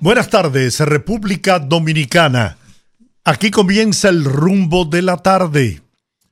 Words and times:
Buenas 0.00 0.28
tardes, 0.28 0.78
República 0.80 1.58
Dominicana. 1.58 2.58
Aquí 3.24 3.50
comienza 3.50 4.10
el 4.10 4.24
rumbo 4.24 4.84
de 4.84 5.00
la 5.00 5.16
tarde. 5.16 5.80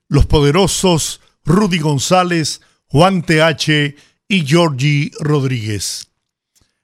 Los 0.06 0.26
poderosos 0.26 1.22
Rudy 1.46 1.78
González, 1.78 2.60
Juan 2.86 3.22
TH 3.22 3.94
y 4.28 4.46
Georgie 4.46 5.12
Rodríguez. 5.18 6.08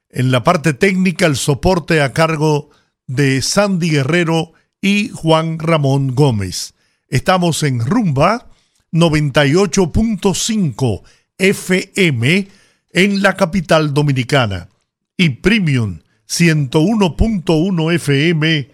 En 0.09 0.31
la 0.31 0.43
parte 0.43 0.73
técnica, 0.73 1.27
el 1.27 1.35
soporte 1.35 2.01
a 2.01 2.13
cargo 2.13 2.71
de 3.05 3.43
Sandy 3.43 3.91
Guerrero 3.91 4.53
y 4.81 5.09
Juan 5.09 5.59
Ramón 5.59 6.15
Gómez. 6.15 6.73
Estamos 7.07 7.61
en 7.61 7.85
Rumba 7.85 8.49
98.5 8.91 11.03
FM 11.37 12.47
en 12.91 13.21
la 13.21 13.37
capital 13.37 13.93
dominicana 13.93 14.67
y 15.15 15.29
Premium 15.29 15.99
101.1 16.31 17.93
FM 17.93 18.71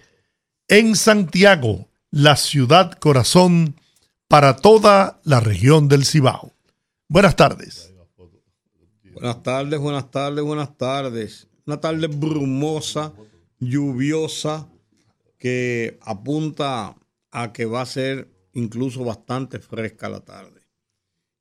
en 0.68 0.96
Santiago, 0.96 1.90
la 2.12 2.36
ciudad 2.36 2.92
corazón 2.92 3.74
para 4.28 4.58
toda 4.58 5.20
la 5.24 5.40
región 5.40 5.88
del 5.88 6.06
Cibao. 6.06 6.54
Buenas 7.08 7.36
tardes. 7.36 7.92
Buenas 9.12 9.42
tardes, 9.42 9.80
buenas 9.80 10.12
tardes, 10.12 10.44
buenas 10.44 10.78
tardes. 10.78 11.48
Una 11.66 11.82
tarde 11.82 12.06
brumosa, 12.06 13.14
lluviosa, 13.58 14.70
que 15.40 15.98
apunta 16.04 16.96
a 17.32 17.54
que 17.54 17.66
va 17.66 17.82
a 17.82 17.88
ser 17.88 18.30
incluso 18.54 19.04
bastante 19.04 19.58
fresca 19.58 20.10
la 20.10 20.20
tarde. 20.20 20.62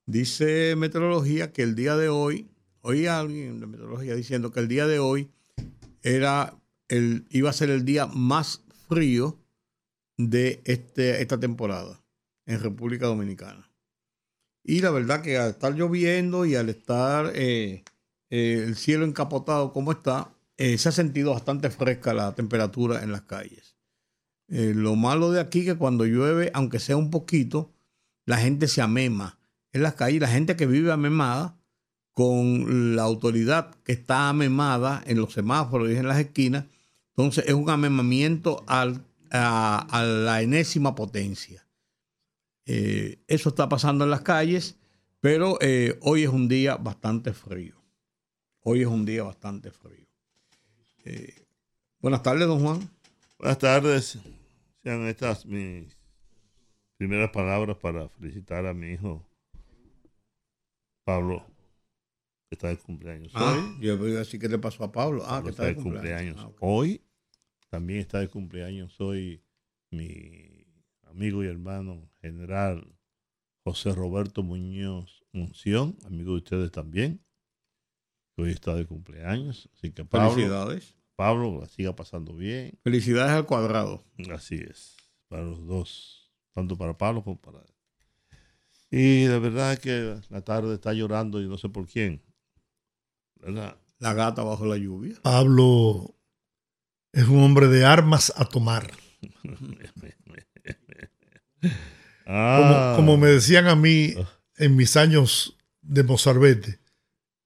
Dice 0.07 0.77
meteorología 0.77 1.53
que 1.53 1.61
el 1.61 1.75
día 1.75 1.95
de 1.95 2.09
hoy, 2.09 2.49
oí 2.81 3.07
alguien 3.07 3.61
de 3.61 3.67
meteorología 3.67 4.15
diciendo 4.15 4.51
que 4.51 4.61
el 4.61 4.69
día 4.69 4.87
de 4.87 4.99
hoy 4.99 5.29
era 6.07 6.57
el, 6.89 7.27
iba 7.31 7.51
a 7.51 7.53
ser 7.53 7.69
el 7.69 7.85
día 7.85 8.07
más 8.07 8.63
frío 8.89 9.41
de 10.17 10.63
este, 10.65 11.21
esta 11.21 11.41
temporada 11.41 12.01
en 12.47 12.61
República 12.61 13.07
Dominicana. 13.07 13.69
Y 14.63 14.81
la 14.81 14.91
verdad 14.91 15.21
que 15.21 15.37
al 15.37 15.51
estar 15.51 15.75
lloviendo 15.75 16.47
y 16.47 16.55
al 16.55 16.69
estar 16.69 17.33
eh, 17.35 17.83
eh, 18.31 18.65
el 18.65 18.77
cielo 18.77 19.05
encapotado 19.05 19.73
como 19.73 19.91
está, 19.91 20.33
eh, 20.57 20.79
se 20.79 20.89
ha 20.89 20.93
sentido 20.93 21.33
bastante 21.33 21.71
fresca 21.71 22.15
la 22.15 22.35
temperatura 22.35 23.03
en 23.03 23.11
las 23.11 23.23
calles. 23.23 23.77
lo 24.49 24.95
malo 24.95 25.33
de 25.33 25.41
aquí 25.41 25.65
que 25.65 25.75
cuando 25.75 26.05
llueve, 26.05 26.53
aunque 26.55 26.79
sea 26.79 26.97
un 26.97 27.11
poquito, 27.11 27.73
la 28.27 28.39
gente 28.39 28.69
se 28.69 28.81
amema 28.81 29.41
en 29.73 29.83
las 29.83 29.95
calles. 29.95 30.21
La 30.21 30.29
gente 30.29 30.55
que 30.55 30.67
vive 30.67 30.93
amemada 30.93 31.56
con 32.17 32.97
la 32.97 33.03
autoridad 33.03 33.75
que 33.85 33.93
está 33.93 34.31
amemada 34.31 35.03
en 35.05 35.19
los 35.19 35.35
semáforos 35.35 35.91
y 35.91 35.97
en 35.97 36.09
las 36.09 36.19
esquinas. 36.19 36.65
Entonces 37.11 37.45
es 37.47 37.53
un 37.53 37.69
amemamiento 37.69 38.65
a, 38.67 38.87
la 39.31 40.41
enésima 40.41 40.95
potencia. 40.95 41.67
Eh, 42.65 43.19
eso 43.27 43.51
está 43.51 43.69
pasando 43.69 44.05
en 44.05 44.11
las 44.11 44.23
calles, 44.23 44.77
pero 45.21 45.59
eh, 45.61 45.99
hoy 46.01 46.23
es 46.23 46.31
un 46.31 46.49
día 46.49 46.77
bastante 46.77 47.35
frío. 47.35 47.75
Hoy 48.63 48.81
es 48.81 48.87
un 48.87 49.05
día 49.05 49.23
bastante 49.23 49.71
frío. 49.71 50.07
Eh, 51.05 51.35
buenas 52.01 52.23
tardes, 52.23 52.49
don 52.49 52.61
Juan. 52.61 52.89
Buenas 53.39 53.59
tardes. 53.59 54.19
Sean 54.83 55.07
estas 55.07 55.45
mis 55.45 55.95
primeras 56.97 57.29
palabras 57.29 57.77
para 57.77 58.09
felicitar 58.09 58.65
a 58.65 58.73
mi 58.73 58.93
hijo 58.93 59.23
Pablo 61.05 61.45
está 62.51 62.69
de 62.69 62.77
cumpleaños 62.77 63.33
ah, 63.35 63.55
hoy. 63.55 63.87
Yo 63.87 63.99
voy 63.99 64.13
a 64.13 64.19
decir 64.19 64.41
que 64.41 64.49
le 64.49 64.59
pasó 64.59 64.85
a 64.85 64.93
Pablo. 64.93 65.23
Ah, 65.27 65.43
que 65.43 65.51
está, 65.51 65.65
de 65.65 65.77
cumpleaños. 65.77 66.37
Ah, 66.39 66.51
hoy 66.61 67.03
también 67.69 68.01
está 68.01 68.21
de 68.21 68.29
cumpleaños 68.29 69.01
hoy 69.01 69.43
mi 69.91 70.67
amigo 71.03 71.43
y 71.43 71.47
hermano 71.47 72.11
general 72.21 72.97
José 73.65 73.93
Roberto 73.95 74.43
Muñoz 74.43 75.25
Munción, 75.33 75.99
amigo 76.05 76.33
de 76.33 76.39
ustedes 76.39 76.71
también. 76.71 77.21
Hoy 78.37 78.51
está 78.51 78.75
de 78.75 78.87
cumpleaños. 78.87 79.69
Así 79.75 79.91
que 79.91 80.05
Pablo, 80.05 80.31
Felicidades. 80.31 80.95
Pablo, 81.17 81.61
la 81.61 81.69
siga 81.69 81.97
pasando 81.97 82.35
bien. 82.35 82.79
Felicidades 82.85 83.33
al 83.33 83.47
cuadrado. 83.47 84.05
Así 84.33 84.57
es. 84.57 84.97
Para 85.29 85.43
los 85.43 85.67
dos. 85.67 86.31
Tanto 86.55 86.77
para 86.77 86.97
Pablo 86.97 87.25
como 87.25 87.41
para 87.41 87.59
él. 87.59 87.75
Y 88.91 89.25
de 89.25 89.39
verdad 89.39 89.79
que 89.79 90.21
la 90.29 90.43
tarde 90.43 90.75
está 90.75 90.93
llorando 90.93 91.43
y 91.43 91.49
no 91.49 91.59
sé 91.59 91.69
por 91.69 91.87
quién. 91.87 92.23
La 93.99 94.15
gata 94.15 94.43
bajo 94.43 94.67
la 94.67 94.77
lluvia. 94.77 95.17
Pablo 95.23 96.17
es 97.13 97.27
un 97.29 97.43
hombre 97.43 97.69
de 97.69 97.85
armas 97.85 98.33
a 98.37 98.45
tomar. 98.45 98.91
como, 102.25 103.17
me 103.17 103.29
decían 103.29 103.69
a 103.69 103.77
mí 103.77 104.15
en 104.57 104.77
mis 104.77 104.97
años 104.97 105.57
de 105.81 106.03
Mozarbete, 106.03 106.81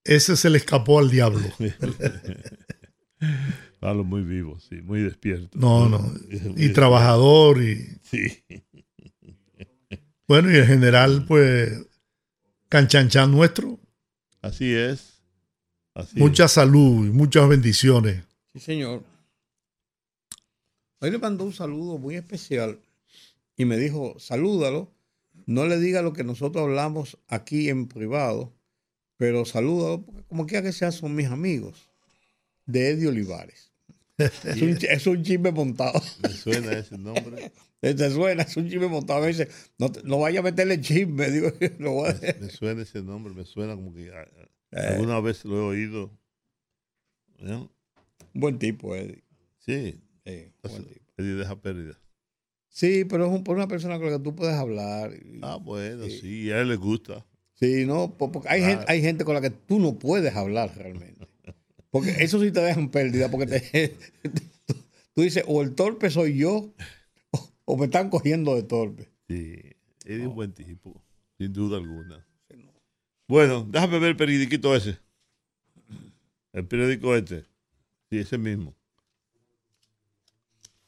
ese 0.03 0.35
se 0.35 0.49
le 0.49 0.57
escapó 0.57 0.99
al 0.99 1.09
diablo. 1.09 1.47
Pablo 3.79 4.03
muy 4.03 4.23
vivo, 4.23 4.59
sí, 4.59 4.81
muy 4.81 5.01
despierto. 5.01 5.57
No, 5.57 5.87
no. 5.87 6.13
Y 6.57 6.69
trabajador 6.69 7.61
y. 7.61 7.99
Sí. 8.03 8.43
Bueno, 10.27 10.51
y 10.51 10.55
el 10.55 10.65
general, 10.65 11.25
pues, 11.27 11.85
canchanchan 12.69 13.31
nuestro. 13.31 13.79
Así 14.41 14.73
es. 14.73 15.20
Mucha 16.15 16.47
salud 16.47 17.07
y 17.07 17.11
muchas 17.11 17.47
bendiciones. 17.49 18.23
Sí, 18.53 18.59
señor. 18.59 19.03
Hoy 20.99 21.11
le 21.11 21.17
mandó 21.17 21.45
un 21.45 21.53
saludo 21.53 21.97
muy 21.97 22.15
especial 22.15 22.79
y 23.57 23.65
me 23.65 23.77
dijo, 23.77 24.15
salúdalo, 24.19 24.91
no 25.45 25.65
le 25.65 25.79
diga 25.79 26.01
lo 26.01 26.13
que 26.13 26.23
nosotros 26.23 26.63
hablamos 26.63 27.17
aquí 27.27 27.69
en 27.69 27.87
privado, 27.87 28.53
pero 29.17 29.45
salúdalo, 29.45 30.03
porque 30.03 30.23
como 30.23 30.45
quiera 30.45 30.63
que 30.63 30.71
sea, 30.71 30.91
son 30.91 31.15
mis 31.15 31.27
amigos, 31.27 31.89
de 32.65 32.89
Eddie 32.89 33.07
Olivares. 33.07 33.71
es, 34.17 35.07
un, 35.07 35.23
chisme 35.23 35.51
montado. 35.51 36.01
Me 36.21 36.29
suena 36.29 36.73
ese 36.73 36.97
nombre. 36.97 37.51
Te 37.81 38.11
suena, 38.11 38.43
es 38.43 38.55
un 38.55 38.69
chisme 38.69 38.87
montado. 38.87 39.21
Me 39.21 39.27
dice, 39.27 39.47
no, 39.79 39.91
no 40.03 40.19
vaya 40.19 40.41
a 40.41 40.43
meterle 40.43 40.79
chisme. 40.79 41.31
Digo, 41.31 41.51
me, 42.39 42.49
suena 42.49 42.83
ese 42.83 43.01
nombre, 43.01 43.33
me 43.33 43.45
suena 43.45 43.75
como 43.75 43.93
que 43.93 44.11
eh. 44.71 44.79
Alguna 44.79 45.19
vez 45.19 45.45
lo 45.45 45.57
he 45.57 45.61
oído. 45.61 46.11
Buen 48.33 48.59
tipo, 48.59 48.95
Eddie. 48.95 49.23
Sí. 49.59 49.99
Eddie 50.25 51.35
deja 51.35 51.59
pérdida. 51.61 51.97
Sí, 52.69 53.03
pero 53.05 53.33
es 53.33 53.41
por 53.41 53.57
una 53.57 53.67
persona 53.67 53.97
con 53.97 54.09
la 54.09 54.17
que 54.17 54.23
tú 54.23 54.33
puedes 54.33 54.55
hablar. 54.55 55.11
Ah, 55.41 55.57
bueno, 55.57 56.05
sí, 56.05 56.51
a 56.51 56.61
él 56.61 56.69
le 56.69 56.77
gusta. 56.77 57.25
Sí, 57.53 57.85
no, 57.85 58.15
porque 58.17 58.47
hay, 58.49 58.61
gente, 58.61 58.85
hay 58.87 59.01
gente 59.01 59.25
con 59.25 59.35
la 59.35 59.41
que 59.41 59.51
tú 59.51 59.79
no 59.79 59.99
puedes 59.99 60.35
hablar 60.35 60.75
realmente. 60.75 61.27
Porque 61.91 62.11
eso 62.23 62.41
sí 62.41 62.51
te 62.51 62.61
dejan 62.61 62.89
pérdida, 62.89 63.29
porque 63.29 63.45
te, 63.45 63.95
tú 65.13 65.21
dices, 65.21 65.43
o 65.45 65.61
el 65.61 65.75
torpe 65.75 66.09
soy 66.09 66.37
yo, 66.37 66.73
o, 67.65 67.77
me 67.77 67.85
están 67.85 68.09
cogiendo 68.09 68.55
de 68.55 68.63
torpe. 68.63 69.09
Sí, 69.27 69.59
Eddie 70.05 70.21
es 70.21 70.27
un 70.27 70.35
buen 70.35 70.53
tipo, 70.53 71.03
sin 71.37 71.51
duda 71.51 71.77
alguna. 71.77 72.25
Bueno, 73.31 73.65
déjame 73.65 73.97
ver 73.97 74.09
el 74.09 74.17
periodiquito 74.17 74.75
ese. 74.75 74.99
El 76.51 76.67
periódico 76.67 77.15
este. 77.15 77.45
Sí, 78.09 78.19
ese 78.19 78.37
mismo. 78.37 78.75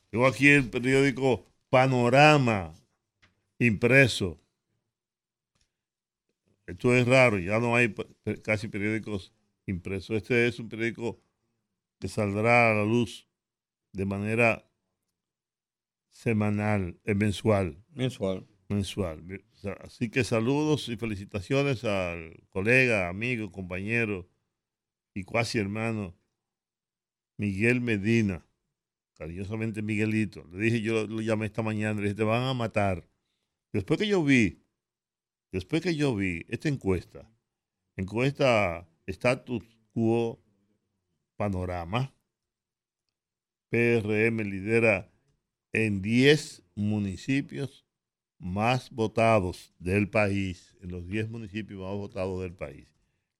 Tengo 0.09 0.27
aquí 0.27 0.49
el 0.49 0.69
periódico 0.69 1.45
Panorama 1.69 2.75
impreso. 3.59 4.37
Esto 6.67 6.93
es 6.93 7.07
raro, 7.07 7.39
ya 7.39 7.59
no 7.61 7.77
hay 7.77 7.95
casi 8.43 8.67
periódicos 8.67 9.31
impresos. 9.65 10.17
Este 10.17 10.45
es 10.45 10.59
un 10.59 10.67
periódico 10.67 11.21
que 11.97 12.09
saldrá 12.09 12.71
a 12.71 12.73
la 12.73 12.83
luz 12.83 13.25
de 13.93 14.03
manera 14.03 14.69
semanal, 16.09 16.99
eh, 17.05 17.15
mensual. 17.15 17.81
Mensual. 17.93 18.45
Mensual. 18.69 19.43
Así 19.81 20.09
que 20.09 20.23
saludos 20.23 20.89
y 20.89 20.97
felicitaciones 20.97 21.83
al 21.83 22.45
colega, 22.49 23.09
amigo, 23.09 23.51
compañero 23.51 24.29
y 25.13 25.23
cuasi 25.23 25.59
hermano 25.59 26.15
Miguel 27.37 27.81
Medina, 27.81 28.45
cariñosamente 29.15 29.81
Miguelito, 29.81 30.45
le 30.51 30.65
dije, 30.65 30.81
yo 30.81 31.07
lo 31.07 31.21
llamé 31.21 31.47
esta 31.47 31.61
mañana, 31.61 31.99
le 31.99 32.03
dije, 32.03 32.15
te 32.15 32.23
van 32.23 32.43
a 32.43 32.53
matar. 32.53 33.07
Después 33.71 33.99
que 33.99 34.07
yo 34.07 34.23
vi, 34.23 34.63
después 35.51 35.81
que 35.81 35.95
yo 35.95 36.15
vi 36.15 36.45
esta 36.49 36.69
encuesta, 36.69 37.29
encuesta 37.95 38.87
Status 39.07 39.63
Quo 39.93 40.41
Panorama, 41.35 42.13
PRM 43.69 44.37
lidera 44.41 45.11
en 45.71 46.01
10 46.01 46.63
municipios 46.75 47.85
más 48.43 48.91
votados 48.91 49.73
del 49.79 50.07
país, 50.09 50.75
en 50.81 50.91
los 50.91 51.07
10 51.07 51.29
municipios 51.29 51.79
más 51.79 51.93
votados 51.93 52.41
del 52.41 52.53
país. 52.53 52.89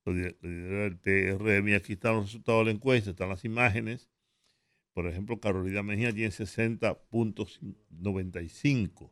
El 0.05 0.97
PRM 0.97 1.67
y 1.67 1.73
aquí 1.73 1.91
están 1.93 2.15
los 2.15 2.27
resultados 2.27 2.61
de 2.61 2.65
la 2.65 2.71
encuesta, 2.71 3.09
están 3.09 3.27
las 3.27 3.43
imágenes. 3.43 4.07
Por 4.93 5.05
ejemplo, 5.07 5.41
Carolina 5.41 5.83
Mejía 5.83 6.13
tiene 6.13 6.29
60.95 6.29 9.11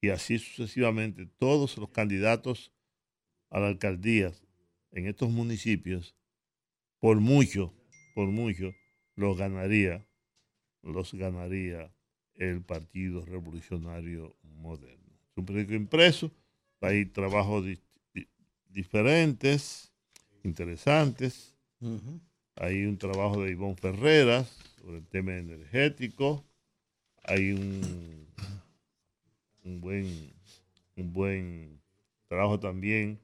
y 0.00 0.08
así 0.08 0.40
sucesivamente. 0.40 1.26
Todos 1.38 1.78
los 1.78 1.90
candidatos 1.90 2.72
a 3.50 3.60
la 3.60 3.68
alcaldía 3.68 4.32
en 4.90 5.06
estos 5.06 5.30
municipios, 5.30 6.16
por 6.98 7.20
mucho, 7.20 7.72
por 8.16 8.26
mucho, 8.28 8.74
los 9.14 9.38
ganaría, 9.38 10.04
los 10.82 11.14
ganaría 11.14 11.95
el 12.36 12.62
Partido 12.62 13.24
Revolucionario 13.24 14.36
Moderno. 14.42 15.12
Es 15.30 15.36
un 15.36 15.46
periódico 15.46 15.74
impreso, 15.74 16.30
hay 16.80 17.06
trabajos 17.06 17.66
diferentes, 18.70 19.92
interesantes. 20.44 21.54
Hay 22.56 22.84
un 22.84 22.96
trabajo 22.96 23.42
de 23.42 23.50
Ivonne 23.50 23.76
Ferreras 23.76 24.48
sobre 24.80 24.98
el 24.98 25.06
tema 25.06 25.36
energético. 25.36 26.44
Hay 27.24 27.52
un, 27.52 28.26
un 29.64 29.80
buen, 29.80 30.32
un 30.96 31.12
buen 31.12 31.80
trabajo 32.28 32.60
también, 32.60 33.18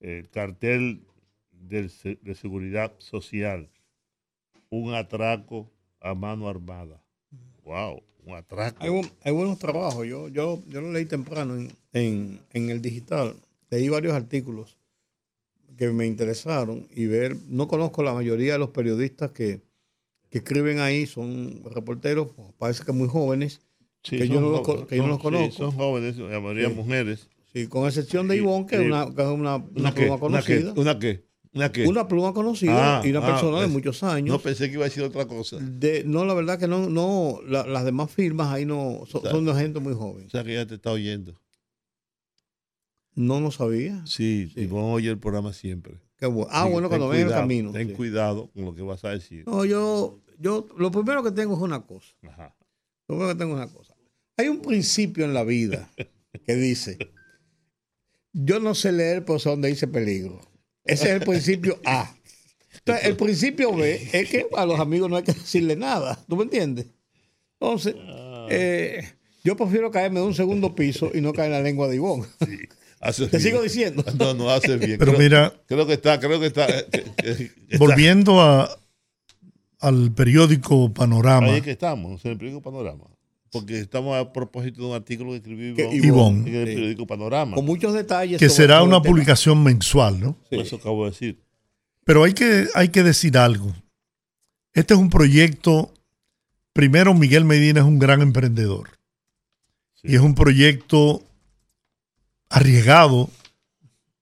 el 0.00 0.28
cartel 0.30 1.04
de, 1.50 1.90
de 2.22 2.34
seguridad 2.34 2.92
social, 2.98 3.68
un 4.70 4.94
atraco 4.94 5.70
a 6.00 6.14
mano 6.14 6.48
armada. 6.48 7.02
Wow, 7.64 8.02
un 8.24 8.34
atraco. 8.34 8.78
Hay, 9.22 9.32
buenos 9.32 9.58
trabajos. 9.58 10.06
Yo, 10.06 10.28
yo, 10.28 10.62
yo 10.68 10.80
lo 10.80 10.92
leí 10.92 11.06
temprano 11.06 11.56
en, 11.92 12.40
en 12.52 12.70
el 12.70 12.80
digital. 12.80 13.34
Leí 13.70 13.88
varios 13.88 14.14
artículos 14.14 14.76
que 15.76 15.90
me 15.90 16.06
interesaron 16.06 16.86
y 16.94 17.06
ver, 17.06 17.36
no 17.48 17.68
conozco 17.68 18.02
la 18.02 18.14
mayoría 18.14 18.52
de 18.54 18.58
los 18.58 18.70
periodistas 18.70 19.32
que, 19.32 19.60
escriben 20.30 20.78
ahí, 20.78 21.06
son 21.06 21.62
reporteros, 21.64 22.28
pues, 22.34 22.48
parece 22.56 22.84
que 22.84 22.92
muy 22.92 23.08
jóvenes, 23.08 23.60
que, 24.02 24.28
yo 24.28 24.40
no, 24.40 24.50
los, 24.50 24.60
conozco. 24.62 25.50
son 25.50 25.72
jóvenes, 25.72 26.16
la 26.16 26.40
mayoría 26.40 26.70
mujeres. 26.70 27.28
Sí, 27.52 27.66
con 27.66 27.86
excepción 27.86 28.28
de 28.28 28.36
Ivonne, 28.38 28.66
que, 28.66 28.76
es 28.76 28.82
una, 28.82 29.04
una, 29.06 29.94
pluma 29.94 30.18
conocida. 30.18 30.72
¿Una 30.74 30.98
qué? 30.98 31.24
¿Una 31.54 31.70
qué? 31.70 31.86
Una 31.86 32.08
pluma 32.08 32.32
conocida 32.32 33.00
ah, 33.00 33.06
y 33.06 33.10
una 33.10 33.20
ah, 33.20 33.26
persona 33.26 33.60
de 33.60 33.66
muchos 33.66 34.02
años. 34.02 34.28
No 34.28 34.38
pensé 34.38 34.68
que 34.68 34.74
iba 34.74 34.84
a 34.84 34.88
decir 34.88 35.02
otra 35.02 35.26
cosa. 35.26 35.58
De, 35.60 36.02
no, 36.04 36.24
la 36.24 36.32
verdad 36.32 36.58
que 36.58 36.66
no, 36.66 36.88
no 36.88 37.40
las 37.46 37.84
demás 37.84 38.10
firmas 38.10 38.52
ahí 38.52 38.64
no 38.64 39.02
son, 39.06 39.44
de 39.44 39.54
gente 39.54 39.78
muy 39.78 39.94
joven. 39.94 40.26
O 40.26 40.30
sea 40.30 40.44
que 40.44 40.54
ya 40.54 40.66
te 40.66 40.76
está 40.76 40.90
oyendo. 40.90 41.38
No 43.14 43.40
lo 43.40 43.50
sabía. 43.50 44.02
Sí, 44.06 44.50
sí. 44.54 44.68
a 44.70 44.74
oye 44.74 45.10
el 45.10 45.18
programa 45.18 45.52
siempre. 45.52 46.00
Qué 46.16 46.26
bueno. 46.26 46.48
Ah, 46.50 46.66
bueno, 46.66 46.88
cuando 46.88 47.08
ven 47.08 47.26
el 47.26 47.32
camino. 47.32 47.72
Ten 47.72 47.92
cuidado 47.92 48.50
con 48.52 48.64
lo 48.64 48.74
que 48.74 48.82
vas 48.82 49.04
a 49.04 49.10
decir. 49.10 49.44
No, 49.46 49.66
yo, 49.66 50.20
yo, 50.38 50.66
lo 50.78 50.90
primero 50.90 51.22
que 51.22 51.32
tengo 51.32 51.54
es 51.54 51.60
una 51.60 51.84
cosa. 51.84 52.14
Ajá. 52.22 52.56
Lo 53.08 53.16
primero 53.16 53.34
que 53.34 53.38
tengo 53.38 53.52
es 53.52 53.66
una 53.66 53.72
cosa. 53.72 53.94
Hay 54.38 54.48
un 54.48 54.62
principio 54.62 55.26
en 55.26 55.34
la 55.34 55.44
vida 55.44 55.90
que 56.46 56.54
dice, 56.54 56.96
yo 58.32 58.58
no 58.60 58.74
sé 58.74 58.92
leer 58.92 59.26
por 59.26 59.42
donde 59.42 59.68
dice 59.68 59.86
peligro. 59.86 60.40
Ese 60.84 61.04
es 61.04 61.10
el 61.10 61.20
principio 61.20 61.78
A. 61.84 62.14
Entonces, 62.74 63.06
el 63.06 63.16
principio 63.16 63.74
B 63.74 64.08
es 64.12 64.28
que 64.28 64.46
a 64.56 64.66
los 64.66 64.80
amigos 64.80 65.08
no 65.08 65.16
hay 65.16 65.22
que 65.22 65.32
decirle 65.32 65.76
nada. 65.76 66.18
¿Tú 66.28 66.36
me 66.36 66.44
entiendes? 66.44 66.86
Entonces, 67.60 67.94
ah. 68.08 68.46
eh, 68.50 69.08
yo 69.44 69.56
prefiero 69.56 69.90
caerme 69.90 70.20
de 70.20 70.26
un 70.26 70.34
segundo 70.34 70.74
piso 70.74 71.10
y 71.14 71.20
no 71.20 71.32
caer 71.32 71.52
en 71.52 71.58
la 71.58 71.62
lengua 71.62 71.88
de 71.88 71.96
Ivonne. 71.96 72.26
Sí. 72.40 72.58
Te 73.30 73.40
sigo 73.40 73.60
diciendo. 73.62 74.04
No, 74.18 74.32
no 74.34 74.50
hace 74.50 74.76
bien. 74.76 74.96
Pero 74.98 75.12
mira. 75.18 75.52
Creo 75.66 75.86
que 75.86 75.94
está, 75.94 76.20
creo 76.20 76.38
que 76.38 76.46
está. 76.46 76.66
Volviendo 77.78 78.40
a, 78.40 78.78
al 79.80 80.12
periódico 80.12 80.92
Panorama. 80.92 81.48
Ahí 81.48 81.56
es 81.56 81.62
que 81.62 81.72
estamos, 81.72 82.24
en 82.24 82.32
el 82.32 82.38
periódico 82.38 82.62
Panorama. 82.62 83.04
Porque 83.52 83.78
estamos 83.78 84.18
a 84.18 84.32
propósito 84.32 84.80
de 84.80 84.86
un 84.88 84.94
artículo 84.94 85.30
que 85.32 85.36
escribió 85.36 85.92
Ivonne, 85.92 86.48
en 86.48 86.56
el 86.56 86.64
periódico 86.64 87.06
Panorama. 87.06 87.54
Con 87.54 87.66
muchos 87.66 87.92
detalles. 87.92 88.38
Que 88.38 88.48
será 88.48 88.82
una 88.82 89.02
publicación 89.02 89.62
mensual, 89.62 90.18
¿no? 90.18 90.36
Eso 90.50 90.76
acabo 90.76 91.04
de 91.04 91.10
decir. 91.10 91.38
Pero 92.04 92.24
hay 92.24 92.32
que, 92.32 92.66
hay 92.74 92.88
que 92.88 93.02
decir 93.02 93.36
algo. 93.36 93.74
Este 94.72 94.94
es 94.94 95.00
un 95.00 95.10
proyecto. 95.10 95.92
Primero, 96.72 97.12
Miguel 97.12 97.44
Medina 97.44 97.80
es 97.80 97.86
un 97.86 97.98
gran 97.98 98.22
emprendedor. 98.22 98.88
Y 100.02 100.14
es 100.14 100.20
un 100.22 100.34
proyecto 100.34 101.22
arriesgado, 102.48 103.30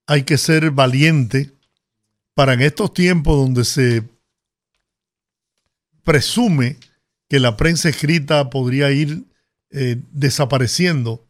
hay 0.07 0.23
que 0.23 0.37
ser 0.37 0.71
valiente 0.71 1.51
para 2.33 2.53
en 2.53 2.61
estos 2.61 2.93
tiempos 2.93 3.37
donde 3.37 3.65
se 3.65 4.03
presume 6.03 6.77
que 7.31 7.39
la 7.39 7.55
prensa 7.55 7.87
escrita 7.87 8.49
podría 8.49 8.91
ir 8.91 9.23
eh, 9.69 10.01
desapareciendo, 10.11 11.25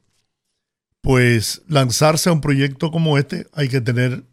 pues 1.00 1.62
lanzarse 1.68 2.28
a 2.28 2.34
un 2.34 2.42
proyecto 2.42 2.90
como 2.90 3.20
este 3.20 3.46
hay 3.54 3.70
que 3.70 3.82
tener 3.82 4.24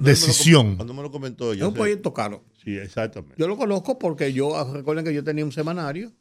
decisión. 0.00 0.76
cuando 0.76 0.94
me 0.94 1.02
lo 1.02 1.10
comentó, 1.10 1.52
es 1.52 1.60
un 1.60 1.74
proyecto 1.74 2.14
caro. 2.14 2.44
Sí, 2.62 2.78
exactamente. 2.78 3.34
Yo 3.36 3.48
lo 3.48 3.56
conozco 3.56 3.98
porque 3.98 4.32
yo, 4.32 4.72
recuerden 4.72 5.04
que 5.04 5.12
yo 5.12 5.24
tenía 5.24 5.44
un 5.44 5.50
semanario, 5.50 6.12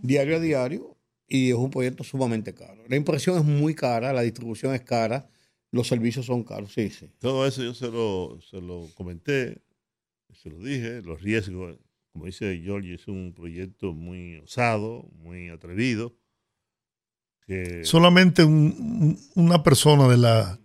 diario 0.00 0.36
a 0.36 0.38
diario, 0.38 0.96
y 1.26 1.48
es 1.48 1.56
un 1.56 1.70
proyecto 1.70 2.04
sumamente 2.04 2.54
caro. 2.54 2.84
La 2.86 2.94
impresión 2.94 3.36
es 3.36 3.44
muy 3.44 3.74
cara, 3.74 4.12
la 4.12 4.22
distribución 4.22 4.76
es 4.76 4.82
cara, 4.82 5.28
los 5.72 5.88
servicios 5.88 6.26
son 6.26 6.44
caros, 6.44 6.72
sí, 6.72 6.88
sí. 6.88 7.10
Todo 7.18 7.48
eso 7.48 7.64
yo 7.64 7.74
se 7.74 7.90
lo, 7.90 8.38
se 8.48 8.60
lo 8.60 8.86
comenté, 8.94 9.60
se 10.40 10.50
lo 10.50 10.60
dije, 10.60 11.02
los 11.02 11.20
riesgos, 11.20 11.80
como 12.12 12.26
dice 12.26 12.60
Giorgi, 12.62 12.94
es 12.94 13.08
un 13.08 13.32
proyecto 13.34 13.94
muy 13.94 14.36
osado, 14.38 15.08
muy 15.14 15.48
atrevido. 15.48 16.14
Solamente 17.82 18.44
una 18.44 19.62
persona 19.62 20.08
de 20.08 20.16
la 20.16 20.58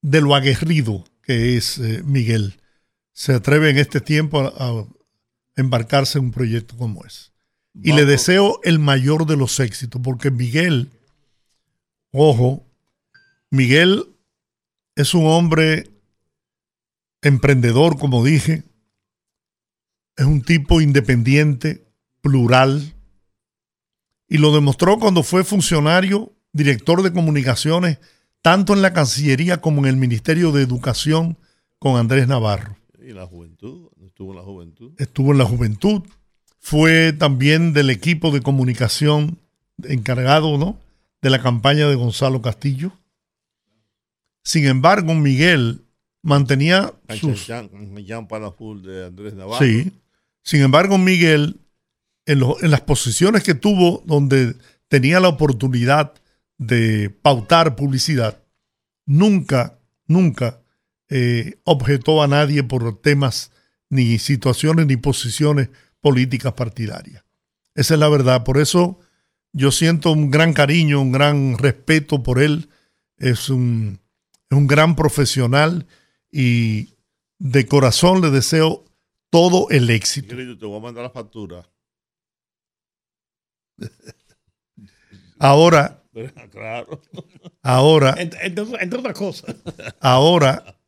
de 0.00 0.20
lo 0.20 0.34
aguerrido 0.34 1.04
que 1.22 1.56
es 1.56 1.78
eh, 1.78 2.02
Miguel 2.04 2.54
se 3.12 3.34
atreve 3.34 3.70
en 3.70 3.78
este 3.78 4.00
tiempo 4.00 4.40
a 4.40 4.86
embarcarse 5.54 6.18
en 6.18 6.26
un 6.26 6.30
proyecto 6.32 6.76
como 6.76 7.04
ese. 7.04 7.30
Y 7.74 7.92
le 7.92 8.04
deseo 8.04 8.60
el 8.64 8.78
mayor 8.78 9.26
de 9.26 9.36
los 9.36 9.58
éxitos, 9.60 10.00
porque 10.02 10.30
Miguel, 10.30 10.90
ojo, 12.10 12.66
Miguel 13.50 14.08
es 14.94 15.14
un 15.14 15.26
hombre 15.26 15.90
emprendedor, 17.22 17.98
como 17.98 18.24
dije, 18.24 18.64
es 20.16 20.24
un 20.24 20.42
tipo 20.42 20.80
independiente, 20.80 21.84
plural, 22.20 22.94
y 24.28 24.38
lo 24.38 24.54
demostró 24.54 24.98
cuando 24.98 25.22
fue 25.22 25.44
funcionario, 25.44 26.32
director 26.52 27.02
de 27.02 27.12
comunicaciones, 27.12 27.98
tanto 28.40 28.72
en 28.72 28.82
la 28.82 28.92
Cancillería 28.92 29.60
como 29.60 29.80
en 29.80 29.86
el 29.86 29.96
Ministerio 29.96 30.52
de 30.52 30.62
Educación 30.62 31.38
con 31.78 31.96
Andrés 31.96 32.28
Navarro. 32.28 32.76
¿Y 33.00 33.12
la 33.12 33.26
juventud? 33.26 33.88
¿Estuvo 34.04 34.32
en 34.32 34.36
la 34.36 34.42
juventud? 34.42 34.92
Estuvo 34.98 35.32
en 35.32 35.38
la 35.38 35.44
juventud 35.44 36.02
fue 36.62 37.12
también 37.12 37.72
del 37.72 37.90
equipo 37.90 38.30
de 38.30 38.40
comunicación 38.40 39.36
encargado 39.82 40.58
¿no? 40.58 40.78
de 41.20 41.28
la 41.28 41.42
campaña 41.42 41.88
de 41.88 41.96
Gonzalo 41.96 42.40
Castillo. 42.40 42.92
Sin 44.44 44.66
embargo, 44.66 45.12
Miguel 45.14 45.82
mantenía 46.22 46.94
sus... 47.18 47.48
de 47.48 49.06
Andrés 49.06 49.34
Navarro. 49.34 49.66
Sí. 49.66 49.92
Sin 50.42 50.62
embargo, 50.62 50.98
Miguel, 50.98 51.60
en, 52.26 52.40
las 52.70 52.80
posiciones 52.80 53.42
que 53.42 53.54
tuvo 53.54 54.02
donde 54.06 54.56
tenía 54.88 55.20
la 55.20 55.28
oportunidad 55.28 56.14
de 56.58 57.10
pautar 57.10 57.76
publicidad, 57.76 58.42
nunca, 59.06 59.78
nunca 60.06 60.60
eh, 61.08 61.58
objetó 61.64 62.22
a 62.22 62.28
nadie 62.28 62.62
por 62.62 63.00
temas, 63.00 63.50
ni 63.88 64.18
situaciones, 64.18 64.86
ni 64.86 64.96
posiciones 64.96 65.68
políticas 66.00 66.54
partidarias. 66.54 67.24
Esa 67.74 67.94
es 67.94 68.00
la 68.00 68.08
verdad. 68.08 68.44
Por 68.44 68.58
eso 68.58 68.98
yo 69.52 69.70
siento 69.70 70.12
un 70.12 70.30
gran 70.30 70.52
cariño, 70.52 71.00
un 71.00 71.12
gran 71.12 71.58
respeto 71.58 72.22
por 72.22 72.40
él. 72.40 72.68
Es 73.18 73.50
un, 73.50 74.00
un 74.50 74.66
gran 74.66 74.96
profesional 74.96 75.86
y 76.30 76.94
de 77.38 77.66
corazón 77.66 78.20
le 78.20 78.30
deseo 78.30 78.84
todo 79.32 79.70
el 79.70 79.88
éxito. 79.88 80.36
Te 80.36 80.66
voy 80.66 80.76
a 80.76 80.82
mandar 80.82 81.04
la 81.04 81.10
factura. 81.10 81.66
Ahora, 85.38 86.04
claro. 86.50 87.00
ahora, 87.62 88.14
entre, 88.18 88.60
otras 88.98 89.18
cosas. 89.18 89.56
Ahora, 90.00 90.78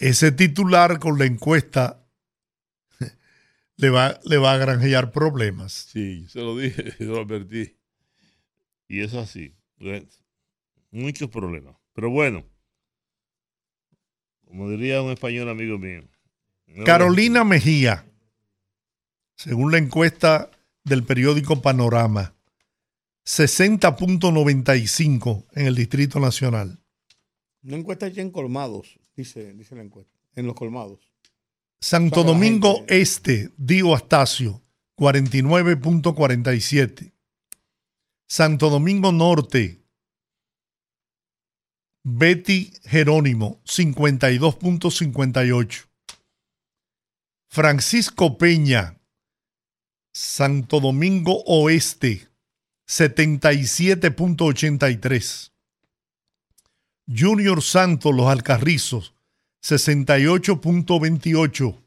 ese 0.00 0.30
titular 0.30 1.00
con 1.00 1.18
la 1.18 1.26
encuesta 1.26 2.06
le 3.76 3.90
va, 3.90 4.18
le 4.24 4.38
va 4.38 4.52
a 4.52 4.58
granjear 4.58 5.10
problemas. 5.10 5.72
Sí, 5.72 6.26
se 6.28 6.40
lo 6.40 6.56
dije, 6.56 6.94
lo 7.00 7.20
advertí. 7.20 7.76
Y 8.88 9.00
es 9.00 9.12
así. 9.14 9.54
Muchos 10.92 11.28
problemas. 11.28 11.76
Pero 11.92 12.08
bueno, 12.08 12.46
como 14.46 14.70
diría 14.70 15.02
un 15.02 15.10
español 15.10 15.48
amigo 15.48 15.76
mío. 15.76 16.08
Carolina 16.84 17.44
Mejía, 17.44 18.04
según 19.36 19.72
la 19.72 19.78
encuesta 19.78 20.50
del 20.84 21.04
periódico 21.04 21.62
Panorama, 21.62 22.34
60.95 23.24 25.46
en 25.52 25.66
el 25.66 25.74
Distrito 25.74 26.20
Nacional. 26.20 26.78
Una 27.62 27.76
encuesta 27.76 28.08
ya 28.08 28.20
en 28.22 28.30
colmados, 28.30 28.98
dice, 29.16 29.54
dice 29.54 29.74
la 29.74 29.82
encuesta, 29.82 30.12
en 30.34 30.46
los 30.46 30.54
colmados. 30.54 31.00
Santo 31.80 32.22
Domingo 32.24 32.84
Este, 32.88 33.52
Dio 33.56 33.94
Astacio, 33.94 34.62
49.47. 34.96 37.12
Santo 38.28 38.70
Domingo 38.70 39.12
Norte, 39.12 39.84
Betty 42.02 42.72
Jerónimo, 42.84 43.60
52.58. 43.64 45.86
Francisco 47.56 48.36
Peña, 48.36 49.00
Santo 50.12 50.78
Domingo 50.78 51.42
Oeste, 51.46 52.28
77.83. 52.86 55.52
Junior 57.08 57.62
Santos, 57.62 58.14
Los 58.14 58.28
Alcarrizos, 58.28 59.14
68.28. 59.62 61.82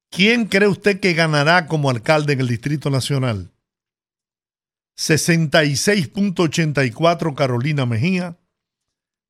¿Quién 0.09 0.45
cree 0.45 0.67
usted 0.67 0.99
que 0.99 1.13
ganará 1.13 1.67
como 1.67 1.89
alcalde 1.89 2.33
en 2.33 2.41
el 2.41 2.47
Distrito 2.47 2.89
Nacional? 2.89 3.51
66.84 4.97 7.35
Carolina 7.35 7.85
Mejía, 7.85 8.37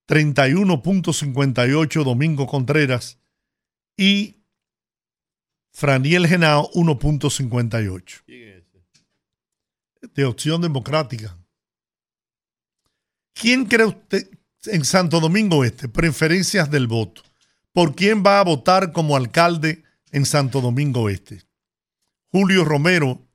31.58 0.08 2.04
Domingo 2.04 2.48
Contreras 2.48 3.20
y 3.98 4.38
Franiel 5.72 6.26
Genao 6.28 6.72
1.58. 6.72 8.57
De 10.02 10.26
opción 10.26 10.62
democrática. 10.62 11.38
¿Quién 13.34 13.66
cree 13.66 13.86
usted 13.86 14.30
en 14.66 14.84
Santo 14.84 15.20
Domingo 15.20 15.64
Este? 15.64 15.88
Preferencias 15.88 16.70
del 16.72 16.88
voto. 16.88 17.22
¿Por 17.72 17.96
quién 17.96 18.24
va 18.26 18.40
a 18.40 18.44
votar 18.44 18.92
como 18.92 19.16
alcalde 19.16 19.84
en 20.12 20.26
Santo 20.26 20.62
Domingo 20.62 21.10
Este? 21.10 21.44
Julio 22.32 22.66
Romero 22.66 23.28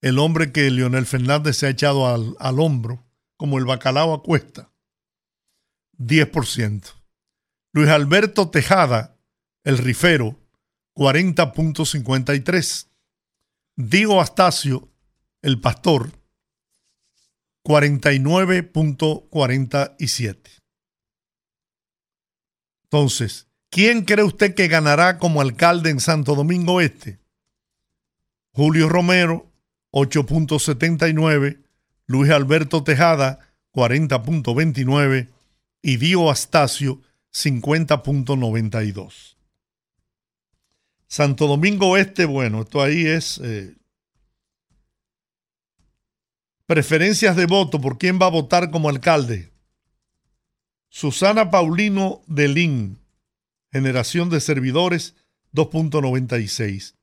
el 0.00 0.18
hombre 0.18 0.52
que 0.52 0.70
Leonel 0.70 1.06
Fernández 1.06 1.56
se 1.58 1.66
ha 1.66 1.70
echado 1.70 2.06
al, 2.08 2.60
hombro, 2.60 3.04
como 3.36 3.58
el 3.58 3.64
bacalao 3.64 4.14
a 4.14 4.22
cuesta, 4.22 4.70
10%. 5.98 6.94
Luis 7.72 7.88
Alberto 7.88 8.50
Tejada, 8.50 9.16
el 9.62 9.78
rifero, 9.78 10.38
40.53. 10.96 12.86
Diego 13.76 14.20
Astacio, 14.20 14.89
el 15.42 15.60
pastor, 15.60 16.12
49.47. 17.64 20.36
Entonces, 22.84 23.48
¿quién 23.70 24.04
cree 24.04 24.24
usted 24.24 24.54
que 24.54 24.68
ganará 24.68 25.18
como 25.18 25.40
alcalde 25.40 25.90
en 25.90 26.00
Santo 26.00 26.34
Domingo 26.34 26.80
Este? 26.80 27.20
Julio 28.52 28.88
Romero, 28.88 29.52
8.79, 29.92 31.62
Luis 32.06 32.32
Alberto 32.32 32.82
Tejada 32.82 33.38
40.29 33.72 35.28
y 35.82 35.96
Dio 35.96 36.30
Astacio 36.30 37.00
50.92. 37.32 39.36
Santo 41.06 41.46
Domingo 41.46 41.96
Este, 41.96 42.24
bueno, 42.24 42.62
esto 42.62 42.82
ahí 42.82 43.06
es 43.06 43.40
eh, 43.42 43.76
preferencias 46.70 47.34
de 47.34 47.46
voto, 47.46 47.80
por 47.80 47.98
quién 47.98 48.20
va 48.22 48.26
a 48.26 48.30
votar 48.30 48.70
como 48.70 48.88
alcalde. 48.88 49.50
Susana 50.88 51.50
Paulino 51.50 52.22
de 52.28 52.46
Lin, 52.46 53.00
generación 53.72 54.30
de 54.30 54.40
servidores 54.40 55.16
2.96. 55.52 56.94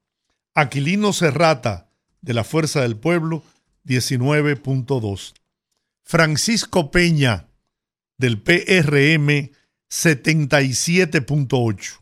Aquilino 0.53 1.11
Serrata, 1.11 1.89
de 2.21 2.33
la 2.33 2.45
Fuerza 2.45 2.79
del 2.79 2.95
Pueblo, 2.95 3.43
19.2. 3.83 5.33
Francisco 6.01 6.89
Peña, 6.89 7.49
del 8.17 8.41
PRM, 8.41 9.51
77.8. 9.89 12.01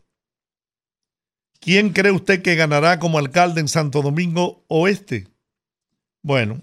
¿Quién 1.58 1.90
cree 1.90 2.12
usted 2.12 2.42
que 2.42 2.54
ganará 2.54 3.00
como 3.00 3.18
alcalde 3.18 3.60
en 3.60 3.66
Santo 3.66 4.02
Domingo 4.02 4.64
Oeste? 4.68 5.26
Bueno, 6.22 6.62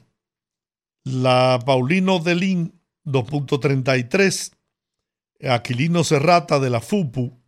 la 1.04 1.60
Paulino 1.66 2.20
Delín, 2.20 2.80
2.33. 3.06 4.52
Aquilino 5.50 6.04
Serrata 6.04 6.60
de 6.60 6.70
la 6.70 6.80
FUPU, 6.80 7.42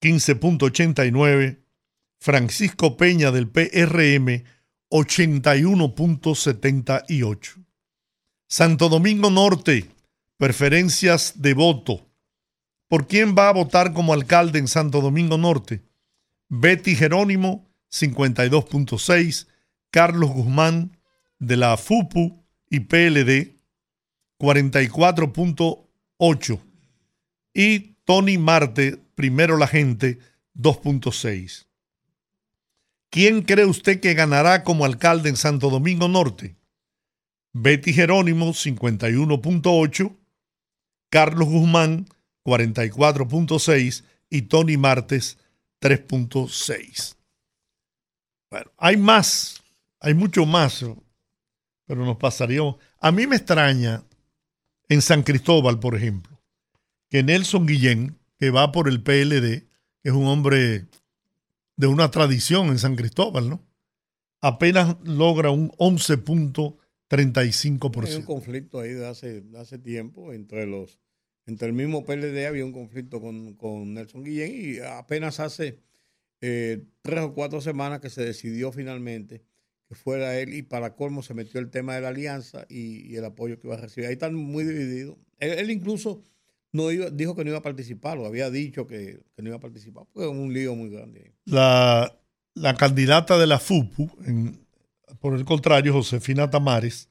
15.89. 0.00 1.64
Francisco 2.20 2.96
Peña 2.96 3.30
del 3.30 3.48
PRM, 3.48 4.42
81.78. 4.90 7.64
Santo 8.48 8.88
Domingo 8.88 9.30
Norte, 9.30 9.88
preferencias 10.36 11.40
de 11.40 11.54
voto. 11.54 12.08
¿Por 12.88 13.06
quién 13.06 13.36
va 13.36 13.50
a 13.50 13.52
votar 13.52 13.92
como 13.92 14.14
alcalde 14.14 14.58
en 14.58 14.66
Santo 14.66 15.02
Domingo 15.02 15.36
Norte? 15.36 15.82
Betty 16.48 16.96
Jerónimo, 16.96 17.70
52.6. 17.92 19.46
Carlos 19.90 20.30
Guzmán, 20.30 20.96
de 21.38 21.56
la 21.56 21.76
FUPU 21.76 22.44
y 22.70 22.80
PLD, 22.80 23.56
44.8. 24.38 26.60
Y 27.54 27.94
Tony 28.04 28.36
Marte, 28.38 28.98
primero 29.14 29.56
la 29.56 29.66
gente, 29.66 30.18
2.6. 30.54 31.66
¿Quién 33.10 33.42
cree 33.42 33.64
usted 33.64 34.00
que 34.00 34.12
ganará 34.14 34.64
como 34.64 34.84
alcalde 34.84 35.30
en 35.30 35.36
Santo 35.36 35.70
Domingo 35.70 36.08
Norte? 36.08 36.56
Betty 37.52 37.92
Jerónimo, 37.92 38.52
51.8, 38.52 40.16
Carlos 41.10 41.48
Guzmán, 41.48 42.06
44.6 42.44 44.04
y 44.30 44.42
Tony 44.42 44.76
Martes, 44.76 45.38
3.6. 45.80 47.16
Bueno, 48.50 48.70
hay 48.76 48.96
más, 48.96 49.62
hay 50.00 50.14
mucho 50.14 50.46
más, 50.46 50.84
pero 51.88 52.04
nos 52.04 52.18
pasaríamos. 52.18 52.76
A 53.00 53.10
mí 53.10 53.26
me 53.26 53.34
extraña 53.36 54.04
en 54.88 55.02
San 55.02 55.24
Cristóbal, 55.24 55.80
por 55.80 55.96
ejemplo, 55.96 56.40
que 57.08 57.24
Nelson 57.24 57.66
Guillén, 57.66 58.18
que 58.38 58.50
va 58.50 58.70
por 58.70 58.88
el 58.88 59.02
PLD, 59.02 59.66
es 60.04 60.12
un 60.12 60.26
hombre 60.26 60.84
de 61.76 61.86
una 61.86 62.10
tradición 62.10 62.68
en 62.68 62.78
San 62.78 62.94
Cristóbal, 62.94 63.48
¿no? 63.48 63.66
Apenas 64.40 64.98
logra 65.02 65.50
un 65.50 65.70
11.35%. 65.72 68.06
Hay 68.06 68.14
un 68.16 68.22
conflicto 68.22 68.80
ahí 68.80 68.92
de 68.92 69.08
hace, 69.08 69.42
hace 69.56 69.78
tiempo 69.78 70.32
entre 70.32 70.66
los 70.66 71.00
entre 71.46 71.68
el 71.68 71.72
mismo 71.72 72.04
PLD 72.04 72.46
había 72.46 72.66
un 72.66 72.72
conflicto 72.72 73.22
con, 73.22 73.54
con 73.54 73.94
Nelson 73.94 74.22
Guillén 74.22 74.52
y 74.54 74.80
apenas 74.80 75.40
hace 75.40 75.78
eh, 76.42 76.84
tres 77.00 77.20
o 77.20 77.32
cuatro 77.32 77.62
semanas 77.62 78.00
que 78.00 78.10
se 78.10 78.22
decidió 78.22 78.70
finalmente 78.70 79.47
que 79.88 79.94
fuera 79.94 80.38
él 80.38 80.54
y 80.54 80.62
para 80.62 80.94
colmo 80.94 81.22
se 81.22 81.34
metió 81.34 81.60
el 81.60 81.70
tema 81.70 81.94
de 81.94 82.02
la 82.02 82.08
alianza 82.08 82.66
y, 82.68 83.16
el 83.16 83.24
apoyo 83.24 83.58
que 83.58 83.66
iba 83.66 83.76
a 83.76 83.80
recibir. 83.80 84.06
Ahí 84.06 84.12
están 84.12 84.34
muy 84.34 84.64
divididos. 84.64 85.16
Él, 85.38 85.70
incluso 85.70 86.22
no 86.72 86.88
dijo 86.88 87.34
que 87.34 87.44
no 87.44 87.50
iba 87.50 87.58
a 87.58 87.62
participar, 87.62 88.18
o 88.18 88.26
había 88.26 88.50
dicho 88.50 88.86
que, 88.86 89.20
no 89.38 89.48
iba 89.48 89.56
a 89.56 89.60
participar. 89.60 90.04
Fue 90.12 90.28
un 90.28 90.52
lío 90.52 90.74
muy 90.74 90.90
grande. 90.90 91.32
La, 91.46 92.14
candidata 92.76 93.38
de 93.38 93.46
la 93.46 93.58
FUPU, 93.58 94.10
por 95.20 95.34
el 95.34 95.44
contrario, 95.46 95.94
Josefina 95.94 96.50
Tamares, 96.50 97.08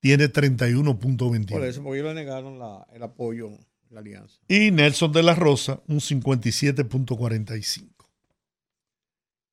tiene 0.00 0.24
31.21. 0.32 1.46
Por 1.48 1.64
eso, 1.64 1.82
porque 1.82 2.00
ellos 2.00 2.14
le 2.14 2.22
negaron 2.22 2.58
el 2.92 3.02
apoyo 3.02 3.50
la 3.90 4.00
alianza. 4.00 4.40
Y 4.48 4.72
Nelson 4.72 5.12
de 5.12 5.22
la 5.22 5.36
Rosa, 5.36 5.80
un 5.86 5.98
57.45. 5.98 7.88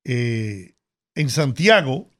Eh, 0.06 0.74
en 1.14 1.30
Santiago, 1.30 2.10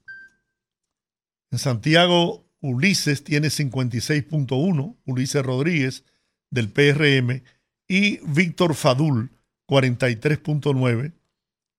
en 1.55 1.59
Santiago, 1.61 2.45
Ulises 2.61 3.23
tiene 3.23 3.47
56.1, 3.47 4.97
Ulises 5.05 5.43
Rodríguez 5.43 6.05
del 6.51 6.69
PRM, 6.69 7.45
y 7.87 8.19
Víctor 8.27 8.75
Fadul, 8.75 9.31
43.9 9.69 11.13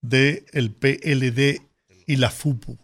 del 0.02 0.72
PLD 0.72 1.62
y 2.08 2.16
la 2.16 2.30
FUPU. 2.30 2.78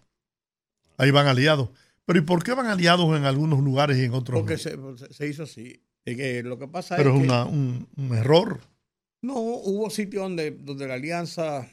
Ahí 0.98 1.12
van 1.12 1.28
aliados. 1.28 1.70
Pero 2.06 2.20
¿y 2.20 2.24
por 2.24 2.44
qué 2.44 2.54
van 2.54 2.66
aliados 2.66 3.18
en 3.18 3.24
algunos 3.24 3.62
lugares 3.62 3.98
y 3.98 4.04
en 4.04 4.14
otros? 4.14 4.42
Porque 4.42 4.58
se, 4.58 4.78
se 5.12 5.28
hizo 5.30 5.44
así 5.44 5.82
lo 6.44 6.60
que 6.60 6.68
pasa 6.68 6.98
Pero 6.98 7.16
es, 7.16 7.22
un, 7.22 7.88
error. 8.14 8.60
No, 9.22 9.36
hubo 9.36 9.90
sitios 9.90 10.24
donde, 10.24 10.52
donde 10.52 10.88
la 10.88 10.96
alianza 10.96 11.70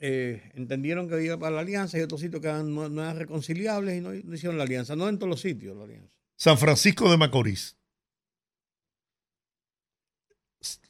eh, 0.00 0.52
entendieron 0.54 1.08
que 1.08 1.24
iba 1.24 1.36
para 1.38 1.56
la 1.56 1.62
alianza 1.62 1.98
y 1.98 2.02
otros 2.02 2.20
sitios 2.20 2.40
que 2.40 2.52
no, 2.52 2.86
eran 2.86 3.18
reconciliables 3.18 3.98
y 3.98 4.00
no, 4.00 4.14
hicieron 4.14 4.56
la 4.56 4.64
alianza. 4.64 4.94
No 4.94 5.08
en 5.08 5.18
todos 5.18 5.30
los 5.30 5.40
sitios 5.40 5.76
la 5.76 5.84
alianza. 5.84 6.12
San 6.36 6.56
Francisco 6.56 7.10
de 7.10 7.16
Macorís. 7.16 7.76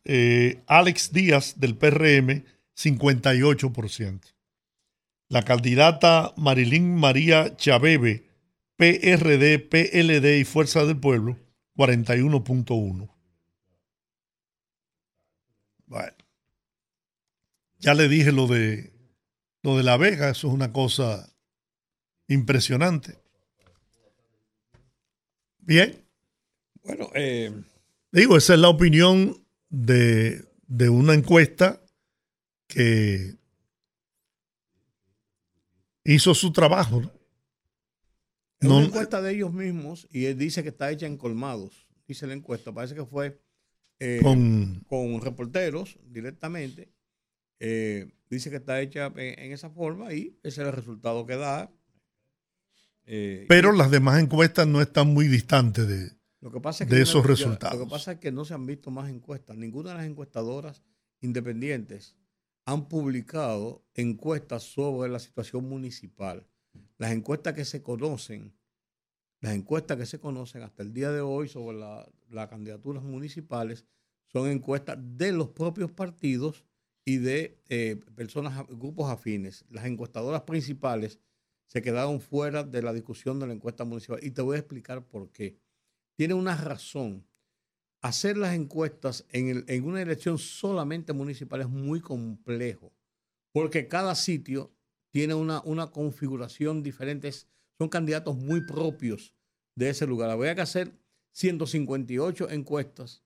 Eh, 0.05 0.63
Alex 0.67 1.13
Díaz 1.13 1.59
del 1.59 1.77
PRM, 1.77 2.45
58%. 2.77 4.21
La 5.29 5.43
candidata 5.43 6.33
Marilyn 6.37 6.95
María 6.95 7.57
Chabebe, 7.57 8.29
PRD, 8.77 9.59
PLD 9.59 10.39
y 10.39 10.45
Fuerza 10.45 10.85
del 10.85 10.99
Pueblo, 10.99 11.39
41.1. 11.77 13.11
Bueno. 15.87 16.13
Ya 17.79 17.95
le 17.95 18.09
dije 18.09 18.33
lo 18.33 18.47
de 18.47 18.98
lo 19.63 19.77
de 19.77 19.83
La 19.83 19.97
Vega, 19.97 20.31
eso 20.31 20.49
es 20.49 20.55
una 20.55 20.73
cosa 20.73 21.33
impresionante. 22.29 23.19
Bien. 25.59 26.05
Bueno, 26.83 27.11
eh, 27.15 27.53
digo, 28.13 28.37
esa 28.37 28.55
es 28.55 28.61
la 28.61 28.69
opinión 28.69 29.45
de, 29.69 30.45
de 30.67 30.89
una 30.89 31.15
encuesta 31.15 31.83
que 32.67 33.37
hizo 36.05 36.35
su 36.35 36.53
trabajo. 36.53 37.01
¿no? 37.01 37.13
Es 38.61 38.69
una 38.69 38.85
encuesta 38.85 39.21
de 39.21 39.35
ellos 39.35 39.53
mismos 39.53 40.09
y 40.11 40.27
él 40.27 40.39
dice 40.39 40.63
que 40.63 40.71
está 40.71 40.91
hecha 40.91 41.07
en 41.07 41.17
colmados. 41.17 41.87
Dice 42.07 42.27
la 42.27 42.35
encuesta. 42.35 42.73
Parece 42.73 42.95
que 42.95 43.05
fue 43.05 43.41
eh, 44.01 44.21
con... 44.23 45.21
reporteros 45.21 45.99
directamente. 46.05 46.89
Eh, 47.61 48.11
dice 48.31 48.51
que 48.51 48.57
está 48.57 48.81
hecha 48.81 49.13
en, 49.17 49.53
esa 49.53 49.71
forma 49.71 50.13
y 50.13 50.39
ese 50.43 50.63
es 50.63 50.69
el 50.69 50.73
resultado 50.73 51.27
que 51.27 51.37
da. 51.37 51.71
Eh, 53.05 53.47
Pero 53.49 53.73
las 53.73 53.91
demás 53.91 54.21
encuestas 54.21 54.67
no 54.67 54.81
están 54.81 55.09
muy 55.09 55.29
distantes 55.29 55.89
de, 55.89 56.13
lo 56.41 56.51
que 56.51 56.61
pasa 56.61 56.85
de 56.85 57.03
esos 57.03 57.25
resultados. 57.25 57.79
Lo 57.79 57.85
que 57.85 57.91
pasa 57.91 58.13
es 58.13 58.19
que 58.19 58.31
no 58.31 58.45
se 58.45 58.55
han 58.55 58.67
visto 58.67 58.91
más 58.91 59.09
encuestas. 59.09 59.57
Ninguna 59.57 59.91
de 59.91 59.97
las 59.97 60.07
encuestadoras 60.07 60.83
independientes 61.21 62.17
han 62.65 62.89
publicado 62.89 63.85
encuestas 63.95 64.63
sobre 64.63 65.11
la 65.11 65.19
situación 65.19 65.69
municipal 65.69 66.47
las 66.99 67.13
encuestas 67.13 67.55
que 67.55 67.65
se 67.65 67.83
conocen, 67.83 68.55
las 69.41 69.55
encuestas 69.55 69.97
que 69.97 70.07
se 70.07 70.19
conocen 70.19 70.63
hasta 70.63 70.83
el 70.83 70.93
día 70.93 71.13
de 71.13 71.21
hoy 71.21 71.49
sobre 71.49 71.79
las 71.79 72.49
candidaturas 72.49 73.03
municipales 73.03 73.87
son 74.27 74.51
encuestas 74.51 74.99
de 75.01 75.33
los 75.33 75.51
propios 75.51 75.93
partidos 75.93 76.65
y 77.09 77.17
de 77.17 77.59
eh, 77.71 77.97
personas, 78.15 78.67
grupos 78.69 79.11
afines. 79.11 79.65
Las 79.71 79.87
encuestadoras 79.87 80.43
principales 80.43 81.19
se 81.65 81.81
quedaron 81.81 82.21
fuera 82.21 82.65
de 82.65 82.83
la 82.83 82.93
discusión 82.93 83.41
de 83.41 83.47
la 83.47 83.55
encuesta 83.55 83.87
municipal 83.87 84.19
y 84.23 84.31
te 84.31 84.43
voy 84.43 84.57
a 84.57 84.59
explicar 84.59 85.03
por 85.07 85.31
qué. 85.31 85.57
Tiene 86.17 86.35
una 86.35 86.55
razón. 86.55 87.27
Hacer 88.03 88.37
las 88.37 88.55
encuestas 88.55 89.25
en, 89.31 89.65
en 89.67 89.85
una 89.87 90.03
elección 90.03 90.37
solamente 90.37 91.15
municipal 91.15 91.63
es 91.63 91.69
muy 91.71 92.03
complejo, 92.03 92.93
porque 93.53 93.89
cada 93.89 94.15
sitio 94.15 94.71
tiene 95.11 95.33
una, 95.33 95.63
una 95.63 95.91
configuración 95.91 96.83
diferente. 96.83 97.33
Son 97.79 97.89
candidatos 97.89 98.37
muy 98.37 98.67
propios 98.67 99.35
de 99.75 99.89
ese 99.89 100.07
lugar. 100.07 100.29
Habría 100.29 100.55
que 100.55 100.61
hacer 100.61 100.93
158 101.33 102.51
encuestas 102.51 103.25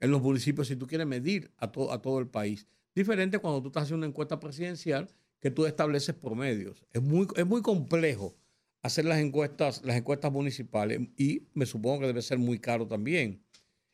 en 0.00 0.10
los 0.10 0.22
municipios 0.22 0.68
si 0.68 0.76
tú 0.76 0.86
quieres 0.86 1.06
medir 1.06 1.52
a, 1.58 1.66
a 1.66 1.68
todo 2.00 2.18
el 2.18 2.26
país. 2.26 2.66
Diferente 2.94 3.38
cuando 3.38 3.62
tú 3.62 3.68
estás 3.68 3.84
haciendo 3.84 4.04
una 4.04 4.10
encuesta 4.10 4.40
presidencial 4.40 5.08
que 5.40 5.50
tú 5.50 5.66
estableces 5.66 6.14
por 6.14 6.34
medios. 6.34 6.84
Es 6.92 7.02
muy, 7.02 7.26
es 7.36 7.46
muy 7.46 7.62
complejo 7.62 8.34
hacer 8.82 9.04
las 9.04 9.18
encuestas, 9.18 9.82
las 9.84 9.96
encuestas 9.96 10.32
municipales 10.32 11.00
y 11.16 11.48
me 11.54 11.66
supongo 11.66 12.00
que 12.00 12.06
debe 12.06 12.22
ser 12.22 12.38
muy 12.38 12.58
caro 12.58 12.86
también. 12.86 13.42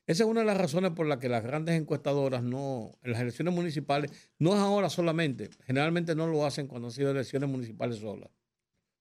Esa 0.07 0.23
es 0.23 0.31
una 0.31 0.41
de 0.41 0.47
las 0.47 0.57
razones 0.57 0.93
por 0.93 1.07
las 1.07 1.19
que 1.19 1.29
las 1.29 1.43
grandes 1.43 1.75
encuestadoras 1.75 2.43
no, 2.43 2.93
en 3.03 3.13
las 3.13 3.21
elecciones 3.21 3.53
municipales, 3.53 4.13
no 4.39 4.55
es 4.55 4.61
ahora 4.61 4.89
solamente, 4.89 5.51
generalmente 5.65 6.15
no 6.15 6.29
lo 6.29 6.47
hacen 6.47 6.69
cuando 6.69 6.89
han 6.89 6.93
sido 6.93 7.11
elecciones 7.11 7.51
municipales 7.51 7.99
solas. 7.99 8.31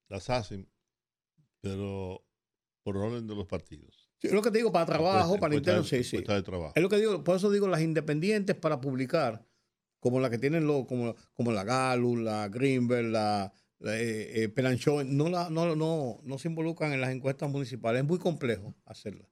Las 0.08 0.28
hacen, 0.30 0.68
pero 1.60 2.24
por 2.82 2.96
orden 2.96 3.26
de 3.26 3.36
los 3.36 3.46
partidos. 3.46 4.10
es 4.20 4.32
lo 4.32 4.42
que 4.42 4.50
te 4.50 4.58
digo, 4.58 4.72
para 4.72 4.86
trabajo, 4.86 5.38
para 5.38 5.54
interno, 5.54 5.84
sí, 5.84 6.02
sí. 6.02 6.18
De 6.18 6.42
trabajo. 6.42 6.72
Es 6.74 6.82
lo 6.82 6.88
que 6.88 6.96
digo, 6.96 7.22
por 7.22 7.36
eso 7.36 7.50
digo 7.50 7.68
las 7.68 7.82
independientes 7.82 8.56
para 8.56 8.80
publicar, 8.80 9.46
como 10.06 10.20
la 10.20 10.30
que 10.30 10.38
tienen 10.38 10.68
lo, 10.68 10.86
como, 10.86 11.16
como 11.34 11.50
la 11.50 11.64
Galu, 11.64 12.14
la 12.14 12.46
Greenberg, 12.46 13.08
la, 13.08 13.52
eh, 13.80 14.52
eh 14.56 15.04
no, 15.04 15.28
la, 15.28 15.50
no, 15.50 15.74
no, 15.74 16.20
no 16.22 16.38
se 16.38 16.46
involucran 16.46 16.92
en 16.92 17.00
las 17.00 17.10
encuestas 17.10 17.50
municipales. 17.50 18.02
Es 18.02 18.06
muy 18.06 18.20
complejo 18.20 18.72
hacerlas. 18.84 19.26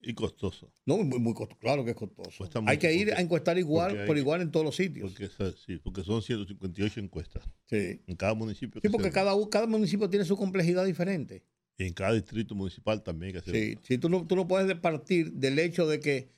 Y 0.00 0.14
costoso. 0.14 0.72
No, 0.84 0.96
muy, 0.98 1.20
muy 1.20 1.34
costoso. 1.34 1.60
Claro 1.60 1.84
que 1.84 1.92
es 1.92 1.96
costoso. 1.96 2.48
Hay 2.66 2.78
que 2.78 2.92
ir 2.92 3.14
a 3.14 3.20
encuestar 3.20 3.58
igual, 3.58 4.06
por 4.06 4.18
igual 4.18 4.40
en 4.40 4.50
todos 4.50 4.66
los 4.66 4.74
sitios. 4.74 5.12
Porque, 5.12 5.30
sí, 5.56 5.78
porque 5.78 6.02
son 6.02 6.20
158 6.20 6.98
encuestas. 6.98 7.44
Sí. 7.66 8.00
En 8.08 8.16
cada 8.16 8.34
municipio. 8.34 8.80
Sí, 8.82 8.88
porque 8.88 9.12
cada, 9.12 9.32
cada 9.48 9.68
municipio 9.68 10.10
tiene 10.10 10.24
su 10.24 10.36
complejidad 10.36 10.84
diferente. 10.84 11.44
Y 11.76 11.84
en 11.84 11.92
cada 11.92 12.14
distrito 12.14 12.56
municipal 12.56 13.04
también 13.04 13.28
hay 13.28 13.32
que 13.34 13.38
hacer. 13.38 13.54
Sí, 13.54 13.78
sí 13.84 13.98
tú, 13.98 14.08
no, 14.08 14.26
tú 14.26 14.34
no 14.34 14.48
puedes 14.48 14.76
partir 14.78 15.32
del 15.34 15.60
hecho 15.60 15.86
de 15.86 16.00
que 16.00 16.28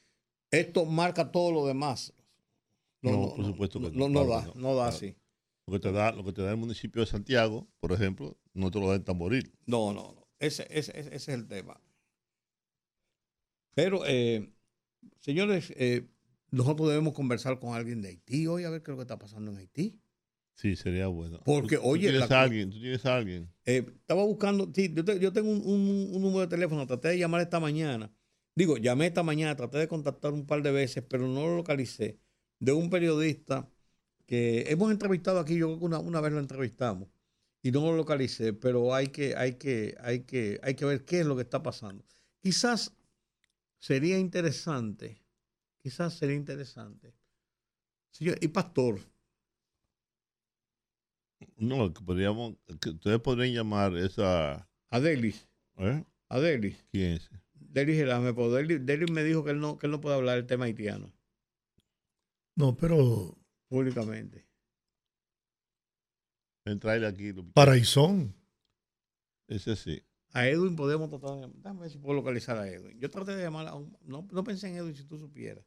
esto 0.51 0.85
marca 0.85 1.33
todo 1.33 1.51
lo 1.51 1.67
demás. 1.67 2.13
No, 3.03 3.35
por 3.35 3.45
supuesto 3.47 3.81
que 3.81 3.91
no. 3.91 4.09
No, 4.09 4.27
da, 4.27 4.53
no, 4.55 4.75
da 4.75 4.89
así. 4.89 5.15
Lo 5.67 5.75
que, 5.75 5.81
te 5.81 5.93
da, 5.93 6.13
lo 6.13 6.25
que 6.25 6.33
te 6.33 6.43
da 6.43 6.51
el 6.51 6.57
municipio 6.57 7.01
de 7.01 7.07
Santiago, 7.07 7.69
por 7.79 7.93
ejemplo, 7.93 8.37
no 8.55 8.71
te 8.71 8.81
lo 8.81 8.89
da 8.89 8.97
en 8.97 9.05
Tamboril. 9.05 9.53
No, 9.67 9.93
no, 9.93 10.13
no. 10.15 10.29
ese, 10.39 10.67
ese, 10.71 10.99
ese 10.99 11.15
es 11.15 11.29
el 11.29 11.47
tema. 11.47 11.81
Pero, 13.75 14.03
eh, 14.07 14.53
señores, 15.21 15.73
eh, 15.77 16.09
nosotros 16.51 16.89
debemos 16.89 17.15
conversar 17.15 17.59
con 17.61 17.75
alguien 17.75 18.03
de 18.03 18.09
Haití 18.09 18.47
hoy 18.47 18.65
a 18.65 18.71
ver 18.71 18.83
qué 18.83 18.91
es 18.91 18.93
lo 18.93 18.97
que 18.97 19.03
está 19.03 19.19
pasando 19.19 19.51
en 19.53 19.59
Haití. 19.59 20.01
Sí, 20.55 20.77
sería 20.77 21.07
bueno. 21.07 21.41
Porque, 21.45 21.77
¿Tú, 21.77 21.83
oye, 21.85 22.09
Tú 22.09 22.13
tienes 22.13 22.31
la- 22.31 22.41
a 22.41 22.43
alguien, 22.43 22.71
tú 22.71 22.81
tienes 22.81 23.07
a 23.07 23.17
alguien. 23.17 23.51
Eh, 23.65 23.87
estaba 24.01 24.25
buscando, 24.25 24.71
sí, 24.75 24.93
yo, 24.93 25.05
te- 25.05 25.19
yo 25.21 25.33
tengo 25.33 25.51
un, 25.51 25.63
un- 25.65 26.15
un 26.15 26.21
número 26.23 26.41
de 26.41 26.49
teléfono, 26.49 26.87
traté 26.87 27.09
de 27.09 27.19
llamar 27.19 27.41
esta 27.41 27.61
mañana. 27.61 28.13
Digo, 28.57 28.77
llamé 28.77 29.07
esta 29.07 29.23
mañana, 29.23 29.57
traté 29.57 29.79
de 29.79 29.89
contactar 29.89 30.33
un 30.33 30.45
par 30.47 30.63
de 30.63 30.73
veces, 30.73 31.05
pero 31.09 31.29
no 31.29 31.47
lo 31.47 31.57
localicé. 31.57 32.19
De 32.61 32.73
un 32.73 32.91
periodista 32.91 33.69
que 34.27 34.67
hemos 34.69 34.93
entrevistado 34.93 35.41
aquí, 35.41 35.57
yo 35.57 35.67
creo 35.67 35.79
que 35.81 35.85
una, 35.87 35.99
una 35.99 36.21
vez 36.21 36.33
lo 36.33 36.39
entrevistamos 36.39 37.09
y 37.63 37.73
no 37.73 37.81
lo 37.81 37.97
localicé, 37.97 38.53
pero 38.53 38.95
hay 38.95 39.09
que, 39.09 39.35
hay 39.35 39.55
que, 39.55 39.97
hay 40.01 40.21
que, 40.21 40.61
hay 40.63 40.75
que 40.75 40.85
ver 40.85 41.05
qué 41.05 41.21
es 41.21 41.27
lo 41.27 41.35
que 41.37 41.43
está 41.43 41.63
pasando. 41.63 42.05
Quizás 42.41 42.95
sería 43.79 44.19
interesante, 44.19 45.21
quizás 45.79 46.15
sería 46.15 46.37
interesante. 46.37 47.13
Señor, 48.13 48.39
y 48.41 48.49
pastor, 48.49 49.01
No, 51.57 51.93
podríamos, 51.93 52.57
que 52.81 52.91
ustedes 52.91 53.21
podrían 53.21 53.55
llamar 53.55 53.97
esa, 53.97 54.69
a 54.91 55.01
Delis, 55.01 55.49
¿eh? 55.79 56.05
a 56.29 56.39
Delis. 56.39 56.85
¿Quién 56.91 57.13
es? 57.13 57.31
Delis 57.55 57.97
Gelame, 57.97 58.33
pero 58.35 58.53
Delis, 58.53 58.85
Delis 58.85 59.11
me 59.11 59.25
dijo 59.25 59.43
que 59.45 59.51
él 59.51 59.61
no, 59.61 59.79
que 59.79 59.87
él 59.87 59.91
no 59.91 60.01
puede 60.01 60.17
hablar 60.17 60.37
del 60.37 60.47
tema 60.47 60.67
haitiano 60.67 61.13
No, 62.61 62.77
pero 62.77 63.37
públicamente. 63.69 64.47
Entrarle 66.65 67.07
aquí. 67.07 67.33
Paraizón. 67.55 68.35
Ese 69.49 69.77
sí. 69.77 70.03
A 70.33 70.47
Edwin 70.47 70.77
podemos 70.77 71.09
tratar 71.11 71.41
de 71.41 71.49
Déjame 71.57 71.81
ver 71.81 71.91
si 71.91 71.99
puedo 71.99 72.15
localizar 72.15 72.57
a 72.57 72.69
Edwin. 72.69 73.01
Yo 73.01 73.11
traté 73.11 73.35
de 73.35 73.43
llamar 73.43 73.67
a 73.67 73.75
un. 73.75 73.97
No, 74.03 74.29
no 74.31 74.45
pensé 74.45 74.69
en 74.69 74.77
Edwin 74.77 74.95
si 74.95 75.05
tú 75.05 75.19
supieras. 75.19 75.65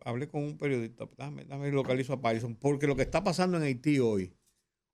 Hablé 0.00 0.28
con 0.28 0.44
un 0.44 0.58
periodista. 0.58 1.06
Déjame, 1.16 1.44
déjame 1.44 1.72
localizo 1.72 2.12
a 2.12 2.20
Patterson. 2.20 2.54
Porque 2.56 2.86
lo 2.86 2.94
que 2.94 3.02
está 3.02 3.24
pasando 3.24 3.56
en 3.56 3.62
Haití 3.64 3.98
hoy. 3.98 4.32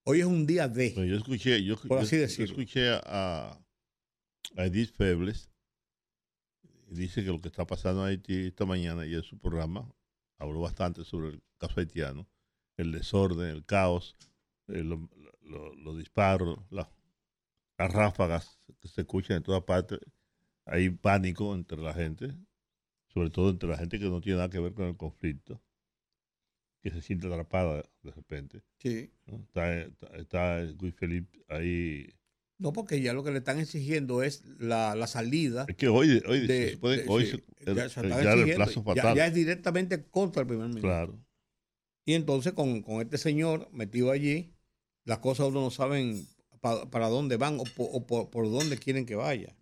Hoy 0.04 0.20
es 0.20 0.26
un 0.26 0.46
día 0.46 0.68
de. 0.68 0.94
Yo 0.94 1.16
escuché, 1.16 1.62
yo, 1.62 1.76
Por 1.76 1.98
yo- 1.98 2.04
así 2.04 2.16
yo 2.16 2.22
decirlo. 2.22 2.44
escuché 2.46 2.88
a, 2.88 3.60
a 4.56 4.64
Edith 4.66 4.92
Febles. 4.94 5.50
Dice 6.88 7.22
que 7.22 7.28
lo 7.28 7.40
que 7.40 7.48
está 7.48 7.66
pasando 7.66 8.02
en 8.02 8.10
Haití 8.12 8.46
esta 8.46 8.64
mañana 8.64 9.04
y 9.06 9.14
en 9.14 9.22
su 9.22 9.38
programa 9.38 9.92
habló 10.40 10.60
bastante 10.60 11.04
sobre 11.04 11.28
el 11.28 11.42
caso 11.58 11.78
haitiano, 11.78 12.26
el 12.76 12.90
desorden, 12.92 13.48
el 13.50 13.64
caos, 13.64 14.16
eh, 14.68 14.82
lo- 14.82 15.08
lo- 15.42 15.74
los 15.74 15.98
disparos, 15.98 16.58
la- 16.70 16.90
las 17.78 17.92
ráfagas 17.92 18.58
que 18.80 18.88
se 18.88 19.02
escuchan 19.02 19.36
en 19.38 19.42
todas 19.42 19.62
partes. 19.62 20.00
Hay 20.64 20.90
pánico 20.90 21.54
entre 21.54 21.80
la 21.80 21.94
gente, 21.94 22.34
sobre 23.08 23.30
todo 23.30 23.50
entre 23.50 23.68
la 23.68 23.76
gente 23.76 23.98
que 23.98 24.08
no 24.08 24.20
tiene 24.20 24.38
nada 24.38 24.50
que 24.50 24.60
ver 24.60 24.74
con 24.74 24.86
el 24.86 24.96
conflicto, 24.96 25.60
que 26.82 26.90
se 26.90 27.02
siente 27.02 27.26
atrapada 27.26 27.84
de 28.02 28.10
repente. 28.10 28.62
Sí. 28.78 29.12
¿no? 29.26 29.36
Está, 29.38 29.72
está, 29.82 30.06
está 30.16 30.60
Luis 30.80 30.94
Felipe 30.94 31.44
ahí. 31.48 32.08
No, 32.60 32.72
porque 32.74 33.00
ya 33.00 33.12
lo 33.14 33.24
que 33.24 33.30
le 33.30 33.38
están 33.38 33.58
exigiendo 33.58 34.22
es 34.22 34.44
la, 34.58 34.94
la 34.94 35.06
salida. 35.06 35.64
Es 35.66 35.76
que 35.76 35.88
hoy, 35.88 36.22
hoy, 36.28 36.46
de- 36.46 36.66
se 36.68 36.72
supone 36.74 36.96
de- 36.98 37.02
que 37.04 37.08
hoy 37.10 37.24
sí, 37.26 37.30
se- 37.64 37.74
ya 37.74 37.88
se 37.88 38.00
el 38.00 38.54
plazo 38.54 38.82
fatal. 38.82 39.16
ya 39.16 39.26
es 39.26 39.34
directamente 39.34 40.04
contra 40.04 40.42
el 40.42 40.46
primer 40.46 40.66
ministro. 40.68 40.88
claro. 40.90 41.18
Y 42.04 42.12
entonces 42.14 42.52
con, 42.52 42.82
con 42.82 43.00
este 43.00 43.16
señor 43.18 43.68
metido 43.72 44.10
allí, 44.10 44.52
las 45.04 45.18
cosas 45.20 45.48
uno 45.48 45.60
no 45.62 45.70
saben 45.70 46.26
pa- 46.60 46.88
para 46.90 47.08
dónde 47.08 47.36
van 47.38 47.58
o, 47.60 47.64
po- 47.64 47.84
o 47.90 48.06
por, 48.06 48.28
por 48.30 48.50
dónde 48.50 48.76
quieren 48.78 49.06
que 49.06 49.14
vaya. 49.16 49.56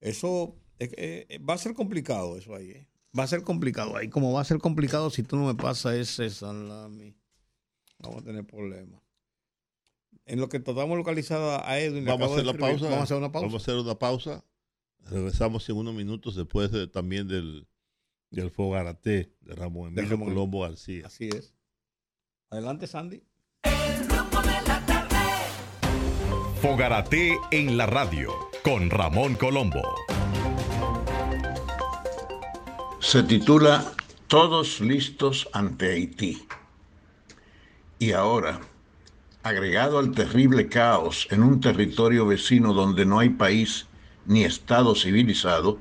Eso 0.00 0.54
es 0.78 0.90
eh, 0.96 1.38
va 1.48 1.54
a 1.54 1.58
ser 1.58 1.72
complicado 1.74 2.36
eso 2.36 2.54
ahí. 2.54 2.70
eh. 2.72 2.86
Va 3.18 3.24
a 3.24 3.26
ser 3.26 3.42
complicado 3.42 3.96
ahí. 3.96 4.08
Como 4.08 4.32
va 4.34 4.42
a 4.42 4.44
ser 4.44 4.58
complicado 4.58 5.08
si 5.10 5.22
tú 5.22 5.36
no 5.36 5.46
me 5.46 5.54
pasas 5.54 5.94
ese 5.94 6.28
salami, 6.28 7.14
vamos 7.98 8.20
a 8.20 8.24
tener 8.24 8.44
problemas. 8.44 9.00
En 10.28 10.40
lo 10.40 10.48
que 10.48 10.60
tratamos 10.60 10.90
de 10.90 10.96
localizar 10.98 11.40
a- 11.64 11.78
Edwin, 11.80 12.04
Vamos 12.04 12.28
a 12.30 12.32
hacer 12.34 12.44
de 12.46 12.52
la 12.52 12.58
pausa. 12.58 12.84
Vamos 12.84 13.00
a 13.00 13.02
hacer 13.04 13.16
una 13.16 13.32
pausa. 13.32 13.46
Vamos 13.46 13.54
a 13.54 13.62
hacer 13.62 13.74
una 13.82 13.98
pausa. 13.98 14.44
Regresamos 15.10 15.68
en 15.68 15.76
unos 15.76 15.94
minutos 15.94 16.36
después 16.36 16.70
de- 16.70 16.86
también 16.86 17.26
del, 17.28 17.66
del 18.30 18.50
Fogarate 18.50 19.32
de 19.40 19.54
Ramón 19.54 19.94
De 19.94 20.02
Emilio 20.02 20.16
Ramón. 20.18 20.34
Colombo 20.34 20.60
García. 20.60 21.06
Así 21.06 21.28
es. 21.30 21.54
Adelante, 22.50 22.86
Sandy. 22.86 23.22
Fogarate 26.60 27.36
en 27.50 27.76
la 27.78 27.86
radio 27.86 28.32
con 28.62 28.90
Ramón 28.90 29.34
Colombo. 29.36 29.82
se 33.00 33.22
titula 33.22 33.92
Todos 34.26 34.80
listos 34.80 35.48
ante 35.54 35.92
Haití. 35.92 36.42
Y 37.98 38.12
ahora, 38.12 38.60
agregado 39.42 39.98
al 39.98 40.12
terrible 40.12 40.68
caos 40.68 41.26
en 41.30 41.42
un 41.42 41.60
territorio 41.60 42.26
vecino 42.26 42.72
donde 42.72 43.06
no 43.06 43.18
hay 43.18 43.30
país 43.30 43.86
ni 44.26 44.44
Estado 44.44 44.94
civilizado, 44.94 45.78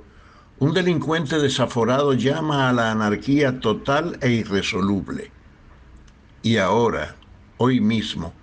un 0.59 0.73
delincuente 0.73 1.37
desaforado 1.39 2.13
llama 2.13 2.69
a 2.69 2.73
la 2.73 2.91
anarquía 2.91 3.59
total 3.59 4.17
e 4.21 4.31
irresoluble. 4.31 5.31
Y 6.41 6.57
ahora, 6.57 7.15
hoy 7.57 7.79
mismo, 7.79 8.33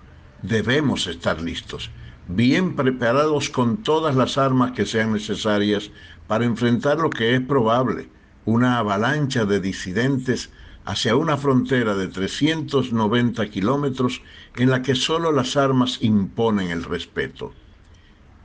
debemos 0.42 1.06
estar 1.06 1.40
listos, 1.40 1.90
bien 2.28 2.76
preparados 2.76 3.48
con 3.48 3.78
todas 3.78 4.14
las 4.14 4.36
armas 4.36 4.72
que 4.72 4.84
sean 4.84 5.12
necesarias 5.12 5.90
para 6.26 6.44
enfrentar 6.44 6.98
lo 6.98 7.10
que 7.10 7.34
es 7.34 7.40
probable, 7.40 8.08
una 8.44 8.78
avalancha 8.78 9.44
de 9.44 9.60
disidentes 9.60 10.50
hacia 10.84 11.16
una 11.16 11.36
frontera 11.36 11.94
de 11.94 12.08
390 12.08 13.48
kilómetros 13.50 14.22
en 14.56 14.70
la 14.70 14.82
que 14.82 14.94
solo 14.94 15.32
las 15.32 15.56
armas 15.56 15.98
imponen 16.00 16.70
el 16.70 16.84
respeto. 16.84 17.52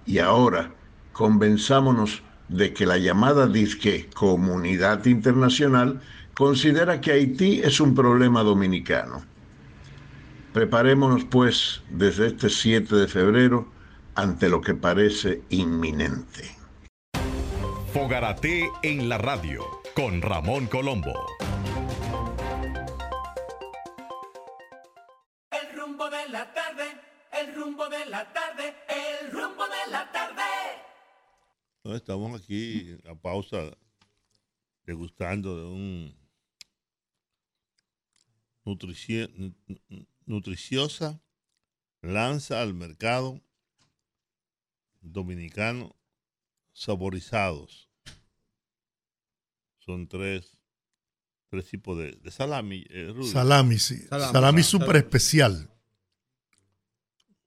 Y 0.05 0.19
ahora, 0.19 0.71
convenzámonos 1.13 2.23
de 2.47 2.73
que 2.73 2.85
la 2.85 2.97
llamada 2.97 3.47
disque 3.47 4.09
comunidad 4.13 5.05
internacional 5.05 6.01
considera 6.33 7.01
que 7.01 7.11
Haití 7.11 7.61
es 7.63 7.79
un 7.79 7.93
problema 7.93 8.43
dominicano. 8.43 9.23
Preparémonos 10.53 11.25
pues 11.25 11.83
desde 11.89 12.27
este 12.27 12.49
7 12.49 12.95
de 12.95 13.07
febrero 13.07 13.67
ante 14.15 14.49
lo 14.49 14.61
que 14.61 14.73
parece 14.73 15.41
inminente. 15.49 16.55
Fogarate 17.93 18.69
en 18.83 19.09
la 19.09 19.17
radio 19.17 19.63
con 19.95 20.21
Ramón 20.21 20.67
Colombo. 20.67 21.13
El 27.41 27.55
rumbo 27.55 27.87
de 27.89 28.05
la 28.07 28.31
tarde, 28.33 28.75
el 28.87 29.31
rumbo 29.31 29.63
de 29.65 29.91
la 29.91 30.11
tarde. 30.11 30.41
No, 31.83 31.95
Estamos 31.95 32.41
aquí 32.41 32.97
a 33.09 33.15
pausa 33.15 33.71
degustando 34.83 35.57
de 35.57 35.65
un 35.65 36.15
nutrici- 38.65 39.29
nu- 39.35 39.55
nu- 39.89 40.07
nutriciosa 40.25 41.21
lanza 42.01 42.61
al 42.61 42.73
mercado 42.73 43.41
dominicano 45.01 45.95
saborizados. 46.73 47.89
Son 49.79 50.07
tres, 50.07 50.57
tres 51.49 51.65
tipos 51.69 51.97
de, 51.97 52.11
de 52.13 52.31
salami. 52.31 52.85
eh. 52.89 53.13
Salami, 53.31 53.79
sí. 53.79 53.97
Salami, 54.07 54.07
Salami 54.09 54.31
salami. 54.33 54.63
súper 54.63 54.95
especial. 54.97 55.69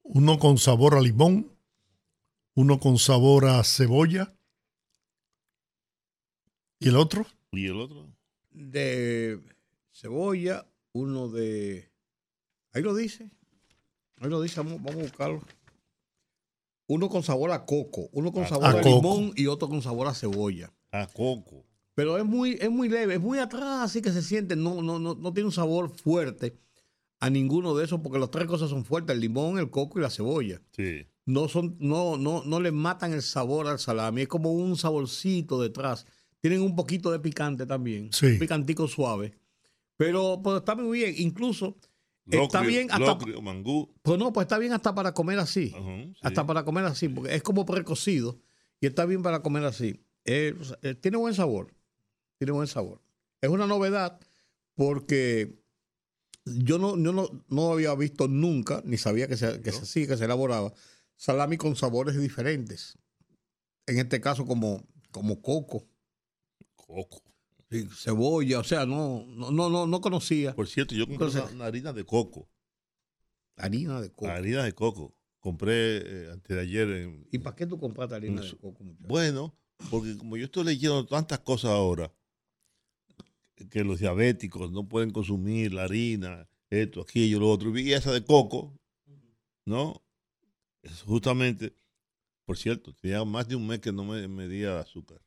Uno 0.03 0.37
con 0.37 0.57
sabor 0.57 0.95
a 0.95 1.01
limón, 1.01 1.51
uno 2.55 2.79
con 2.79 2.99
sabor 2.99 3.45
a 3.45 3.63
cebolla. 3.63 4.33
¿Y 6.79 6.89
el 6.89 6.97
otro? 6.97 7.25
y 7.51 7.67
el 7.67 7.79
otro. 7.79 8.11
de 8.51 9.39
cebolla, 9.91 10.67
uno 10.91 11.29
de... 11.29 11.89
Ahí 12.73 12.81
lo 12.81 12.93
dice. 12.95 13.29
Ahí 14.17 14.29
lo 14.29 14.41
dice, 14.41 14.59
vamos, 14.61 14.81
vamos 14.81 14.99
a 14.99 15.03
buscarlo. 15.03 15.41
Uno 16.87 17.07
con 17.09 17.23
sabor 17.23 17.51
a 17.51 17.65
coco, 17.65 18.09
uno 18.11 18.31
con 18.31 18.43
A 18.43 18.47
sabor 18.47 18.65
a, 18.65 18.81
coco. 18.81 18.89
limón 18.89 19.33
y 19.35 19.47
otro 19.47 19.69
con 19.69 19.81
sabor 19.81 20.07
a 20.07 20.13
cebolla. 20.13 20.73
A 20.91 21.07
coco. 21.07 21.65
Pero 21.95 22.17
es 22.17 22.25
muy, 22.25 22.57
es 22.59 22.69
muy 22.69 22.89
leve, 22.89 23.15
es 23.15 23.21
muy 23.21 23.39
atrás, 23.39 23.83
así 23.83 24.01
que 24.01 24.11
se 24.11 24.21
siente, 24.21 24.55
no, 24.55 24.81
no, 24.81 24.99
no, 24.99 25.15
no 25.15 25.33
tiene 25.33 25.47
un 25.47 25.53
sabor 25.53 25.89
fuerte 25.95 26.57
a 27.23 27.29
ninguno 27.29 27.73
de 27.73 27.85
esos, 27.85 28.01
porque 28.01 28.19
las 28.19 28.29
tres 28.31 28.47
cosas 28.47 28.69
son 28.69 28.83
fuertes, 28.83 29.13
el 29.15 29.21
limón, 29.21 29.57
el 29.57 29.69
coco 29.69 29.97
y 29.97 30.01
la 30.01 30.09
cebolla. 30.09 30.61
Sí. 30.75 31.07
No 31.25 31.47
son, 31.47 31.77
no, 31.79 32.17
no, 32.17 32.43
no 32.43 32.59
le 32.59 32.73
matan 32.73 33.13
el 33.13 33.21
sabor 33.21 33.67
al 33.67 33.79
salami, 33.79 34.23
es 34.23 34.27
como 34.27 34.51
un 34.51 34.75
saborcito 34.75 35.61
detrás. 35.61 36.05
Tienen 36.41 36.61
un 36.61 36.75
poquito 36.75 37.11
de 37.13 37.19
picante 37.19 37.65
también, 37.65 38.11
Sí. 38.11 38.25
un 38.25 38.39
picantico 38.39 38.89
suave. 38.89 39.33
Pero, 39.95 40.41
pero 40.43 40.57
está 40.57 40.75
muy 40.75 40.99
bien. 40.99 41.15
Incluso 41.17 41.77
está 42.25 42.59
bien 42.61 42.91
hasta, 42.91 43.05
locrio, 43.05 43.41
mangú. 43.41 43.93
pues 44.01 44.19
no, 44.19 44.33
pues 44.33 44.43
está 44.43 44.57
bien 44.57 44.73
hasta 44.73 44.93
para 44.93 45.13
comer 45.13 45.39
así. 45.39 45.69
Sí. 45.69 46.13
Hasta 46.21 46.45
para 46.45 46.65
comer 46.65 46.83
así, 46.83 47.07
porque 47.07 47.33
es 47.35 47.41
como 47.41 47.65
precocido 47.65 48.41
y 48.81 48.87
está 48.87 49.05
bien 49.05 49.23
para 49.23 49.41
comer 49.41 49.63
así. 49.63 49.97
Eh, 50.25 50.53
eh, 50.81 50.93
tiene 50.95 51.15
buen 51.15 51.33
sabor. 51.33 51.73
Tiene 52.37 52.51
buen 52.51 52.67
sabor. 52.67 53.01
Es 53.39 53.49
una 53.49 53.65
novedad 53.65 54.19
porque 54.75 55.62
yo 56.45 56.77
no, 56.77 56.97
yo 56.97 57.13
no, 57.13 57.45
no 57.49 57.71
había 57.71 57.93
visto 57.95 58.27
nunca, 58.27 58.81
ni 58.85 58.97
sabía 58.97 59.27
que 59.27 59.37
se, 59.37 59.61
que 59.61 59.71
se 59.71 59.83
hacía, 59.83 60.07
que 60.07 60.17
se 60.17 60.25
elaboraba, 60.25 60.73
salami 61.15 61.57
con 61.57 61.75
sabores 61.75 62.19
diferentes. 62.19 62.97
En 63.85 63.97
este 63.99 64.19
caso, 64.21 64.45
como, 64.45 64.85
como 65.11 65.41
coco, 65.41 65.85
Coco. 66.75 67.23
sí, 67.69 67.87
cebolla, 67.97 68.59
o 68.59 68.63
sea, 68.63 68.85
no, 68.85 69.25
no, 69.27 69.51
no, 69.51 69.69
no, 69.69 69.87
no 69.87 70.01
conocía 70.01 70.53
Por 70.55 70.67
cierto, 70.67 70.95
yo 70.95 71.07
compré 71.07 71.27
una, 71.27 71.45
una 71.45 71.65
harina 71.65 71.93
de 71.93 72.05
coco. 72.05 72.49
harina 73.57 74.01
de 74.01 74.11
coco. 74.11 74.27
Harina 74.27 74.63
de 74.63 74.73
coco. 74.73 75.15
Compré 75.39 75.97
eh, 75.97 76.29
antes 76.31 76.55
de 76.55 76.61
ayer 76.61 76.89
en, 76.89 77.27
¿Y 77.31 77.39
para 77.39 77.55
qué 77.55 77.65
tú 77.65 77.77
compraste 77.77 78.15
harina 78.15 78.41
de 78.41 78.57
coco, 78.57 78.83
muchacho? 78.83 79.07
Bueno, 79.07 79.57
porque 79.89 80.17
como 80.17 80.37
yo 80.37 80.45
estoy 80.45 80.63
leyendo 80.65 81.05
tantas 81.05 81.39
cosas 81.39 81.71
ahora, 81.71 82.13
que 83.69 83.83
los 83.83 83.99
diabéticos 83.99 84.71
no 84.71 84.87
pueden 84.87 85.11
consumir 85.11 85.73
la 85.73 85.83
harina, 85.83 86.47
esto, 86.69 87.01
aquello, 87.01 87.39
lo 87.39 87.49
otro, 87.49 87.77
y 87.77 87.93
esa 87.93 88.11
de 88.11 88.23
coco, 88.23 88.77
¿no? 89.65 90.01
Es 90.81 91.01
justamente, 91.03 91.75
por 92.45 92.57
cierto, 92.57 92.93
tenía 92.93 93.23
más 93.23 93.47
de 93.47 93.55
un 93.55 93.67
mes 93.67 93.79
que 93.79 93.91
no 93.91 94.03
me 94.03 94.27
medía 94.27 94.79
azúcar. 94.79 95.21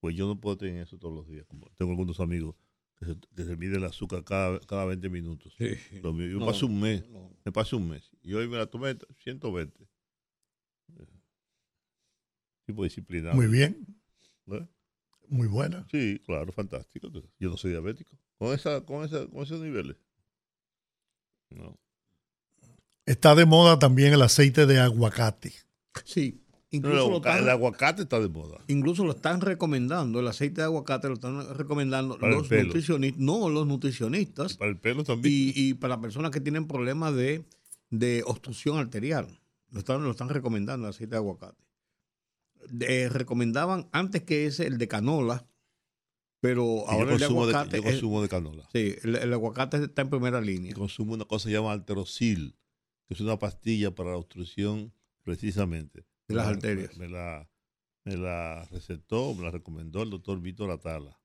Pues 0.00 0.16
yo 0.16 0.26
no 0.26 0.40
puedo 0.40 0.56
tener 0.56 0.82
eso 0.82 0.98
todos 0.98 1.14
los 1.14 1.28
días. 1.28 1.46
Como 1.46 1.68
tengo 1.76 1.92
algunos 1.92 2.18
amigos 2.20 2.56
que 2.96 3.06
se, 3.06 3.16
que 3.36 3.44
se 3.44 3.56
mide 3.56 3.76
el 3.76 3.84
azúcar 3.84 4.24
cada, 4.24 4.58
cada 4.60 4.84
20 4.86 5.08
minutos. 5.10 5.54
Sí. 5.58 5.74
Lo 6.02 6.12
yo 6.18 6.38
No, 6.38 6.46
paso 6.46 6.66
un 6.66 6.80
mes, 6.80 7.08
no. 7.08 7.30
me 7.44 7.52
pasé 7.52 7.76
un 7.76 7.88
mes. 7.88 8.10
Y 8.22 8.32
hoy 8.34 8.48
me 8.48 8.56
la 8.56 8.66
tomé 8.66 8.96
120. 9.18 9.88
Tipo 12.66 12.84
disciplinado. 12.84 13.34
Muy 13.34 13.48
bien, 13.48 13.86
¿eh? 14.46 14.66
Muy 15.28 15.46
buena. 15.48 15.86
Sí, 15.90 16.20
claro, 16.26 16.52
fantástico. 16.52 17.08
Yo 17.38 17.50
no 17.50 17.56
soy 17.56 17.70
diabético. 17.72 18.16
Con, 18.38 18.52
esa, 18.54 18.80
con, 18.84 19.04
esa, 19.04 19.26
con 19.26 19.42
esos 19.42 19.60
niveles. 19.60 19.96
No. 21.50 21.78
Está 23.06 23.34
de 23.34 23.44
moda 23.46 23.78
también 23.78 24.12
el 24.12 24.22
aceite 24.22 24.66
de 24.66 24.78
aguacate. 24.80 25.52
Sí, 26.04 26.40
No, 26.72 26.78
incluso, 26.78 26.94
el, 26.94 26.98
lo 26.98 27.04
aguacate, 27.16 27.28
están, 27.30 27.42
el 27.44 27.50
aguacate 27.50 28.02
está 28.02 28.20
de 28.20 28.28
moda. 28.28 28.58
incluso 28.68 29.04
lo 29.04 29.12
están 29.12 29.40
recomendando, 29.40 30.20
el 30.20 30.28
aceite 30.28 30.60
de 30.62 30.64
aguacate 30.64 31.08
lo 31.08 31.14
están 31.14 31.54
recomendando 31.54 32.16
Para 32.18 32.32
el 32.32 32.38
los 32.38 32.50
nutricionistas, 32.50 33.20
no 33.20 33.48
los 33.50 33.66
nutricionistas, 33.66 34.56
Para 34.56 34.70
el 34.70 34.78
pelo 34.78 35.04
también. 35.04 35.34
y, 35.34 35.52
y 35.70 35.74
para 35.74 36.00
personas 36.00 36.30
que 36.30 36.40
tienen 36.40 36.66
problemas 36.66 37.14
de, 37.14 37.44
de 37.90 38.22
obstrucción 38.26 38.78
arterial. 38.78 39.26
Lo 39.70 39.80
están, 39.80 40.02
lo 40.04 40.10
están 40.10 40.28
recomendando 40.28 40.86
el 40.86 40.90
aceite 40.94 41.10
de 41.12 41.16
aguacate. 41.18 41.62
De- 42.70 43.08
recomendaban 43.08 43.88
antes 43.92 44.22
que 44.22 44.46
ese 44.46 44.66
el 44.66 44.78
de 44.78 44.88
canola, 44.88 45.46
pero 46.40 46.88
ahora 46.88 47.10
yo 47.10 47.12
el 47.14 47.18
de 47.20 47.26
consumo 47.26 47.46
de, 47.46 47.52
aguacate. 47.54 47.76
yo 47.76 47.82
es- 47.88 47.90
consumo 47.94 48.22
de 48.22 48.28
canola. 48.28 48.68
sí, 48.72 48.94
el, 49.02 49.16
el 49.16 49.32
aguacate 49.32 49.76
está 49.84 50.02
en 50.02 50.10
primera 50.10 50.40
Y 50.42 50.46
línea. 50.46 50.74
consumo 50.74 51.14
una 51.14 51.24
cosa 51.24 51.44
que 51.44 51.50
se 51.50 51.56
llama 51.58 51.72
alterocil, 51.72 52.56
que 53.06 53.14
es 53.14 53.20
una 53.20 53.38
pastilla 53.38 53.94
para 53.94 54.10
la 54.10 54.16
obstrucción 54.16 54.92
precisamente. 55.22 56.04
De 56.28 56.34
las 56.34 56.46
Me 56.46 56.52
arterias. 56.54 56.96
Me 56.96 57.08
la, 57.08 57.48
me 58.04 58.16
la 58.16 58.64
recetó, 58.70 59.34
me 59.34 59.42
la 59.44 59.50
recomendó 59.50 60.02
el 60.02 60.10
doctor 60.10 60.40
Víctor 60.40 60.70
Atala. 60.70 61.18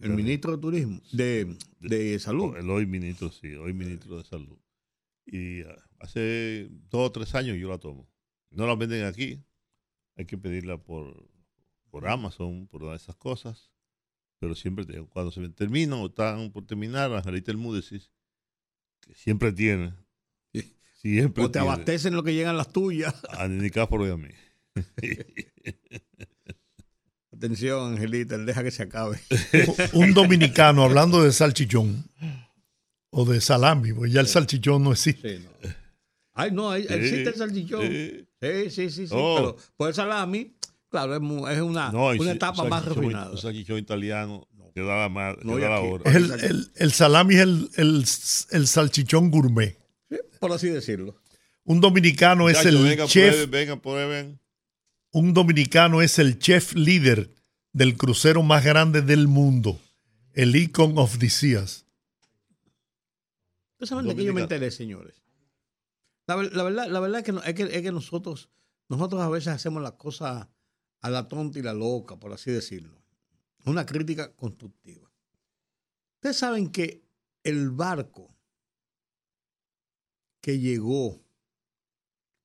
El 0.00 0.10
ministro 0.14 0.52
de 0.52 0.58
Turismo, 0.58 1.00
de, 1.12 1.56
de 1.80 2.18
Salud. 2.20 2.56
El 2.56 2.70
hoy 2.70 2.86
ministro, 2.86 3.30
sí, 3.32 3.54
hoy 3.56 3.72
ministro 3.72 4.18
de 4.18 4.24
Salud. 4.24 4.56
Y 5.26 5.62
ah, 5.62 5.76
hace 5.98 6.68
dos 6.88 7.08
o 7.08 7.12
tres 7.12 7.34
años 7.34 7.56
yo 7.58 7.68
la 7.68 7.78
tomo. 7.78 8.08
No 8.50 8.66
la 8.68 8.76
venden 8.76 9.04
aquí. 9.04 9.42
Hay 10.18 10.26
que 10.26 10.36
pedirla 10.36 10.76
por, 10.76 11.26
por 11.90 12.06
Amazon, 12.06 12.66
por 12.66 12.82
todas 12.82 13.00
esas 13.02 13.16
cosas. 13.16 13.70
Pero 14.40 14.54
siempre 14.54 14.84
tengo. 14.84 15.08
Cuando 15.08 15.32
se 15.32 15.48
termina 15.48 15.96
o 15.96 16.06
están 16.08 16.50
por 16.52 16.66
terminar, 16.66 17.10
Angelita 17.12 17.50
el 17.50 17.56
Múdesis, 17.56 18.10
que 19.00 19.14
siempre 19.14 19.52
tiene. 19.52 19.94
Sí. 20.52 20.74
Siempre 21.00 21.44
O 21.44 21.50
te 21.50 21.58
tiene. 21.60 21.72
abastecen 21.72 22.14
lo 22.14 22.22
que 22.22 22.34
llegan 22.34 22.56
las 22.56 22.72
tuyas. 22.72 23.14
A 23.30 23.48
Nicáforo 23.48 24.06
y 24.06 24.10
a 24.10 24.16
mí. 24.16 24.28
Atención, 27.32 27.92
Angelita, 27.92 28.36
deja 28.38 28.64
que 28.64 28.70
se 28.70 28.82
acabe. 28.82 29.18
Un 29.92 30.12
dominicano 30.14 30.82
hablando 30.82 31.22
de 31.22 31.32
salchichón 31.32 32.10
o 33.10 33.24
de 33.24 33.40
salami, 33.40 33.92
porque 33.92 34.10
ya 34.12 34.20
el 34.20 34.26
salchichón 34.26 34.82
no 34.82 34.92
existe. 34.92 35.38
Sí, 35.38 35.44
no. 35.44 35.50
Ay, 36.34 36.50
no, 36.52 36.74
existe 36.74 37.28
el 37.28 37.34
salchichón. 37.34 38.27
Sí. 38.40 38.70
Sí, 38.70 38.90
sí, 38.90 39.06
sí. 39.08 39.14
Oh. 39.16 39.36
Pero 39.36 39.56
por 39.76 39.88
el 39.88 39.94
salami, 39.94 40.54
claro, 40.88 41.14
es, 41.14 41.56
es 41.56 41.60
una, 41.62 41.90
No, 41.92 42.08
una 42.08 42.18
si- 42.18 42.28
etapa 42.30 42.62
un 42.62 42.68
más 42.68 42.84
refinada. 42.84 43.30
Un 43.32 43.38
salchichón 43.38 43.78
italiano 43.78 44.46
que 44.74 44.80
da 44.82 44.96
la, 45.02 45.08
ma- 45.08 45.34
que 45.36 45.44
No, 45.44 45.58
y 45.58 45.62
da 45.62 45.70
la 45.70 45.80
hora. 45.80 46.10
El, 46.12 46.30
el- 46.44 46.70
el 46.76 46.92
salami 46.92 47.34
es 47.34 47.40
el, 47.40 47.70
el- 47.76 48.04
el 48.50 48.66
salchichón 48.66 49.30
gourmet. 49.30 49.76
Sí, 50.10 50.16
por 50.40 50.52
así 50.52 50.68
decirlo. 50.68 51.16
Un 51.64 51.80
dominicano 51.80 52.48
es 52.48 52.64
el 52.64 52.78
vengan, 52.78 53.08
chef, 53.08 53.30
prueben, 53.30 53.50
vengan, 53.50 53.80
prueben. 53.80 54.40
un 55.12 55.34
dominicano 55.34 56.00
es 56.00 56.18
el 56.18 56.38
chef 56.38 56.74
líder 56.74 57.30
del 57.72 57.96
crucero 57.98 58.42
más 58.42 58.64
grande 58.64 59.02
del 59.02 59.28
mundo, 59.28 59.78
el 60.32 60.56
Icon 60.56 60.96
of 60.96 61.18
the 61.18 61.28
Seas. 61.28 61.84
¿Ustedes 63.72 63.88
saben 63.90 64.06
de 64.08 64.16
qué 64.16 64.24
yo 64.24 64.32
me 64.32 64.40
enteré, 64.40 64.70
señores? 64.70 65.22
La, 66.28 66.36
ver- 66.36 66.54
la 66.54 66.62
verdad, 66.62 66.86
la 66.88 67.00
verdad 67.00 67.18
es, 67.20 67.24
que, 67.24 67.48
es, 67.50 67.54
que, 67.54 67.62
es 67.76 67.82
que 67.82 67.90
nosotros, 67.90 68.50
nosotros 68.88 69.20
a 69.22 69.28
veces 69.28 69.48
hacemos 69.48 69.82
las 69.82 69.92
cosas 69.92 70.46
a 71.00 71.10
la 71.10 71.26
tonta 71.26 71.58
y 71.58 71.62
la 71.62 71.72
loca, 71.72 72.18
por 72.20 72.32
así 72.32 72.50
decirlo. 72.50 73.02
Una 73.64 73.84
crítica 73.86 74.32
constructiva. 74.36 75.10
Ustedes 76.16 76.36
saben 76.36 76.70
que 76.70 77.02
el 77.42 77.70
barco 77.70 78.36
que 80.40 80.58
llegó 80.58 81.24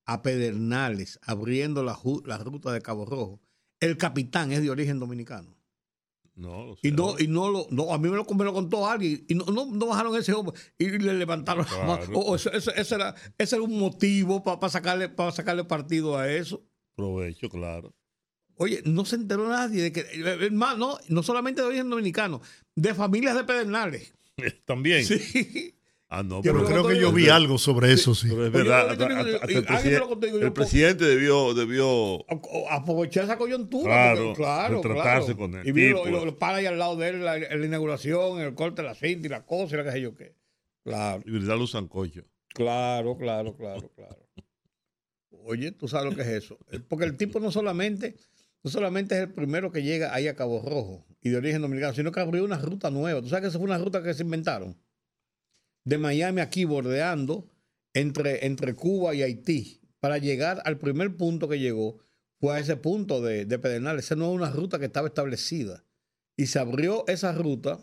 a 0.06 0.22
Pedernales 0.22 1.18
abriendo 1.22 1.82
la, 1.82 1.98
la 2.24 2.38
ruta 2.38 2.72
de 2.72 2.82
Cabo 2.82 3.04
Rojo, 3.04 3.40
el 3.80 3.96
capitán 3.96 4.52
es 4.52 4.62
de 4.62 4.70
origen 4.70 4.98
dominicano. 4.98 5.56
No, 6.36 6.72
o 6.72 6.76
Y 6.82 6.90
no, 6.90 7.14
y 7.18 7.28
no 7.28 7.48
lo, 7.48 7.66
no, 7.70 7.92
a 7.92 7.98
mí 7.98 8.08
me 8.08 8.16
lo, 8.16 8.24
me 8.24 8.44
lo 8.44 8.52
contó 8.52 8.88
alguien, 8.88 9.24
y 9.28 9.34
no, 9.36 9.44
no, 9.46 9.66
no 9.66 9.86
bajaron 9.86 10.16
ese 10.16 10.32
hombre 10.32 10.58
y 10.78 10.90
le 10.98 11.14
levantaron 11.14 11.64
la 11.70 11.78
mano. 11.86 11.96
Claro. 12.06 12.18
Oh, 12.18 12.34
eso- 12.34 12.50
eso- 12.52 12.74
ese, 12.74 12.94
era, 12.96 13.14
ese 13.38 13.54
era 13.56 13.62
un 13.64 13.78
motivo 13.78 14.42
para 14.42 14.68
sacarle, 14.68 15.08
para 15.08 15.30
sacarle 15.30 15.62
partido 15.64 16.16
a 16.18 16.30
eso. 16.30 16.64
provecho, 16.96 17.48
claro. 17.48 17.94
Oye, 18.56 18.82
no 18.84 19.04
se 19.04 19.16
enteró 19.16 19.48
nadie 19.48 19.82
de 19.82 19.92
que, 19.92 20.00
eh, 20.12 20.50
más, 20.50 20.78
no, 20.78 20.96
no 21.08 21.22
solamente 21.22 21.60
de 21.60 21.66
origen 21.68 21.90
dominicano, 21.90 22.40
de 22.76 22.94
familias 22.94 23.34
de 23.36 23.44
Pedernales. 23.44 24.14
También. 24.64 25.04
Sí. 25.04 25.73
Ah, 26.16 26.22
no, 26.22 26.42
Pero 26.42 26.64
creo 26.64 26.86
que 26.86 26.98
yo 27.00 27.10
vi 27.12 27.28
algo 27.28 27.58
sobre 27.58 27.92
eso, 27.92 28.14
sí. 28.14 28.28
Pero 28.28 28.46
es 28.46 28.52
verdad, 28.52 28.90
hasta- 28.90 29.04
hasta 29.06 29.46
el, 29.46 29.64
presiden- 29.66 30.52
presidente 30.52 31.04
debió, 31.04 31.54
debió 31.54 32.24
Aprovechar 32.70 33.24
esa 33.24 33.36
coyuntura. 33.36 33.84
Claro, 34.12 34.20
porque, 34.26 34.36
claro, 34.42 34.76
retratarse 34.82 35.34
claro. 35.34 35.38
con 35.38 35.54
el 35.60 35.68
Y 35.68 35.72
tipo. 35.72 36.06
y 36.08 36.10
lo, 36.10 36.38
para 36.38 36.58
ahí 36.58 36.66
al 36.66 36.78
lado 36.78 36.96
de 36.96 37.08
él 37.08 37.24
la, 37.24 37.36
la 37.38 37.66
inauguración, 37.66 38.40
el 38.40 38.54
corte 38.54 38.82
de 38.82 38.88
la 38.88 38.94
cinta 38.94 39.26
y 39.26 39.30
la 39.30 39.44
cosa 39.44 39.74
y 39.74 39.78
la 39.78 39.84
que 39.84 39.92
sé 39.92 40.00
yo 40.00 40.14
qué. 40.14 40.34
Claro. 40.84 41.22
y 41.26 41.30
brindarle 41.30 41.62
un 41.62 41.68
sancocho. 41.68 42.22
Claro, 42.54 43.16
claro, 43.16 43.56
claro, 43.56 43.90
claro. 43.96 44.18
Oye, 45.46 45.72
tú 45.72 45.88
sabes 45.88 46.10
lo 46.10 46.16
que 46.16 46.22
es 46.22 46.28
eso. 46.44 46.58
Porque 46.88 47.04
el 47.04 47.16
tipo 47.16 47.40
no 47.40 47.50
solamente, 47.50 48.16
no 48.62 48.70
solamente 48.70 49.14
es 49.16 49.22
el 49.22 49.32
primero 49.32 49.70
que 49.72 49.82
llega 49.82 50.14
ahí 50.14 50.28
a 50.28 50.36
Cabo 50.36 50.62
Rojo 50.64 51.04
y 51.20 51.30
de 51.30 51.36
origen 51.38 51.60
dominicano, 51.60 51.92
sino 51.94 52.12
que 52.12 52.20
abrió 52.20 52.44
una 52.44 52.58
ruta 52.58 52.90
nueva. 52.90 53.20
Tú 53.20 53.28
sabes 53.28 53.42
que 53.42 53.48
esa 53.48 53.58
fue 53.58 53.66
una 53.66 53.78
ruta 53.78 54.02
que 54.02 54.14
se 54.14 54.22
inventaron. 54.22 54.76
De 55.84 55.98
Miami 55.98 56.40
aquí 56.40 56.64
bordeando 56.64 57.48
entre, 57.92 58.46
entre 58.46 58.74
Cuba 58.74 59.14
y 59.14 59.22
Haití 59.22 59.80
para 60.00 60.18
llegar 60.18 60.62
al 60.64 60.78
primer 60.78 61.16
punto 61.16 61.48
que 61.48 61.58
llegó 61.58 61.98
fue 62.40 62.56
a 62.56 62.58
ese 62.58 62.76
punto 62.76 63.22
de, 63.22 63.44
de 63.44 63.58
Pedernales. 63.58 64.06
Esa 64.06 64.16
no 64.16 64.30
es 64.30 64.36
una 64.36 64.50
ruta 64.50 64.78
que 64.78 64.86
estaba 64.86 65.08
establecida. 65.08 65.84
Y 66.36 66.46
se 66.46 66.58
abrió 66.58 67.04
esa 67.06 67.32
ruta 67.32 67.78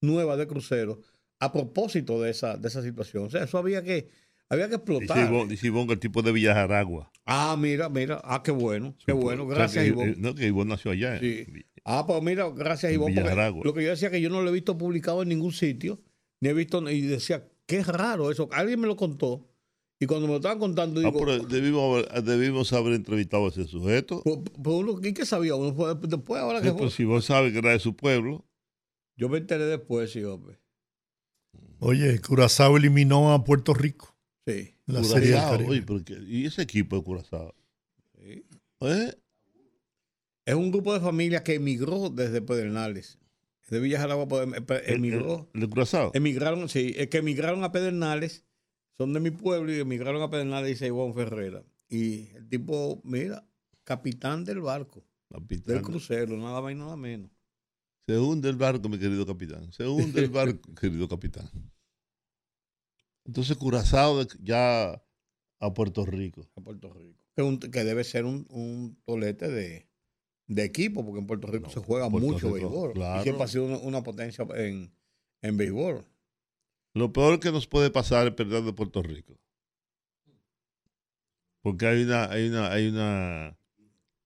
nueva 0.00 0.36
de 0.36 0.46
crucero 0.46 1.00
a 1.40 1.52
propósito 1.52 2.20
de 2.20 2.30
esa, 2.30 2.56
de 2.56 2.68
esa 2.68 2.82
situación. 2.82 3.24
O 3.24 3.30
sea, 3.30 3.44
eso 3.44 3.58
había 3.58 3.82
que, 3.82 4.08
había 4.48 4.64
que 4.68 4.76
Dice 4.76 4.76
explotar. 4.76 5.28
Ivonne, 5.28 5.50
dice 5.50 5.66
Ivonne 5.68 5.86
que 5.86 5.92
el 5.94 6.00
tipo 6.00 6.22
de 6.22 6.32
Villajaragua. 6.32 7.10
Ah, 7.24 7.56
mira, 7.58 7.88
mira. 7.88 8.20
Ah, 8.24 8.42
qué 8.42 8.50
bueno. 8.50 8.94
Qué 9.06 9.12
bueno. 9.12 9.44
O 9.44 9.48
sea, 9.48 9.56
Gracias, 9.56 9.84
que- 9.84 9.88
Ivonne. 9.90 10.14
No, 10.18 10.34
que 10.34 10.46
Ivonne 10.46 10.70
nació 10.70 10.90
allá. 10.90 11.16
en 11.16 11.20
Sí. 11.20 11.46
Ah, 11.84 12.04
pues 12.06 12.22
mira, 12.22 12.50
gracias, 12.50 12.92
Ivonne. 12.92 13.22
Lo 13.64 13.72
que 13.72 13.82
yo 13.84 13.90
decía 13.90 14.10
que 14.10 14.20
yo 14.20 14.28
no 14.28 14.42
lo 14.42 14.50
he 14.50 14.52
visto 14.52 14.76
publicado 14.76 15.22
en 15.22 15.28
ningún 15.30 15.52
sitio, 15.52 16.00
ni 16.40 16.48
he 16.48 16.54
visto, 16.54 16.88
y 16.90 17.00
decía, 17.02 17.48
qué 17.66 17.82
raro 17.82 18.30
eso. 18.30 18.48
Alguien 18.52 18.80
me 18.80 18.86
lo 18.86 18.96
contó. 18.96 19.44
Y 20.00 20.06
cuando 20.06 20.26
me 20.28 20.32
lo 20.34 20.36
estaban 20.36 20.60
contando, 20.60 21.00
Ah, 21.00 21.04
digo, 21.04 21.18
pero 21.18 21.38
debimos 21.40 22.04
haber, 22.06 22.22
debimos 22.22 22.72
haber 22.72 22.92
entrevistado 22.92 23.46
a 23.46 23.48
ese 23.48 23.64
sujeto. 23.66 24.22
pues, 24.22 24.38
pues 24.62 24.76
uno, 24.76 25.00
¿y 25.02 25.12
qué 25.12 25.26
sabía 25.26 25.56
uno? 25.56 25.74
Pues, 25.74 25.96
Después, 26.02 26.40
ahora 26.40 26.60
que 26.62 26.68
Sí, 26.70 26.74
pues, 26.78 26.94
si 26.94 27.04
vos 27.04 27.24
sabes 27.24 27.52
que 27.52 27.58
era 27.58 27.70
de 27.72 27.80
su 27.80 27.96
pueblo, 27.96 28.44
Yo 29.16 29.28
me 29.28 29.38
enteré 29.38 29.64
después, 29.66 30.12
sí, 30.12 30.22
hombre. 30.22 30.60
Oye, 31.80 32.20
Curazao 32.20 32.76
eliminó 32.76 33.32
a 33.32 33.42
Puerto 33.42 33.74
Rico. 33.74 34.16
Sí. 34.46 34.74
La 34.86 35.02
serie 35.02 35.30
del 35.30 35.38
Curazao, 35.38 35.50
Caribe. 35.50 35.70
oye, 35.70 35.82
pero 35.82 36.04
que- 36.04 36.22
¿Y 36.28 36.46
ese 36.46 36.62
equipo 36.62 36.96
de 36.96 37.02
Curazao? 37.02 37.54
sí. 38.16 38.44
¿Eh? 38.80 39.14
Es 40.46 40.54
un 40.54 40.70
grupo 40.70 40.94
de 40.94 41.00
familias 41.00 41.42
que 41.42 41.54
emigró 41.54 42.08
desde 42.08 42.40
Pedernales. 42.40 43.18
De 43.68 43.80
Villa 43.80 44.02
¿El, 44.04 44.94
emigró. 44.96 45.50
el 45.52 45.68
Curazao? 45.68 46.10
Emigraron, 46.14 46.68
sí, 46.68 46.94
es 46.96 47.08
que 47.08 47.18
emigraron 47.18 47.64
a 47.64 47.72
Pedernales, 47.72 48.46
son 48.96 49.12
de 49.12 49.20
mi 49.20 49.30
pueblo 49.30 49.72
y 49.72 49.78
emigraron 49.80 50.22
a 50.22 50.30
Pedernales, 50.30 50.68
dice 50.70 50.86
Iván 50.86 51.12
Ferrera. 51.14 51.64
Y 51.88 52.28
el 52.34 52.48
tipo, 52.48 53.00
mira, 53.04 53.46
capitán 53.84 54.44
del 54.44 54.60
barco, 54.60 55.04
Capitán. 55.30 55.74
del 55.74 55.82
crucero, 55.82 56.36
nada 56.36 56.60
más 56.60 56.72
y 56.72 56.76
nada 56.76 56.96
menos. 56.96 57.30
Se 58.06 58.18
hunde 58.18 58.48
el 58.48 58.56
barco, 58.56 58.88
mi 58.88 58.98
querido 58.98 59.26
capitán. 59.26 59.70
Se 59.72 59.86
hunde 59.86 60.20
el 60.24 60.30
barco, 60.30 60.74
querido 60.74 61.06
capitán. 61.08 61.48
Entonces 63.26 63.56
Curazao 63.58 64.26
ya 64.42 65.02
a 65.60 65.74
Puerto 65.74 66.06
Rico. 66.06 66.48
a 66.56 66.60
Puerto 66.62 66.90
Rico. 66.92 67.18
Que, 67.36 67.42
un- 67.42 67.58
que 67.60 67.84
debe 67.84 68.04
ser 68.04 68.24
un, 68.24 68.46
un 68.50 68.98
tolete 69.04 69.48
de, 69.48 69.86
de 70.48 70.64
equipo, 70.64 71.04
porque 71.04 71.20
en 71.20 71.26
Puerto 71.26 71.46
Rico 71.46 71.66
No, 71.68 71.72
se 71.72 71.80
juega 71.80 72.10
Puerto 72.10 72.26
mucho 72.26 72.46
Rico, 72.48 72.54
béisbol. 72.70 72.92
claro. 72.94 73.20
Y 73.20 73.22
siempre 73.22 73.44
ha 73.44 73.48
sido 73.48 73.64
una, 73.66 73.78
una 73.78 74.02
potencia 74.02 74.44
en, 74.56 74.90
en 75.42 75.56
béisbol. 75.56 76.04
Lo 76.94 77.12
peor 77.12 77.38
que 77.38 77.52
nos 77.52 77.66
puede 77.66 77.90
pasar 77.90 78.26
es 78.26 78.32
perder 78.34 78.64
de 78.64 78.72
Puerto 78.72 79.02
Rico. 79.02 79.38
Porque 81.60 81.86
hay 81.86 82.02
una, 82.02 82.30
hay 82.30 82.48
una, 82.48 82.72
hay 82.72 82.88
una, 82.88 83.58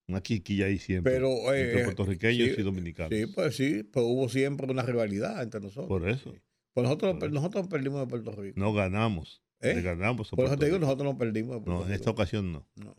una 0.06 0.20
quiquilla 0.22 0.66
ahí 0.66 0.78
siempre. 0.78 1.12
Pero, 1.12 1.52
eh, 1.52 1.62
entre 1.70 1.84
puertorriqueños 1.84 2.50
sí, 2.54 2.60
y 2.60 2.62
dominicanos. 2.62 3.10
Sí, 3.18 3.26
pues 3.26 3.56
sí, 3.56 3.82
pero 3.92 4.06
hubo 4.06 4.28
siempre 4.28 4.70
una 4.70 4.82
rivalidad 4.82 5.42
entre 5.42 5.60
nosotros. 5.60 5.88
Por 5.88 6.08
eso. 6.08 6.32
Sí. 6.32 6.38
Pues 6.74 6.84
nosotros, 6.84 7.14
Por 7.14 7.24
eso. 7.24 7.34
nosotros 7.34 7.66
perdimos 7.68 8.00
de 8.00 8.06
Puerto 8.06 8.32
Rico. 8.32 8.58
No 8.60 8.72
ganamos. 8.72 9.42
¿Eh? 9.60 9.74
Le 9.74 9.82
ganamos 9.82 10.32
a 10.32 10.36
Por 10.36 10.44
eso 10.44 10.50
Puerto 10.50 10.58
te 10.60 10.64
digo, 10.66 10.76
Rico. 10.78 10.86
nosotros 10.86 11.12
no 11.12 11.18
perdimos 11.18 11.56
de 11.56 11.60
Puerto 11.62 11.70
No, 11.72 11.78
en 11.82 11.84
Rico. 11.88 11.94
esta 11.96 12.10
ocasión 12.10 12.52
no. 12.52 12.66
No. 12.76 12.96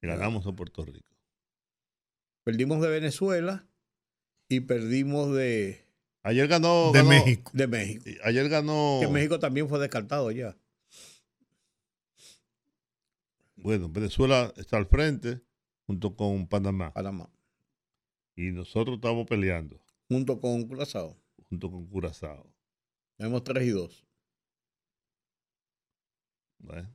Le 0.00 0.08
ganamos 0.08 0.46
a 0.46 0.52
Puerto 0.52 0.84
Rico. 0.84 1.15
Perdimos 2.46 2.80
de 2.80 2.88
Venezuela 2.88 3.66
y 4.48 4.60
perdimos 4.60 5.34
de, 5.34 5.84
Ayer 6.22 6.46
ganó. 6.46 6.92
de 6.92 7.00
ganó- 7.00 7.08
México. 7.08 7.50
de 7.52 7.66
México. 7.66 8.04
Ayer 8.22 8.48
ganó. 8.48 8.98
Que 9.02 9.08
México 9.08 9.40
también 9.40 9.68
fue 9.68 9.80
descartado 9.80 10.30
ya. 10.30 10.56
Bueno, 13.56 13.88
Venezuela 13.88 14.52
está 14.56 14.76
al 14.76 14.86
frente 14.86 15.40
junto 15.88 16.14
con 16.14 16.46
Panamá. 16.46 16.92
Panamá. 16.92 17.28
Y 18.36 18.52
nosotros 18.52 18.96
estamos 18.96 19.26
peleando 19.26 19.80
Junto 20.08 20.40
con 20.40 20.68
Curazao. 20.68 21.20
junto 21.48 21.68
con 21.68 21.84
Curazao. 21.88 22.48
Tenemos 23.16 23.42
3 23.42 23.64
y 23.66 23.70
2. 23.70 24.06
¿ves? 26.58 26.86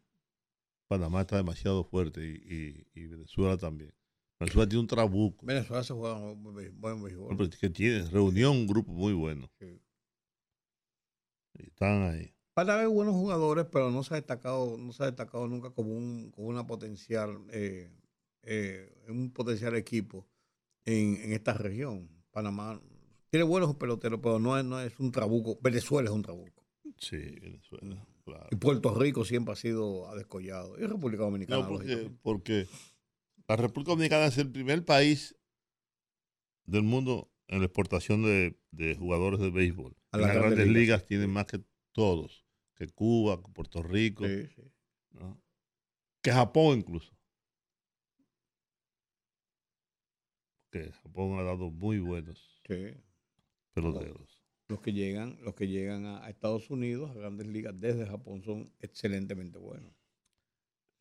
Panamá 0.88 1.22
está 1.22 1.36
demasiado 1.36 1.84
fuerte 1.84 2.22
y, 2.26 2.88
y- 2.96 3.02
y 3.02 3.08
Venezuela 3.08 3.58
también. 3.58 3.94
Venezuela 4.42 4.68
tiene 4.70 4.82
un 4.82 4.88
trabuco. 4.88 5.46
Venezuela 5.46 5.84
se 5.84 5.94
juega 5.94 6.20
béis- 6.20 6.72
buen 6.74 7.02
béisbol. 7.04 7.38
pero 7.38 7.50
que 7.50 7.70
tiene 7.70 8.04
reunión, 8.10 8.52
un 8.58 8.68
grupo 8.68 8.92
muy 8.92 9.14
bueno. 9.14 9.50
Sí. 9.60 9.80
Y 11.60 11.64
están 11.68 12.04
ahí. 12.04 12.34
Para 12.54 12.76
haber 12.76 12.90
buenos 12.90 13.14
jugadores, 13.16 13.66
pero 13.72 13.92
no 13.92 14.04
se 14.04 14.14
ha 14.14 14.18
destacado, 14.18 14.78
no 14.78 14.92
se 14.94 15.04
ha 15.04 15.06
destacado 15.08 15.48
nunca 15.48 15.70
como 15.72 15.96
un, 15.96 16.32
como 16.32 16.48
una 16.48 16.66
potencial, 16.68 17.38
eh, 17.52 17.90
eh, 18.44 18.94
un 19.08 19.32
potencial 19.32 19.76
equipo 19.76 20.28
en, 20.86 21.16
en 21.22 21.34
esta 21.34 21.54
región. 21.54 22.10
Panamá 22.32 22.82
tiene 23.30 23.46
buenos 23.46 23.76
peloteros, 23.76 24.20
pero 24.22 24.40
no 24.40 24.58
es, 24.58 24.66
no 24.66 24.80
es 24.82 25.00
un 25.00 25.12
trabuco. 25.12 25.58
Venezuela 25.62 26.10
es 26.10 26.16
un 26.16 26.22
trabuco. 26.22 26.66
Sí, 26.98 27.18
Venezuela, 27.42 28.06
claro. 28.26 28.48
Y 28.52 28.56
Puerto 28.58 28.94
Rico 28.94 29.24
siempre 29.24 29.54
ha 29.54 29.56
sido 29.56 30.14
descollado. 30.16 30.78
Y 30.78 30.86
República 30.86 31.24
Dominicana. 31.24 31.62
No, 31.64 31.68
porque, 31.70 32.12
porque 32.22 32.68
la 33.52 33.58
República 33.58 33.92
Dominicana 33.92 34.28
es 34.28 34.38
el 34.38 34.50
primer 34.50 34.86
país 34.86 35.36
del 36.66 36.84
mundo 36.84 37.30
en 37.48 37.60
la 37.60 37.66
exportación 37.66 38.24
de, 38.24 38.58
de 38.72 38.96
jugadores 38.96 39.42
de 39.42 39.50
béisbol. 39.50 39.94
A 40.12 40.18
En 40.18 40.22
las 40.22 40.32
grandes 40.34 40.56
grandes 40.56 40.68
ligas. 40.68 40.82
ligas 40.82 41.06
tienen 41.06 41.30
más 41.32 41.48
que 41.48 41.62
todos, 41.92 42.46
que 42.76 42.88
Cuba, 42.88 43.42
que 43.44 43.52
Puerto 43.52 43.84
Rico, 43.84 44.26
Sí, 44.26 44.48
sí. 44.56 44.62
¿no? 45.12 45.42
que 46.24 46.32
Japón 46.32 46.80
incluso. 46.80 47.14
Que 50.72 50.90
Japón 51.04 51.38
ha 51.38 51.44
dado 51.44 51.70
muy 51.72 52.00
buenos 52.00 52.62
sí. 52.66 52.94
peloteros. 53.74 54.42
Los 54.70 54.80
que 54.80 54.94
llegan, 54.94 55.38
los 55.42 55.56
que 55.56 55.68
llegan 55.68 56.06
a, 56.06 56.24
a 56.24 56.30
Estados 56.30 56.70
Unidos, 56.70 57.12
a 57.12 57.16
grandes 57.16 57.48
ligas 57.48 57.78
desde 57.78 58.06
Japón, 58.08 58.42
son 58.44 58.74
excelentemente 58.80 59.58
buenos. 59.60 59.94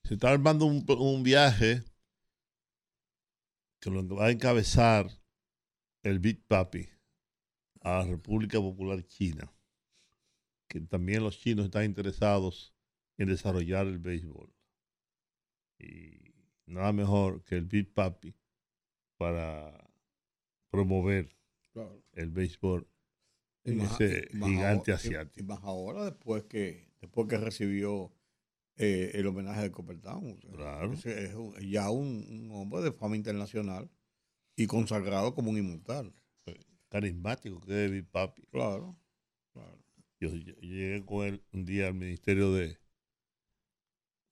Se 0.02 0.14
está 0.14 0.30
armando 0.32 0.64
un, 0.64 0.84
un 0.98 1.22
viaje 1.22 1.84
que 3.80 3.90
lo 3.90 4.06
va 4.16 4.26
a 4.26 4.30
encabezar 4.30 5.08
el 6.02 6.18
Big 6.18 6.44
Papi 6.46 6.88
a 7.82 7.98
la 7.98 8.04
República 8.04 8.58
Popular 8.58 9.02
China, 9.04 9.52
que 10.68 10.80
también 10.80 11.22
los 11.24 11.38
chinos 11.38 11.64
están 11.66 11.84
interesados 11.84 12.74
en 13.18 13.28
desarrollar 13.28 13.86
el 13.86 13.98
béisbol. 13.98 14.52
Y 15.78 16.34
nada 16.66 16.92
mejor 16.92 17.42
que 17.44 17.56
el 17.56 17.64
Big 17.64 17.92
Papi 17.92 18.34
para 19.16 19.90
promover 20.70 21.34
Claro. 21.72 22.02
el 22.12 22.30
béisbol 22.30 22.86
en 23.64 23.80
ese 23.82 24.28
más 24.32 24.48
gigante 24.50 24.90
y- 24.90 24.94
asiático. 24.94 25.40
Y 25.40 25.42
más 25.44 25.60
ahora 25.62 26.04
después 26.04 26.44
que, 26.44 26.88
después 27.00 27.28
que 27.28 27.38
recibió 27.38 28.12
eh, 28.82 29.10
el 29.14 29.26
homenaje 29.26 29.60
de 29.62 29.70
sea, 30.40 30.56
Claro. 30.56 30.92
es 30.94 31.34
un- 31.34 31.54
ya 31.70 31.90
un, 31.90 32.24
un 32.30 32.50
hombre 32.52 32.80
de 32.82 32.92
fama 32.92 33.14
internacional 33.14 33.90
y 34.56 34.66
consagrado 34.66 35.34
como 35.34 35.50
un 35.50 35.58
inmortal. 35.58 36.12
Carismático 36.88 37.60
que 37.60 37.84
es 37.84 37.90
Big 37.90 38.06
Papi. 38.10 38.42
Claro, 38.50 38.96
claro. 39.52 39.78
Yo, 40.18 40.34
yo 40.34 40.54
llegué 40.60 41.04
con 41.04 41.26
él 41.26 41.42
un 41.52 41.64
día 41.64 41.88
al 41.88 41.94
Ministerio 41.94 42.52
de, 42.52 42.78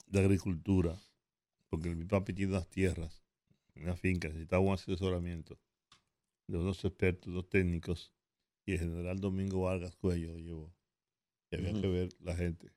de 0.07 0.19
Agricultura, 0.21 0.99
porque 1.69 1.95
mi 1.95 2.05
papi 2.05 2.33
tiene 2.33 2.53
unas 2.53 2.69
tierras, 2.69 3.23
una 3.77 3.97
finca, 3.97 4.29
necesitaba 4.29 4.61
un 4.63 4.73
asesoramiento 4.73 5.59
de 6.47 6.59
unos 6.59 6.83
expertos, 6.85 7.33
dos 7.33 7.49
técnicos, 7.49 8.13
y 8.67 8.73
el 8.73 8.79
general 8.81 9.21
Domingo 9.21 9.61
Vargas 9.63 9.95
Cuello 9.97 10.33
lo 10.33 10.39
llevó. 10.39 10.75
Y 11.51 11.57
había 11.57 11.81
que 11.81 11.87
ver 11.87 12.09
la 12.21 12.35
gente. 12.35 12.73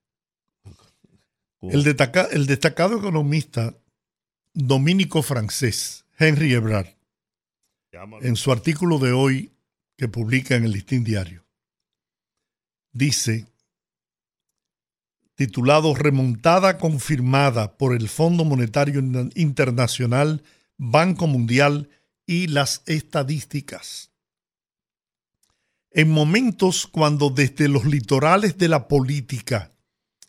El, 1.62 1.84
destaca- 1.84 2.28
el 2.32 2.47
destacado 2.47 2.97
economista 2.97 3.76
dominico 4.54 5.21
francés, 5.21 6.06
Henry 6.17 6.54
Ebrard, 6.54 6.88
llámalo. 7.91 8.24
en 8.26 8.36
su 8.36 8.52
artículo 8.52 8.97
de 9.00 9.12
hoy 9.12 9.52
que 9.97 10.08
publica 10.08 10.56
en 10.56 10.63
el 10.63 10.71
Listín 10.71 11.04
Diario, 11.04 11.45
dice, 12.91 13.45
titulado 15.36 15.93
Remontada 15.95 16.78
confirmada 16.78 17.78
por 17.78 17.95
el 17.95 18.10
Fondo 18.10 18.43
Monetario 18.43 19.00
Internacional, 19.36 20.43
Banco 20.78 21.28
Mundial 21.28 21.89
y 22.26 22.47
las 22.47 22.82
estadísticas. 22.88 24.12
En 25.91 26.10
momentos 26.10 26.88
cuando 26.88 27.30
desde 27.30 27.67
los 27.67 27.86
litorales 27.86 28.58
de 28.58 28.67
la 28.69 28.88
política 28.88 29.71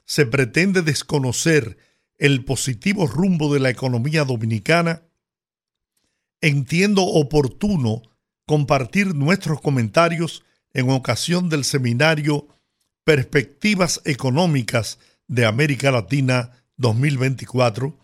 se 0.05 0.27
pretende 0.27 0.83
desconocer 0.83 1.77
el 2.19 2.45
positivo 2.45 3.07
rumbo 3.07 3.53
de 3.53 3.61
la 3.61 3.71
economía 3.71 4.25
dominicana, 4.25 5.03
entiendo 6.41 7.03
oportuno 7.03 8.03
compartir 8.47 9.15
nuestros 9.15 9.61
comentarios 9.61 10.45
en 10.73 10.91
ocasión 10.91 11.49
del 11.49 11.65
seminario 11.65 12.49
Perspectivas 13.05 14.01
Económicas 14.05 14.99
de 15.27 15.47
América 15.47 15.91
Latina 15.91 16.53
2024, 16.77 17.99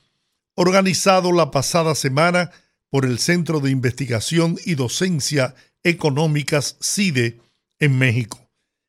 organizado 0.55 1.33
la 1.33 1.51
pasada 1.51 1.95
semana 1.95 2.51
por 2.91 3.05
el 3.05 3.19
Centro 3.19 3.61
de 3.61 3.71
Investigación 3.71 4.57
y 4.65 4.75
Docencia 4.75 5.55
Económicas 5.83 6.77
CIDE 6.81 7.41
en 7.79 7.99
México, 7.99 8.48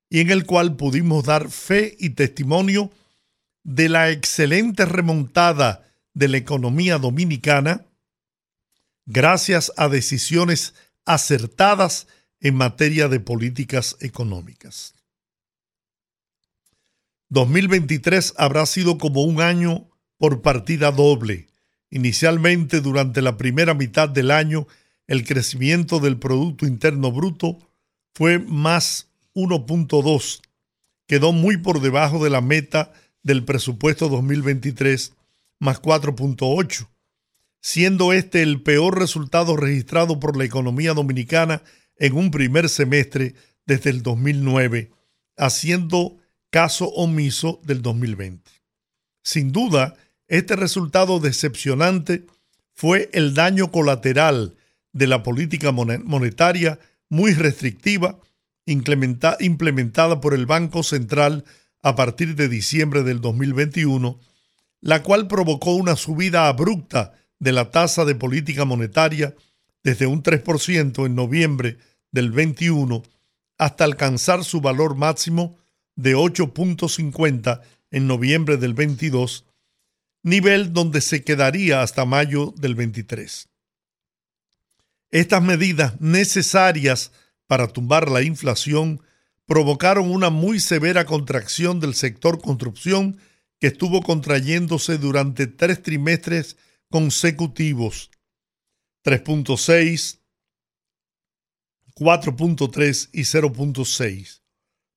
y 0.09 0.21
en 0.21 0.31
el 0.31 0.45
cual 0.45 0.75
pudimos 0.75 1.25
dar 1.25 1.49
fe 1.49 1.95
y 1.99 2.11
testimonio 2.11 2.91
de 3.63 3.89
la 3.89 4.09
excelente 4.09 4.85
remontada 4.85 5.87
de 6.13 6.27
la 6.27 6.37
economía 6.37 6.97
dominicana 6.97 7.85
gracias 9.05 9.71
a 9.77 9.87
decisiones 9.89 10.73
acertadas 11.05 12.07
en 12.39 12.55
materia 12.55 13.07
de 13.07 13.19
políticas 13.19 13.97
económicas. 13.99 14.93
2023 17.29 18.33
habrá 18.37 18.65
sido 18.65 18.97
como 18.97 19.23
un 19.23 19.41
año 19.41 19.89
por 20.17 20.41
partida 20.41 20.91
doble. 20.91 21.47
Inicialmente, 21.91 22.81
durante 22.81 23.21
la 23.21 23.37
primera 23.37 23.73
mitad 23.73 24.09
del 24.09 24.31
año, 24.31 24.67
el 25.07 25.25
crecimiento 25.25 25.99
del 25.99 26.17
Producto 26.17 26.65
Interno 26.65 27.11
Bruto 27.11 27.57
fue 28.13 28.39
más 28.39 29.08
1.2, 29.39 30.41
quedó 31.07 31.31
muy 31.31 31.57
por 31.57 31.81
debajo 31.81 32.23
de 32.23 32.29
la 32.29 32.41
meta 32.41 32.93
del 33.23 33.43
presupuesto 33.45 34.09
2023, 34.09 35.13
más 35.59 35.81
4.8, 35.81 36.87
siendo 37.61 38.13
este 38.13 38.41
el 38.41 38.61
peor 38.61 38.99
resultado 38.99 39.57
registrado 39.57 40.19
por 40.19 40.37
la 40.37 40.45
economía 40.45 40.93
dominicana 40.93 41.63
en 41.97 42.15
un 42.15 42.31
primer 42.31 42.69
semestre 42.69 43.35
desde 43.65 43.89
el 43.89 44.03
2009, 44.03 44.91
haciendo 45.37 46.17
caso 46.49 46.89
omiso 46.89 47.61
del 47.63 47.81
2020. 47.81 48.49
Sin 49.23 49.51
duda, 49.51 49.95
este 50.27 50.55
resultado 50.55 51.19
decepcionante 51.19 52.25
fue 52.73 53.09
el 53.13 53.33
daño 53.33 53.71
colateral 53.71 54.55
de 54.93 55.07
la 55.07 55.23
política 55.23 55.71
monetaria 55.71 56.79
muy 57.09 57.33
restrictiva 57.33 58.19
implementada 58.71 60.21
por 60.21 60.33
el 60.33 60.45
Banco 60.45 60.83
Central 60.83 61.45
a 61.81 61.95
partir 61.95 62.35
de 62.35 62.49
diciembre 62.49 63.03
del 63.03 63.21
2021, 63.21 64.19
la 64.81 65.03
cual 65.03 65.27
provocó 65.27 65.75
una 65.75 65.95
subida 65.95 66.47
abrupta 66.47 67.13
de 67.39 67.51
la 67.51 67.71
tasa 67.71 68.05
de 68.05 68.15
política 68.15 68.65
monetaria 68.65 69.35
desde 69.83 70.07
un 70.07 70.23
3% 70.23 71.05
en 71.05 71.15
noviembre 71.15 71.77
del 72.11 72.31
21 72.31 73.03
hasta 73.57 73.83
alcanzar 73.83 74.43
su 74.43 74.61
valor 74.61 74.95
máximo 74.95 75.57
de 75.95 76.15
8.50 76.15 77.61
en 77.91 78.07
noviembre 78.07 78.57
del 78.57 78.73
22, 78.73 79.45
nivel 80.23 80.73
donde 80.73 81.01
se 81.01 81.23
quedaría 81.23 81.81
hasta 81.81 82.05
mayo 82.05 82.53
del 82.57 82.75
23. 82.75 83.49
Estas 85.11 85.41
medidas 85.41 85.99
necesarias 85.99 87.11
para 87.49 87.67
tumbar 87.67 88.11
la 88.11 88.21
inflación 88.21 89.01
provocaron 89.47 90.11
una 90.11 90.29
muy 90.29 90.59
severa 90.59 91.05
contracción 91.05 91.79
del 91.79 91.95
sector 91.95 92.39
construcción 92.39 93.17
que 93.59 93.65
estuvo 93.65 94.03
contrayéndose 94.03 94.99
durante 94.99 95.47
tres 95.47 95.81
trimestres 95.81 96.57
consecutivos, 96.91 98.11
3.6, 99.03 100.19
4.3 101.95 103.09
y 103.13 103.21
0.6, 103.21 104.43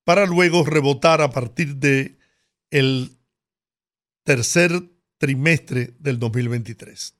para 0.03 0.27
luego 0.27 0.63
rebotar 0.63 1.21
a 1.21 1.31
partir 1.31 1.77
de 1.77 2.19
el 2.69 3.17
tercer 4.23 4.91
trimestre 5.17 5.95
del 5.97 6.19
2023. 6.19 7.15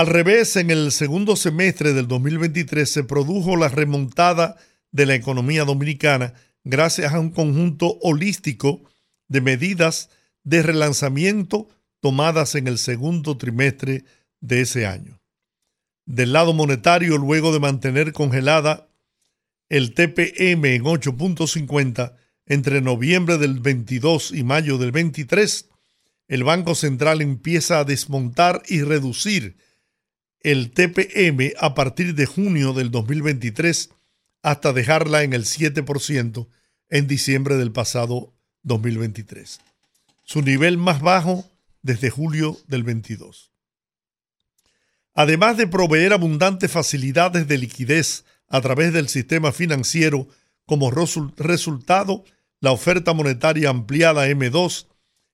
Al 0.00 0.06
revés, 0.06 0.56
en 0.56 0.70
el 0.70 0.92
segundo 0.92 1.36
semestre 1.36 1.92
del 1.92 2.08
2023 2.08 2.90
se 2.90 3.04
produjo 3.04 3.54
la 3.54 3.68
remontada 3.68 4.56
de 4.92 5.04
la 5.04 5.14
economía 5.14 5.66
dominicana 5.66 6.32
gracias 6.64 7.12
a 7.12 7.20
un 7.20 7.28
conjunto 7.28 7.98
holístico 8.00 8.80
de 9.28 9.42
medidas 9.42 10.08
de 10.42 10.62
relanzamiento 10.62 11.68
tomadas 12.00 12.54
en 12.54 12.66
el 12.66 12.78
segundo 12.78 13.36
trimestre 13.36 14.04
de 14.40 14.62
ese 14.62 14.86
año. 14.86 15.20
Del 16.06 16.32
lado 16.32 16.54
monetario, 16.54 17.18
luego 17.18 17.52
de 17.52 17.60
mantener 17.60 18.14
congelada 18.14 18.88
el 19.68 19.92
TPM 19.92 20.64
en 20.64 20.84
8.50 20.84 22.14
entre 22.46 22.80
noviembre 22.80 23.36
del 23.36 23.60
22 23.60 24.32
y 24.32 24.44
mayo 24.44 24.78
del 24.78 24.92
23, 24.92 25.68
el 26.28 26.42
Banco 26.42 26.74
Central 26.74 27.20
empieza 27.20 27.80
a 27.80 27.84
desmontar 27.84 28.62
y 28.66 28.80
reducir 28.80 29.58
el 30.42 30.70
TPM 30.70 31.52
a 31.58 31.74
partir 31.74 32.14
de 32.14 32.26
junio 32.26 32.72
del 32.72 32.90
2023 32.90 33.90
hasta 34.42 34.72
dejarla 34.72 35.22
en 35.22 35.34
el 35.34 35.44
7% 35.44 36.48
en 36.88 37.06
diciembre 37.06 37.56
del 37.56 37.72
pasado 37.72 38.32
2023, 38.62 39.60
su 40.24 40.42
nivel 40.42 40.78
más 40.78 41.00
bajo 41.00 41.48
desde 41.82 42.10
julio 42.10 42.58
del 42.66 42.84
22. 42.84 43.52
Además 45.14 45.56
de 45.56 45.66
proveer 45.66 46.12
abundantes 46.12 46.70
facilidades 46.70 47.46
de 47.46 47.58
liquidez 47.58 48.24
a 48.48 48.60
través 48.60 48.92
del 48.92 49.08
sistema 49.08 49.52
financiero 49.52 50.26
como 50.64 50.90
resultado, 50.90 52.24
la 52.60 52.72
oferta 52.72 53.12
monetaria 53.12 53.70
ampliada 53.70 54.28
M2 54.28 54.86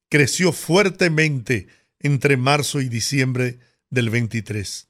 creció 0.08 0.52
fuertemente 0.52 1.68
entre 2.00 2.36
marzo 2.36 2.80
y 2.80 2.88
diciembre 2.88 3.58
del 3.90 4.10
23. 4.10 4.88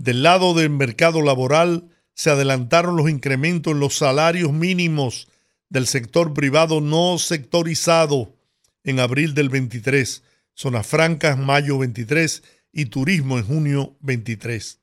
Del 0.00 0.22
lado 0.22 0.54
del 0.54 0.70
mercado 0.70 1.20
laboral 1.20 1.90
se 2.14 2.30
adelantaron 2.30 2.96
los 2.96 3.10
incrementos 3.10 3.74
en 3.74 3.80
los 3.80 3.98
salarios 3.98 4.50
mínimos 4.50 5.28
del 5.68 5.86
sector 5.86 6.32
privado 6.32 6.80
no 6.80 7.18
sectorizado 7.18 8.34
en 8.82 8.98
abril 8.98 9.34
del 9.34 9.50
23, 9.50 10.22
zonas 10.54 10.86
francas 10.86 11.36
mayo 11.36 11.76
23 11.76 12.42
y 12.72 12.86
turismo 12.86 13.36
en 13.36 13.44
junio 13.44 13.94
23, 14.00 14.78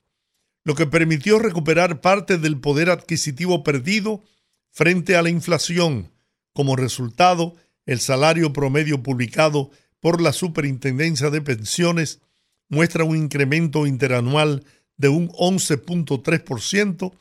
lo 0.64 0.76
que 0.76 0.86
permitió 0.86 1.40
recuperar 1.40 2.00
parte 2.00 2.38
del 2.38 2.60
poder 2.60 2.92
adquisitivo 2.92 3.64
perdido 3.64 4.24
frente 4.70 5.16
a 5.16 5.24
la 5.24 5.32
inflación. 5.32 6.12
Como 6.54 6.76
resultado, 6.76 7.56
el 7.88 8.02
salario 8.02 8.54
promedio 8.54 9.02
publicado 9.02 9.72
por 10.00 10.22
la 10.22 10.32
Superintendencia 10.32 11.32
de 11.32 11.42
Pensiones 11.42 12.22
muestra 12.70 13.04
un 13.04 13.18
incremento 13.18 13.88
interanual 13.88 14.64
de 14.98 15.10
un 15.10 15.30
11.3% 15.30 17.14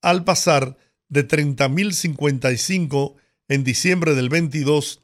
al 0.00 0.24
pasar 0.24 0.76
de 1.08 1.26
30.055 1.26 3.16
en 3.48 3.64
diciembre 3.64 4.14
del 4.14 4.28
22 4.28 5.02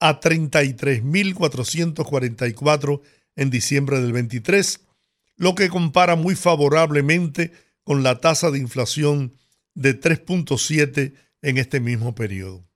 a 0.00 0.20
33.444 0.20 3.02
en 3.36 3.50
diciembre 3.50 4.00
del 4.00 4.12
23, 4.12 4.80
lo 5.36 5.54
que 5.54 5.68
compara 5.68 6.16
muy 6.16 6.34
favorablemente 6.34 7.52
con 7.84 8.02
la 8.02 8.18
tasa 8.20 8.50
de 8.50 8.58
inflación 8.58 9.34
de 9.74 10.00
3.7 10.00 11.12
en 11.42 11.58
este 11.58 11.80
mismo 11.80 12.14
periodo. 12.14 12.66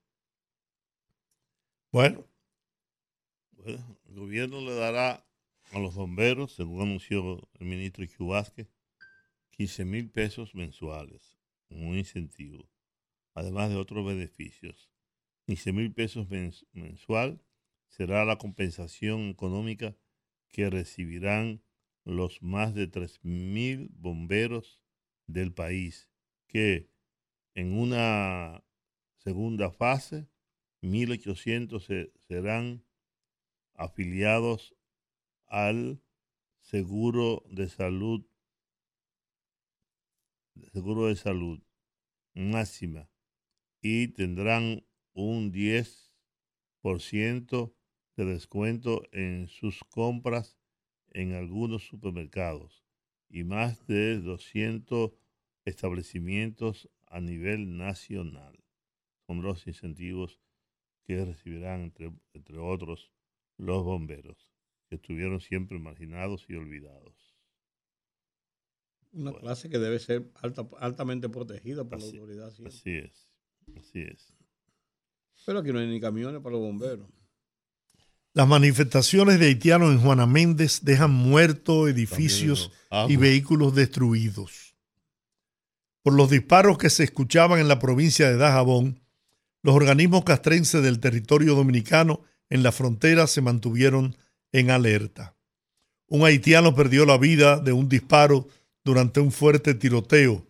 Bueno. 1.91 2.27
el 3.67 4.15
gobierno 4.15 4.61
le 4.61 4.75
dará 4.75 5.25
a 5.73 5.79
los 5.79 5.95
bomberos, 5.95 6.53
según 6.53 6.83
anunció 6.83 7.49
el 7.59 7.67
ministro 7.67 8.05
Vázquez, 8.27 8.69
15 9.53 9.85
mil 9.85 10.11
pesos 10.11 10.55
mensuales, 10.55 11.39
un 11.69 11.97
incentivo, 11.97 12.69
además 13.35 13.71
de 13.71 13.77
otros 13.77 14.05
beneficios. 14.05 14.91
15 15.47 15.73
mil 15.73 15.93
pesos 15.93 16.27
mensual 16.73 17.41
será 17.89 18.25
la 18.25 18.39
compensación 18.39 19.29
económica 19.29 19.97
que 20.49 20.71
recibirán 20.71 21.63
los 22.05 22.43
más 22.43 22.75
de 22.75 22.87
3 22.87 23.21
mil 23.25 23.89
bomberos 23.93 24.83
del 25.27 25.53
país, 25.53 26.09
que 26.47 26.91
en 27.55 27.79
una 27.79 28.65
segunda 29.19 29.71
fase, 29.71 30.29
1.800 30.83 32.11
serán 32.27 32.85
afiliados 33.75 34.75
al 35.47 36.01
seguro 36.61 37.45
de 37.51 37.69
salud 37.69 38.27
seguro 40.73 41.09
de 41.09 41.17
salud 41.17 41.61
máxima 42.35 43.11
y 43.81 44.09
tendrán 44.09 44.85
un 45.13 45.53
10% 45.53 47.75
de 48.17 48.25
descuento 48.25 49.03
en 49.13 49.49
sus 49.49 49.85
compras 49.85 50.59
en 51.11 51.35
algunos 51.35 51.87
supermercados 51.87 52.85
y 53.29 53.45
más 53.45 53.87
de 53.87 54.19
200 54.19 55.13
establecimientos 55.65 56.91
a 57.07 57.21
nivel 57.21 57.77
nacional. 57.77 58.59
Son 59.27 59.43
los 59.43 59.67
incentivos 59.67 60.41
que 61.05 61.25
recibirán, 61.25 61.83
entre, 61.83 62.13
entre 62.33 62.59
otros, 62.59 63.13
los 63.57 63.85
bomberos, 63.85 64.49
que 64.89 64.97
estuvieron 64.97 65.41
siempre 65.41 65.79
marginados 65.79 66.47
y 66.49 66.55
olvidados. 66.55 67.32
Una 69.13 69.33
clase 69.33 69.69
que 69.69 69.79
debe 69.79 69.99
ser 69.99 70.31
altamente 70.81 71.29
protegida 71.29 71.85
por 71.85 71.99
la 72.01 72.07
autoridad. 72.07 72.53
Así 72.67 72.91
es, 72.97 73.29
así 73.79 74.01
es. 74.01 74.35
Pero 75.45 75.59
aquí 75.59 75.73
no 75.73 75.81
hay 75.81 75.87
ni 75.87 76.01
camiones 76.01 76.41
para 76.41 76.55
los 76.55 76.61
bomberos. 76.63 77.09
Las 78.35 78.49
manifestaciones 78.49 79.39
de 79.39 79.47
haitianos 79.47 79.93
en 79.93 80.01
Juana 80.01 80.27
Méndez 80.27 80.81
dejan 80.83 81.11
muertos 81.11 81.91
edificios 81.91 82.73
y 83.09 83.17
vehículos 83.17 83.75
destruidos. 83.75 84.75
Por 86.03 86.15
los 86.15 86.31
disparos 86.31 86.79
que 86.79 86.89
se 86.89 87.05
escuchaban 87.05 87.61
en 87.61 87.69
la 87.69 87.79
provincia 87.79 88.29
de 88.29 88.39
Dajabón, 88.39 89.01
los 89.63 89.75
organismos 89.75 90.25
castrenses 90.25 90.83
del 90.83 90.99
territorio 90.99 91.55
dominicano 91.55 92.23
en 92.49 92.63
la 92.63 92.73
frontera 92.73 93.27
se 93.27 93.43
mantuvieron 93.43 94.17
en 94.51 94.71
alerta. 94.71 95.37
Un 96.07 96.25
haitiano 96.25 96.75
perdió 96.75 97.05
la 97.05 97.19
vida 97.19 97.61
de 97.61 97.73
un 97.73 97.89
disparo 97.89 98.49
durante 98.85 99.21
un 99.21 99.33
fuerte 99.33 99.75
tiroteo 99.75 100.47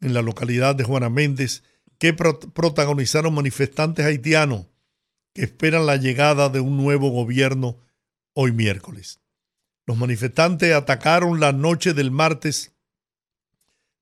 en 0.00 0.14
la 0.14 0.22
localidad 0.22 0.74
de 0.74 0.84
Juana 0.84 1.08
Méndez 1.08 1.62
que 1.98 2.12
pro- 2.12 2.38
protagonizaron 2.38 3.34
manifestantes 3.34 4.04
haitianos 4.04 4.66
que 5.32 5.42
esperan 5.42 5.86
la 5.86 5.96
llegada 5.96 6.48
de 6.48 6.60
un 6.60 6.76
nuevo 6.76 7.10
gobierno 7.10 7.78
hoy 8.32 8.52
miércoles. 8.52 9.20
Los 9.86 9.96
manifestantes 9.96 10.72
atacaron 10.72 11.40
la 11.40 11.52
noche 11.52 11.92
del 11.92 12.10
martes 12.10 12.72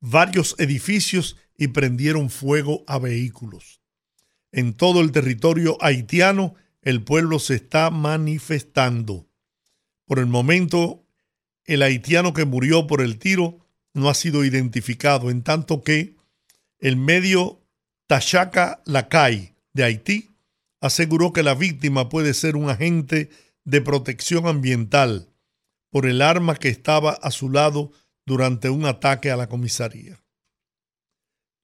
varios 0.00 0.56
edificios 0.58 1.36
y 1.56 1.68
prendieron 1.68 2.28
fuego 2.28 2.84
a 2.86 2.98
vehículos. 2.98 3.80
En 4.50 4.74
todo 4.74 5.00
el 5.00 5.12
territorio 5.12 5.78
haitiano, 5.80 6.54
el 6.82 7.02
pueblo 7.02 7.38
se 7.38 7.54
está 7.54 7.90
manifestando. 7.90 9.28
Por 10.04 10.18
el 10.18 10.26
momento, 10.26 11.06
el 11.64 11.82
haitiano 11.82 12.32
que 12.32 12.44
murió 12.44 12.86
por 12.86 13.00
el 13.00 13.18
tiro 13.18 13.61
no 13.94 14.08
ha 14.08 14.14
sido 14.14 14.44
identificado, 14.44 15.30
en 15.30 15.42
tanto 15.42 15.82
que 15.82 16.16
el 16.78 16.96
medio 16.96 17.60
Tachaka 18.06 18.82
Lacay 18.86 19.54
de 19.72 19.84
Haití 19.84 20.30
aseguró 20.80 21.32
que 21.32 21.42
la 21.42 21.54
víctima 21.54 22.08
puede 22.08 22.34
ser 22.34 22.56
un 22.56 22.68
agente 22.68 23.30
de 23.64 23.80
protección 23.80 24.46
ambiental 24.46 25.28
por 25.90 26.06
el 26.06 26.22
arma 26.22 26.56
que 26.56 26.68
estaba 26.68 27.12
a 27.12 27.30
su 27.30 27.50
lado 27.50 27.92
durante 28.26 28.70
un 28.70 28.86
ataque 28.86 29.30
a 29.30 29.36
la 29.36 29.48
comisaría. 29.48 30.22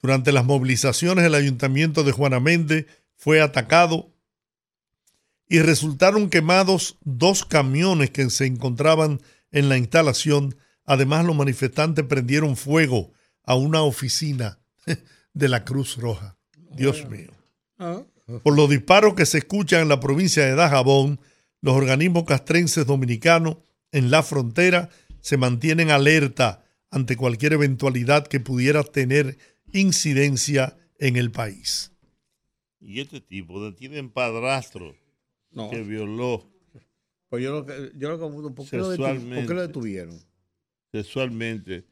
Durante 0.00 0.32
las 0.32 0.44
movilizaciones, 0.44 1.24
el 1.24 1.34
ayuntamiento 1.34 2.04
de 2.04 2.12
Juana 2.12 2.38
Méndez 2.38 2.86
fue 3.16 3.40
atacado 3.40 4.12
y 5.48 5.60
resultaron 5.60 6.30
quemados 6.30 6.98
dos 7.02 7.44
camiones 7.44 8.10
que 8.10 8.28
se 8.30 8.46
encontraban 8.46 9.20
en 9.50 9.68
la 9.68 9.78
instalación. 9.78 10.56
Además, 10.88 11.24
los 11.26 11.36
manifestantes 11.36 12.04
prendieron 12.06 12.56
fuego 12.56 13.12
a 13.44 13.54
una 13.54 13.82
oficina 13.82 14.58
de 15.34 15.48
la 15.48 15.64
Cruz 15.64 15.96
Roja. 15.98 16.36
Dios 16.74 17.08
mío. 17.08 17.30
Ah, 17.78 18.02
Por 18.42 18.56
los 18.56 18.68
disparos 18.70 19.14
que 19.14 19.26
se 19.26 19.38
escuchan 19.38 19.82
en 19.82 19.88
la 19.88 20.00
provincia 20.00 20.44
de 20.44 20.54
Dajabón, 20.54 21.20
los 21.60 21.74
organismos 21.74 22.24
castrenses 22.24 22.86
dominicanos 22.86 23.58
en 23.92 24.10
la 24.10 24.22
frontera 24.22 24.88
se 25.20 25.36
mantienen 25.36 25.90
alerta 25.90 26.64
ante 26.90 27.16
cualquier 27.16 27.52
eventualidad 27.52 28.26
que 28.26 28.40
pudiera 28.40 28.82
tener 28.82 29.36
incidencia 29.72 30.76
en 30.98 31.16
el 31.16 31.30
país. 31.30 31.92
Y 32.80 33.00
este 33.00 33.20
tipo 33.20 33.62
detienen 33.64 34.10
padrastro 34.10 34.94
no. 35.50 35.68
que 35.70 35.82
violó 35.82 36.48
Pues 37.28 37.42
yo 37.44 37.52
lo 37.52 37.66
que, 37.66 37.92
yo 37.96 38.08
lo 38.08 38.18
que 38.18 38.24
pregunto, 38.26 38.54
¿por 38.54 38.68
qué, 38.68 38.76
lo 38.78 38.94
detu- 38.94 38.96
¿por 38.96 39.06
qué 39.06 39.12
Sexualmente. 39.18 39.54
lo 39.54 39.60
detuvieron? 39.62 40.27
Sexualmente 40.92 41.84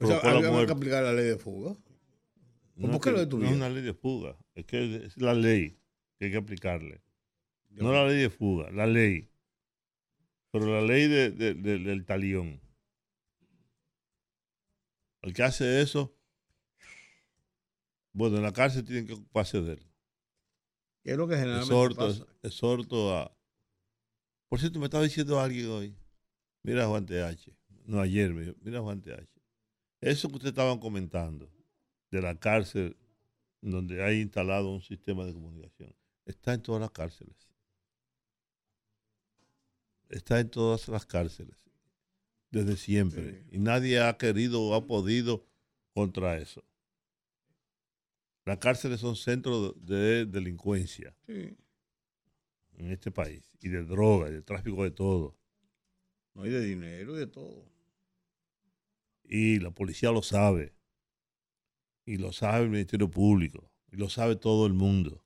O 0.00 0.06
sea, 0.06 0.18
había 0.18 0.66
que 0.66 0.72
aplicar 0.72 1.02
la 1.02 1.12
ley 1.12 1.26
de 1.26 1.38
fuga. 1.38 1.76
No 2.76 2.86
¿por 2.86 2.94
es 2.94 3.00
qué 3.00 3.04
que- 3.04 3.10
lo 3.10 3.16
No 3.16 3.22
detuvieron? 3.24 3.54
es 3.54 3.56
una 3.60 3.68
ley 3.70 3.82
de 3.82 3.94
fuga, 3.94 4.36
es 4.54 4.64
que 4.66 4.96
es 5.06 5.16
la 5.20 5.34
ley 5.34 5.78
que 6.18 6.26
hay 6.26 6.30
que 6.30 6.36
aplicarle. 6.36 7.02
No 7.70 7.92
la 7.92 8.06
ley 8.06 8.18
de 8.22 8.30
fuga, 8.30 8.70
la 8.70 8.86
ley. 8.86 9.30
Pero 10.50 10.66
la 10.66 10.80
ley 10.82 11.06
de- 11.08 11.30
de- 11.30 11.54
de- 11.54 11.78
del 11.78 12.04
talión. 12.04 12.60
El 15.22 15.34
que 15.34 15.42
hace 15.42 15.82
eso, 15.82 16.16
bueno, 18.12 18.36
en 18.36 18.42
la 18.44 18.52
cárcel 18.52 18.84
tienen 18.84 19.06
que 19.06 19.12
ocuparse 19.14 19.60
de 19.60 19.72
él. 19.74 19.86
¿Qué 21.02 21.12
es 21.12 21.16
lo 21.16 21.28
que 21.28 21.34
generalmente 21.36 21.66
Exhorto, 21.72 21.96
pasa? 22.08 22.26
exhorto 22.42 23.16
a... 23.16 23.36
Por 24.48 24.58
cierto, 24.60 24.78
me 24.78 24.86
estaba 24.86 25.04
diciendo 25.04 25.38
alguien 25.40 25.68
hoy. 25.68 25.96
Mira 26.62 26.86
Juan 26.86 27.04
TH. 27.06 27.52
No, 27.88 28.00
ayer 28.02 28.34
me 28.34 28.42
dijo, 28.42 28.54
mira 28.60 28.80
Juan 28.82 29.00
TH. 29.00 29.26
Eso 30.02 30.28
que 30.28 30.34
ustedes 30.34 30.52
estaban 30.52 30.78
comentando 30.78 31.50
de 32.10 32.20
la 32.20 32.38
cárcel 32.38 32.96
donde 33.62 34.04
hay 34.04 34.20
instalado 34.20 34.70
un 34.70 34.82
sistema 34.82 35.24
de 35.24 35.32
comunicación, 35.32 35.94
está 36.26 36.52
en 36.52 36.60
todas 36.62 36.82
las 36.82 36.90
cárceles. 36.90 37.34
Está 40.10 40.38
en 40.38 40.50
todas 40.50 40.86
las 40.88 41.06
cárceles. 41.06 41.56
Desde 42.50 42.76
siempre. 42.76 43.44
Y 43.50 43.58
nadie 43.58 44.00
ha 44.00 44.16
querido 44.18 44.62
o 44.62 44.74
ha 44.74 44.86
podido 44.86 45.46
contra 45.94 46.36
eso. 46.36 46.62
Las 48.44 48.58
cárceles 48.58 49.00
son 49.00 49.16
centros 49.16 49.74
de 49.84 50.26
delincuencia 50.26 51.14
Sí. 51.26 51.56
en 52.76 52.90
este 52.90 53.10
país. 53.10 53.50
Y 53.60 53.68
de 53.70 53.82
droga, 53.84 54.28
y 54.28 54.32
de 54.32 54.42
tráfico 54.42 54.84
de 54.84 54.90
todo. 54.90 55.36
No 56.34 56.42
hay 56.42 56.50
de 56.50 56.60
dinero 56.64 57.16
y 57.16 57.20
de 57.20 57.26
todo. 57.26 57.64
Y 59.28 59.60
la 59.60 59.70
policía 59.70 60.10
lo 60.10 60.22
sabe. 60.22 60.72
Y 62.06 62.16
lo 62.16 62.32
sabe 62.32 62.64
el 62.64 62.70
Ministerio 62.70 63.10
Público. 63.10 63.70
Y 63.92 63.96
lo 63.96 64.08
sabe 64.08 64.36
todo 64.36 64.66
el 64.66 64.72
mundo. 64.72 65.22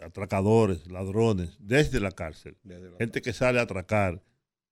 Atracadores, 0.00 0.86
ladrones, 0.90 1.56
desde 1.58 2.00
la 2.00 2.12
cárcel. 2.12 2.56
Desde 2.62 2.90
la- 2.90 2.98
Gente 2.98 3.22
que 3.22 3.32
sale 3.32 3.58
a 3.58 3.62
atracar, 3.62 4.22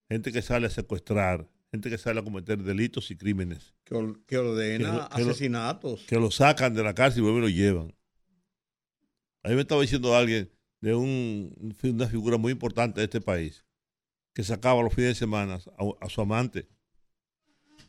gente 0.08 0.30
que 0.32 0.42
sale 0.42 0.66
a 0.66 0.70
secuestrar, 0.70 1.48
gente 1.72 1.90
que 1.90 1.98
sale 1.98 2.20
a 2.20 2.22
cometer 2.24 2.62
delitos 2.62 3.10
y 3.10 3.16
crímenes, 3.16 3.74
que, 3.84 3.94
or- 3.94 4.24
que 4.26 4.38
ordena 4.38 4.90
Que 4.90 4.96
lo- 4.96 5.08
que 5.08 5.24
lo- 5.24 5.30
asesinatos. 5.30 6.04
que 6.06 6.16
lo 6.20 6.30
sacan 6.30 6.74
de 6.74 6.82
la 6.84 6.94
cárcel 6.94 7.20
y 7.20 7.22
vuelven 7.22 7.42
y 7.44 7.46
lo 7.46 7.48
llevan. 7.56 7.94
A 9.42 9.48
mí 9.48 9.54
me 9.56 9.62
estaba 9.62 9.80
diciendo 9.80 10.14
alguien 10.14 10.50
de 10.80 10.94
un- 10.94 11.74
una 11.82 12.06
figura 12.06 12.36
muy 12.36 12.52
importante 12.52 13.00
de 13.00 13.04
este 13.04 13.20
país, 13.20 13.63
que 14.34 14.44
sacaba 14.44 14.82
los 14.82 14.92
fines 14.92 15.10
de 15.10 15.14
semana 15.14 15.54
a, 15.78 16.04
a 16.04 16.08
su 16.10 16.20
amante. 16.20 16.68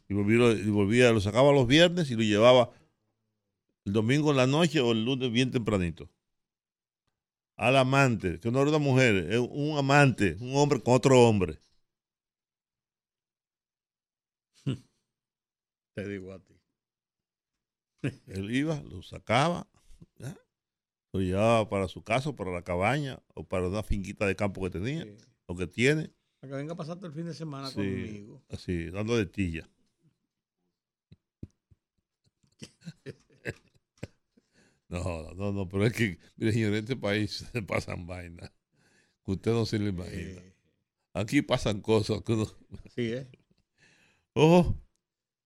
Y 0.07 0.13
volvía, 0.13 0.51
y 0.51 0.69
volvía, 0.69 1.11
lo 1.11 1.19
sacaba 1.19 1.51
los 1.51 1.67
viernes 1.67 2.11
y 2.11 2.15
lo 2.15 2.21
llevaba 2.21 2.71
el 3.85 3.93
domingo 3.93 4.31
en 4.31 4.37
la 4.37 4.47
noche 4.47 4.79
o 4.79 4.91
el 4.91 5.03
lunes 5.03 5.31
bien 5.31 5.51
tempranito. 5.51 6.09
Al 7.57 7.77
amante, 7.77 8.39
que 8.39 8.51
no 8.51 8.59
era 8.61 8.69
una 8.69 8.79
mujer, 8.79 9.15
es 9.31 9.39
un 9.39 9.77
amante, 9.77 10.37
un 10.39 10.55
hombre 10.55 10.81
con 10.81 10.93
otro 10.93 11.19
hombre. 11.27 11.57
Te 15.95 16.07
digo 16.07 16.33
a 16.33 16.39
ti. 16.39 16.53
Él 18.27 18.53
iba, 18.53 18.79
lo 18.81 19.01
sacaba, 19.01 19.67
lo 21.13 21.21
llevaba 21.21 21.69
para 21.69 21.87
su 21.87 22.03
casa, 22.03 22.35
para 22.35 22.51
la 22.51 22.61
cabaña 22.63 23.19
o 23.33 23.43
para 23.47 23.67
una 23.67 23.83
finquita 23.83 24.27
de 24.27 24.35
campo 24.35 24.61
que 24.61 24.69
tenía, 24.69 25.03
Sí. 25.03 25.15
o 25.45 25.55
que 25.55 25.65
tiene, 25.65 26.11
Para 26.45 26.57
que 26.57 26.61
venga 26.61 26.73
a 26.73 26.77
pasarte 26.77 27.07
el 27.07 27.11
fin 27.11 27.25
de 27.25 27.33
semana 27.33 27.69
Sí. 27.69 27.75
conmigo. 27.75 28.43
así, 28.49 28.91
dando 28.91 29.17
de 29.17 29.25
tilla. 29.25 29.67
No, 34.87 35.33
no, 35.33 35.51
no, 35.51 35.67
pero 35.67 35.87
es 35.87 35.93
que, 35.93 36.19
mire, 36.35 36.53
señor, 36.53 36.73
en 36.73 36.83
este 36.83 36.95
país 36.95 37.31
se 37.51 37.61
pasan 37.63 38.05
vainas 38.05 38.51
que 39.25 39.31
usted 39.31 39.51
no 39.51 39.65
se 39.65 39.79
lo 39.79 39.87
imagina. 39.87 40.39
Eh, 40.39 40.53
Aquí 41.13 41.41
pasan 41.41 41.81
cosas 41.81 42.21
que 42.21 42.33
uno. 42.33 42.45
sí, 42.95 43.11
¿eh? 43.13 43.27
Oh, 44.33 44.75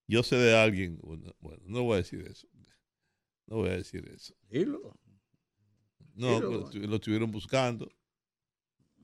yo 0.08 0.24
sé 0.24 0.36
de 0.36 0.56
alguien. 0.58 1.00
Bueno, 1.02 1.34
bueno, 1.39 1.64
no 1.68 1.84
voy 1.84 1.93
a 1.93 1.97
decir 1.97 2.20
eso. 2.28 2.47
No 3.47 3.56
voy 3.58 3.70
a 3.70 3.78
decir 3.78 4.06
eso. 4.14 4.36
Dilo. 4.50 4.93
No, 6.16 6.41
lo 6.41 6.95
estuvieron 6.97 7.32
buscando 7.32 7.89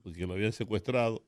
porque 0.03 0.27
lo 0.27 0.33
habían 0.33 0.51
secuestrado. 0.51 1.25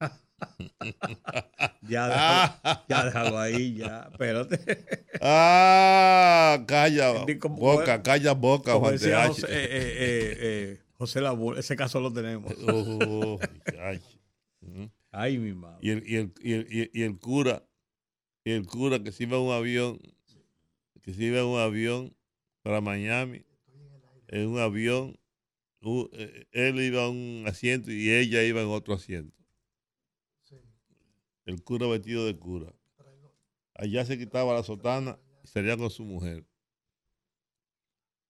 Ya 1.88 2.08
déjalo, 2.08 2.80
ya 2.88 3.04
déjalo 3.04 3.38
ahí, 3.38 3.74
ya. 3.76 4.08
Espérate. 4.10 4.58
ah, 5.20 6.62
calla 6.66 7.24
como- 7.40 7.56
boca, 7.56 8.02
calla 8.02 8.32
boca, 8.32 8.72
Como 8.72 8.86
Juan 8.86 8.92
decía 8.94 9.22
TH. 9.24 9.28
José, 9.28 9.46
eh, 9.48 9.64
eh, 9.64 9.68
eh, 9.70 10.36
eh, 10.40 10.80
José 10.94 11.20
Labur, 11.20 11.58
ese 11.58 11.76
caso 11.76 12.00
lo 12.00 12.12
tenemos. 12.12 12.52
Oh. 12.68 13.38
Ay, 15.12 15.38
mi 15.38 15.52
madre. 15.52 15.78
y, 15.82 15.90
el, 15.90 16.02
y, 16.08 16.16
el, 16.16 16.32
y, 16.42 16.52
el, 16.52 16.90
y 16.92 17.02
el- 17.02 17.18
cura, 17.18 17.62
y 18.44 18.50
el 18.52 18.66
cura 18.66 19.02
que 19.02 19.12
se 19.12 19.24
iba 19.24 19.36
en 19.36 19.42
un 19.44 19.52
avión, 19.52 19.98
que 21.02 21.12
se 21.14 21.22
iba 21.24 21.38
en 21.38 21.46
un 21.46 21.60
avión 21.60 22.16
para 22.62 22.80
Miami, 22.80 23.44
en 24.28 24.48
un 24.48 24.58
avión, 24.58 25.18
eh, 26.12 26.46
él 26.52 26.80
iba 26.80 27.04
en 27.06 27.10
un 27.10 27.44
asiento 27.46 27.92
y 27.92 28.10
ella 28.10 28.42
iba 28.42 28.60
en 28.62 28.68
otro 28.68 28.94
asiento. 28.94 29.36
El 31.46 31.62
cura 31.62 31.86
vestido 31.86 32.26
de 32.26 32.36
cura. 32.36 32.72
Allá 33.74 34.04
se 34.04 34.18
quitaba 34.18 34.54
la 34.54 34.62
sotana 34.62 35.18
y 35.42 35.48
salía 35.48 35.76
con 35.76 35.90
su 35.90 36.04
mujer. 36.04 36.46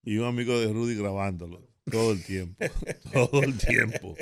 Y 0.02 0.18
un 0.18 0.26
amigo 0.26 0.58
de 0.58 0.72
Rudy 0.72 0.96
grabándolo 0.96 1.66
todo 1.90 2.12
el 2.12 2.24
tiempo, 2.24 2.64
todo 3.12 3.42
el 3.42 3.56
tiempo. 3.56 4.16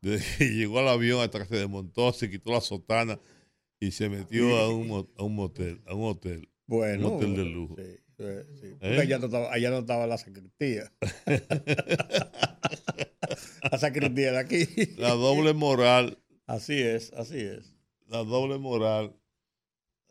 Desde 0.00 0.38
que 0.38 0.54
llegó 0.54 0.80
al 0.80 0.88
avión 0.88 1.20
hasta 1.20 1.40
que 1.40 1.46
se 1.46 1.56
desmontó, 1.56 2.12
se 2.12 2.30
quitó 2.30 2.52
la 2.52 2.60
sotana 2.60 3.20
y 3.78 3.92
se 3.92 4.08
metió 4.08 4.56
a 4.58 4.68
un, 4.68 5.08
a 5.16 5.22
un 5.22 5.34
motel, 5.34 5.82
a 5.86 5.94
un 5.94 6.10
hotel. 6.10 6.48
Bueno. 6.66 7.08
Un 7.08 7.16
hotel 7.16 7.36
de 7.36 7.44
lujo. 7.44 7.76
Sí, 7.76 7.98
¿Eh? 8.80 8.98
allá, 9.00 9.18
no 9.18 9.26
estaba, 9.26 9.52
allá 9.52 9.70
no 9.70 9.78
estaba 9.78 10.06
la 10.06 10.18
sacristía. 10.18 10.92
la 13.70 13.78
sacristía 13.78 14.32
de 14.32 14.38
aquí. 14.38 14.66
La 14.96 15.10
doble 15.10 15.54
moral, 15.54 16.18
Así 16.46 16.80
es, 16.80 17.12
así 17.14 17.38
es. 17.38 17.71
La 18.12 18.24
doble 18.24 18.58
moral. 18.58 19.14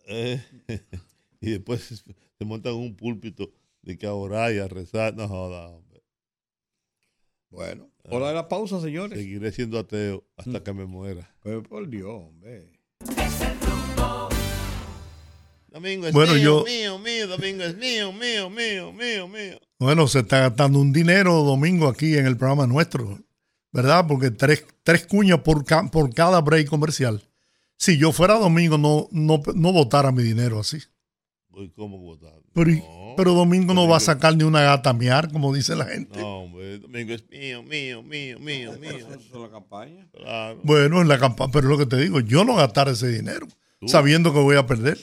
eh, 0.08 0.42
y 1.42 1.52
después 1.52 1.82
se, 1.82 1.96
se 1.98 2.46
montan 2.46 2.74
en 2.74 2.80
un 2.80 2.96
púlpito 2.96 3.52
de 3.84 3.98
que 3.98 4.08
a 4.08 4.14
orar 4.14 4.54
y 4.54 4.60
a 4.60 4.68
rezar. 4.68 5.16
No 5.16 5.28
joda, 5.28 5.68
hombre. 5.70 6.04
Bueno, 7.50 7.90
hora 8.10 8.30
de 8.30 8.34
la 8.36 8.48
pausa, 8.48 8.80
señores. 8.82 9.18
Seguiré 9.20 9.52
siendo 9.52 9.78
ateo 9.78 10.24
hasta 10.38 10.64
que 10.64 10.74
me 10.74 10.86
muera. 10.86 11.34
Pero 11.44 11.62
por 11.64 11.88
Dios, 11.90 12.10
hombre. 12.10 12.72
Domingo 15.68 16.08
es 16.08 16.14
Bueno, 16.14 16.34
mío, 16.34 16.44
yo- 16.44 16.64
mío, 16.66 17.00
mío, 17.00 17.28
domingo 17.28 17.64
es 17.64 17.78
mío, 17.78 18.12
mío, 18.12 18.50
mío, 18.50 18.92
mío, 18.92 19.28
mío. 19.28 19.60
Bueno, 19.80 20.08
se 20.08 20.20
está 20.20 20.40
gastando 20.42 20.80
un 20.80 20.92
dinero 20.92 21.44
domingo 21.44 21.88
aquí 21.88 22.18
en 22.18 22.26
el 22.26 22.36
programa 22.38 22.68
nuestro, 22.68 23.20
¿verdad? 23.72 24.06
Porque 24.08 24.32
tres, 24.32 24.66
tres 24.84 25.06
cuñas 25.08 25.40
por, 25.42 25.64
ca- 25.64 25.90
por 25.90 26.14
cada 26.14 26.42
break 26.42 26.68
comercial. 26.68 27.22
Si 27.82 27.98
yo 27.98 28.12
fuera 28.12 28.36
domingo, 28.36 28.78
no, 28.78 29.08
no, 29.12 29.42
no 29.56 29.74
votara 29.74 30.12
mi 30.12 30.22
dinero 30.22 30.60
así. 30.60 30.78
¿Cómo 31.76 31.98
votar? 31.98 32.40
Pero, 32.54 32.70
y- 32.70 32.76
No, 32.78 33.16
pero 33.18 33.34
domingo 33.34 33.74
no 33.74 33.88
va 33.88 33.98
a 33.98 34.00
sacar 34.00 34.38
ni 34.38 34.44
una 34.44 34.62
gata 34.62 34.92
a 34.92 34.94
miar, 34.94 35.32
como 35.32 35.52
dice 35.52 35.76
la 35.76 35.86
gente. 35.86 36.20
No, 36.20 36.42
hombre, 36.44 36.78
domingo 36.78 37.12
es 37.14 37.28
mío, 37.28 37.64
mío, 37.64 38.04
mío, 38.04 38.38
mío, 38.40 38.74
mío. 38.80 38.92
Eso 38.98 39.16
es 39.16 39.32
la 39.32 39.50
campaña. 39.50 40.08
Claro. 40.12 40.60
Bueno, 40.64 41.02
en 41.02 41.08
la 41.08 41.18
campaña, 41.18 41.50
pero 41.52 41.66
es 41.66 41.72
lo 41.72 41.78
que 41.80 41.88
te 41.88 41.98
digo, 41.98 42.20
yo 42.20 42.46
no 42.46 42.54
gastar 42.54 42.88
ese 42.88 43.08
dinero, 43.08 43.48
Tú. 43.80 43.88
sabiendo 43.88 44.32
que 44.32 44.40
voy 44.42 44.58
a 44.58 44.68
perder. 44.68 45.00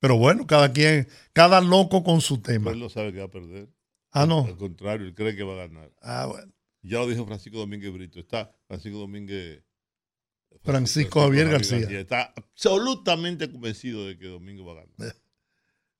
Pero 0.00 0.16
bueno, 0.16 0.44
cada 0.48 0.72
quien, 0.72 1.06
cada 1.32 1.60
loco 1.60 2.02
con 2.02 2.20
su 2.20 2.38
tema. 2.42 2.64
Pero 2.64 2.74
él 2.74 2.80
no 2.80 2.88
sabe 2.88 3.12
que 3.12 3.20
va 3.20 3.26
a 3.26 3.30
perder. 3.30 3.68
Ah, 4.10 4.26
no. 4.26 4.44
Al 4.46 4.56
contrario, 4.56 5.06
él 5.06 5.14
cree 5.14 5.36
que 5.36 5.44
va 5.44 5.52
a 5.52 5.68
ganar. 5.68 5.92
Ah, 6.02 6.26
bueno. 6.28 6.52
Ya 6.82 6.98
lo 6.98 7.06
dijo 7.06 7.24
Francisco 7.26 7.58
Domínguez 7.58 7.92
Brito. 7.92 8.18
Está 8.18 8.50
Francisco 8.66 8.98
Domínguez. 8.98 9.62
Francisco 10.62 11.20
Javier 11.22 11.48
García. 11.48 11.88
Está 12.00 12.32
absolutamente 12.36 13.50
convencido 13.50 14.06
de 14.06 14.18
que 14.18 14.26
Domingo 14.26 14.64
va 14.64 14.72
a 14.80 14.84
ganar. 14.84 15.16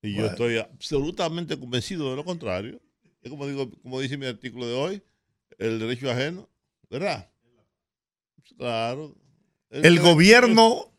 Y 0.02 0.14
yo 0.14 0.26
estoy 0.26 0.58
absolutamente 0.58 1.58
convencido 1.58 2.10
de 2.10 2.16
lo 2.16 2.24
contrario. 2.24 2.80
Es 3.22 3.30
como 3.30 3.46
digo, 3.46 3.70
como 3.82 4.00
dice 4.00 4.16
mi 4.16 4.26
artículo 4.26 4.66
de 4.66 4.74
hoy, 4.74 5.02
el 5.58 5.78
derecho 5.78 6.10
ajeno, 6.10 6.48
¿verdad? 6.90 7.30
Claro. 8.58 9.14
El 9.70 9.98
cree- 9.98 10.02
gobierno 10.02 10.92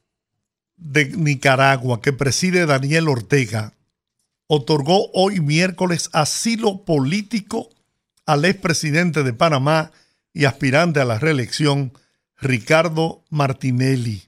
de 0.77 1.05
Nicaragua 1.09 2.01
que 2.01 2.13
preside 2.13 2.65
Daniel 2.65 3.07
Ortega 3.09 3.73
otorgó 4.47 5.09
hoy 5.13 5.39
miércoles 5.39 6.09
asilo 6.13 6.83
político 6.85 7.69
al 8.25 8.45
expresidente 8.45 9.23
de 9.23 9.33
Panamá 9.33 9.91
y 10.33 10.45
aspirante 10.45 10.99
a 10.99 11.05
la 11.05 11.19
reelección, 11.19 11.93
Ricardo 12.43 13.23
Martinelli, 13.29 14.23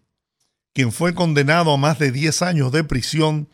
quien 0.73 0.91
fue 0.91 1.13
condenado 1.13 1.71
a 1.73 1.77
más 1.77 1.99
de 1.99 2.11
10 2.11 2.41
años 2.41 2.71
de 2.71 2.83
prisión 2.83 3.47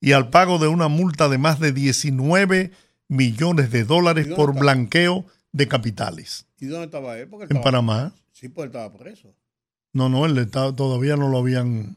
y 0.00 0.12
al 0.12 0.30
pago 0.30 0.58
de 0.58 0.68
una 0.68 0.88
multa 0.88 1.28
de 1.28 1.38
más 1.38 1.60
de 1.60 1.72
19 1.72 2.70
millones 3.08 3.70
de 3.70 3.84
dólares 3.84 4.26
¿Y 4.26 4.30
dónde 4.30 4.36
por 4.44 4.58
blanqueo 4.58 5.24
de 5.52 5.68
capitales 5.68 6.46
¿Y 6.58 6.66
dónde 6.66 6.86
estaba 6.86 7.18
él? 7.18 7.28
Porque 7.28 7.44
él 7.44 7.50
en 7.50 7.56
estaba- 7.58 7.64
Panamá. 7.64 8.14
Sí, 8.32 8.48
pues 8.48 8.64
él 8.64 8.68
estaba 8.70 8.92
preso. 8.96 9.34
No, 9.92 10.08
no, 10.08 10.26
él 10.26 10.36
está- 10.38 10.74
todavía 10.74 11.16
no 11.16 11.28
lo 11.28 11.38
habían 11.38 11.96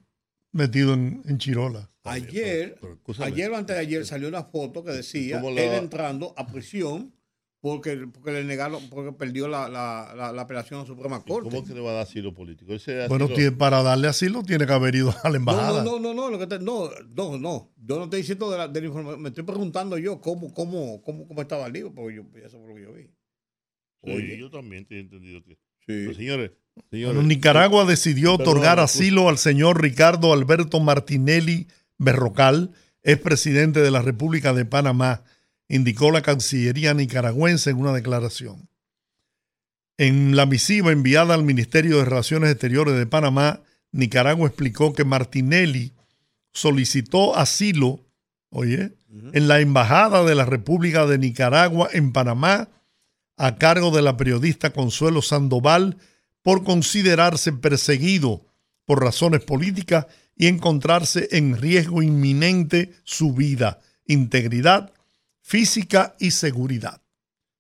metido 0.52 0.94
en, 0.94 1.22
en 1.26 1.38
Chirola. 1.38 1.90
Ayer, 2.04 2.78
pero 2.82 2.98
ayer 3.26 3.52
o 3.52 3.58
antes 3.58 3.76
de 3.76 3.82
ayer 3.82 4.06
salió 4.06 4.28
una 4.28 4.44
foto 4.44 4.84
que 4.84 4.92
decía 4.92 5.42
¿Cómo 5.42 5.50
él 5.50 5.74
entrando 5.74 6.34
a 6.38 6.48
prisión 6.48 7.14
porque, 7.62 8.08
porque 8.14 8.32
le 8.32 8.44
negaron, 8.46 8.82
porque 8.90 9.12
perdió 9.12 9.48
la, 9.48 9.68
la, 9.68 10.14
la, 10.16 10.32
la 10.32 10.42
apelación 10.44 10.80
a 10.80 10.84
la 10.84 10.88
Suprema 10.88 11.22
Corte. 11.24 11.50
¿Cómo 11.50 11.66
que 11.66 11.74
le 11.74 11.82
va 11.82 11.92
a 11.92 11.94
dar 11.96 12.04
asilo 12.04 12.34
político? 12.34 12.74
Ese 12.74 13.08
Bueno, 13.08 13.28
tiene- 13.28 13.52
para 13.52 13.84
darle 13.84 14.08
asilo 14.08 14.44
tiene 14.44 14.66
que 14.66 14.72
haber 14.74 14.96
ido 14.96 15.14
a 15.24 15.30
la 15.30 15.38
embajada. 15.38 15.84
no, 15.84 16.00
no, 16.00 16.14
no, 16.14 16.14
no, 16.14 16.30
lo 16.30 16.40
que 16.40 16.48
te- 16.48 16.60
no, 16.60 16.90
no, 17.16 17.38
no. 17.38 17.72
Yo 17.78 17.98
no 17.98 18.06
estoy 18.06 18.22
diciendo 18.22 18.50
de 18.50 18.58
la, 18.58 18.68
de 18.68 18.80
la 18.82 18.88
información, 18.88 19.22
me 19.22 19.30
estoy 19.30 19.44
preguntando 19.44 19.98
yo 19.98 20.22
cómo, 20.22 20.54
cómo, 20.54 21.02
cómo, 21.04 21.28
cómo 21.28 21.42
estaba 21.42 21.68
el 21.68 21.74
libro, 21.74 21.94
porque 21.94 22.16
yo, 22.16 22.24
eso 22.46 22.60
fue 22.60 22.70
lo 22.70 22.76
que 22.76 22.82
yo 22.82 22.94
vi. 22.94 23.04
Sí, 24.04 24.12
Oye. 24.12 24.38
yo 24.38 24.50
también 24.50 24.86
tenía 24.86 25.04
entendido 25.04 25.44
que. 25.44 25.56
Sí. 25.56 25.58
Pero, 25.88 26.14
señores, 26.14 26.52
señores. 26.90 27.16
Bueno, 27.16 27.28
Nicaragua 27.28 27.84
decidió 27.84 28.36
otorgar 28.36 28.80
asilo 28.80 29.28
al 29.28 29.38
señor 29.38 29.82
Ricardo 29.82 30.32
Alberto 30.32 30.80
Martinelli 30.80 31.68
Berrocal, 31.98 32.72
expresidente 33.04 33.82
de 33.82 33.92
la 33.92 34.02
República 34.02 34.54
de 34.54 34.64
Panamá, 34.64 35.24
indicó 35.70 36.12
la 36.12 36.24
Cancillería 36.24 36.94
nicaragüense 36.94 37.70
en 37.70 37.78
una 37.78 37.94
declaración. 37.94 38.68
En 39.98 40.36
la 40.36 40.46
misiva 40.46 40.92
enviada 40.92 41.36
al 41.36 41.44
Ministerio 41.44 41.98
de 41.98 42.06
Relaciones 42.06 42.52
Exteriores 42.52 42.98
de 42.98 43.06
Panamá, 43.06 43.62
Nicaragua 43.92 44.48
explicó 44.48 44.94
que 44.94 45.06
Martinelli 45.06 45.94
solicitó 46.52 47.38
asilo, 47.38 48.06
oye, 48.50 48.94
en 49.34 49.48
la 49.48 49.60
Embajada 49.60 50.24
de 50.24 50.36
la 50.36 50.46
República 50.46 51.06
de 51.06 51.18
Nicaragua 51.18 51.90
en 51.94 52.12
Panamá 52.12 52.70
a 53.38 53.56
cargo 53.58 53.92
de 53.92 54.02
la 54.02 54.18
periodista 54.18 54.72
Consuelo 54.72 55.22
Sandoval 55.22 55.98
por 56.42 56.64
considerarse 56.64 57.54
perseguido 57.54 58.46
por 58.86 59.04
razones 59.04 59.42
políticas 59.42 60.08
y 60.36 60.48
encontrarse 60.48 61.28
en 61.32 61.58
riesgo 61.58 62.02
inminente 62.02 62.94
su 63.04 63.34
vida, 63.34 63.80
integridad 64.06 64.94
física 65.50 66.16
y 66.20 66.30
seguridad. 66.30 67.02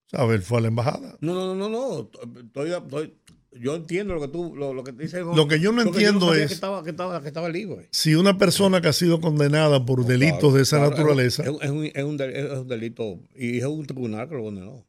¿Sabes? 0.05 0.45
Fue 0.45 0.59
a 0.59 0.61
la 0.61 0.67
embajada. 0.67 1.17
No, 1.21 1.33
no, 1.33 1.55
no, 1.55 1.69
no, 1.69 1.69
no. 1.69 2.11
Estoy, 2.39 2.71
estoy- 2.71 3.15
yo 3.59 3.75
entiendo 3.75 4.13
lo 4.13 4.21
que 4.21 4.27
tú, 4.27 4.55
lo, 4.55 4.73
lo 4.75 4.83
que 4.83 4.93
te 4.93 5.03
dice. 5.03 5.21
Lo 5.21 5.47
que 5.47 5.59
yo 5.59 5.71
no 5.71 5.81
entiendo 5.81 6.33
es- 6.35 6.47
que 6.49 6.53
estaba, 6.53 6.83
que 6.83 6.91
estaba, 6.91 7.19
que 7.21 7.27
estaba 7.27 7.49
libre. 7.49 7.89
Si 7.91 8.13
una 8.13 8.37
persona 8.37 8.79
que 8.79 8.89
ha 8.89 8.93
sido 8.93 9.19
condenada 9.21 9.85
por 9.87 10.05
delitos 10.05 10.53
de 10.53 10.61
esa 10.61 10.77
Claro, 10.77 10.91
naturaleza, 10.91 11.43
Es, 11.43 11.49
un- 11.49 11.63
es 11.63 11.69
un, 11.71 11.85
es, 11.85 12.03
un, 12.03 12.17
del- 12.17 12.35
es 12.35 12.51
un 12.59 12.67
delito 12.67 13.19
y 13.35 13.57
es 13.57 13.65
un 13.65 13.85
tribunal 13.87 14.29
que 14.29 14.35
lo 14.35 14.43
condenó. 14.43 14.85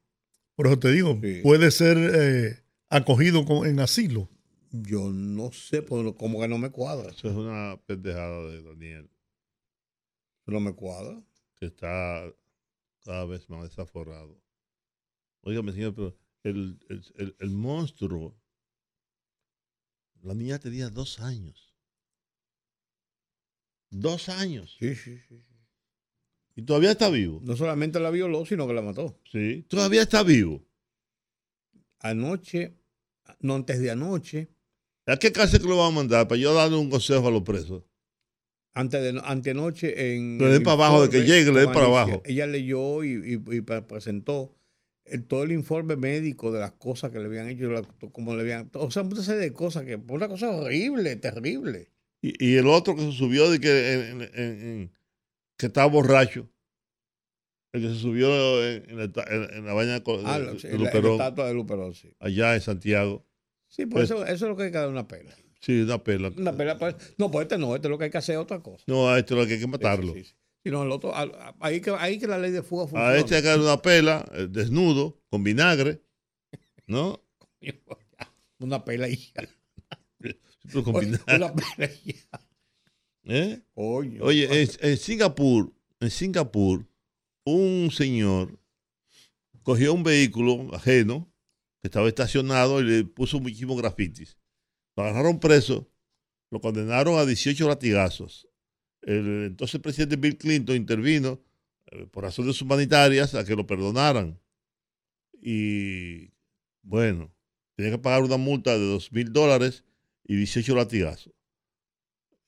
por 0.56 0.66
eso 0.66 0.78
te 0.78 0.90
digo, 0.90 1.18
Sí. 1.22 1.40
puede 1.42 1.70
ser 1.70 1.96
eh, 1.98 2.62
acogido 2.90 3.46
con- 3.46 3.66
en 3.66 3.80
asilo. 3.80 4.28
Yo 4.72 5.08
no 5.10 5.50
sé, 5.52 5.80
pero 5.80 6.14
como 6.14 6.38
que 6.40 6.48
no 6.48 6.58
me 6.58 6.68
cuadra. 6.70 7.10
Eso 7.10 7.28
es 7.30 7.34
una 7.34 7.78
pendejada 7.86 8.46
de 8.50 8.62
Daniel, 8.62 9.10
No 10.46 10.60
me 10.60 10.74
cuadra. 10.74 11.18
que 11.56 11.66
está 11.66 12.24
cada 13.04 13.24
vez 13.24 13.48
más 13.48 13.62
desaforado. 13.68 14.40
Óigame, 15.42 15.72
señor, 15.72 15.94
pero 15.94 16.16
el, 16.44 16.78
el, 16.88 17.02
el- 17.16 17.36
el 17.38 17.50
monstruo, 17.50 18.36
la 20.22 20.34
niña 20.34 20.58
tenía 20.58 20.88
dos 20.90 21.20
años. 21.20 21.74
Dos 23.90 24.28
años. 24.28 24.76
Sí, 24.78 24.94
sí, 24.94 25.18
sí. 25.28 25.42
Y 26.56 26.62
todavía 26.62 26.92
está 26.92 27.08
vivo. 27.10 27.40
No 27.42 27.56
solamente 27.56 27.98
la 28.00 28.10
violó, 28.10 28.44
sino 28.44 28.66
que 28.66 28.74
la 28.74 28.82
mató. 28.82 29.18
Sí. 29.30 29.64
Todavía 29.68 30.02
está 30.02 30.22
vivo. 30.22 30.64
Anoche, 32.00 32.76
no 33.40 33.54
antes 33.54 33.80
de 33.80 33.90
anoche, 33.90 34.50
¿A 35.06 35.16
qué 35.16 35.32
cárcel 35.32 35.60
que 35.60 35.66
lo 35.68 35.76
van 35.78 35.92
a 35.92 35.96
mandar? 35.96 36.28
Para 36.28 36.40
yo 36.40 36.54
darle 36.54 36.76
un 36.76 36.88
consejo 36.90 37.26
a 37.26 37.30
los 37.32 37.42
presos. 37.42 37.82
Antes 38.74 39.02
de 39.02 39.20
antenoche 39.24 40.14
en 40.16 40.38
Le 40.38 40.46
den 40.48 40.62
para 40.62 40.74
abajo, 40.74 41.02
de 41.06 41.10
que 41.10 41.26
llegue, 41.26 41.50
le 41.52 41.60
den 41.60 41.72
para 41.72 41.86
abajo. 41.86 42.22
Ella 42.24 42.46
leyó 42.46 43.02
y, 43.04 43.12
y- 43.14 43.56
y 43.56 43.60
pre- 43.62 43.82
presentó 43.82 44.54
el- 45.04 45.24
todo 45.24 45.42
el 45.42 45.52
informe 45.52 45.96
médico 45.96 46.52
de 46.52 46.60
las 46.60 46.72
cosas 46.72 47.10
que 47.10 47.18
le 47.18 47.24
habían 47.26 47.48
hecho, 47.48 47.68
la- 47.70 47.82
como 48.12 48.34
le 48.36 48.42
habían, 48.42 48.70
o 48.74 48.90
sea, 48.90 49.02
muchas 49.02 49.24
serie 49.24 49.40
de 49.40 49.52
cosas 49.52 49.84
que 49.84 49.96
una 49.96 50.28
cosa 50.28 50.50
horrible, 50.50 51.16
terrible. 51.16 51.90
Y, 52.22 52.34
y 52.52 52.56
el 52.56 52.66
otro 52.68 52.94
que 52.94 53.02
se 53.02 53.12
subió 53.12 53.50
de 53.50 53.58
que, 53.60 53.92
en- 53.94 54.20
en- 54.22 54.30
en- 54.34 54.92
que 55.56 55.66
estaba 55.66 55.86
borracho. 55.88 56.48
El 57.72 57.82
que 57.82 57.88
se 57.88 57.94
subió 58.00 58.64
en, 58.66 58.90
en 58.90 58.96
la, 58.98 59.60
la 59.62 59.72
vaina 59.74 59.98
de, 60.00 60.02
Ah, 60.24 60.38
de- 60.38 60.44
la, 60.46 60.52
de 60.52 60.62
la- 60.62 60.70
la 60.70 60.76
Luperón, 60.78 61.12
estatua 61.12 61.46
de 61.48 61.54
Luperón, 61.54 61.94
sí. 61.94 62.12
allá 62.18 62.54
en 62.54 62.60
Santiago. 62.60 63.24
Sí, 63.68 63.86
pues 63.86 64.04
eso, 64.04 64.24
eso 64.26 64.32
es 64.32 64.40
lo 64.42 64.56
que 64.56 64.64
hay 64.64 64.70
que 64.72 64.78
dar 64.78 64.88
una 64.88 65.06
pena. 65.06 65.30
Sí, 65.60 65.82
una 65.82 66.02
pela. 66.02 66.32
Una 66.36 66.56
pena 66.56 66.78
pues, 66.78 66.96
no, 67.18 67.30
pues 67.30 67.44
este 67.44 67.58
no, 67.58 67.76
este 67.76 67.88
lo 67.88 67.98
que 67.98 68.04
hay 68.04 68.10
que 68.10 68.18
hacer 68.18 68.36
es 68.36 68.40
otra 68.40 68.62
cosa. 68.62 68.82
No, 68.86 69.08
a 69.10 69.18
este 69.18 69.34
lo 69.34 69.46
que 69.46 69.54
hay 69.54 69.60
que 69.60 69.66
matarlo. 69.66 70.14
sí, 70.14 70.24
sí. 70.24 70.34
El 70.62 70.74
otro, 70.74 71.12
ahí, 71.60 71.80
que, 71.80 71.90
ahí 71.90 72.18
que 72.18 72.26
la 72.26 72.38
ley 72.38 72.50
de 72.50 72.62
fuga 72.62 72.84
funciona. 72.84 73.08
A 73.08 73.16
este 73.16 73.34
hay 73.34 73.42
que 73.42 73.48
darle 73.48 73.64
una 73.64 73.80
pela, 73.80 74.26
eh, 74.34 74.46
desnudo, 74.50 75.18
con 75.30 75.42
vinagre. 75.42 76.02
¿No? 76.86 77.24
Una 78.58 78.84
pela 78.84 79.08
y 79.08 79.16
ya. 79.16 79.48
Con 80.82 81.00
vinagre. 81.00 81.36
Una 81.36 81.54
pela 81.54 81.90
y 82.04 82.12
ya. 82.12 82.40
¿Eh? 83.24 83.62
Oye, 83.74 84.20
Oye, 84.20 84.62
en, 84.62 84.68
en 84.80 84.96
Singapur, 84.98 85.72
en 86.00 86.10
Singapur, 86.10 86.86
un 87.44 87.90
señor 87.90 88.58
cogió 89.62 89.94
un 89.94 90.02
vehículo 90.02 90.74
ajeno 90.74 91.32
que 91.80 91.88
estaba 91.88 92.08
estacionado 92.08 92.80
y 92.80 92.84
le 92.84 93.04
puso 93.04 93.40
muchísimos 93.40 93.78
grafitis. 93.78 94.36
Lo 95.00 95.06
agarraron 95.06 95.40
preso, 95.40 95.90
lo 96.50 96.60
condenaron 96.60 97.18
a 97.18 97.24
18 97.24 97.66
latigazos. 97.66 98.46
El 99.00 99.46
entonces 99.46 99.80
presidente 99.80 100.16
Bill 100.16 100.36
Clinton 100.36 100.76
intervino 100.76 101.40
eh, 101.90 102.06
por 102.10 102.24
razones 102.24 102.60
humanitarias 102.60 103.34
a 103.34 103.42
que 103.42 103.56
lo 103.56 103.66
perdonaran. 103.66 104.38
Y 105.40 106.32
bueno, 106.82 107.32
tenía 107.76 107.92
que 107.92 107.98
pagar 107.98 108.22
una 108.22 108.36
multa 108.36 108.76
de 108.76 108.84
2 108.84 109.10
mil 109.12 109.32
dólares 109.32 109.84
y 110.22 110.36
18 110.36 110.74
latigazos. 110.74 111.32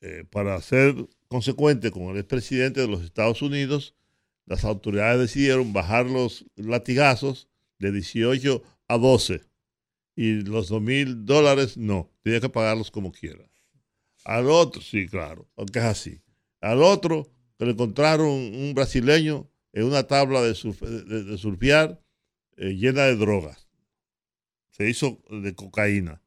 Eh, 0.03 0.25
para 0.31 0.55
hacer 0.55 0.95
consecuente 1.29 1.91
con 1.91 2.03
el 2.03 2.19
expresidente 2.19 2.83
de 2.83 2.89
los 2.89 3.03
Estados 3.03 3.41
Unidos, 3.41 3.95
las 4.45 4.65
autoridades 4.65 5.21
decidieron 5.21 5.73
bajar 5.73 6.05
los 6.05 6.45
latigazos 6.57 7.49
de 7.79 7.93
18 7.93 8.63
a 8.89 8.99
12 8.99 9.52
y 10.15 10.43
los 10.43 10.69
2 10.69 10.83
mil 10.83 11.25
dólares 11.25 11.77
no, 11.77 12.11
tenía 12.23 12.41
que 12.41 12.49
pagarlos 12.49 12.91
como 12.91 13.13
quiera. 13.13 13.49
Al 14.25 14.49
otro, 14.51 14.81
sí, 14.83 15.09
claro, 15.09 15.49
aunque 15.57 15.79
es 15.81 15.85
así. 15.85 16.23
Al 16.61 16.83
otro, 16.83 17.31
que 17.59 17.65
le 17.67 17.73
encontraron 17.73 18.29
un 18.29 18.73
brasileño 18.75 19.51
en 19.73 19.85
una 19.85 20.05
tabla 20.07 20.43
de, 20.43 20.53
surf- 20.53 20.81
de- 20.87 21.25
de 21.25 21.39
surfear 21.39 22.01
eh, 22.57 22.75
llena 22.75 23.03
de 23.05 23.17
drogas. 23.17 23.69
Se 24.71 24.89
hizo 24.89 25.19
de 25.31 25.55
cocaína. 25.55 26.23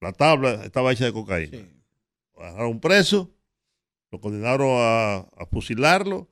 La 0.00 0.12
tabla 0.12 0.64
estaba 0.64 0.92
hecha 0.92 1.04
de 1.06 1.12
cocaína. 1.12 1.58
Sí. 1.58 1.66
Bajaron 2.34 2.80
preso, 2.80 3.34
lo 4.10 4.20
condenaron 4.20 4.68
a, 4.72 5.16
a 5.36 5.46
fusilarlo. 5.50 6.30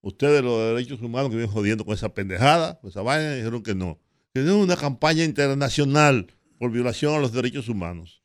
Ustedes, 0.00 0.42
los 0.42 0.58
derechos 0.74 1.00
humanos 1.02 1.30
que 1.30 1.36
vienen 1.36 1.52
jodiendo 1.54 1.84
con 1.84 1.94
esa 1.94 2.12
pendejada, 2.14 2.80
con 2.80 2.90
esa 2.90 3.02
vaina, 3.02 3.34
dijeron 3.34 3.62
que 3.62 3.74
no. 3.74 4.00
Que 4.34 4.40
es 4.40 4.48
una 4.48 4.76
campaña 4.76 5.24
internacional 5.24 6.26
por 6.58 6.70
violación 6.70 7.14
a 7.14 7.18
los 7.18 7.32
derechos 7.32 7.68
humanos. 7.68 8.22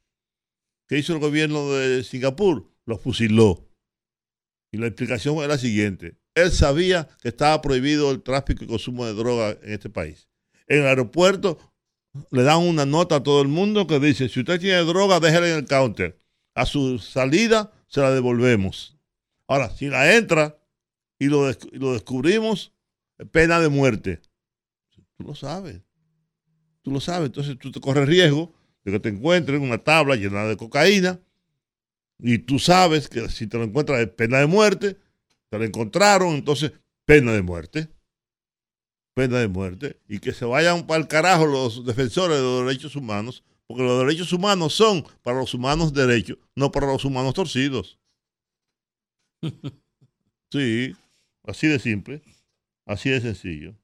¿Qué 0.87 0.97
hizo 0.97 1.13
el 1.13 1.19
gobierno 1.19 1.71
de 1.71 2.03
Singapur? 2.03 2.71
Lo 2.85 2.97
fusiló. 2.97 3.67
Y 4.71 4.77
la 4.77 4.87
explicación 4.87 5.37
era 5.37 5.47
la 5.47 5.57
siguiente. 5.57 6.17
Él 6.33 6.51
sabía 6.51 7.07
que 7.21 7.29
estaba 7.29 7.61
prohibido 7.61 8.11
el 8.11 8.21
tráfico 8.21 8.63
y 8.63 8.67
consumo 8.67 9.05
de 9.05 9.13
droga 9.13 9.57
en 9.63 9.73
este 9.73 9.89
país. 9.89 10.29
En 10.67 10.81
el 10.81 10.87
aeropuerto 10.87 11.57
le 12.31 12.43
dan 12.43 12.59
una 12.59 12.85
nota 12.85 13.17
a 13.17 13.23
todo 13.23 13.41
el 13.41 13.47
mundo 13.47 13.87
que 13.87 13.99
dice, 13.99 14.29
si 14.29 14.41
usted 14.41 14.59
tiene 14.59 14.79
droga, 14.83 15.19
déjela 15.19 15.49
en 15.49 15.57
el 15.57 15.65
counter. 15.65 16.17
A 16.53 16.65
su 16.65 16.99
salida 16.99 17.71
se 17.87 18.01
la 18.01 18.11
devolvemos. 18.11 18.97
Ahora, 19.47 19.69
si 19.69 19.87
la 19.87 20.15
entra 20.15 20.57
y 21.19 21.25
lo, 21.25 21.49
y 21.49 21.79
lo 21.79 21.93
descubrimos, 21.93 22.73
pena 23.31 23.59
de 23.59 23.69
muerte. 23.69 24.21
Tú 25.17 25.23
lo 25.23 25.35
sabes. 25.35 25.86
Tú 26.87 26.93
lo 26.93 27.01
sabes. 27.01 27.25
Entonces 27.25 27.59
tú 27.59 27.69
te 27.69 27.81
corres 27.81 28.07
riesgo 28.07 28.53
de 28.85 28.93
que 28.93 28.99
te 29.01 29.09
encuentren 29.09 29.61
una 29.61 29.77
tabla 29.77 30.15
llena 30.15 30.45
de 30.45 30.55
cocaína 30.55 31.19
y 32.17 32.37
tú 32.37 32.59
sabes 32.59 33.09
que 33.09 33.27
si 33.27 33.45
te 33.45 33.57
lo 33.57 33.65
encuentras 33.65 33.99
es 33.99 34.07
pena 34.07 34.39
de 34.39 34.45
muerte, 34.45 34.97
te 35.49 35.59
lo 35.59 35.65
encontraron, 35.65 36.35
entonces 36.35 36.71
pena 37.03 37.33
de 37.33 37.41
muerte. 37.41 37.89
Pena 39.15 39.39
de 39.39 39.49
muerte. 39.49 39.99
Y 40.07 40.19
que 40.19 40.31
se 40.31 40.45
vayan 40.45 40.87
para 40.87 41.01
el 41.01 41.09
carajo 41.09 41.45
los 41.45 41.85
defensores 41.85 42.37
de 42.37 42.43
los 42.43 42.65
derechos 42.65 42.95
humanos, 42.95 43.43
porque 43.65 43.83
los 43.83 43.99
derechos 43.99 44.31
humanos 44.31 44.73
son 44.73 45.05
para 45.23 45.39
los 45.39 45.53
humanos 45.53 45.91
derechos, 45.91 46.37
no 46.55 46.71
para 46.71 46.87
los 46.87 47.03
humanos 47.03 47.33
torcidos. 47.33 47.99
Sí, 50.49 50.95
así 51.43 51.67
de 51.67 51.79
simple, 51.79 52.21
así 52.85 53.09
de 53.09 53.19
sencillo. 53.19 53.75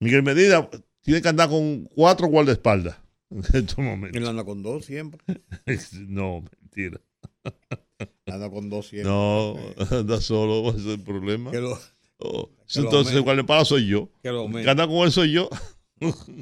Miguel 0.00 0.24
Medina 0.24 0.68
tiene 1.08 1.22
que 1.22 1.28
andar 1.28 1.48
con 1.48 1.84
cuatro 1.94 2.26
guardaespaldas 2.28 2.96
en 3.30 3.38
estos 3.54 3.78
Él 3.78 3.84
momentos. 3.84 4.28
anda 4.28 4.44
con 4.44 4.62
dos 4.62 4.84
siempre. 4.84 5.20
No, 6.06 6.42
mentira. 6.60 7.00
Anda 8.26 8.50
con 8.50 8.68
dos 8.68 8.88
siempre. 8.88 9.10
No, 9.10 9.56
anda 9.90 10.20
solo, 10.20 10.68
ese 10.70 10.80
es 10.80 10.86
el 10.98 11.00
problema. 11.02 11.50
Que 11.50 11.60
lo, 11.60 11.78
Oh, 12.18 12.50
que 12.66 12.80
entonces 12.80 13.14
el 13.14 13.22
guardaespaldas 13.22 13.68
soy 13.68 13.86
yo. 13.86 14.10
que 14.22 14.30
lo 14.30 14.50
Que 14.50 14.68
anda 14.68 14.86
con 14.86 14.96
él 14.98 15.12
soy 15.12 15.32
yo 15.32 15.48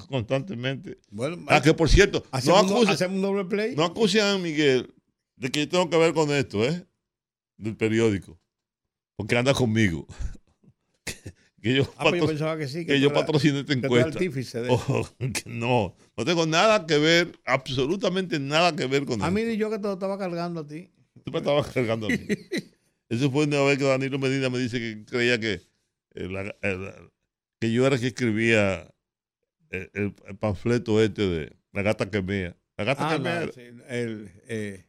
constantemente. 0.08 0.98
Bueno, 1.10 1.44
Ah, 1.48 1.60
que 1.62 1.72
por 1.74 1.88
cierto, 1.88 2.24
no 2.46 2.56
acusen, 2.56 2.88
hacemos 2.88 3.16
un 3.16 3.22
doble 3.22 3.44
play. 3.44 3.74
no 3.76 3.84
acusen 3.84 4.22
a 4.22 4.38
Miguel 4.38 4.92
de 5.36 5.50
que 5.50 5.60
yo 5.60 5.68
tengo 5.68 5.88
que 5.90 5.96
ver 5.98 6.12
con 6.14 6.30
esto, 6.32 6.64
¿eh? 6.64 6.84
Del 7.56 7.76
periódico. 7.76 8.38
Porque 9.16 9.36
anda 9.36 9.54
conmigo. 9.54 10.06
Que, 11.62 11.74
yo, 11.74 11.94
ah, 11.96 12.04
pues 12.08 12.20
yo 12.20 12.26
pensaba 12.28 12.56
que 12.58 12.68
sí. 12.68 12.84
que 12.86 13.00
yo 13.00 13.08
esta 13.08 13.26
que 13.26 13.88
tú 13.88 13.96
eras 13.96 14.16
encuesta. 14.16 14.62
de. 14.62 14.68
Oh, 14.70 15.08
que 15.18 15.42
no, 15.50 15.96
no 16.16 16.24
tengo 16.24 16.46
nada 16.46 16.86
que 16.86 16.98
ver, 16.98 17.32
absolutamente 17.44 18.38
nada 18.38 18.74
que 18.76 18.86
ver 18.86 19.04
con 19.04 19.20
A 19.22 19.26
eso. 19.26 19.32
mí 19.34 19.42
di 19.42 19.56
yo 19.56 19.70
que 19.70 19.78
te 19.78 19.84
lo 19.84 19.94
estaba 19.94 20.18
cargando 20.18 20.60
a 20.60 20.66
ti. 20.66 20.90
Tú 21.24 21.32
me 21.32 21.38
estabas 21.38 21.66
cargando 21.68 22.06
a 22.06 22.10
mí. 22.10 22.18
Eso 23.08 23.30
fue 23.30 23.44
una 23.46 23.62
vez 23.62 23.78
que 23.78 23.84
Danilo 23.84 24.18
Medina 24.18 24.50
me 24.50 24.58
dice 24.58 24.78
que 24.78 25.04
creía 25.04 25.38
que, 25.40 25.62
eh, 26.14 26.28
la- 26.28 26.54
el- 26.62 27.10
que 27.60 27.72
yo 27.72 27.86
era 27.86 27.94
el 27.94 28.00
que 28.00 28.08
escribía 28.08 28.92
el, 29.70 29.90
el- 29.94 30.14
el 30.26 30.36
panfleto 30.36 31.02
este 31.02 31.22
de 31.26 31.56
La 31.72 31.82
gata 31.82 32.10
que 32.10 32.20
mea. 32.22 32.56
La 32.76 32.84
gata 32.84 33.08
Ah, 33.08 33.14
que 33.16 33.22
mea. 33.22 33.46
la, 33.46 33.52
sí, 33.52 33.60
el, 33.88 34.30
eh, 34.48 34.86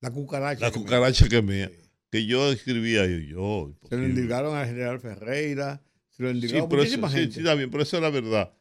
la 0.00 0.10
cucaracha. 0.10 0.60
La 0.66 0.70
que 0.70 0.78
cucaracha 0.78 1.28
que 1.28 1.42
mea. 1.42 1.70
Sí. 2.12 2.18
Que 2.18 2.26
yo 2.26 2.50
escribía 2.52 3.06
y 3.06 3.28
yo. 3.28 3.72
Se 3.88 3.96
lo 3.96 4.04
indicaron 4.06 4.56
al 4.56 4.66
general 4.66 5.00
Ferreira. 5.00 5.82
Se 6.10 6.22
lo 6.22 6.30
Sí, 6.30 6.34
indicaron 6.36 6.64
a 6.64 6.68
pero 6.68 6.82
eso, 6.82 6.98
muchísima 6.98 7.10
sí, 7.10 7.16
gente. 7.18 7.34
sí, 7.34 7.40
está 7.40 7.54
bien, 7.54 7.70
pero 7.70 7.82
eso 7.82 7.96
era 7.98 8.10
verdad. 8.10 8.52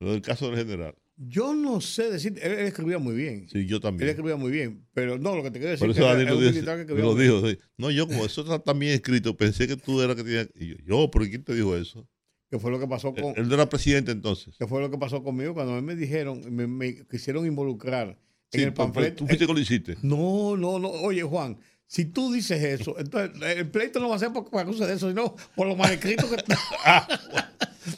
Lo 0.00 0.12
del 0.12 0.22
caso 0.22 0.48
del 0.50 0.58
general. 0.58 0.94
Yo 1.18 1.54
no 1.54 1.80
sé 1.80 2.10
decir, 2.10 2.38
él, 2.42 2.52
él 2.52 2.66
escribía 2.66 2.98
muy 2.98 3.14
bien. 3.14 3.48
Sí, 3.48 3.64
yo 3.66 3.76
Él 3.76 3.82
también. 3.82 4.10
escribía 4.10 4.36
muy 4.36 4.50
bien. 4.50 4.84
Pero 4.92 5.16
no, 5.18 5.34
lo 5.34 5.42
que 5.42 5.50
te 5.50 5.58
quiero 5.58 5.70
decir 5.70 5.86
Por 5.86 5.90
es 5.92 5.96
eso 5.96 6.06
que 6.06 6.12
Danilo 6.12 6.32
era 6.32 6.40
dice- 6.40 6.52
militar 6.52 6.76
que 6.76 6.82
escribía 6.82 7.04
lo 7.04 7.14
bien. 7.14 7.32
dijo. 7.32 7.48
sí. 7.48 7.58
No, 7.78 7.90
yo 7.90 8.06
como 8.06 8.26
eso 8.26 8.42
está 8.42 8.58
también 8.58 8.92
escrito, 8.92 9.34
pensé 9.34 9.66
que 9.66 9.76
tú 9.76 10.02
eras 10.02 10.14
que 10.16 10.24
tenías... 10.24 10.48
Y 10.54 10.66
yo, 10.68 10.76
yo, 10.84 11.10
¿por 11.10 11.26
quién 11.26 11.42
te 11.42 11.54
dijo 11.54 11.74
eso? 11.74 12.06
Que 12.50 12.58
fue 12.58 12.70
lo 12.70 12.78
que 12.78 12.86
pasó 12.86 13.14
Él, 13.16 13.22
con, 13.22 13.32
él 13.38 13.48
no 13.48 13.54
era 13.54 13.66
presidente 13.68 14.12
entonces. 14.12 14.54
que 14.58 14.66
fue 14.66 14.80
lo 14.82 14.90
que 14.90 14.98
pasó 14.98 15.22
conmigo 15.22 15.54
cuando 15.54 15.72
a 15.74 15.80
mí 15.80 15.86
me 15.86 15.96
dijeron, 15.96 16.42
me, 16.54 16.66
me 16.66 17.06
quisieron 17.06 17.46
involucrar 17.46 18.18
Sí, 18.52 18.60
en 18.60 18.68
el 18.68 18.74
panfleto. 18.74 19.16
tú 19.16 19.26
fuiste 19.26 19.46
que 19.46 19.52
lo 19.54 19.58
hiciste. 19.58 19.96
No, 20.02 20.54
no, 20.56 20.78
no. 20.78 20.88
Oye, 20.90 21.22
Juan, 21.22 21.58
si 21.86 22.04
tú 22.06 22.32
dices 22.32 22.62
eso, 22.62 22.96
entonces 22.98 23.40
el 23.56 23.68
pleito 23.70 24.00
no 24.00 24.08
va 24.08 24.16
a 24.16 24.18
ser 24.18 24.32
por 24.32 24.48
por 24.50 24.64
causa 24.64 24.86
de 24.86 24.94
eso, 24.94 25.08
sino 25.08 25.34
por 25.54 25.66
lo 25.68 25.76
mal 25.76 25.92
escrito 25.92 26.28
que 26.28 26.36
está. 26.36 26.58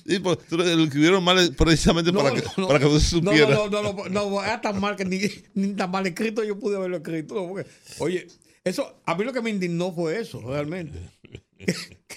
Sí, 0.06 0.18
pues, 0.18 0.38
tú 0.48 0.58
lo 0.58 0.64
escribieron 0.84 1.24
mal 1.24 1.54
precisamente 1.56 2.12
No, 2.12 2.20
para, 2.22 2.34
que, 2.34 2.42
no, 2.58 2.66
para 2.68 2.78
que 2.78 2.84
no 2.84 3.00
se 3.00 3.16
No, 3.20 3.30
supiera. 3.30 3.54
no, 3.54 3.68
no, 3.70 3.82
no, 3.82 3.92
no, 3.92 4.08
no, 4.30 4.42
era 4.44 4.60
tan 4.60 4.78
mal 4.80 4.96
que 4.96 5.04
ni, 5.06 5.18
ni 5.54 5.72
tan 5.74 5.90
mal 5.90 6.06
escrito 6.06 6.44
yo 6.44 6.58
pude 6.58 6.76
haberlo 6.76 6.98
escrito. 6.98 7.34
no, 7.34 7.48
porque, 7.48 7.66
oye, 7.98 8.26
eso, 8.64 9.00
a 9.06 9.14
mí 9.14 9.24
lo 9.24 9.32
que 9.32 9.40
me 9.40 9.48
indignó 9.50 9.90
fue 9.92 10.18
eso, 10.20 10.40
realmente. 10.42 10.98
Que- 11.58 11.74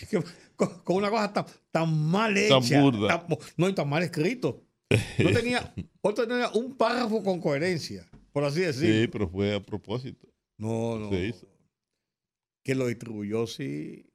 que- 0.07 0.23
con, 0.55 0.69
con 0.83 0.95
una 0.97 1.09
cosa 1.09 1.33
tan, 1.33 1.45
tan 1.71 1.97
mal 2.11 2.35
Tan 2.47 2.61
hecha. 2.63 2.81
burda. 2.81 3.07
tan- 3.27 3.37
no, 3.57 3.67
y 3.69 3.73
tan 3.73 3.89
mal 3.89 4.03
escrito. 4.03 4.61
No 5.17 5.31
tenía, 5.31 5.73
otro 6.01 6.27
tenía 6.27 6.49
un 6.49 6.75
párrafo 6.77 7.23
con 7.23 7.39
coherencia, 7.41 8.07
por 8.33 8.43
así 8.43 8.59
decirlo. 8.59 9.01
Sí, 9.01 9.07
pero 9.07 9.27
fue 9.29 9.55
a 9.55 9.59
propósito. 9.63 10.27
No, 10.57 10.99
no. 10.99 11.09
Se 11.09 11.25
hizo. 11.27 11.47
Que 12.63 12.75
lo 12.75 12.87
distribuyó, 12.87 13.47
sí. 13.47 14.05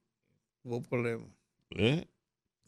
Hubo 0.63 0.81
problema. 0.81 1.25
¿Eh? 1.71 2.07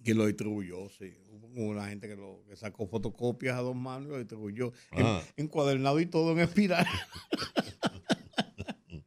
Que 0.04 0.14
lo 0.14 0.26
distribuyó, 0.28 0.90
sí. 0.90 1.14
Hubo 1.30 1.64
una 1.68 1.88
gente 1.90 2.08
que, 2.08 2.16
lo, 2.16 2.44
que 2.48 2.56
sacó 2.56 2.88
fotocopias 2.88 3.58
a 3.58 3.62
dos 3.62 3.76
manos 3.76 4.08
y 4.08 4.12
lo 4.12 4.18
distribuyó. 4.20 4.72
en- 4.92 5.06
Ah. 5.06 5.24
encuadernado 5.38 6.00
y 6.00 6.06
todo 6.06 6.32
en 6.34 6.40
espiral. 6.40 6.86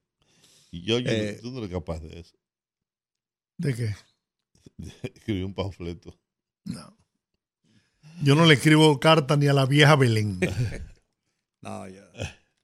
Y 0.70 0.82
yo, 0.84 0.98
yo 0.98 1.10
Eh. 1.10 1.38
tú 1.42 1.50
no 1.50 1.58
eres 1.58 1.70
capaz 1.70 2.00
de 2.00 2.18
eso. 2.20 2.34
¿De 3.58 3.74
qué? 3.74 3.94
Escribí 5.14 5.42
un 5.42 5.52
panfleto. 5.54 6.18
No. 6.64 6.96
Yo 8.22 8.34
no 8.34 8.46
le 8.46 8.54
escribo 8.54 8.98
carta 8.98 9.36
ni 9.36 9.48
a 9.48 9.52
la 9.52 9.66
vieja 9.66 9.96
Belén. 9.96 10.38
No, 11.60 11.86
ya. 11.88 12.02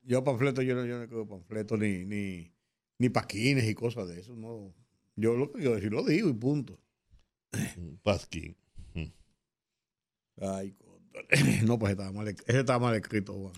Yo 0.02 0.24
panfleto, 0.24 0.60
yo 0.62 0.74
no, 0.74 0.84
yo 0.84 0.96
no 0.96 1.02
escribo 1.04 1.28
panfleto 1.28 1.76
ni, 1.76 2.04
ni, 2.04 2.50
ni 2.98 3.08
paquines 3.08 3.64
y 3.68 3.74
cosas 3.74 4.08
de 4.08 4.20
eso. 4.20 4.34
No. 4.34 4.74
Yo 5.16 5.36
lo 5.36 5.50
que 5.50 5.58
quiero 5.58 5.74
decir 5.74 5.92
lo 5.92 6.04
digo 6.04 6.28
y 6.28 6.34
punto. 6.34 6.78
Un 7.76 7.98
pasquín. 8.02 8.56
Ay, 10.40 10.76
no, 11.64 11.78
pues 11.78 11.92
estaba 11.92 12.12
mal, 12.12 12.28
ese 12.28 12.60
estaba 12.60 12.78
mal 12.78 12.94
escrito, 12.94 13.34
Juan. 13.34 13.52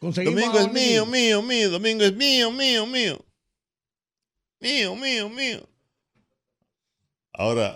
Domingo 0.00 0.58
es 0.58 0.72
mío, 0.72 1.06
mío, 1.06 1.42
mío. 1.42 1.70
Domingo 1.70 2.02
es 2.04 2.14
mío, 2.14 2.50
mío, 2.50 2.86
mío. 2.86 3.24
Mío, 4.60 4.96
mío, 4.96 5.28
mío. 5.28 5.68
Ahora, 7.32 7.70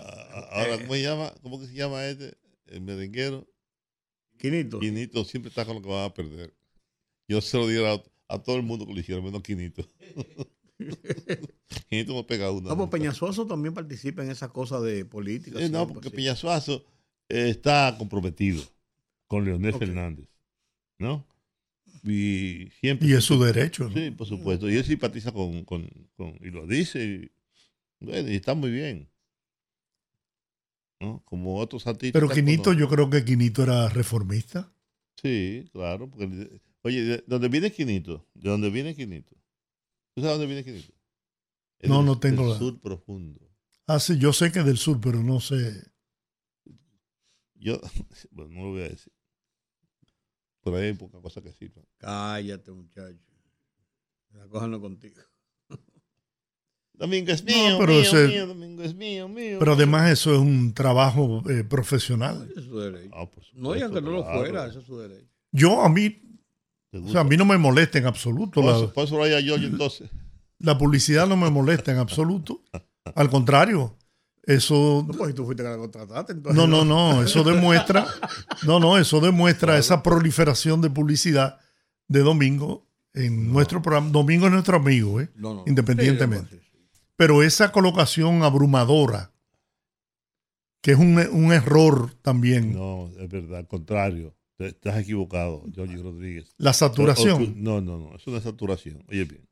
ahora 0.51 0.77
¿cómo 0.77 0.93
se 0.93 1.01
llama? 1.01 1.33
¿Cómo 1.41 1.59
que 1.59 1.67
se 1.67 1.73
llama 1.73 2.05
este? 2.05 2.37
El 2.67 2.81
merenguero. 2.81 3.47
Quinito. 4.37 4.79
Quinito 4.79 5.23
siempre 5.25 5.49
está 5.49 5.65
con 5.65 5.75
lo 5.75 5.81
que 5.81 5.89
van 5.89 6.03
a 6.03 6.13
perder. 6.13 6.53
Yo 7.27 7.41
se 7.41 7.57
lo 7.57 7.67
diera 7.67 7.93
a, 7.93 8.03
a 8.29 8.39
todo 8.39 8.55
el 8.57 8.63
mundo 8.63 8.85
que 8.85 8.93
lo 8.93 8.99
hiciera, 8.99 9.21
menos 9.21 9.41
Quinito. 9.41 9.87
Quinito 11.89 12.15
me 12.15 12.23
pega 12.23 12.51
una. 12.51 12.69
No, 12.69 12.77
pues 12.77 12.89
Peñasuazo 12.89 13.45
también 13.47 13.73
participa 13.73 14.23
en 14.23 14.31
esa 14.31 14.49
cosa 14.49 14.79
de 14.79 15.05
política. 15.05 15.59
Eh, 15.59 15.69
no, 15.69 15.87
porque. 15.87 16.11
Peñasuazo 16.11 16.85
eh, 17.29 17.49
está 17.49 17.95
comprometido 17.97 18.61
con 19.27 19.45
Leonel 19.45 19.73
Ok. 19.73 19.79
Fernández, 19.79 20.27
¿no? 20.99 21.25
Y 22.03 22.69
siempre. 22.79 23.07
Y 23.07 23.13
es 23.13 23.23
su 23.23 23.41
derecho. 23.43 23.89
¿no? 23.89 23.93
Sí, 23.95 24.11
por 24.11 24.27
supuesto. 24.27 24.69
Y 24.69 24.75
él 24.75 24.85
simpatiza 24.85 25.31
con, 25.31 25.63
con, 25.65 25.89
con- 26.15 26.37
y 26.41 26.51
lo 26.51 26.67
dice, 26.67 27.03
y, 27.99 28.05
bueno, 28.05 28.29
y 28.29 28.35
está 28.35 28.53
muy 28.53 28.71
bien. 28.71 29.09
¿No? 30.99 31.21
Como 31.25 31.57
otros 31.57 31.85
artistas. 31.85 32.13
Pero 32.19 32.27
que 32.29 32.35
Quinito, 32.35 32.73
yo 32.73 32.87
creo 32.89 33.09
que 33.09 33.23
Quinito 33.23 33.63
era 33.63 33.87
reformista. 33.89 34.71
Sí, 35.21 35.69
claro, 35.71 36.09
porque 36.09 36.25
él- 36.25 36.61
Oye, 36.87 37.03
¿de 37.03 37.23
dónde 37.27 37.49
viene 37.49 37.69
Quinito? 37.71 38.25
¿De 38.33 38.49
dónde 38.49 38.69
viene 38.69 38.95
Quinito? 38.95 39.35
¿Tú 40.15 40.21
sabes 40.21 40.37
dónde 40.37 40.45
viene 40.47 40.63
Quinito? 40.63 40.93
Es 41.79 41.89
No, 41.89 41.97
del- 41.97 42.05
no 42.05 42.17
tengo 42.19 42.43
del 42.43 42.51
la- 42.53 42.57
sur 42.59 42.79
profundo. 42.79 43.41
Ah, 43.87 43.99
sí, 43.99 44.17
yo 44.17 44.31
sé 44.31 44.51
que 44.53 44.59
es 44.59 44.65
del 44.65 44.77
sur, 44.77 44.99
pero 45.01 45.21
no 45.21 45.39
sé. 45.41 45.91
Yo, 47.55 47.79
bueno, 48.31 48.51
no 48.53 48.61
lo 48.67 48.71
voy 48.71 48.81
a 48.83 48.89
decir. 48.89 49.11
Por 50.61 50.75
ahí 50.75 50.85
hay 50.87 50.93
poca 50.93 51.19
cosa 51.21 51.41
que 51.41 51.51
sirva. 51.51 51.81
Cállate, 51.97 52.71
muchacho. 52.71 53.19
La 54.31 54.47
cosa 54.47 54.67
no 54.67 54.79
contigo. 54.79 55.21
Domingo 56.93 57.31
es 57.31 57.43
No, 57.43 57.51
mío, 57.53 57.77
pero 57.79 57.91
mío, 57.93 58.01
ese- 58.01 58.27
mío, 58.27 58.47
Domingo 58.47 58.83
es 58.83 58.95
mío, 58.95 59.27
mío. 59.27 59.59
Pero 59.59 59.73
además 59.73 60.09
eso 60.11 60.33
es 60.33 60.39
un 60.39 60.73
trabajo 60.73 61.43
eh, 61.49 61.63
profesional. 61.63 62.47
Ese 62.49 62.59
es 62.61 62.65
su 62.65 62.79
derecho. 62.79 63.11
Ah, 63.13 63.29
No 63.53 63.73
digan 63.73 63.91
que 63.91 63.97
supuesto, 63.99 64.01
no 64.01 64.11
lo 64.11 64.23
fuera, 64.39 64.65
ese 64.67 64.79
es 64.79 64.85
su 64.85 64.97
derecho. 64.97 65.29
Yo 65.51 65.81
a 65.81 65.89
mí, 65.89 66.09
¿Te 66.09 66.26
o 66.93 67.09
sea, 67.09 67.21
a 67.21 67.23
mí 67.23 67.37
no 67.37 67.45
me 67.45 67.57
molesta 67.57 67.97
en 67.99 68.05
absoluto. 68.07 68.61
Por 68.61 68.71
eso- 68.73 68.85
La, 68.87 68.93
por 68.93 69.03
eso 69.05 69.17
lo 69.17 69.23
hay 69.23 69.33
a 69.33 69.41
Giorgio 69.41 69.67
entonces. 69.67 70.09
la 70.59 70.77
publicidad 70.77 71.27
no 71.27 71.37
me 71.37 71.49
molesta 71.49 71.91
en 71.91 71.97
absoluto. 71.99 72.63
Al 73.15 73.29
contrario, 73.29 73.95
eso 74.43 75.05
No, 75.07 75.13
pues 75.13 75.35
tú 75.35 75.45
fuiste 75.45 75.63
que 75.63 75.69
la 75.69 75.77
contrataste, 75.77 76.33
entonces. 76.33 76.55
No, 76.57 76.67
no, 76.67 76.83
no, 76.85 77.21
eso 77.23 77.43
demuestra, 77.43 78.05
no, 78.65 78.79
no, 78.79 78.97
eso 78.97 79.19
demuestra 79.19 79.77
esa 79.77 80.01
proliferación 80.03 80.81
de 80.81 80.89
publicidad 80.89 81.59
de 82.07 82.21
Domingo 82.21 82.87
en 83.13 83.51
nuestro 83.51 83.81
programa. 83.81 84.09
Domingo 84.09 84.45
es 84.47 84.51
nuestro 84.53 84.77
amigo, 84.77 85.19
¿eh? 85.19 85.29
No, 85.35 85.53
no. 85.53 85.63
Independientemente. 85.67 86.61
Pero 87.17 87.43
esa 87.43 87.71
colocación 87.71 88.43
abrumadora, 88.43 89.31
que 90.81 90.91
es 90.91 90.97
un, 90.99 91.17
un 91.31 91.51
error 91.51 92.13
también, 92.21 92.73
No, 92.73 93.09
es 93.19 93.27
verdad, 93.29 93.57
al 93.59 93.67
contrario. 93.67 94.33
Estás 94.59 94.97
equivocado, 94.99 95.63
Giorgio 95.73 96.01
Rodríguez. 96.03 96.53
la 96.57 96.71
O- 96.71 96.73
saturación. 96.73 97.55
No, 97.57 97.79
no, 97.81 97.97
no, 97.99 98.15
es 98.15 98.25
una 98.27 98.41
saturación. 98.41 99.03
Oye 99.07 99.25
bien, 99.25 99.47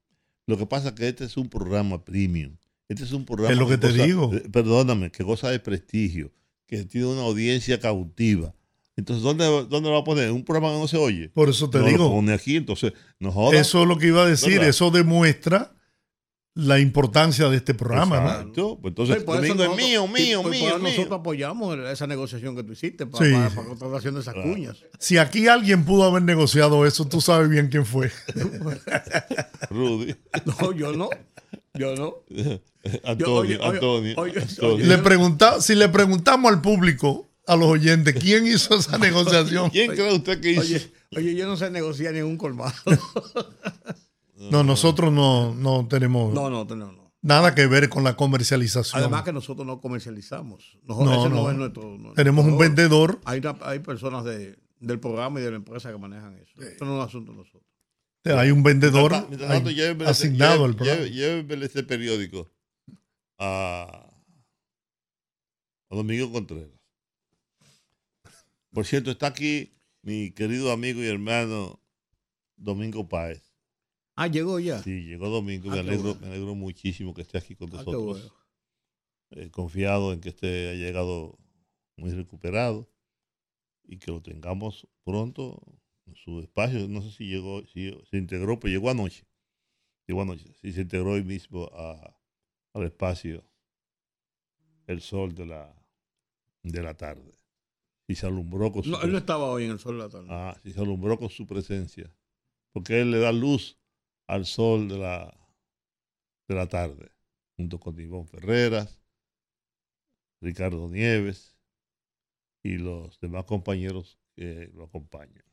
lo 0.48 0.58
que 0.58 0.66
pasa 0.66 0.90
es 0.90 0.94
que 0.96 1.08
este 1.08 1.26
es 1.26 1.38
un 1.38 1.48
programa 1.50 2.04
premium. 2.04 2.56
Este 2.90 3.04
es 3.04 3.12
un 3.14 3.26
programa 3.26 3.52
Es 3.54 3.60
lo 3.60 3.68
que 3.68 3.78
te 3.78 3.90
goza- 3.90 4.04
digo. 4.06 4.34
eh, 4.34 4.44
perdóname, 4.52 5.12
que 5.12 5.24
goza 5.24 5.50
de 5.50 5.60
prestigio, 5.60 6.32
que 6.68 6.84
tiene 6.86 7.08
una 7.08 7.22
audiencia 7.22 7.80
cautiva. 7.80 8.54
Entonces, 8.98 9.24
¿dónde, 9.24 9.44
dónde 9.46 9.82
lo 9.90 9.92
va 9.94 10.00
a 10.00 10.04
poner? 10.04 10.32
Un 10.32 10.44
programa 10.46 10.74
que 10.74 10.80
no 10.80 10.88
se 10.88 10.98
oye. 10.98 11.30
Por 11.30 11.50
eso 11.50 11.70
te 11.70 11.80
no 11.80 11.84
lo 11.86 11.90
digo, 11.92 12.10
pone 12.12 12.32
aquí, 12.34 12.56
entonces, 12.56 12.94
no 13.20 13.32
jodas. 13.32 13.60
eso 13.60 13.82
es 13.82 13.88
lo 13.88 13.98
que 13.98 14.08
iba 14.08 14.24
a 14.24 14.28
decir, 14.28 14.54
¿Verdad? 14.54 14.70
eso 14.70 14.90
demuestra 14.92 15.76
la 16.56 16.80
importancia 16.80 17.50
de 17.50 17.58
este 17.58 17.74
programa, 17.74 18.20
¿no? 18.22 18.30
Exacto. 18.30 18.80
Pues 18.82 18.92
entonces, 18.92 19.18
Sí, 19.20 19.24
por 19.26 19.36
eso 19.44 19.46
es 19.54 19.56
nosotros- 19.60 19.78
mío, 19.78 20.08
mío. 20.08 20.42
Nosotros 20.80 21.20
apoyamos 21.20 21.78
esa 21.90 22.08
negociación 22.08 22.56
que 22.56 22.64
tú 22.64 22.72
hiciste 22.72 23.06
para, 23.06 23.26
Sí, 23.26 23.32
para, 23.34 23.50
para 23.50 23.68
contratación 23.68 24.16
de 24.16 24.22
esas 24.22 24.34
Claro. 24.36 24.50
cuñas. 24.54 24.78
Si 24.98 25.18
aquí 25.18 25.48
alguien 25.50 25.84
pudo 25.84 26.06
haber 26.06 26.24
negociado 26.24 26.86
eso, 26.86 27.06
tú 27.08 27.20
sabes 27.20 27.50
bien 27.50 27.68
quién 27.68 27.86
fue. 27.86 28.10
Rudy. 29.70 30.16
No, 30.62 30.72
yo 30.72 30.94
no. 30.94 31.10
Yo 31.74 31.96
no. 31.96 32.16
Antonio, 33.04 33.36
oye, 33.36 33.60
Antonio, 33.62 34.14
oye, 34.18 34.40
Antonio. 34.40 34.76
oye. 34.76 34.86
Le 34.86 34.98
pregunta, 35.00 35.60
si 35.60 35.76
le 35.76 35.90
preguntamos 35.90 36.52
al 36.54 36.62
público, 36.62 37.28
a 37.48 37.56
los 37.56 37.68
oyentes, 37.68 38.16
¿quién 38.20 38.48
hizo 38.48 38.76
esa 38.76 38.98
negociación? 39.00 39.70
¿Quién 39.72 39.92
cree 39.92 40.14
usted 40.14 40.40
que 40.40 40.52
hizo? 40.52 40.62
Oye, 40.62 40.92
oye, 41.18 41.36
yo 41.36 41.48
no 41.48 41.58
sé 41.58 41.70
negociar 41.70 42.14
ni 42.14 42.20
en 42.20 42.26
un 42.26 42.38
colmado. 42.38 42.74
No, 44.36 44.64
nosotros 44.64 45.12
no, 45.14 45.54
no 45.56 45.88
tenemos 45.88 46.34
No, 46.34 46.50
no, 46.50 46.66
no, 46.66 46.76
no. 46.92 47.14
nada 47.22 47.56
que 47.56 47.68
ver 47.68 47.88
con 47.90 48.04
la 48.04 48.16
comercialización. 48.18 49.02
Además 49.02 49.24
que 49.24 49.32
nosotros 49.34 49.66
no 49.66 49.80
comercializamos. 49.80 50.78
Nosotros, 50.84 51.16
No, 51.16 51.22
ese 51.26 51.30
no, 51.30 51.44
no. 51.44 51.52
es 51.52 51.58
nuestro. 51.58 52.14
tenemos 52.16 52.46
un 52.46 52.58
vendedor. 52.58 53.20
Hay, 53.26 53.40
una- 53.40 53.58
hay 53.62 53.80
personas 53.80 54.26
de, 54.26 54.58
del 54.80 55.00
programa 55.00 55.40
y 55.40 55.44
de 55.44 55.52
la 55.52 55.56
empresa 55.58 55.90
que 55.92 55.98
manejan 55.98 56.36
eso. 56.38 56.62
Esto 56.62 56.84
no 56.86 56.92
es 56.94 56.98
un 56.98 57.08
asunto 57.08 57.32
de 57.32 57.38
nosotros. 57.38 57.64
Hay 58.26 58.50
un 58.52 58.64
vendedor 58.64 59.12
Mientras- 59.30 59.64
mientras 59.64 60.10
asignado 60.10 60.66
al 60.66 60.76
programa. 60.76 61.02
llévenme- 61.04 61.12
llévenme 61.14 61.66
ese 61.66 61.84
periódico 61.84 62.50
a, 63.38 64.12
a 65.90 65.96
Domingo 65.96 66.32
Contreras. 66.32 66.70
Por 68.74 68.86
cierto, 68.86 69.12
está 69.12 69.28
aquí 69.28 69.72
mi 70.02 70.32
querido 70.32 70.72
amigo 70.72 71.02
y 71.02 71.08
hermano 71.08 71.80
Domingo 72.58 73.08
Páez. 73.08 73.45
Ah, 74.16 74.28
llegó 74.28 74.60
ya. 74.60 74.82
Sí, 74.82 75.04
llegó 75.06 75.30
Domingo. 75.30 75.70
Me 75.70 75.80
Ah, 75.80 75.84
qué 75.84 75.90
alegro, 75.90 76.04
bueno. 76.14 76.20
me 76.22 76.28
alegro 76.28 76.56
muchísimo 76.56 77.14
que 77.14 77.22
esté 77.22 77.38
aquí 77.38 77.56
con 77.56 77.70
Ah, 77.70 77.78
nosotros. 77.78 78.04
bueno. 78.04 78.34
Eh, 79.32 79.50
confiado 79.52 80.14
en 80.14 80.22
que 80.22 80.30
esté 80.30 80.70
ha 80.70 80.74
llegado 80.74 81.38
muy 81.98 82.12
recuperado 82.12 82.90
y 83.84 83.98
que 83.98 84.12
lo 84.12 84.22
tengamos 84.22 84.88
pronto 85.04 85.62
en 86.06 86.16
su 86.16 86.40
espacio. 86.40 86.88
No 86.88 87.02
sé 87.02 87.12
si 87.12 87.26
llegó, 87.28 87.66
si 87.66 87.92
se 88.10 88.18
integró, 88.18 88.60
pero 88.60 88.72
llegó 88.72 88.90
anoche. 88.90 89.28
Llegó 90.08 90.22
anoche. 90.22 90.54
Sí, 90.62 90.72
se 90.72 90.82
integró 90.82 91.12
hoy 91.14 91.24
mismo 91.24 91.70
a- 91.74 92.16
al 92.74 92.84
espacio 92.84 93.44
el 94.88 95.02
sol 95.02 95.34
de 95.34 95.46
la, 95.48 95.76
de 96.64 96.82
la 96.84 96.96
tarde. 96.96 97.34
Y 98.08 98.16
se 98.16 98.28
alumbró 98.28 98.72
con 98.72 98.84
su 98.84 98.92
No, 98.92 99.02
él 99.02 99.12
no 99.12 99.18
estaba 99.18 99.46
hoy 99.46 99.66
en 99.66 99.72
el 99.72 99.80
sol 99.80 99.98
de 99.98 100.04
la 100.04 100.10
tarde. 100.10 100.28
Ah, 100.30 100.56
sí, 100.64 100.72
se 100.72 100.80
alumbró 100.80 101.18
con 101.18 101.30
su 101.30 101.48
presencia. 101.48 102.16
Porque 102.72 103.02
él 103.02 103.10
le 103.12 103.18
da 103.20 103.32
luz 103.32 103.80
al 104.28 104.46
sol 104.46 104.88
de 104.88 104.98
la, 104.98 105.50
de 106.48 106.56
la 106.56 106.68
tarde, 106.68 107.12
junto 107.58 107.80
con 107.80 108.00
Ivonne 108.00 108.28
Ferreras, 108.28 109.02
Ricardo 110.42 110.90
Nieves 110.90 111.58
y 112.64 112.78
los 112.78 113.20
demás 113.20 113.46
compañeros 113.46 114.20
que 114.36 114.70
lo 114.74 114.86
acompañan. 114.86 115.46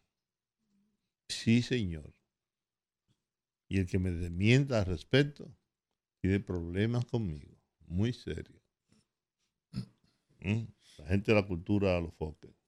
Sí, 1.29 1.63
señor. 1.63 2.15
Y 3.69 3.79
el 3.79 3.87
que 3.87 3.99
me 3.99 4.11
desmienta 4.11 4.81
al 4.81 4.87
respecto 4.87 5.51
tiene 6.21 6.41
problemas 6.41 7.05
conmigo, 7.07 7.57
muy 7.87 8.13
serios. 8.13 8.63
¿Mm? 10.41 10.65
La 10.99 11.07
gente 11.07 11.33
de 11.33 11.41
la 11.41 11.47
cultura 11.47 11.97
a 11.97 12.01
los 12.01 12.15
foques. 12.15 12.62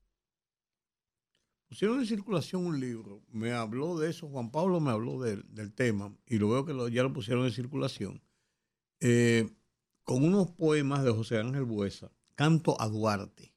Pusieron 1.68 2.00
en 2.00 2.06
circulación 2.06 2.66
un 2.66 2.78
libro. 2.78 3.22
Me 3.32 3.52
habló 3.52 3.98
de 3.98 4.10
eso. 4.10 4.28
Juan 4.28 4.50
Pablo 4.50 4.80
me 4.80 4.90
habló 4.90 5.20
del, 5.20 5.44
del 5.52 5.72
tema. 5.72 6.14
Y 6.26 6.38
lo 6.38 6.48
veo 6.50 6.64
que 6.64 6.72
lo- 6.72 6.88
ya 6.88 7.02
lo 7.02 7.12
pusieron 7.12 7.44
en 7.46 7.52
circulación. 7.52 8.22
Eh, 9.00 9.48
con 10.04 10.22
unos 10.24 10.50
poemas 10.50 11.02
de 11.04 11.10
José 11.10 11.38
Ángel 11.38 11.64
Buesa. 11.64 12.12
Canto 12.34 12.80
a 12.80 12.88
Duarte. 12.88 13.54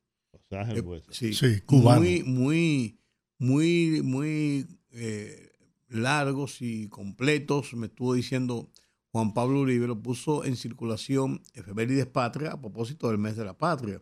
Sea, 0.50 0.62
Ángel 0.62 0.78
Eh, 0.78 0.82
Buesa. 0.82 1.12
sí, 1.12 1.34
Sí, 1.34 1.62
cubano. 1.62 2.02
Muy, 2.02 2.24
muy, 2.24 3.00
muy, 3.38 4.02
muy 4.02 4.66
eh, 4.92 5.52
largos 5.90 6.62
y 6.62 6.88
completos. 6.90 7.74
Me 7.74 7.88
estuvo 7.88 8.14
diciendo 8.14 8.72
Juan 9.12 9.34
Pablo 9.34 9.60
Uribe, 9.62 9.88
lo 9.88 10.02
puso 10.02 10.44
en 10.46 10.56
circulación 10.56 11.42
Efemérides 11.54 12.08
Patria 12.08 12.54
a 12.54 12.62
propósito 12.62 13.10
del 13.10 13.18
mes 13.18 13.36
de 13.36 13.46
la 13.46 13.58
patria. 13.58 14.02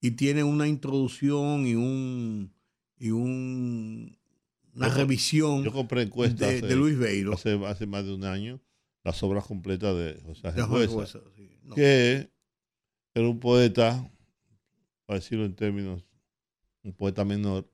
Y 0.00 0.12
tiene 0.12 0.44
una 0.44 0.68
introducción 0.68 1.66
y 1.66 1.74
un 1.74 2.52
y 2.98 3.10
un, 3.10 4.16
una 4.74 4.88
Yo- 4.88 4.94
revisión 4.94 5.64
Yo 5.64 5.72
compré 5.72 6.02
encuestas 6.02 6.60
de, 6.62 6.76
Luis 6.76 6.98
Beiro. 6.98 7.32
hace, 7.34 7.52
hace 7.66 7.86
más 7.86 8.04
de 8.04 8.14
un 8.14 8.24
año, 8.24 8.60
las 9.02 9.22
obras 9.22 9.44
completas 9.46 9.94
de 9.96 10.20
José 10.24 10.52
Buesa, 10.86 11.20
sí. 11.36 11.50
No. 11.62 11.74
que 11.74 12.30
era 13.14 13.28
un 13.28 13.38
poeta, 13.40 14.10
para 15.06 15.18
decirlo 15.20 15.44
en 15.44 15.54
términos, 15.54 16.04
un 16.82 16.92
poeta 16.92 17.24
menor 17.24 17.70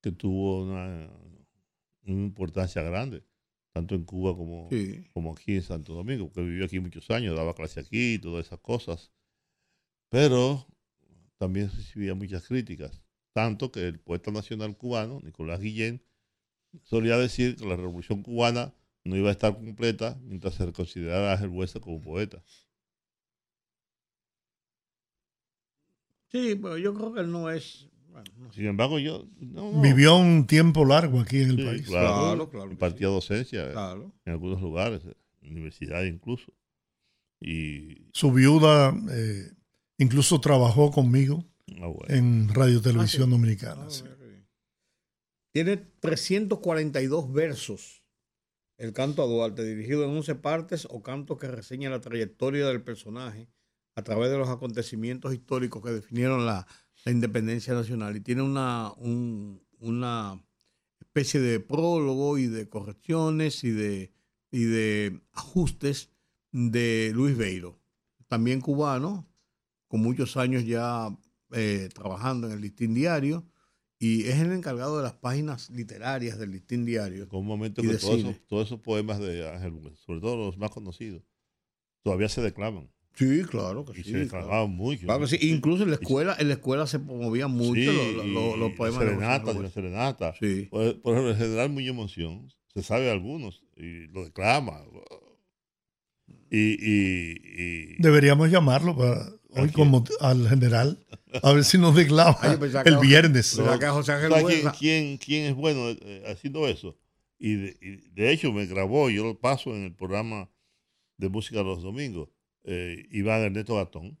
que 0.00 0.12
tuvo 0.12 0.64
una, 0.64 1.10
una 2.04 2.22
importancia 2.22 2.82
grande, 2.82 3.24
tanto 3.72 3.94
en 3.94 4.04
Cuba 4.04 4.36
como, 4.36 4.68
Sí. 4.70 5.04
como 5.12 5.32
aquí 5.32 5.56
en 5.56 5.62
Santo 5.62 5.94
Domingo, 5.94 6.30
que 6.32 6.42
vivió 6.42 6.64
aquí 6.64 6.80
muchos 6.80 7.08
años, 7.10 7.36
daba 7.36 7.54
clase 7.54 7.80
aquí 7.80 8.14
y 8.14 8.18
todas 8.18 8.46
esas 8.46 8.60
cosas. 8.60 9.12
Pero 10.08 10.66
también 11.38 11.70
recibía 11.70 12.14
muchas 12.14 12.46
críticas, 12.46 13.00
tanto 13.32 13.70
que 13.72 13.86
el 13.86 13.98
poeta 14.00 14.30
nacional 14.30 14.76
cubano, 14.76 15.20
Nicolás 15.22 15.60
Guillén, 15.60 16.02
solía 16.82 17.16
decir 17.16 17.56
que 17.56 17.66
la 17.66 17.76
revolución 17.76 18.22
cubana 18.22 18.74
no 19.04 19.16
iba 19.16 19.28
a 19.28 19.32
estar 19.32 19.54
completa 19.54 20.18
mientras 20.22 20.54
se 20.54 20.72
considerara 20.72 21.30
a 21.30 21.32
Ángel 21.34 21.48
Buesa 21.48 21.80
como 21.80 22.00
poeta. 22.00 22.42
Sí, 26.28 26.54
pero 26.60 26.78
yo 26.78 26.94
creo 26.94 27.12
que 27.12 27.20
él 27.20 27.30
no 27.30 27.50
es. 27.50 27.88
bueno, 28.08 28.24
no 28.36 28.50
sé. 28.52 28.58
Sin 28.60 28.66
embargo, 28.66 28.98
yo 28.98 29.26
no, 29.40 29.72
no. 29.72 29.80
Vivió 29.82 30.16
un 30.16 30.46
tiempo 30.46 30.84
largo 30.84 31.20
aquí 31.20 31.40
en 31.42 31.50
el 31.50 31.56
Sí, 31.56 31.64
país. 31.64 31.86
claro, 31.86 32.08
Claro, 32.22 32.50
claro 32.50 32.66
que 32.68 32.72
impartía 32.74 33.08
sí. 33.08 33.12
docencia 33.14 33.72
Claro. 33.72 34.12
en 34.24 34.32
algunos 34.32 34.60
lugares, 34.60 35.02
en 35.42 35.50
universidades 35.52 36.12
incluso. 36.12 36.52
Y 37.40 38.06
Su 38.12 38.30
viuda 38.32 38.94
eh, 39.10 39.50
incluso 39.98 40.40
trabajó 40.40 40.90
conmigo 40.90 41.44
ah, 41.82 41.86
bueno. 41.86 42.06
en 42.14 42.48
Radio 42.54 42.80
Televisión 42.80 43.22
Ah, 43.22 43.26
sí. 43.26 43.30
Dominicana. 43.30 43.82
Ah, 43.86 43.90
sí. 43.90 44.04
Tiene 45.52 45.76
342 45.76 47.32
versos. 47.32 48.04
El 48.78 48.92
canto 48.92 49.22
a 49.22 49.26
Duarte, 49.26 49.64
dirigido 49.64 50.04
en 50.04 50.10
11 50.10 50.36
partes 50.36 50.86
o 50.90 51.02
cantos 51.02 51.38
que 51.38 51.48
reseñan 51.48 51.92
la 51.92 52.00
trayectoria 52.00 52.66
del 52.66 52.82
personaje 52.82 53.48
a 53.94 54.02
través 54.02 54.30
de 54.30 54.38
los 54.38 54.48
acontecimientos 54.48 55.34
históricos 55.34 55.82
que 55.84 55.90
definieron 55.90 56.46
la, 56.46 56.66
la 57.04 57.12
independencia 57.12 57.74
nacional. 57.74 58.16
Y 58.16 58.20
tiene 58.20 58.42
una, 58.42 58.92
un- 58.96 59.62
una 59.80 60.42
especie 61.00 61.40
de 61.40 61.60
prólogo 61.60 62.38
y 62.38 62.46
de 62.46 62.68
correcciones 62.68 63.64
y 63.64 63.70
de, 63.70 64.12
y 64.50 64.64
de 64.64 65.20
ajustes 65.32 66.10
de 66.52 67.10
Luis 67.14 67.36
Beiro, 67.36 67.78
también 68.28 68.60
cubano, 68.60 69.28
con 69.88 70.00
muchos 70.00 70.36
años 70.36 70.64
ya 70.64 71.08
eh, 71.52 71.88
trabajando 71.94 72.46
en 72.46 72.54
el 72.54 72.60
Listín 72.60 72.94
Diario 72.94 73.44
y 73.98 74.22
es 74.28 74.38
el 74.38 74.52
encargado 74.52 74.96
de 74.96 75.02
las 75.02 75.12
páginas 75.14 75.68
literarias 75.70 76.38
del 76.38 76.50
Listín 76.52 76.84
Diario. 76.86 77.28
Con 77.28 77.40
un 77.40 77.46
momento 77.46 77.82
Y 77.82 77.86
que 77.86 77.92
de 77.94 77.98
todos 77.98 78.18
esos, 78.20 78.46
todos 78.46 78.66
esos 78.68 78.80
poemas 78.80 79.18
de 79.20 79.48
Ángel 79.48 79.74
sobre 80.06 80.20
todo 80.20 80.36
los 80.36 80.56
más 80.58 80.70
conocidos, 80.70 81.22
todavía 82.02 82.28
se 82.28 82.40
declaman. 82.40 82.90
Sí, 83.14 83.42
claro 83.42 83.84
que 83.84 83.92
Y 84.00 84.04
sí. 84.04 84.12
se 84.12 84.28
claro. 84.28 84.44
declamaban 84.46 84.70
mucho. 84.70 85.02
Claro 85.04 85.20
que 85.26 85.36
sí. 85.36 85.50
Incluso 85.50 85.82
en 85.82 85.90
la 85.90 85.96
escuela, 85.96 86.36
en 86.38 86.48
la 86.48 86.54
escuela 86.54 86.86
se 86.86 86.98
promovían 87.00 87.50
mucho 87.50 87.74
Sí, 87.74 87.86
los, 88.14 88.24
los- 88.26 88.58
los- 88.58 88.72
poemas 88.72 89.00
de 89.00 89.06
serenata, 89.06 89.52
y 89.52 89.58
la 89.58 89.70
serenata. 89.70 90.34
Sí. 90.40 90.68
Por, 90.70 91.02
por 91.02 91.12
ejemplo, 91.14 91.32
el 91.32 91.36
general 91.36 91.70
Muñoz 91.70 91.96
Monción, 91.96 92.48
se 92.72 92.82
sabe 92.82 93.10
algunos, 93.10 93.64
y 93.76 94.06
lo 94.06 94.24
declama. 94.24 94.80
Y, 96.50 96.58
y, 96.58 97.36
y- 97.42 97.96
Deberíamos 97.98 98.50
llamarlo 98.50 98.96
para 98.96 99.28
hoy 99.52 99.70
como 99.72 100.04
al 100.20 100.48
general, 100.48 100.98
a 101.42 101.52
ver 101.52 101.64
si 101.64 101.78
nos 101.78 101.94
declama 101.94 102.36
Ah, 102.40 102.58
el 102.84 102.98
viernes. 102.98 103.54
Pero 103.56 103.72
acá 103.72 103.92
José 103.92 104.12
Ángel 104.12 104.30
¿Sabes 104.30 104.44
quién, 104.46 104.70
quién- 104.78 105.18
quién 105.18 105.44
es 105.46 105.54
bueno 105.54 105.88
eh, 105.90 106.24
haciendo 106.26 106.66
eso? 106.68 106.96
Y 107.38 107.54
de, 107.54 107.76
y 107.80 108.10
de 108.10 108.32
hecho 108.32 108.52
me 108.52 108.66
grabó, 108.66 109.08
yo 109.10 109.24
lo 109.24 109.38
paso 109.38 109.74
en 109.74 109.84
el 109.84 109.94
programa 109.94 110.50
de 111.16 111.28
música 111.28 111.62
los 111.62 111.82
domingos, 111.82 112.28
eh, 112.64 113.06
Iván 113.10 113.40
Ernesto 113.42 113.76
Gatón. 113.76 114.18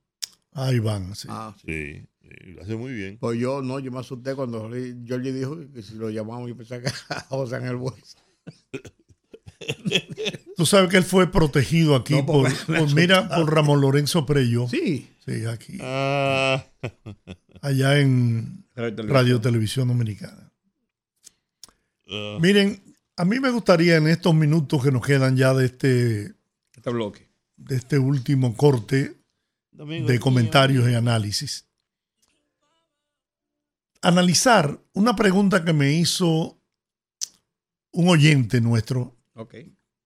Ahí 0.52 0.78
van, 0.78 1.14
sí. 1.14 1.28
Ah, 1.30 1.54
sí. 1.64 2.06
Lo 2.46 2.62
hace 2.62 2.76
muy 2.76 2.92
bien. 2.92 3.18
Pues 3.18 3.38
yo 3.40 3.60
no, 3.62 3.78
yo 3.80 3.90
me 3.90 3.98
asusté 3.98 4.34
cuando 4.34 4.70
Georgie 5.04 5.32
dijo 5.32 5.56
que 5.72 5.82
si 5.82 5.94
lo 5.94 6.10
llamamos 6.10 6.48
yo 6.48 6.56
pensaba 6.56 6.80
que 6.82 6.88
era 6.88 7.20
José 7.28 7.56
Ángel 7.56 7.76
Buesa. 7.76 8.18
Tú 10.56 10.64
sabes 10.66 10.90
que 10.90 10.96
él 10.96 11.04
fue 11.04 11.30
protegido 11.30 11.94
aquí 11.96 12.14
No, 12.14 12.26
por, 12.26 12.50
mira, 12.94 13.28
por 13.28 13.52
Ramón 13.54 13.80
Lorenzo 13.80 14.24
Preyo. 14.26 14.68
Sí. 14.68 15.08
Sí, 15.26 15.44
aquí, 15.46 15.78
Ah, 15.80 16.64
allá 17.60 17.98
en 17.98 18.64
Radio 18.74 19.40
Televisión 19.40 19.88
Dominicana. 19.88 20.50
ah, 22.10 22.38
Miren, 22.40 22.82
a 23.16 23.24
mí 23.24 23.38
me 23.38 23.50
gustaría 23.50 23.96
en 23.96 24.08
estos 24.08 24.34
minutos 24.34 24.82
que 24.82 24.90
nos 24.90 25.04
quedan 25.04 25.36
ya 25.36 25.52
de 25.54 25.66
este, 25.66 26.34
Este 26.74 26.90
bloque. 26.90 27.28
de 27.58 27.76
este 27.76 27.98
último 27.98 28.56
corte 28.56 29.16
Domingo, 29.72 30.08
de 30.08 30.18
comentarios 30.18 30.88
y 30.90 30.94
análisis. 30.94 31.66
Analizar 34.02 34.80
una 34.94 35.14
pregunta 35.14 35.62
que 35.64 35.74
me 35.74 35.92
hizo 35.92 36.58
un 37.92 38.08
oyente 38.08 38.60
nuestro 38.62 39.16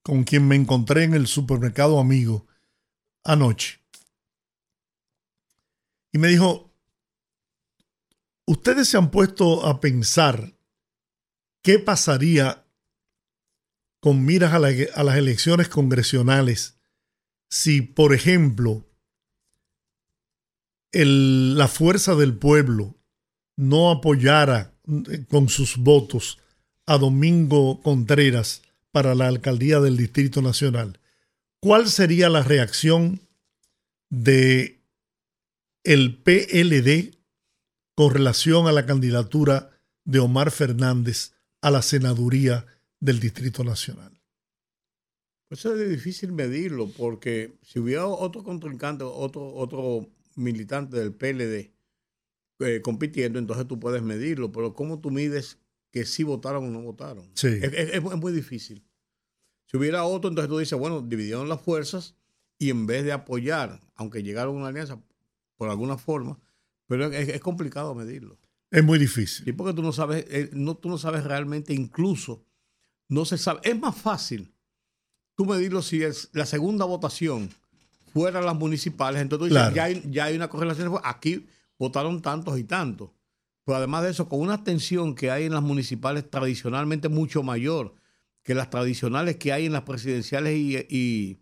Con 0.03 0.24
quien 0.24 0.47
me 0.47 0.57
encontré 0.57 1.05
en 1.05 1.14
el 1.14 1.26
supermercado 1.26 1.99
amigo 1.99 2.47
anoche. 3.22 3.80
Y 6.12 6.18
me 6.18 6.28
dijo, 6.28 6.70
ustedes 8.47 8.89
se 8.89 8.97
han 8.97 9.11
puesto 9.11 9.66
a 9.66 9.80
pensar 9.80 10.55
qué 11.62 11.78
pasaría 11.78 12.64
con 14.01 14.24
miras 14.24 14.53
a, 14.53 14.59
la- 14.59 14.72
a 14.95 15.03
las 15.03 15.16
elecciones 15.16 15.68
congresionales 15.68 16.78
si, 17.49 17.80
por 17.80 18.12
ejemplo, 18.14 18.85
la 20.93 21.68
fuerza 21.68 22.14
del 22.14 22.37
pueblo 22.37 22.95
no 23.57 23.91
apoyara 23.91 24.74
eh, 25.11 25.24
con 25.28 25.49
sus 25.49 25.76
votos 25.76 26.39
a 26.87 26.99
Domingo 26.99 27.80
Contreras 27.82 28.62
para 28.95 29.17
la 29.17 29.27
alcaldía 29.27 29.81
del 29.81 29.97
Distrito 29.97 30.41
Nacional, 30.41 31.01
¿cuál 31.59 31.89
sería 31.89 32.29
la 32.29 32.45
reacción 32.45 33.23
de 34.09 34.85
el 35.83 36.23
PLD 36.23 37.19
con 37.97 38.15
relación 38.15 38.69
a 38.69 38.73
la 38.73 38.87
candidatura 38.87 39.71
de 40.05 40.21
Omar 40.21 40.53
Fernández 40.53 41.33
a 41.61 41.73
la 41.73 41.83
senaduría 41.83 42.67
del 43.01 43.19
Distrito 43.19 43.65
Nacional? 43.65 44.13
Pues 45.49 45.65
es 45.65 45.91
difícil 45.91 46.31
medirlo 46.31 46.89
porque 46.97 47.59
si 47.63 47.81
hubiera 47.81 48.07
otro 48.07 48.45
contrincante, 48.45 49.03
otro, 49.03 49.55
otro 49.55 50.09
militante 50.37 50.97
del 50.97 51.13
PLD 51.13 51.73
eh, 52.61 52.81
compitiendo, 52.81 53.41
entonces 53.41 53.67
tú 53.67 53.81
puedes 53.81 54.03
medirlo. 54.03 54.53
Pero 54.53 54.73
¿cómo 54.73 55.01
tú 55.01 55.11
mides 55.11 55.59
que 55.95 56.05
sí 56.05 56.25
votaron 56.25 56.65
o 56.67 56.71
no 56.71 56.83
votaron? 56.83 57.31
Sí. 57.35 57.47
Es, 57.63 57.73
es- 57.73 57.95
es 57.95 58.03
muy 58.03 58.33
difícil. 58.33 58.85
Si 59.67 59.77
hubiera 59.77 60.03
otro, 60.05 60.29
entonces 60.29 60.49
tú 60.51 60.59
dices, 60.59 60.77
bueno, 60.77 61.01
dividieron 61.03 61.49
las 61.49 61.61
fuerzas 61.61 62.17
y 62.59 62.71
en 62.71 62.85
vez 62.87 63.05
de 63.05 63.13
apoyar, 63.13 63.81
aunque 63.95 64.25
llegaron 64.25 64.57
a 64.57 64.59
una 64.59 64.69
alianza 64.69 65.01
por 65.57 65.71
alguna 65.71 65.97
forma, 65.97 66.41
pero 66.89 67.07
es, 67.13 67.29
es 67.29 67.41
complicado 67.41 67.95
medirlo. 67.95 68.39
Es 68.73 68.83
muy 68.83 68.99
difícil. 68.99 69.45
Sí, 69.45 69.53
porque 69.53 69.73
tú 69.73 69.83
no 69.83 69.93
sabes, 69.93 70.27
eh, 70.29 70.51
no, 70.53 70.77
tú 70.77 70.89
no 70.89 70.99
sabes 70.99 71.23
realmente, 71.23 71.73
incluso, 71.73 72.45
no 73.09 73.25
se 73.25 73.39
sabe. 73.39 73.61
Es 73.63 73.79
más 73.79 73.97
fácil 73.97 74.53
tú 75.37 75.47
medirlo 75.47 75.81
si 75.81 76.03
es 76.03 76.29
la 76.33 76.45
segunda 76.47 76.85
votación 76.85 77.51
fuera 78.13 78.41
las 78.43 78.57
municipales, 78.57 79.23
entonces 79.23 79.49
tú 79.49 79.55
dices, 79.55 79.73
Claro. 79.73 79.77
ya, 79.77 79.85
hay, 79.85 80.03
ya 80.11 80.25
hay 80.25 80.35
una 80.37 80.49
correlación. 80.49 80.93
Aquí 81.05 81.47
votaron 81.79 82.21
tantos 82.21 82.59
y 82.59 82.65
tantos. 82.65 83.11
Pero 83.65 83.77
además 83.79 84.03
de 84.05 84.11
eso, 84.11 84.29
con 84.29 84.41
una 84.41 84.55
abstención 84.55 85.15
que 85.15 85.31
hay 85.31 85.45
en 85.45 85.53
las 85.55 85.62
municipales 85.62 86.29
tradicionalmente 86.31 87.09
mucho 87.09 87.43
mayor 87.43 87.95
que 88.43 88.55
las 88.55 88.69
tradicionales 88.69 89.37
que 89.37 89.53
hay 89.53 89.65
en 89.67 89.73
las 89.73 89.83
presidenciales 89.83 90.55
y, 90.57 90.77
y, 90.91 91.39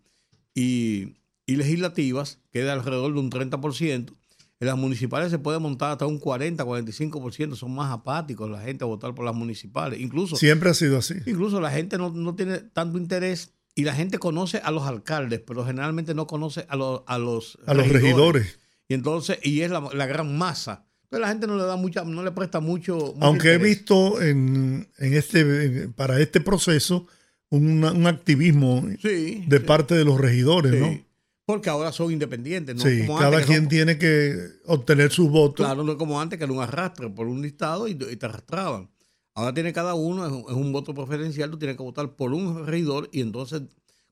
y- 0.55 1.17
y 1.45 1.55
legislativas, 1.57 2.39
que 2.51 2.59
es 2.59 2.65
de 2.65 2.71
alrededor 2.71 3.13
de 3.13 3.19
un 3.19 3.29
30%, 3.29 4.13
en 4.61 4.67
las 4.67 4.77
municipales 4.77 5.29
se 5.29 5.39
puede 5.39 5.59
montar 5.59 5.91
hasta 5.91 6.05
un 6.05 6.19
40, 6.19 6.63
45%, 6.63 7.55
son 7.55 7.75
más 7.75 7.91
apáticos 7.91 8.49
la 8.49 8.61
gente 8.61 8.85
a 8.85 8.87
votar 8.87 9.13
por 9.13 9.25
las 9.25 9.35
municipales. 9.35 9.99
Incluso, 9.99 10.37
Siempre 10.37 10.69
ha 10.69 10.73
sido 10.73 10.97
así. 10.99 11.15
incluso 11.25 11.59
la 11.59 11.71
gente 11.71 11.97
no, 11.97 12.09
no 12.11 12.35
tiene 12.35 12.59
tanto 12.59 12.97
interés 12.97 13.51
y 13.75 13.83
la 13.83 13.93
gente 13.93 14.19
conoce 14.19 14.59
a 14.59 14.71
los 14.71 14.83
alcaldes, 14.83 15.41
pero 15.45 15.65
generalmente 15.65 16.13
no 16.13 16.27
conoce 16.27 16.65
a 16.69 16.77
los, 16.77 17.01
a 17.07 17.17
los, 17.17 17.57
A 17.65 17.73
los 17.73 17.89
regidores. 17.89 18.59
Y 18.87 18.93
entonces, 18.93 19.39
y 19.43 19.61
es 19.61 19.71
la, 19.71 19.81
la 19.93 20.05
gran 20.05 20.37
masa. 20.37 20.85
Entonces 21.13 21.21
la 21.21 21.27
gente 21.27 21.45
no 21.47 21.57
le 21.57 21.63
da 21.63 21.75
mucha, 21.75 22.03
no 22.03 22.23
le 22.23 22.31
presta 22.31 22.59
mucho. 22.59 22.95
mucho 22.95 23.17
Aunque 23.21 23.53
he 23.53 23.57
visto 23.59 24.19
en, 24.21 24.87
en 24.97 25.13
este, 25.13 25.89
para 25.89 26.19
este 26.19 26.41
proceso 26.41 27.05
una- 27.49 27.91
un 27.91 28.07
activismo 28.07 28.81
Sí, 28.99 29.43
de 29.47 29.59
sí, 29.59 29.63
parte 29.63 29.93
de 29.93 30.03
los 30.05 30.19
regidores, 30.19 30.71
sí. 30.73 30.79
¿no? 30.79 31.05
Porque 31.45 31.69
ahora 31.69 31.91
son 31.91 32.11
independientes, 32.11 32.75
¿no? 32.75 32.81
sí, 32.81 33.01
Como 33.05 33.19
cada 33.19 33.37
antes 33.37 33.45
quien 33.45 33.67
tiene 33.67 33.97
que 33.99 34.35
obtener 34.65 35.11
sus 35.11 35.29
votos. 35.29 35.63
Claro, 35.65 35.83
no 35.83 35.91
es 35.91 35.97
como 35.99 36.19
antes 36.19 36.39
que 36.39 36.45
era 36.45 36.53
un 36.53 36.61
arrastre 36.61 37.09
por 37.09 37.27
un 37.27 37.41
listado 37.43 37.87
y, 37.87 37.91
y 37.91 38.15
te 38.15 38.25
arrastraban. 38.25 38.89
Ahora 39.35 39.53
tiene 39.53 39.71
cada 39.73 39.93
uno, 39.93 40.25
es 40.25 40.31
un, 40.31 40.39
es 40.49 40.55
un 40.55 40.71
voto 40.71 40.95
preferencial, 40.95 41.51
tú 41.51 41.59
tienes 41.59 41.75
que 41.77 41.83
votar 41.83 42.15
por 42.15 42.33
un 42.33 42.65
regidor 42.65 43.07
y 43.11 43.21
entonces 43.21 43.61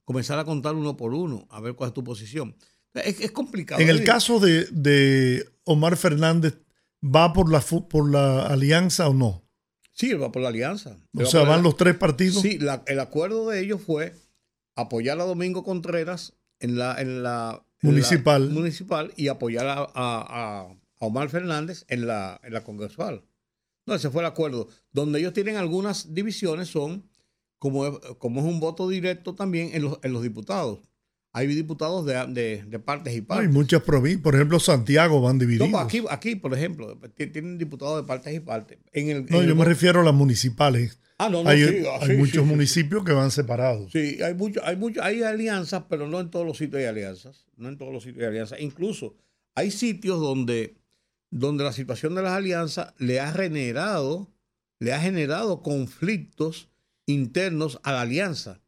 comenzar 0.04 0.38
a 0.38 0.44
contar 0.44 0.74
uno 0.76 0.96
por 0.96 1.14
uno, 1.14 1.46
a 1.50 1.60
ver 1.60 1.74
cuál 1.74 1.88
es 1.88 1.94
tu 1.94 2.04
posición. 2.04 2.54
Es, 2.94 3.20
es 3.20 3.32
complicado. 3.32 3.80
En 3.80 3.88
el 3.88 4.04
caso 4.04 4.38
de, 4.38 4.66
de 4.70 5.48
Omar 5.64 5.96
Fernández, 5.96 6.58
¿va 7.02 7.32
por 7.32 7.50
la, 7.50 7.60
por 7.60 8.10
la 8.10 8.46
alianza 8.46 9.08
o 9.08 9.14
no? 9.14 9.42
Sí, 9.92 10.12
va 10.14 10.32
por 10.32 10.42
la 10.42 10.48
alianza. 10.48 10.96
O 11.14 11.26
sea, 11.26 11.42
la- 11.42 11.48
van 11.50 11.62
los 11.62 11.76
tres 11.76 11.96
partidos. 11.96 12.40
Sí, 12.42 12.58
la- 12.58 12.82
el 12.86 13.00
acuerdo 13.00 13.48
de 13.50 13.60
ellos 13.60 13.80
fue 13.82 14.14
apoyar 14.74 15.20
a 15.20 15.24
Domingo 15.24 15.64
Contreras 15.64 16.34
en 16.60 16.78
la, 16.78 17.00
en 17.00 17.22
la 17.22 17.64
en 17.82 17.88
la 17.88 17.92
Municipal. 17.92 18.50
municipal 18.50 19.12
y 19.16 19.26
apoyar 19.28 19.66
a, 19.66 19.72
a- 19.80 19.86
a- 19.94 20.60
a 20.62 20.76
Omar 21.06 21.28
Fernández 21.30 21.84
en 21.88 22.06
la, 22.06 22.40
en 22.44 22.52
la 22.52 22.62
congresual. 22.62 23.24
No, 23.86 23.94
ese 23.94 24.08
fue 24.10 24.22
el 24.22 24.26
acuerdo. 24.26 24.68
Donde 24.92 25.18
ellos 25.18 25.32
tienen 25.32 25.56
algunas 25.56 26.14
divisiones 26.14 26.68
son, 26.68 27.10
como 27.58 27.86
es, 27.86 27.98
como 28.18 28.38
es 28.40 28.46
un 28.46 28.60
voto 28.60 28.88
directo 28.88 29.34
también 29.34 29.70
en 29.74 29.82
los, 29.82 29.98
en 30.04 30.12
los 30.12 30.22
diputados. 30.22 30.78
Hay 31.34 31.46
diputados 31.46 32.04
de, 32.04 32.14
de- 32.28 32.62
de 32.66 32.78
partes 32.78 33.12
y 33.14 33.16
Hay 33.16 33.22
partes. 33.22 33.50
muchas 33.50 33.82
provincias. 33.82 34.22
Por 34.22 34.34
ejemplo, 34.34 34.60
Santiago 34.60 35.20
van 35.22 35.36
No, 35.36 35.40
divididos. 35.40 35.68
pues 35.70 35.82
aquí, 35.84 36.04
aquí, 36.10 36.34
por 36.36 36.52
ejemplo, 36.54 36.98
ti- 37.16 37.26
tienen 37.28 37.56
diputados 37.58 38.02
de 38.02 38.06
partes 38.06 38.34
y 38.34 38.40
partes. 38.40 38.78
En 38.92 39.08
el, 39.08 39.26
No, 39.26 39.36
en 39.38 39.42
el 39.44 39.48
yo 39.48 39.56
me 39.56 39.64
refiero 39.64 40.00
a 40.00 40.04
las 40.04 40.14
municipales. 40.14 40.98
Ah, 41.18 41.28
no, 41.30 41.42
no, 41.44 41.50
hay 41.50 41.62
sí, 41.64 41.76
ah, 41.88 41.98
hay 42.02 42.08
sí, 42.10 42.16
muchos 42.16 42.44
sí. 42.44 42.50
municipios 42.50 43.04
que 43.04 43.12
van 43.12 43.30
separados. 43.30 43.92
Sí, 43.92 44.20
hay 44.22 44.34
mucho, 44.34 44.60
hay 44.64 44.76
mucho, 44.76 45.02
hay 45.02 45.22
alianzas, 45.22 45.84
pero 45.88 46.06
no 46.08 46.20
en 46.20 46.30
todos 46.30 46.44
los 46.44 46.58
sitios 46.58 46.80
hay 46.80 46.86
alianzas. 46.86 47.46
No 47.56 47.68
en 47.68 47.78
todos 47.78 47.92
los 47.92 48.02
sitios 48.02 48.22
hay 48.24 48.28
alianzas. 48.30 48.60
Incluso 48.60 49.14
hay 49.54 49.70
sitios 49.70 50.18
donde, 50.20 50.76
donde 51.30 51.62
la 51.64 51.72
situación 51.72 52.14
de 52.14 52.22
las 52.22 52.32
alianzas 52.32 52.92
le 52.98 53.20
ha 53.20 53.30
generado, 53.32 54.30
le 54.80 54.92
ha 54.92 55.00
generado 55.00 55.62
conflictos 55.62 56.68
internos 57.06 57.78
a 57.84 57.92
la 57.92 58.00
alianza. 58.02 58.60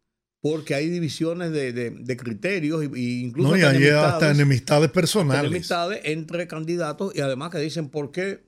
Porque 0.45 0.75
hay 0.75 0.91
divisiones 0.91 1.53
de, 1.53 1.73
de- 1.73 1.89
de 1.91 2.17
criterios 2.19 2.85
y, 2.85 3.01
y 3.01 3.21
incluso 3.25 3.53
No, 3.53 3.57
y 3.57 3.63
hay 3.63 3.87
hasta 3.89 4.31
enemistades- 4.31 4.91
personales. 4.91 5.43
enemistades 5.43 6.01
entre 6.05 6.47
candidatos 6.47 7.17
y 7.17 7.23
además 7.23 7.51
que 7.51 7.59
dicen 7.59 7.89
por 7.89 8.11
qué 8.13 8.45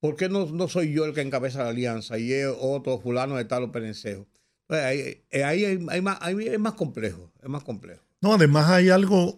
¿Por 0.00 0.14
qué 0.16 0.28
no, 0.28 0.46
no 0.46 0.68
soy 0.68 0.92
yo 0.92 1.04
el 1.06 1.12
que 1.14 1.20
encabeza 1.22 1.62
la 1.64 1.70
alianza 1.70 2.18
y 2.18 2.32
es 2.32 2.46
otro 2.60 3.00
fulano 3.00 3.36
de 3.36 3.44
tal 3.44 3.64
o 3.64 3.72
perencejo? 3.72 4.26
Pues 4.68 4.80
ahí, 4.84 5.22
eh, 5.30 5.42
ahí 5.44 5.64
hay, 5.64 5.84
hay 5.88 6.00
más, 6.00 6.18
ahí 6.20 6.36
es 6.46 6.58
más 6.60 6.74
complejo, 6.74 7.32
es 7.42 7.48
más 7.48 7.64
complejo. 7.64 8.00
No, 8.20 8.34
además 8.34 8.68
hay 8.70 8.90
algo, 8.90 9.36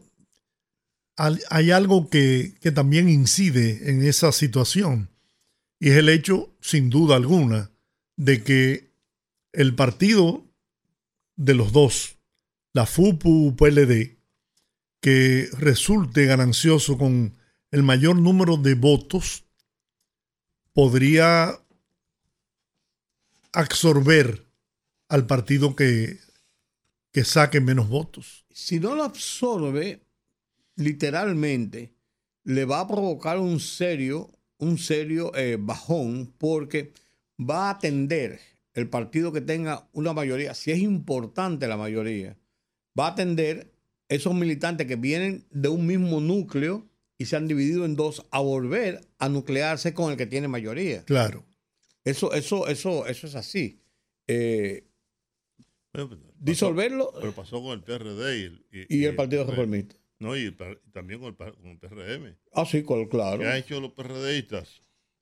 al- 1.17 1.41
hay 1.49 1.71
algo 1.71 2.11
que, 2.11 2.55
que 2.61 2.73
también 2.73 3.09
incide 3.09 3.91
en 3.91 4.03
esa 4.05 4.33
situación. 4.33 5.09
Y 5.79 5.91
es 5.91 5.97
el 5.97 6.09
hecho, 6.11 6.51
sin 6.61 6.91
duda 6.91 7.17
alguna, 7.17 7.71
de 8.17 8.43
que 8.45 8.91
el 9.55 9.75
partido 9.75 10.45
de 11.41 11.55
los 11.55 11.73
dos, 11.73 12.19
la 12.75 12.85
FUPU 12.85 13.57
PLD, 13.57 14.19
que 15.01 15.49
resulte 15.57 16.27
ganancioso 16.27 16.99
con 16.99 17.35
el 17.71 17.83
mayor 17.83 18.17
número 18.17 18.59
de 18.59 18.75
votos, 18.75 19.45
podría 20.75 21.59
absorber 23.53 24.47
al 25.09 25.27
partido 25.27 25.75
que, 25.75 26.19
que 27.11 27.25
saque 27.25 27.63
menos 27.63 27.89
votos. 27.89 28.45
Si 28.51 28.79
no 28.79 28.95
lo 28.95 29.05
absorbe, 29.05 30.03
literalmente, 30.77 31.95
le 32.45 32.67
va 32.67 32.81
a 32.81 32.87
provocar 32.87 33.39
un 33.39 33.61
serio, 33.61 34.31
un 34.59 34.77
serio 34.77 35.35
eh, 35.35 35.57
bajón, 35.59 36.35
porque 36.37 36.93
va 37.39 37.69
a 37.69 37.71
atender 37.71 38.41
el 38.75 38.89
partido 38.89 39.33
que 39.33 39.41
tenga 39.41 39.89
una 39.93 40.13
mayoría, 40.13 40.55
si 40.55 40.71
es 40.71 40.79
importante 40.79 41.67
la 41.69 41.77
mayoría, 41.77 42.37
va 42.99 43.07
a 43.09 43.11
atender 43.11 43.73
esos 44.09 44.35
militantes 44.35 44.87
que 44.87 44.97
vienen 44.97 45.47
de 45.51 45.69
un 45.69 45.87
mismo 45.87 46.21
núcleo 46.21 46.87
y 47.19 47.27
se 47.27 47.37
han 47.37 47.47
dividido 47.49 47.85
en 47.85 47.97
dos 47.97 48.27
a 48.31 48.41
volver 48.41 49.01
a 49.19 49.29
nuclearse 49.29 49.93
con 49.95 50.11
el 50.11 50.17
que 50.17 50.27
tiene 50.27 50.49
mayoría. 50.49 51.05
Claro. 51.05 51.45
Eso, 52.05 52.33
eso, 52.33 52.67
eso, 52.69 53.07
eso 53.07 53.27
es 53.27 53.35
así. 53.35 53.81
Eh, 54.27 54.87
pues, 55.93 56.07
pasó- 56.07 56.33
disolverlo 56.39 57.13
Pero 57.21 57.33
pasó 57.35 57.63
con 57.63 57.73
el 57.73 57.83
PRD 57.83 58.39
y 58.39 58.43
el, 58.45 58.87
y 58.89 59.05
el 59.05 59.15
Partido 59.17 59.45
Reformista. 59.45 59.97
No, 60.19 60.37
y, 60.37 60.43
el 60.47 60.55
par- 60.55 60.81
y 60.87 60.91
también 60.91 61.21
con 61.21 61.35
con 61.35 61.67
el 61.67 61.79
PRM. 61.79 62.37
Ah, 62.53 62.65
sí, 62.67 62.83
claro. 62.83 63.39
¿Qué 63.41 63.47
han 63.47 63.57
hecho 63.57 63.81
los 63.81 63.93
PRDistas? 63.93 64.81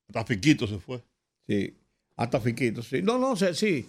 Hasta 0.08 0.24
Fiquito 0.24 0.66
se 0.66 0.78
fue. 0.78 1.02
Sí, 1.46 1.76
hasta 2.18 2.40
Fiquito, 2.40 2.82
sí. 2.82 3.00
No, 3.00 3.16
no, 3.16 3.36
sí. 3.36 3.86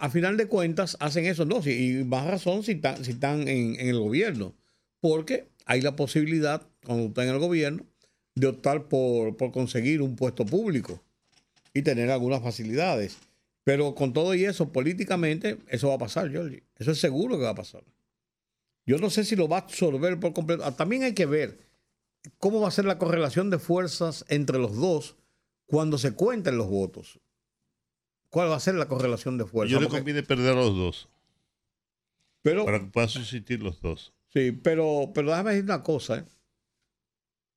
A 0.00 0.10
final 0.10 0.36
de 0.36 0.48
cuentas 0.48 0.96
hacen 1.00 1.24
eso, 1.24 1.46
no, 1.46 1.60
y 1.64 2.04
más 2.04 2.26
razón 2.26 2.64
si 2.64 2.72
están, 2.72 3.02
si 3.04 3.12
están 3.12 3.46
en, 3.46 3.76
el 3.78 3.98
gobierno. 3.98 4.52
Porque 5.00 5.46
hay 5.64 5.80
la 5.80 5.94
posibilidad, 5.94 6.66
cuando 6.84 7.06
está 7.06 7.22
en 7.22 7.30
el 7.30 7.38
gobierno, 7.38 7.86
de 8.34 8.48
optar 8.48 8.88
por, 8.88 9.36
por 9.36 9.52
conseguir 9.52 10.02
un 10.02 10.16
puesto 10.16 10.44
público 10.44 11.00
y 11.72 11.82
tener 11.82 12.10
algunas 12.10 12.42
facilidades. 12.42 13.16
Pero 13.62 13.94
con 13.94 14.12
todo 14.12 14.34
y 14.34 14.44
eso, 14.44 14.72
políticamente, 14.72 15.58
eso 15.68 15.88
va 15.88 15.94
a 15.94 15.98
pasar, 15.98 16.34
Jorge. 16.34 16.64
Eso 16.76 16.90
es 16.90 16.98
seguro 16.98 17.38
que 17.38 17.44
va 17.44 17.50
a 17.50 17.54
pasar. 17.54 17.84
Yo 18.86 18.98
no 18.98 19.08
sé 19.08 19.24
si 19.24 19.36
lo 19.36 19.48
va 19.48 19.58
a 19.58 19.60
absorber 19.60 20.18
por 20.18 20.32
completo. 20.32 20.64
Ah, 20.64 20.74
También 20.74 21.04
hay 21.04 21.14
que 21.14 21.26
ver 21.26 21.58
cómo 22.38 22.60
va 22.60 22.68
a 22.68 22.72
ser 22.72 22.86
la 22.86 22.98
correlación 22.98 23.50
de 23.50 23.60
fuerzas 23.60 24.24
entre 24.28 24.58
los 24.58 24.74
dos 24.76 25.14
cuando 25.66 25.96
se 25.96 26.12
cuenten 26.12 26.58
los 26.58 26.68
votos. 26.68 27.20
¿Cuál 28.30 28.50
va 28.50 28.56
a 28.56 28.60
ser 28.60 28.74
la 28.74 28.88
correlación 28.88 29.38
de 29.38 29.46
fuerzas? 29.46 29.72
Yo 29.72 29.80
le 29.80 29.86
Porque- 29.86 29.98
conviene 30.00 30.22
perder 30.22 30.52
a 30.52 30.56
los 30.56 30.76
dos. 30.76 31.08
pero, 32.42 32.64
Para 32.64 32.80
que 32.80 32.86
puedan 32.86 33.08
subsistir 33.08 33.62
los 33.62 33.80
dos. 33.80 34.12
sí, 34.32 34.52
pero, 34.52 35.10
pero 35.14 35.28
déjame 35.30 35.50
decir 35.52 35.64
una 35.64 35.82
cosa. 35.82 36.18
¿eh? 36.18 36.24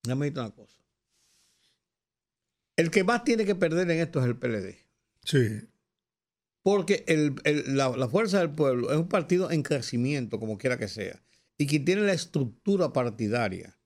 Déjame 0.03 0.25
decir 0.27 0.39
una 0.39 0.51
cosa. 0.51 0.77
El 2.77 2.89
que 2.89 3.03
más 3.03 3.23
tiene 3.23 3.45
que 3.45 3.55
perder 3.55 3.89
en 3.91 3.99
esto 3.99 4.19
es 4.19 4.25
el 4.25 4.37
PLD. 4.37 4.77
Sí. 5.23 5.61
Porque 6.63 7.03
el- 7.07 7.35
el- 7.43 7.75
la, 7.77 7.89
la 7.89 8.07
Fuerza 8.07 8.39
del 8.39 8.51
Pueblo 8.51 8.91
es 8.91 8.97
un 8.97 9.07
partido 9.09 9.51
en 9.51 9.63
crecimiento, 9.63 10.39
como 10.39 10.57
quiera 10.57 10.77
que 10.77 10.87
sea. 10.87 11.21
Y 11.57 11.67
quien 11.67 11.85
tiene 11.85 12.01
la 12.01 12.13
estructura 12.13 12.91
partidaria 12.93 13.77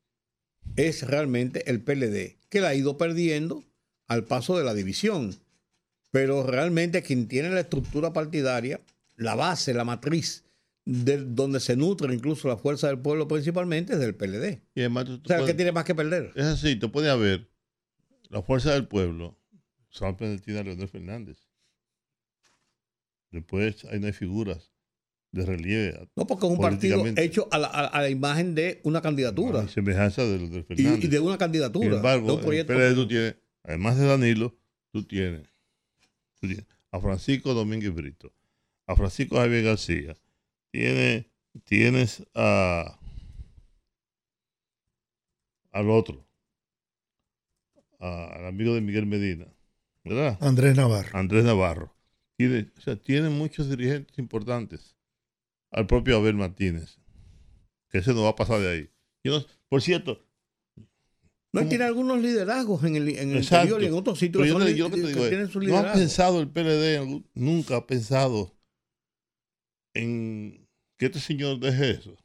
es 0.75 1.05
realmente 1.07 1.69
el 1.69 1.81
PLD, 1.81 2.37
que 2.49 2.61
la 2.61 2.69
ha 2.69 2.75
ido 2.75 2.97
perdiendo 2.97 3.63
al 4.07 4.25
paso 4.25 4.57
de 4.57 4.63
la 4.63 4.73
división. 4.73 5.35
Pero 6.15 6.43
realmente 6.47 7.01
quien 7.03 7.27
tiene 7.27 7.49
la 7.49 7.59
estructura 7.59 8.13
partidaria, 8.13 8.79
la 9.17 9.35
base, 9.35 9.73
la 9.73 9.83
matriz, 9.83 10.45
de 10.85 11.17
donde 11.17 11.59
se 11.59 11.75
nutre 11.75 12.13
incluso 12.15 12.47
la 12.47 12.55
Fuerza 12.55 12.87
del 12.87 12.99
Pueblo 12.99 13.27
principalmente, 13.27 13.91
es 13.95 13.99
del 13.99 14.15
PLD. 14.15 14.61
Y 14.75 14.79
además, 14.79 15.03
tú- 15.05 15.13
O 15.15 15.17
tú 15.19 15.27
sea, 15.27 15.45
que 15.45 15.53
tiene 15.53 15.73
más 15.73 15.83
que 15.83 15.93
perder. 15.93 16.31
es 16.33 16.45
así, 16.45 16.77
tú 16.77 16.89
puedes 16.89 17.19
ver 17.19 17.49
la 18.29 18.41
fuerza 18.41 18.71
del 18.71 18.87
pueblo. 18.87 19.37
Solamente 19.89 20.41
tiene 20.41 20.61
a 20.61 20.63
Leonel 20.63 20.87
Fernández. 20.87 21.37
Después 23.31 23.83
ahí 23.91 23.99
no 23.99 24.07
hay 24.07 24.13
figuras 24.13 24.71
de 25.33 25.45
relieve. 25.45 26.07
No, 26.15 26.25
porque 26.25 26.45
es 26.45 26.51
un 26.53 26.59
partido 26.59 27.03
hecho 27.17 27.49
a 27.51 27.57
la, 27.57 27.67
a- 27.67 27.87
a 27.87 28.01
la 28.03 28.09
imagen 28.09 28.55
de 28.55 28.79
una 28.85 29.01
candidatura. 29.01 29.63
Hay 29.63 29.67
semejanza 29.67 30.23
de 30.23 30.37
Leonel 30.37 30.63
Fernández. 30.63 31.03
y 31.03 31.07
de 31.07 31.19
una 31.19 31.37
candidatura. 31.37 31.87
Sin 31.87 31.95
embargo, 31.97 32.27
de 32.27 32.33
un 32.47 32.53
en 32.53 32.59
el. 32.59 32.65
PLD 32.65 32.95
tú 32.95 33.05
tienes, 33.07 33.35
además 33.63 33.97
de 33.97 34.07
Danilo, 34.07 34.55
tú 34.91 35.03
tienes 35.03 35.43
a 36.91 36.99
Francisco 36.99 37.53
Domínguez 37.53 37.93
Brito, 37.93 38.33
a 38.87 38.95
Francisco 38.95 39.37
Javier 39.37 39.63
García, 39.63 40.15
tienes, 40.71 41.25
tienes 41.63 42.25
a 42.35 42.99
al 45.71 45.89
otro, 45.89 46.25
a- 47.99 48.27
al 48.35 48.45
amigo 48.47 48.73
de 48.73 48.81
Miguel 48.81 49.05
Medina, 49.05 49.47
¿verdad? 50.03 50.37
Andrés 50.41 50.75
Navarro. 50.75 51.17
Andrés 51.17 51.43
Navarro. 51.43 51.95
Tiene, 52.37 52.71
o 52.77 52.81
sea, 52.81 52.95
tiene 52.95 53.29
muchos 53.29 53.69
dirigentes 53.69 54.17
importantes. 54.19 54.95
Al 55.71 55.87
propio 55.87 56.17
Abel 56.17 56.35
Martínez, 56.35 56.99
que 57.89 57.97
ese 57.97 58.13
no 58.13 58.23
va 58.23 58.29
a 58.29 58.35
pasar 58.35 58.59
de 58.61 58.69
ahí. 58.71 58.89
Yo 59.23 59.39
no- 59.39 59.45
por 59.67 59.81
cierto, 59.81 60.24
No, 61.63 61.69
tiene 61.69 61.85
algunos 61.85 62.21
liderazgos 62.21 62.83
en 62.83 62.97
el, 62.97 63.09
en 63.09 63.31
el 63.31 63.43
interior 63.43 63.81
y 63.81 63.85
en 63.85 63.93
otros 63.93 64.19
sitios 64.19 64.43
Pero 64.43 64.59
yo, 64.59 64.65
son 64.65 64.75
yo 64.75 64.89
lo 64.89 64.95
que 64.95 65.01
te 65.01 65.07
digo 65.07 65.19
que 65.19 65.23
es, 65.23 65.29
tienen 65.29 65.49
su 65.49 65.61
no 65.61 65.77
ha 65.77 65.93
pensado 65.93 66.41
el 66.41 66.49
PLD, 66.49 67.23
nunca 67.33 67.77
ha 67.77 67.87
pensado 67.87 68.53
en 69.93 70.67
que 70.97 71.05
este 71.05 71.19
señor 71.19 71.59
deje 71.59 71.91
eso. 71.91 72.17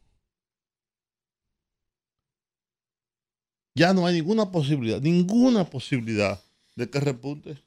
Ya 3.77 3.95
no 3.95 4.05
hay 4.05 4.17
ninguna 4.17 4.51
posibilidad, 4.51 5.01
ninguna 5.01 5.65
posibilidad 5.71 6.43
de 6.75 6.91
que 6.91 6.99
repunte. 6.99 7.63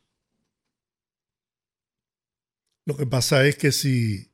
Lo 2.86 2.98
que 2.98 3.06
pasa 3.06 3.46
es 3.48 3.56
que 3.56 3.72
si, 3.72 4.32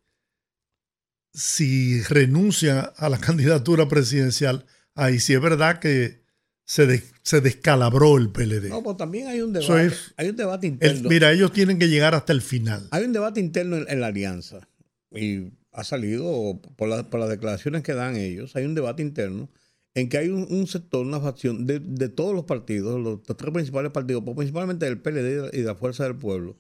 si 1.32 2.02
renuncia 2.04 2.82
a 2.82 3.08
la 3.10 3.18
candidatura 3.22 3.88
presidencial, 3.88 4.66
ahí 4.96 5.20
sí 5.20 5.34
es 5.34 5.42
verdad 5.42 5.80
que 5.80 6.28
se, 6.72 7.04
se 7.24 7.42
descalabró 7.42 8.18
el 8.18 8.30
PLD. 8.30 8.70
No, 8.70 8.84
pues 8.84 8.96
también 8.96 9.28
hay 9.28 9.42
un 9.42 9.52
debate. 9.54 9.88
es- 9.88 10.14
hay 10.18 10.30
un 10.30 10.36
debate 10.36 10.68
El- 10.68 10.74
interno. 10.74 11.10
mira, 11.10 11.32
ellos 11.32 11.52
tienen 11.52 11.80
que 11.80 11.88
llegar 11.90 12.14
hasta 12.14 12.32
el 12.32 12.44
final. 12.44 12.88
Hay 12.92 13.06
un 13.06 13.12
debate 13.14 13.40
interno 13.40 13.78
en, 13.78 13.86
en 13.90 14.00
la 14.02 14.08
alianza. 14.08 14.70
Y 15.12 15.46
ha 15.72 15.84
salido 15.84 16.62
por, 16.76 16.88
la- 16.88 17.10
por 17.10 17.20
las 17.20 17.30
declaraciones 17.30 17.82
que 17.82 17.94
dan 17.94 18.16
ellos. 18.18 18.56
Hay 18.56 18.66
un 18.66 18.76
debate 18.76 19.02
interno 19.02 19.50
en 19.96 20.10
que 20.10 20.20
hay 20.20 20.30
un, 20.30 20.46
un 20.48 20.68
sector, 20.68 21.04
una 21.08 21.20
facción 21.20 21.66
de, 21.66 21.80
de 21.80 22.08
todos 22.10 22.36
los 22.36 22.44
partidos, 22.46 23.02
los, 23.02 23.22
los 23.28 23.36
tres 23.38 23.52
principales 23.52 23.92
partidos, 23.92 24.22
pero 24.24 24.36
principalmente 24.36 24.86
del 24.86 25.00
PLD 25.02 25.50
y 25.52 25.62
de 25.62 25.64
la 25.66 25.74
Fuerza 25.76 26.04
del 26.04 26.18
Pueblo, 26.18 26.56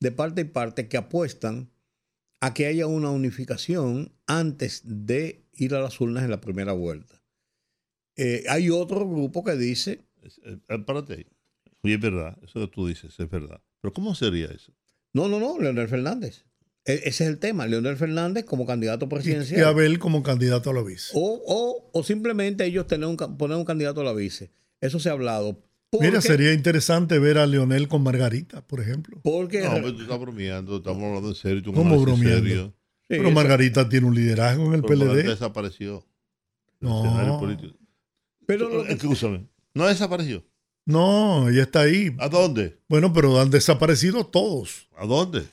de 0.00 0.12
parte 0.12 0.42
y 0.42 0.44
parte, 0.44 0.86
que 0.86 0.98
apuestan 0.98 1.70
a 2.42 2.52
que 2.52 2.66
haya 2.66 2.86
una 2.86 3.10
unificación 3.10 4.12
antes 4.26 4.82
de 4.84 5.46
ir 5.54 5.74
a 5.74 5.80
las 5.80 5.98
urnas 5.98 6.24
en 6.24 6.30
la 6.30 6.42
primera 6.42 6.72
vuelta. 6.74 7.15
Eh, 8.16 8.44
hay 8.48 8.70
otro 8.70 9.08
grupo 9.08 9.44
que 9.44 9.54
dice 9.56 10.00
Es- 10.22 10.40
eh, 10.44 10.78
párate 10.84 11.12
ahí. 11.14 11.26
Oye, 11.82 11.94
es 11.94 12.00
verdad, 12.00 12.36
eso 12.42 12.60
que 12.60 12.66
tú 12.68 12.86
dices 12.88 13.14
es 13.18 13.30
verdad. 13.30 13.60
Pero 13.80 13.92
¿cómo 13.92 14.14
sería 14.14 14.46
eso? 14.46 14.72
No, 15.12 15.28
no, 15.28 15.38
no, 15.38 15.58
Leonel 15.60 15.88
Fernández. 15.88 16.44
E- 16.84 17.02
ese 17.04 17.24
es 17.24 17.30
el 17.30 17.38
tema. 17.38 17.66
Leonel 17.66 17.96
Fernández 17.96 18.44
como 18.44 18.66
candidato 18.66 19.08
presidencial. 19.08 19.60
y 19.60 19.62
Abel 19.64 19.98
como 19.98 20.22
candidato 20.22 20.70
a 20.70 20.74
la 20.74 20.82
vice. 20.82 21.12
O, 21.14 21.42
o, 21.46 21.90
o 21.92 22.02
simplemente 22.04 22.64
ellos 22.64 22.86
tener 22.86 23.06
un, 23.08 23.16
poner 23.16 23.56
un 23.56 23.64
candidato 23.64 24.00
a 24.00 24.04
la 24.04 24.12
vice. 24.12 24.50
Eso 24.80 24.98
se 24.98 25.08
ha 25.08 25.12
hablado. 25.12 25.62
Mira, 26.00 26.20
sería 26.20 26.52
interesante 26.52 27.18
ver 27.18 27.38
a 27.38 27.46
Leonel 27.46 27.88
con 27.88 28.02
Margarita, 28.02 28.60
por 28.66 28.80
ejemplo. 28.80 29.20
Porque, 29.22 29.62
No, 29.62 29.74
pero 29.74 29.94
tú 29.94 30.02
estás 30.02 30.18
bromeando, 30.18 30.76
estamos 30.78 31.02
hablando 31.04 31.28
en 31.28 31.34
serio. 31.34 31.62
tú 31.62 31.72
¿Cómo 31.72 31.98
bromeando? 32.00 32.40
serio. 32.48 32.74
Sí, 33.08 33.16
Pero 33.16 33.30
Margarita 33.30 33.88
tiene 33.88 34.06
un 34.08 34.14
liderazgo 34.14 34.66
en 34.66 34.74
el 34.74 34.82
Pero 34.82 34.96
Margarita 34.98 35.22
PLD. 35.22 35.30
desapareció. 35.30 36.04
No. 36.80 37.40
Pero 38.46 38.68
lo 38.68 38.84
que- 38.84 38.92
Escúchame, 38.92 39.46
no 39.74 39.86
desapareció. 39.86 40.44
No, 40.84 41.48
ella 41.48 41.62
está 41.64 41.80
ahí. 41.80 42.14
¿A 42.18 42.28
dónde? 42.28 42.78
Bueno, 42.88 43.12
pero 43.12 43.40
han 43.40 43.50
desaparecido 43.50 44.24
todos. 44.26 44.88
¿A 44.96 45.06
dónde? 45.06 45.44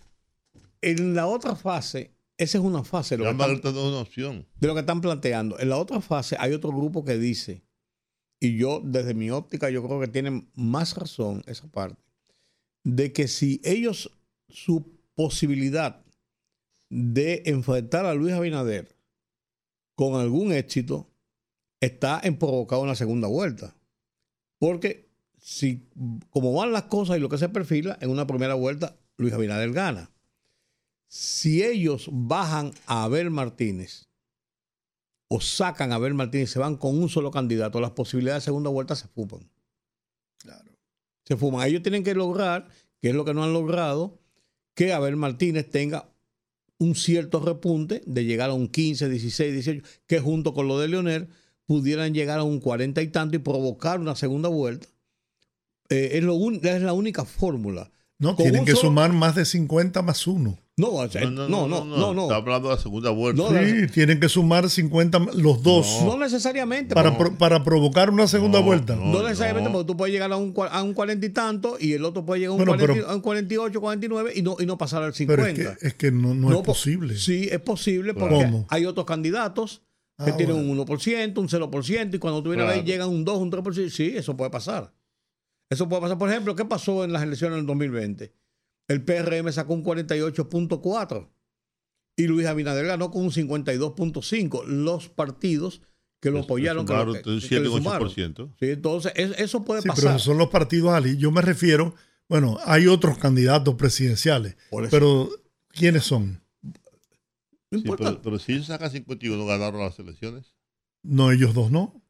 en 0.82 1.16
la 1.16 1.28
otra 1.28 1.56
fase, 1.56 2.14
esa 2.38 2.58
es 2.58 2.64
una 2.64 2.84
fase 2.84 3.16
de 3.16 3.24
lo, 3.24 3.32
Ya 3.32 3.38
que 3.48 3.54
están, 3.54 3.78
una 3.78 4.00
opción. 4.00 4.46
de 4.60 4.68
lo 4.68 4.74
que 4.74 4.82
están 4.82 5.00
planteando. 5.00 5.58
En 5.60 5.70
la 5.70 5.78
otra 5.78 6.02
fase 6.02 6.36
hay 6.38 6.52
otro 6.52 6.72
grupo 6.72 7.06
que 7.06 7.18
dice, 7.18 7.64
y 8.42 8.58
yo 8.58 8.82
desde 8.84 9.14
mi 9.14 9.30
óptica 9.32 9.70
yo 9.70 9.82
creo 9.82 10.02
que 10.02 10.10
tienen 10.10 10.52
más 10.56 10.96
razón 10.98 11.42
esa 11.48 11.72
parte, 11.72 12.04
de 12.84 13.14
que 13.14 13.30
si 13.30 13.62
ellos, 13.64 14.12
su 14.50 14.86
posibilidad 15.16 16.04
de 16.90 17.44
enfrentar 17.46 18.06
a 18.06 18.14
Luis 18.14 18.34
Abinader 18.34 18.94
con 19.96 20.20
algún 20.20 20.52
éxito 20.52 21.10
está 21.86 22.22
en 22.24 22.38
provocar 22.38 22.80
una 22.80 22.96
segunda 22.96 23.28
vuelta. 23.28 23.76
Porque 24.58 25.10
si, 25.40 25.90
como 26.30 26.54
van 26.54 26.72
las 26.72 26.84
cosas 26.84 27.18
y 27.18 27.20
lo 27.20 27.30
que 27.30 27.38
se 27.38 27.50
perfila, 27.50 27.98
en 28.00 28.10
una 28.10 28.26
primera 28.26 28.54
vuelta, 28.54 28.96
Luis 29.18 29.34
Abinader 29.34 29.72
gana. 29.74 30.10
Si 31.08 31.64
ellos 31.64 32.08
bajan 32.12 32.72
a 32.86 33.04
Abel 33.04 33.30
Martínez 33.30 34.08
o 35.28 35.42
sacan 35.42 35.92
a 35.92 35.96
Abel 35.96 36.14
Martínez 36.14 36.50
y 36.50 36.54
se 36.54 36.60
van 36.60 36.78
con 36.78 36.98
un 36.98 37.10
solo 37.10 37.30
candidato, 37.32 37.82
las 37.82 37.92
posibilidades 37.92 38.44
de 38.44 38.46
segunda 38.46 38.70
vuelta 38.70 38.96
se 38.96 39.08
fuman. 39.10 39.50
Claro. 40.38 40.72
Se 41.26 41.36
fuman. 41.36 41.68
Ellos 41.68 41.84
tienen 41.84 42.04
que 42.04 42.16
lograr, 42.16 42.70
que 43.02 43.10
es 43.10 43.16
lo 43.16 43.26
que 43.26 43.34
no 43.34 43.44
han 43.44 43.54
logrado, 43.54 44.20
que 44.74 44.94
Abel 44.94 45.18
Martínez 45.18 45.70
tenga 45.70 46.10
un 46.78 46.96
cierto 46.96 47.40
repunte 47.40 48.02
de 48.06 48.26
llegar 48.26 48.50
a 48.50 48.54
un 48.54 48.68
15, 48.68 49.10
16, 49.10 49.54
18, 49.54 49.88
que 50.08 50.20
junto 50.20 50.54
con 50.54 50.68
lo 50.68 50.80
de 50.80 50.88
Leonel 50.88 51.28
pudieran 51.66 52.14
llegar 52.14 52.40
a 52.40 52.44
un 52.44 52.60
40 52.60 53.02
y 53.02 53.08
tanto 53.08 53.36
y 53.36 53.40
provocar 53.40 54.00
una 54.00 54.16
segunda 54.16 54.50
vuelta. 54.50 54.88
Eh, 55.90 56.12
es, 56.14 56.24
lo 56.24 56.36
un- 56.36 56.60
es 56.64 56.82
la 56.82 56.94
única 56.94 57.26
fórmula. 57.26 57.92
No, 58.20 58.36
Con 58.36 58.44
tienen 58.44 58.64
que 58.66 58.72
solo- 58.72 58.84
sumar 58.90 59.12
más 59.12 59.36
de 59.36 59.44
50 59.46 60.02
más 60.02 60.28
uno. 60.28 60.58
No, 60.78 60.88
o 60.88 61.08
sea, 61.10 61.30
no, 61.30 61.48
no, 61.50 61.68
no, 61.68 62.14
no. 62.14 62.22
Está 62.24 62.38
hablando 62.38 62.70
de 62.70 62.76
la 62.76 62.82
segunda 62.82 63.12
vuelta. 63.12 63.44
No, 63.44 63.50
Sí, 63.50 63.88
tienen 63.94 64.20
que 64.20 64.28
sumar 64.30 64.70
50 64.70 65.20
más- 65.20 65.36
los 65.36 65.62
dos 65.62 66.02
No 66.04 66.18
necesariamente. 66.18 66.96
para, 66.96 67.16
pro- 67.18 67.38
para 67.38 67.64
provocar 67.64 68.10
una 68.10 68.28
segunda 68.28 68.60
No, 68.60 68.66
vuelta. 68.66 68.96
No, 68.96 69.06
No, 69.12 69.24
necesariamente 69.24 69.70
no. 69.70 69.74
porque 69.74 69.88
tú 69.88 69.98
puedes 69.98 70.14
llegar 70.14 70.32
a 70.32 70.38
un, 70.38 70.54
a 70.72 70.82
un 70.82 70.94
40 70.94 71.26
y 71.26 71.30
tanto 71.30 71.78
y 71.80 71.94
el 71.94 72.04
otro 72.06 72.26
puede 72.26 72.40
llegar 72.42 72.52
a 72.52 72.54
un, 72.54 72.58
Bueno, 72.66 72.72
40 72.72 72.94
pero- 72.94 73.10
a 73.12 73.16
un 73.16 73.22
48, 73.22 73.82
49 73.82 74.32
y 74.36 74.42
no, 74.42 74.56
y 74.60 74.66
no 74.66 74.78
pasar 74.78 75.04
al 75.04 75.14
50. 75.14 75.44
Pero 75.54 75.70
es 75.72 75.78
que, 75.78 75.88
es 75.88 75.94
que 75.94 76.12
no, 76.12 76.34
no 76.34 76.50
es 76.50 76.56
po- 76.56 76.64
posible. 76.64 77.18
Sí, 77.18 77.50
es 77.52 77.60
posible 77.60 78.14
porque 78.16 78.36
¿Cómo? 78.36 78.66
hay 78.70 78.86
otros 78.86 79.06
candidatos 79.06 79.82
que 80.24 80.32
Ah, 80.32 80.38
tienen 80.38 80.56
un 80.56 80.70
1%, 80.70 81.38
un 81.42 81.48
0%, 81.50 82.16
y 82.16 82.20
cuando 82.20 82.44
tú 82.44 82.50
vienes 82.50 82.66
a 82.66 82.68
ver 82.70 82.76
Claro. 82.78 82.88
llegan 82.88 83.10
un 83.10 83.26
2, 83.26 83.38
un 83.40 83.50
3%. 83.52 83.90
Sí, 83.90 84.14
eso 84.16 84.38
puede 84.38 84.52
pasar. 84.52 84.94
Eso 85.70 85.90
puede 85.90 86.02
pasar. 86.04 86.18
Por 86.18 86.30
ejemplo, 86.30 86.56
¿qué 86.56 86.66
pasó 86.66 87.04
en 87.04 87.12
las 87.14 87.24
elecciones 87.24 87.58
del 87.58 87.66
2020? 87.66 88.32
El 88.88 89.04
PRM 89.04 89.52
sacó 89.52 89.74
un 89.74 89.84
48.4 89.84 91.30
y 92.16 92.28
Luis 92.28 92.46
Abinader 92.48 92.86
ganó 92.86 93.10
con 93.10 93.24
un 93.24 93.32
52.5. 93.32 94.64
Los 94.66 95.10
partidos 95.10 95.82
que 96.22 96.30
lo 96.30 96.36
Pues, 96.38 96.46
apoyaron, 96.46 96.86
lo- 96.86 97.14
que- 97.14 97.30
un 97.30 97.40
que 97.40 97.48
7 97.48 97.62
le 97.64 97.68
o 97.70 97.78
sumaron. 97.78 98.08
8%. 98.08 98.54
Sí, 98.60 98.70
entonces 98.70 99.12
es- 99.16 99.40
eso 99.40 99.66
puede 99.66 99.82
Sí, 99.82 99.88
pasar. 99.88 100.04
pero 100.06 100.20
son 100.20 100.38
los 100.38 100.50
partidos 100.50 100.92
Ali. 100.94 101.18
Yo 101.18 101.32
me 101.32 101.42
refiero, 101.42 101.96
bueno, 102.30 102.60
hay 102.66 102.88
otros 102.88 103.18
candidatos 103.18 103.76
presidenciales, 103.76 104.56
pero 104.92 105.30
¿quiénes 105.70 106.04
son? 106.04 106.43
No 107.74 107.80
Sí, 107.80 107.84
importa. 107.86 108.04
pero, 108.06 108.22
pero 108.22 108.40
si 108.40 108.54
ellos 108.54 108.68
sacan 108.68 108.92
51 108.92 109.46
ganaron 109.46 109.82
las 109.82 109.98
elecciones. 110.00 110.54
No, 111.02 111.32
ellos 111.32 111.54
dos 111.54 111.72
no. 111.72 112.02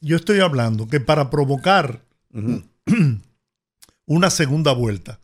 Yo 0.00 0.16
estoy 0.16 0.38
hablando 0.40 0.86
que 0.86 1.00
para 1.00 1.28
provocar 1.28 2.04
una 4.06 4.30
segunda 4.30 4.72
vuelta, 4.72 5.18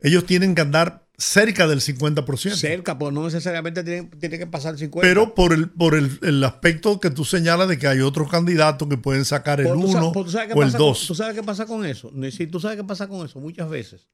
ellos 0.00 0.26
tienen 0.26 0.54
que 0.54 0.60
andar 0.62 1.06
cerca 1.16 1.66
del 1.66 1.80
50%. 1.80 2.54
Cerca, 2.56 2.98
pues 2.98 3.12
no 3.12 3.24
necesariamente 3.24 3.84
tiene, 3.84 4.08
tiene 4.18 4.38
que 4.38 4.46
pasar 4.46 4.76
50. 4.76 5.06
Pero 5.06 5.34
por 5.34 5.52
el, 5.52 5.70
por 5.70 5.94
el, 5.94 6.18
el 6.22 6.42
aspecto 6.44 6.98
que 7.00 7.10
tú 7.10 7.24
señalas 7.24 7.68
de 7.68 7.78
que 7.78 7.86
hay 7.86 8.00
otros 8.00 8.28
candidatos 8.30 8.88
que 8.88 8.96
pueden 8.98 9.24
sacar 9.24 9.60
el 9.60 9.68
Pues, 9.68 9.80
tú 9.80 9.86
sabes- 9.92 10.02
1 10.02 10.12
pues, 10.12 10.24
tú 10.26 10.30
sabes 10.32 10.48
qué 10.48 10.54
o 10.58 10.62
el 10.62 10.68
pasa 10.68 10.78
con- 10.78 10.86
2. 10.88 11.06
¿Tú 11.06 11.14
sabes 11.14 11.34
qué 11.34 11.42
pasa 11.42 11.66
con 11.66 11.86
eso? 11.86 12.12
Sí, 12.32 12.46
tú 12.48 12.60
sabes 12.60 12.76
qué 12.76 12.84
pasa 12.84 13.08
con 13.08 13.24
eso 13.24 13.40
muchas 13.40 13.68
veces. 13.70 14.08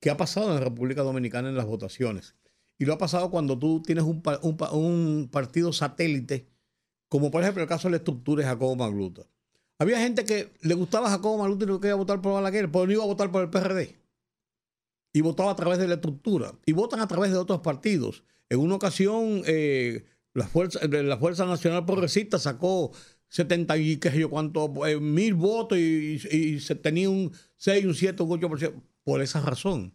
¿Qué 0.00 0.10
ha 0.10 0.16
pasado 0.16 0.48
en 0.48 0.54
la 0.54 0.60
República 0.60 1.02
Dominicana 1.02 1.48
en 1.50 1.56
las 1.56 1.66
votaciones? 1.66 2.34
Y 2.80 2.86
lo 2.86 2.94
ha 2.94 2.98
pasado 2.98 3.30
cuando 3.30 3.56
tú 3.58 3.82
tienes 3.82 4.04
un, 4.04 4.22
pa- 4.22 4.40
un 4.42 4.56
pa- 4.56 4.72
un 4.72 5.28
partido 5.30 5.70
satélite, 5.72 6.48
como 7.08 7.30
por 7.30 7.42
ejemplo 7.42 7.62
el 7.62 7.68
caso 7.68 7.88
de 7.88 7.92
la 7.92 7.96
estructura 7.98 8.42
de 8.42 8.48
Jacobo 8.48 8.74
Magluta. 8.74 9.26
Había 9.78 10.00
gente 10.00 10.24
que 10.24 10.50
le 10.62 10.74
gustaba 10.74 11.10
Jacobo 11.10 11.38
Magluta 11.38 11.64
y 11.64 11.68
no 11.68 11.78
quería 11.78 11.94
votar 11.94 12.20
por 12.22 12.32
Balaguer, 12.32 12.70
pero 12.72 12.86
no 12.86 12.92
iba 12.92 13.02
a 13.04 13.06
votar 13.06 13.30
por 13.30 13.42
el 13.42 13.50
PRD. 13.50 13.96
Y 15.12 15.20
votaba 15.20 15.50
a 15.50 15.56
través 15.56 15.78
de 15.78 15.88
la 15.88 15.94
estructura. 15.94 16.54
Y 16.66 16.72
votan 16.72 17.00
a 17.00 17.08
través 17.08 17.30
de 17.32 17.36
otros 17.36 17.60
partidos. 17.60 18.22
En 18.48 18.60
una 18.60 18.76
ocasión, 18.76 19.42
eh, 19.46 20.04
la, 20.34 20.46
Fuerza, 20.46 20.80
la 20.86 21.18
Fuerza 21.18 21.44
Nacional 21.46 21.84
Progresista 21.84 22.38
sacó 22.38 22.92
70 23.28 23.76
y 23.78 23.96
qué 23.98 24.10
sé 24.10 24.20
yo 24.20 24.30
cuánto, 24.30 24.86
eh, 24.86 24.98
mil 25.00 25.34
votos 25.34 25.78
y, 25.78 26.18
y 26.30 26.60
se 26.60 26.74
tenía 26.76 27.10
un 27.10 27.32
6, 27.56 27.84
un 27.86 27.94
7, 27.94 28.22
un 28.22 28.30
8%. 28.40 28.72
Por 29.04 29.20
esa 29.22 29.40
razón. 29.40 29.92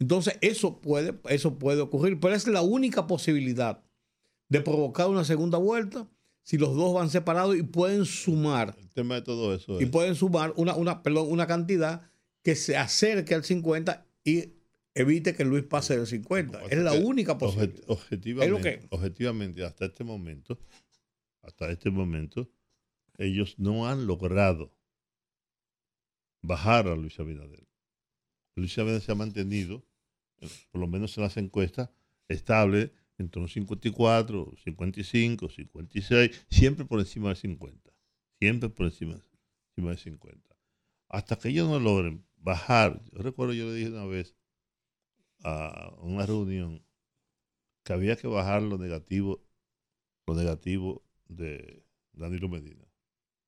Entonces, 0.00 0.38
eso 0.40 0.80
puede, 0.80 1.14
eso 1.28 1.58
puede 1.58 1.82
ocurrir, 1.82 2.18
pero 2.18 2.34
es 2.34 2.46
la 2.48 2.62
única 2.62 3.06
posibilidad 3.06 3.84
de 4.48 4.60
provocar 4.60 5.08
una 5.08 5.24
segunda 5.24 5.58
vuelta 5.58 6.08
si 6.42 6.58
los 6.58 6.74
dos 6.74 6.92
van 6.94 7.10
separados 7.10 7.56
y 7.56 7.62
pueden 7.62 8.04
sumar 8.04 8.74
El 8.80 8.88
tema 8.88 9.14
de 9.16 9.22
todo 9.22 9.54
eso 9.54 9.80
y 9.80 9.86
pueden 9.86 10.16
sumar 10.16 10.52
una, 10.56 10.74
una, 10.74 11.02
perdón, 11.02 11.26
una 11.30 11.46
cantidad 11.46 12.10
que 12.42 12.56
se 12.56 12.76
acerque 12.76 13.34
al 13.34 13.44
50 13.44 14.06
y 14.24 14.54
evite 14.94 15.34
que 15.34 15.44
Luis 15.44 15.64
pase 15.64 15.96
del 15.96 16.06
50. 16.06 16.66
Es 16.66 16.78
la 16.78 16.94
única 16.94 17.38
posibilidad. 17.38 17.84
Objetivamente, 17.86 18.80
lo 18.90 18.96
objetivamente, 18.96 19.64
hasta 19.64 19.84
este 19.84 20.04
momento, 20.04 20.58
hasta 21.42 21.70
este 21.70 21.90
momento, 21.90 22.50
ellos 23.18 23.58
no 23.58 23.88
han 23.88 24.06
logrado 24.06 24.74
bajar 26.42 26.88
a 26.88 26.96
Luis 26.96 27.18
Abinader. 27.20 27.68
Luis 28.56 28.76
Abinader 28.78 29.02
se 29.02 29.12
ha 29.12 29.14
mantenido, 29.14 29.84
por 30.70 30.80
lo 30.80 30.86
menos 30.86 31.16
en 31.16 31.24
las 31.24 31.36
encuestas, 31.36 31.90
estable 32.28 32.92
entre 33.18 33.40
un 33.42 33.48
54, 33.48 34.54
55, 34.64 35.48
56, 35.48 36.46
siempre 36.48 36.84
por 36.84 37.00
encima 37.00 37.28
de 37.30 37.36
50. 37.36 37.90
Siempre 38.38 38.68
por 38.70 38.86
encima, 38.86 39.20
encima 39.70 39.90
de 39.90 39.98
50. 39.98 40.56
Hasta 41.08 41.36
que 41.36 41.48
ellos 41.50 41.68
no 41.68 41.78
logren 41.78 42.24
bajar, 42.36 43.02
yo 43.12 43.22
recuerdo 43.22 43.52
yo 43.52 43.66
le 43.66 43.74
dije 43.74 43.90
una 43.90 44.06
vez 44.06 44.34
a 45.42 45.94
una 46.00 46.24
reunión 46.24 46.84
que 47.84 47.92
había 47.92 48.16
que 48.16 48.28
bajar 48.28 48.62
lo 48.62 48.78
negativo, 48.78 49.42
lo 50.26 50.34
negativo 50.34 51.04
de 51.28 51.84
Danilo 52.12 52.48
Medina. 52.48 52.84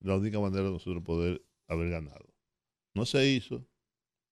La 0.01 0.17
única 0.17 0.41
manera 0.41 0.65
de 0.65 0.71
nosotros 0.71 1.03
poder 1.03 1.45
haber 1.69 1.91
ganado. 1.91 2.35
No 2.95 3.07
se 3.07 3.27
hizo, 3.27 3.67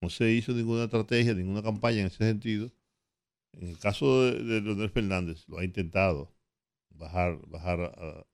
no 0.01 0.11
se 0.11 0.31
hizo 0.33 0.53
ninguna 0.53 0.85
estrategia, 0.85 1.35
ninguna 1.35 1.63
campaña 1.63 2.01
en 2.01 2.07
ese 2.07 2.19
sentido. 2.19 2.71
En 3.53 3.69
el 3.69 3.79
caso 3.79 4.25
de, 4.25 4.43
de 4.43 4.61
Leonel 4.61 4.91
Fernández, 4.91 5.45
lo 5.49 5.59
ha 5.59 5.65
intentado 5.65 6.33
bajar, 6.91 7.39
bajar 7.49 8.27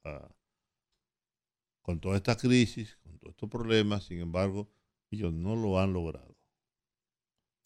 con 1.83 2.01
toda 2.01 2.17
esta 2.17 2.37
crisis, 2.37 2.99
con 3.03 3.19
todos 3.19 3.35
estos 3.35 3.49
problemas, 3.49 4.05
sin 4.05 4.21
embargo, 4.21 4.69
ellos 5.11 5.33
no 5.33 5.57
lo 5.57 5.79
han 5.79 5.93
logrado. 5.93 6.37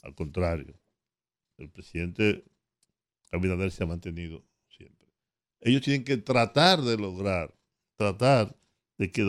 Al 0.02 0.14
contrario, 0.14 0.78
el 1.56 1.70
presidente 1.70 2.44
Abinader 3.32 3.70
se 3.70 3.84
ha 3.84 3.86
mantenido 3.86 4.44
siempre. 4.68 5.08
Ellos 5.60 5.82
tienen 5.82 6.04
que 6.04 6.16
tratar 6.16 6.82
de 6.82 6.96
lograr, 6.96 7.54
tratar 7.96 8.56
de 8.98 9.10
que 9.10 9.22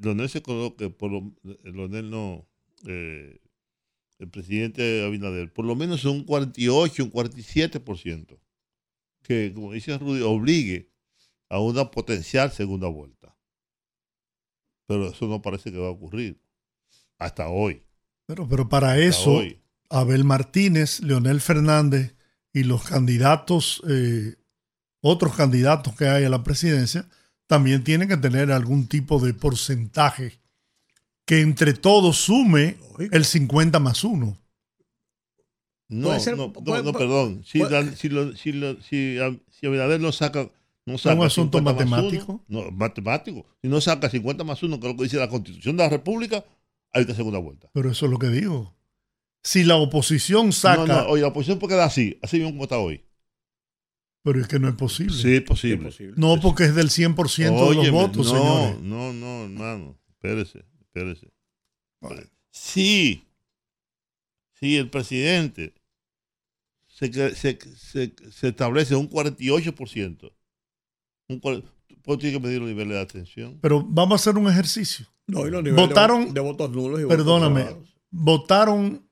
Leonel 0.00 0.28
se 0.28 0.42
coloque, 0.42 0.90
por 0.90 1.10
lo, 1.10 1.32
Leonel 1.64 2.10
no, 2.10 2.46
eh, 2.86 3.40
el 4.18 4.28
presidente 4.30 5.04
Abinader, 5.04 5.52
por 5.52 5.64
lo 5.64 5.74
menos 5.74 6.04
un 6.04 6.24
48, 6.24 7.04
un 7.04 7.12
47%, 7.12 8.38
que, 9.22 9.52
como 9.54 9.72
dice 9.72 9.98
Rudy, 9.98 10.22
obligue 10.22 10.90
a 11.48 11.60
una 11.60 11.90
potencial 11.90 12.50
segunda 12.50 12.88
vuelta. 12.88 13.36
Pero 14.86 15.08
eso 15.08 15.26
no 15.26 15.42
parece 15.42 15.72
que 15.72 15.78
va 15.78 15.88
a 15.88 15.90
ocurrir 15.90 16.40
hasta 17.18 17.48
hoy. 17.48 17.82
Pero, 18.26 18.48
pero 18.48 18.68
para 18.68 18.98
eso, 18.98 19.34
hoy. 19.34 19.60
Abel 19.90 20.24
Martínez, 20.24 21.00
Leonel 21.00 21.40
Fernández 21.40 22.14
y 22.52 22.64
los 22.64 22.84
candidatos, 22.84 23.82
eh, 23.88 24.36
otros 25.00 25.34
candidatos 25.34 25.94
que 25.94 26.08
hay 26.08 26.24
a 26.24 26.30
la 26.30 26.42
presidencia, 26.42 27.08
también 27.46 27.84
tienen 27.84 28.08
que 28.08 28.16
tener 28.16 28.50
algún 28.50 28.88
tipo 28.88 29.20
de 29.20 29.34
porcentaje 29.34 30.40
que 31.26 31.40
entre 31.42 31.74
todos 31.74 32.16
sume 32.16 32.76
el 33.12 33.24
50 33.24 33.78
más 33.80 34.02
1. 34.04 34.38
No, 35.88 36.18
ser- 36.20 36.36
no, 36.36 36.46
no, 36.48 36.52
puede- 36.52 36.82
no, 36.82 36.92
puede- 36.92 37.04
perdón. 37.06 37.42
Si, 37.44 37.58
puede- 37.58 37.70
Dan- 37.72 37.96
si, 37.96 38.08
lo- 38.08 38.34
si, 38.36 38.52
lo- 38.52 38.80
si, 38.82 39.16
si 39.50 39.66
Abinader 39.66 40.00
no 40.00 40.12
saca. 40.12 40.50
No 40.84 40.98
saca 40.98 41.26
asunto 41.26 41.58
50 41.58 41.84
más 41.84 41.90
matemático? 41.90 42.44
uno, 42.48 42.64
no, 42.64 42.70
matemático. 42.70 43.44
Si 43.60 43.68
no 43.68 43.80
saca 43.80 44.08
50 44.08 44.44
más 44.44 44.62
1, 44.62 44.78
que 44.78 44.86
es 44.86 44.92
lo 44.92 44.96
que 44.96 45.02
dice 45.04 45.16
la 45.16 45.28
Constitución 45.28 45.76
de 45.76 45.82
la 45.82 45.88
República, 45.90 46.44
hay 46.92 47.04
una 47.04 47.14
segunda 47.14 47.40
vuelta. 47.40 47.68
Pero 47.72 47.90
eso 47.90 48.06
es 48.06 48.12
lo 48.12 48.18
que 48.20 48.28
digo. 48.28 48.72
Si 49.42 49.64
la 49.64 49.76
oposición 49.76 50.52
saca, 50.52 50.86
No, 50.86 51.02
no, 51.02 51.06
oye, 51.08 51.22
la 51.22 51.28
oposición 51.28 51.58
puede 51.58 51.74
quedar 51.74 51.88
así, 51.88 52.18
así 52.22 52.36
mismo 52.38 52.52
como 52.52 52.62
está 52.64 52.78
hoy. 52.78 53.02
pero 54.22 54.40
es 54.40 54.48
que 54.48 54.58
no 54.58 54.68
es 54.68 54.74
posible. 54.74 55.14
Sí, 55.14 55.34
es 55.36 55.42
posible. 55.42 55.88
Es 55.88 55.94
posible. 55.94 56.14
No, 56.16 56.40
porque 56.40 56.64
es 56.64 56.74
del 56.74 56.90
100% 56.90 57.54
de 57.54 57.60
los 57.60 57.76
Óyeme, 57.78 57.90
votos, 57.90 58.26
no, 58.32 58.38
señores. 58.38 58.80
No, 58.82 59.12
no, 59.12 59.44
hermano. 59.44 59.96
Espérese, 60.10 60.64
espérese. 60.96 61.28
Vale. 62.00 62.28
Sí. 62.50 63.22
si 64.54 64.76
el 64.76 64.88
presidente 64.90 65.74
se, 66.88 67.12
se, 67.34 67.58
se, 67.76 68.14
se 68.30 68.48
establece 68.48 68.94
un 68.96 69.10
48%, 69.10 70.32
un, 71.28 71.40
pues 71.40 72.18
tiene 72.18 72.38
que 72.38 72.40
medir 72.40 72.60
los 72.60 72.68
niveles 72.68 72.94
de 72.94 73.00
atención. 73.00 73.58
Pero 73.60 73.82
vamos 73.86 74.12
a 74.12 74.22
hacer 74.30 74.38
un 74.40 74.48
ejercicio. 74.50 75.06
No, 75.26 75.46
y 75.46 75.50
los 75.50 75.62
niveles 75.62 75.84
Votaron- 75.88 76.28
de, 76.28 76.32
de 76.34 76.40
votos 76.40 76.70
nulos 76.70 77.00
y 77.00 77.02
votos 77.04 77.16
Perdóname, 77.18 77.66
votaron 78.10 79.06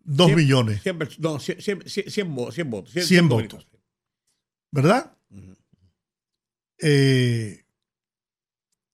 2 0.00 0.30
Cien- 0.30 0.36
millones, 0.36 0.82
Cien 0.82 0.98
pers- 0.98 1.18
no, 1.18 1.38
100, 1.38 1.60
100, 1.62 1.82
100, 1.88 2.34
vo- 2.36 2.52
100 2.52 2.70
votos. 2.70 2.92
100, 2.92 3.06
100 3.06 3.28
bolitas. 3.28 3.64
votos. 3.64 3.80
¿verdad? 4.72 5.16
Eh, 6.82 7.64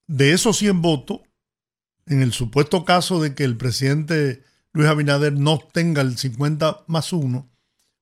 de 0.07 0.33
esos 0.33 0.57
100 0.59 0.81
votos, 0.83 1.21
en 2.11 2.21
el 2.23 2.33
supuesto 2.33 2.85
caso 2.85 3.23
de 3.23 3.35
que 3.35 3.45
el 3.45 3.57
presidente 3.57 4.43
Luis 4.73 4.89
Abinader 4.89 5.33
no 5.33 5.59
tenga 5.59 6.03
el 6.03 6.19
50 6.19 6.85
más 6.87 7.13
1, 7.13 7.49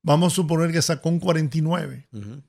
vamos 0.02 0.32
a 0.32 0.36
suponer 0.36 0.72
que 0.72 0.82
sacó 0.82 1.08
un 1.08 1.20
49 1.20 2.08
Ujú. 2.12 2.42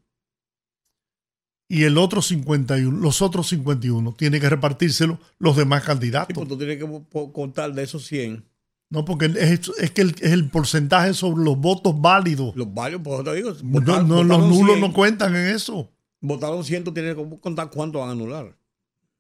y 1.68 1.84
el 1.84 1.98
otro 1.98 2.22
51, 2.22 2.98
los 3.00 3.22
otros 3.22 3.48
51 3.50 4.14
tiene 4.18 4.40
que 4.40 4.50
repartírselo 4.50 5.20
los 5.38 5.56
demás 5.56 5.82
Sí, 5.84 5.88
candidatos. 5.88 6.34
pues 6.36 6.48
tú 6.48 6.58
tienes 6.58 6.78
que 6.78 7.32
contar 7.32 7.74
de 7.74 7.84
esos 7.84 8.06
100. 8.08 8.44
No, 8.92 9.06
porque 9.06 9.28
es, 9.28 9.70
es 9.78 9.92
que 9.92 10.02
el, 10.02 10.16
es 10.20 10.32
el 10.32 10.50
porcentaje 10.50 11.14
sobre 11.14 11.44
los 11.44 11.56
votos 11.60 11.94
válidos. 12.02 12.56
Los 12.56 12.74
varios, 12.74 13.02
por 13.02 13.14
eso 13.16 13.24
te 13.26 13.36
digo. 13.36 13.54
No, 13.62 14.24
los 14.24 14.50
nulos 14.50 14.68
100, 14.68 14.82
no 14.82 14.94
cuentan 14.94 15.36
en 15.36 15.48
eso. 15.56 15.92
Votaron 16.22 16.64
100, 16.66 16.86
tú 16.86 16.92
tienes 16.92 17.16
que 17.16 17.40
contar 17.40 17.70
cuánto 17.70 18.00
van 18.00 18.10
a 18.10 18.12
anular. 18.14 18.58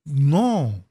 No. 0.05 0.83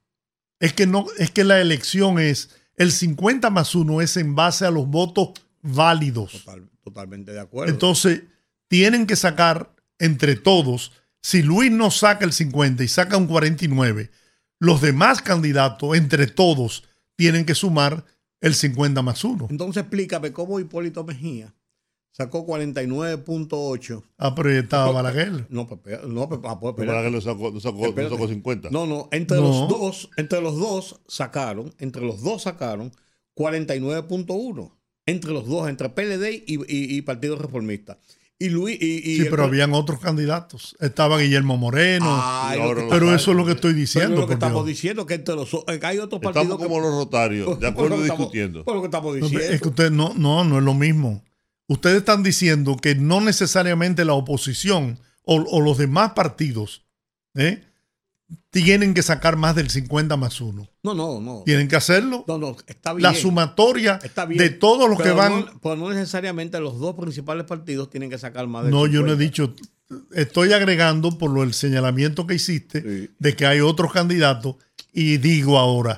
Es 0.61 0.73
que 0.73 0.87
no, 0.87 1.07
es 1.19 1.31
que 1.31 1.45
la 1.45 1.61
elección 1.61 2.19
es 2.19 2.51
el 2.77 2.93
50 2.93 3.51
más 3.51 3.75
1 3.75 4.01
es 4.01 4.17
en 4.17 4.35
base 4.35 4.65
a 4.65 4.71
los 4.71 4.87
votos 4.89 5.31
válidos. 5.63 6.33
Total- 6.33 6.69
totalmente 6.83 7.33
de 7.33 7.41
acuerdo. 7.41 7.73
Entonces, 7.73 8.23
tienen 8.69 9.07
que 9.07 9.17
sacar 9.17 9.75
entre 9.99 10.37
todos, 10.37 10.93
si 11.21 11.43
Luis 11.43 11.71
no 11.73 11.91
saca 11.91 12.25
el 12.25 12.33
50 12.33 12.85
y 12.85 12.89
saca 12.89 13.17
un 13.17 13.27
49, 13.27 14.11
los 14.61 14.81
demás 14.81 15.21
candidatos, 15.23 15.97
entre 15.97 16.27
todos, 16.29 16.85
tienen 17.17 17.45
que 17.45 17.55
sumar 17.55 18.05
el 18.41 18.55
50 18.55 19.03
más 19.03 19.25
1. 19.25 19.49
Entonces 19.51 19.81
explícame 19.83 20.33
cómo 20.33 20.61
Hipólito 20.61 21.03
Mejía 21.05 21.53
sacó 22.19 22.45
49.8. 22.47 24.03
Ah, 24.19 24.35
pero 24.35 24.51
ya 24.53 24.59
estaba 24.59 24.91
Balaguer. 24.91 25.47
No, 25.51 25.67
pues, 25.69 25.81
no, 26.07 26.29
pues, 26.29 26.41
ah, 26.45 26.59
pues, 26.61 26.75
Pero 26.77 26.93
que 27.03 27.11
lo 27.11 27.21
sacó, 27.21 27.51
lo 27.51 27.61
sacó, 27.61 27.79
lo 27.79 27.87
Espérate. 27.87 28.15
sacó 28.15 28.29
50. 28.29 28.71
No, 28.71 28.87
no, 28.87 29.09
entre 29.13 29.37
No. 29.39 29.45
los 29.45 29.69
dos, 29.69 30.11
entre 30.17 30.41
los 30.41 30.59
dos 30.59 31.01
sacaron, 31.07 31.73
entre 31.79 32.03
los 32.05 32.21
dos 32.23 32.43
sacaron 32.43 32.93
49.1. 33.35 34.75
Entre 35.07 35.33
los 35.33 35.47
dos, 35.47 35.69
entre 35.69 35.89
PLD 35.89 36.45
y, 36.47 36.55
y- 36.57 36.97
y 36.99 37.03
Partido 37.03 37.37
Reformista. 37.37 37.99
Y 38.41 38.51
Luis 38.51 38.79
y, 38.81 38.99
y 38.99 39.17
Sí, 39.17 39.21
el- 39.23 39.31
pero 39.31 39.45
habían 39.45 39.73
otros 39.73 39.99
candidatos. 40.01 40.77
Estaba 40.81 41.19
Guillermo 41.19 41.57
Moreno. 41.57 42.07
Ay, 42.09 42.61
pero 42.63 42.89
sacan. 42.91 43.15
eso 43.15 43.31
es 43.33 43.37
lo 43.37 43.45
que 43.47 43.53
estoy 43.53 43.71
pero 43.73 43.81
diciendo. 43.81 44.15
es 44.15 44.21
lo 44.21 44.27
que 44.29 44.35
estamos 44.35 44.65
Dios. 44.65 44.77
diciendo 44.77 45.07
que 45.07 45.15
entre 45.15 45.35
los 45.35 45.49
que 45.51 45.87
hay 45.87 45.99
otros 45.99 46.21
Estamos 46.21 46.35
partidos 46.35 46.59
como 46.59 46.75
que, 46.77 46.81
los 46.83 46.91
rotarios, 46.95 47.59
de 47.59 47.67
acuerdo 47.69 47.97
estamos- 47.97 48.19
discutiendo. 48.19 48.65
por 48.65 48.75
lo 48.77 48.83
que 48.83 48.87
estamos 48.87 49.09
No, 49.09 49.15
diciendo. 49.15 49.41
pero 49.43 49.55
Es 49.55 49.61
que 49.63 49.69
ustedes 49.69 49.93
no, 49.93 50.13
no, 50.15 50.45
no 50.45 50.59
es 50.59 50.65
lo 50.65 50.75
mismo. 50.75 51.23
Ustedes 51.69 51.99
están 51.99 52.23
diciendo 52.23 52.77
que 52.77 52.95
no 52.97 53.21
necesariamente 53.21 54.05
la 54.05 54.15
oposición 54.15 54.99
o, 55.25 55.37
o 55.37 55.61
los 55.61 55.79
demás 55.79 56.13
partidos 56.13 56.85
¿eh? 57.35 57.63
tienen 58.51 58.95
que 58.95 59.03
sacar 59.03 59.37
más 59.37 59.55
del 59.55 59.71
50 59.71 60.17
más 60.17 60.41
1. 60.41 60.69
no, 60.83 60.95
no, 60.95 61.21
no. 61.21 61.43
Tienen 61.45 61.69
que 61.69 61.77
hacerlo. 61.77 62.25
No, 62.27 62.39
no, 62.39 62.57
está 62.67 62.93
bien. 62.95 63.03
La 63.03 63.15
sumatoria 63.15 63.99
Está 64.03 64.25
bien. 64.27 64.39
de 64.39 64.51
todos 64.51 64.89
los 64.89 65.01
que 65.01 65.11
van. 65.11 65.41
No, 65.41 65.61
pero 65.63 65.77
no 65.77 65.91
necesariamente 65.91 66.59
los 66.61 66.79
dos 66.79 66.95
principales 66.97 67.45
partidos 67.45 67.91
tienen 67.91 68.11
que 68.11 68.19
sacar 68.19 68.47
más 68.47 68.65
de 68.65 68.71
No, 68.71 68.87
yo 68.87 69.03
no 69.03 69.13
he 69.13 69.17
dicho. 69.17 69.55
Estoy 70.15 70.53
agregando 70.53 71.17
por 71.17 71.31
lo 71.31 71.43
el 71.43 71.55
señalamiento 71.55 72.27
que 72.27 72.35
hiciste 72.35 72.81
Sí. 72.83 73.11
de 73.19 73.37
que 73.37 73.47
hay 73.47 73.61
otros 73.61 73.93
candidatos 73.93 74.57
y 74.93 75.17
digo 75.19 75.59
ahora, 75.59 75.97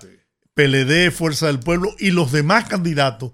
PLD, 0.54 1.10
Fuerza 1.10 1.46
del 1.46 1.58
Pueblo 1.60 1.94
y 1.98 2.10
los 2.10 2.30
demás 2.32 2.68
candidatos 2.68 3.32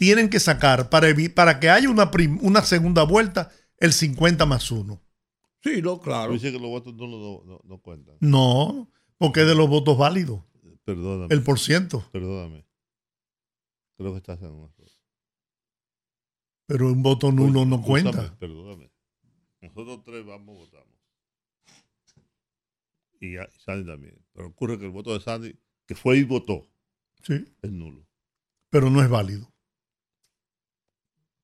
tienen 0.00 0.30
que 0.30 0.40
sacar 0.40 0.88
para, 0.88 1.08
para 1.34 1.60
que 1.60 1.68
haya 1.68 1.90
una, 1.90 2.10
prim- 2.10 2.38
una 2.40 2.62
segunda 2.62 3.02
vuelta 3.02 3.50
el 3.76 3.92
50 3.92 4.46
más 4.46 4.70
1. 4.70 4.98
Sí, 5.62 5.82
no, 5.82 6.00
claro. 6.00 6.32
Dice 6.32 6.50
que 6.50 6.58
los 6.58 6.70
votos 6.70 6.94
no, 6.94 7.06
no, 7.06 7.42
no, 7.44 7.60
no 7.64 7.78
cuentan. 7.82 8.16
No, 8.20 8.90
porque 9.18 9.42
es 9.42 9.46
de 9.46 9.54
los 9.54 9.68
votos 9.68 9.98
válidos, 9.98 10.42
Perdóname. 10.84 11.34
el 11.34 11.42
por 11.42 11.58
ciento. 11.58 12.08
Perdóname. 12.12 12.66
Creo 13.98 14.12
que 14.12 14.16
estás 14.18 14.40
en 14.40 14.48
un 14.52 14.64
error. 14.64 14.90
Pero 16.66 16.86
un 16.86 17.02
voto 17.02 17.30
nulo 17.30 17.66
no 17.66 17.82
cuenta. 17.82 18.34
Perdóname. 18.38 18.90
Nosotros 19.60 20.02
tres 20.02 20.24
vamos, 20.24 20.56
votamos. 20.56 20.96
Y 23.20 23.34
Sandy 23.58 23.86
también. 23.86 24.18
Pero 24.32 24.48
ocurre 24.48 24.78
que 24.78 24.86
el 24.86 24.92
voto 24.92 25.12
de 25.12 25.20
Sandy, 25.20 25.54
que 25.86 25.94
fue 25.94 26.16
y 26.16 26.24
votó, 26.24 26.70
Sí, 27.22 27.44
es 27.60 27.70
nulo. 27.70 28.06
pero 28.70 28.88
no 28.88 29.02
es 29.02 29.10
válido. 29.10 29.49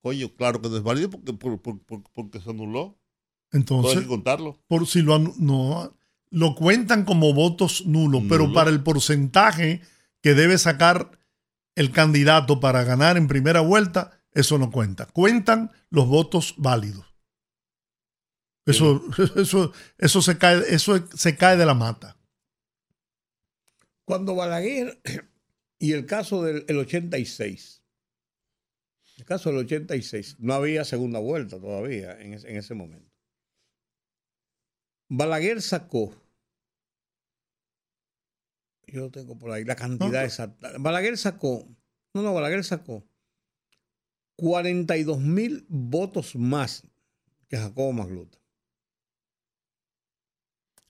Coño, 0.01 0.29
claro 0.35 0.61
que 0.61 0.69
no 0.69 0.77
es 0.77 0.83
válido 0.83 1.09
porque, 1.09 1.33
por- 1.33 1.61
por- 1.61 1.81
por- 1.83 2.03
porque 2.13 2.39
se 2.39 2.49
anuló. 2.49 2.97
Todo 3.49 3.53
hay 3.53 3.59
Entonces, 3.61 3.99
que 4.01 4.07
contarlo. 4.07 4.59
por 4.67 4.87
si 4.87 5.01
lo 5.01 5.19
no 5.19 5.93
lo 6.29 6.55
cuentan 6.55 7.05
como 7.05 7.33
votos 7.33 7.85
nulos, 7.85 8.23
pero 8.27 8.51
para 8.51 8.69
el 8.69 8.83
porcentaje 8.83 9.81
que 10.21 10.33
debe 10.33 10.57
sacar 10.57 11.17
el 11.75 11.91
candidato 11.91 12.59
para 12.59 12.83
ganar 12.83 13.15
en 13.15 13.27
primera 13.27 13.61
vuelta, 13.61 14.19
eso 14.33 14.57
no 14.57 14.69
cuenta. 14.71 15.05
Cuentan 15.05 15.71
los 15.89 16.07
votos 16.07 16.55
válidos. 16.57 17.05
Eso, 18.65 19.01
eso, 19.37 19.71
eso 19.97 20.21
se 20.21 20.37
cae, 20.37 20.61
eso 20.67 21.07
se 21.15 21.37
cae 21.37 21.55
de 21.55 21.65
la 21.65 21.73
mata. 21.73 22.17
Cuando 24.03 24.35
Balaguer 24.35 25.01
y 25.79 25.93
el 25.93 26.05
caso 26.05 26.43
del 26.43 26.65
el 26.67 26.77
86, 26.77 27.76
el 29.17 29.25
caso 29.25 29.49
del 29.49 29.59
86, 29.59 30.37
no 30.39 30.53
había 30.53 30.85
segunda 30.85 31.19
vuelta 31.19 31.59
todavía 31.59 32.19
en, 32.21 32.33
ese- 32.33 32.49
en 32.49 32.57
ese 32.57 32.73
momento. 32.75 33.11
Balaguer 35.09 35.61
sacó, 35.61 36.13
yo 38.87 39.01
lo 39.01 39.11
tengo 39.11 39.37
por 39.37 39.51
ahí, 39.51 39.63
la 39.65 39.75
cantidad 39.75 40.11
No. 40.21 40.25
exacta. 40.25 40.71
Balaguer 40.79 41.17
sacó, 41.17 41.67
no, 42.13 42.21
no, 42.21 42.33
Balaguer 42.33 42.63
sacó 42.63 43.03
42 44.37 45.19
mil 45.19 45.65
votos 45.69 46.35
más 46.35 46.83
que 47.47 47.57
Jacobo 47.57 47.91
Magluta. 47.93 48.37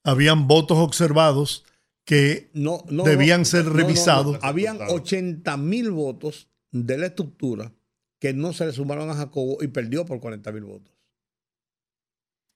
Habían 0.04 0.48
votos 0.48 0.78
observados 0.78 1.66
que 2.06 2.50
no, 2.54 2.84
no, 2.90 3.04
Debían 3.04 3.46
ser 3.46 3.66
revisados. 3.66 4.40
Habían 4.42 4.78
Claro. 4.78 4.94
80 4.94 5.58
mil 5.58 5.92
votos 5.92 6.50
de 6.72 6.98
la 6.98 7.08
estructura 7.08 7.74
que 8.20 8.34
no 8.34 8.54
se 8.54 8.66
le 8.66 8.72
sumaron 8.74 9.10
a 9.10 9.14
Jacobo 9.16 9.58
y 9.62 9.68
perdió 9.68 10.06
por 10.06 10.20
40 10.20 10.52
mil 10.52 10.64
votos. 10.66 10.94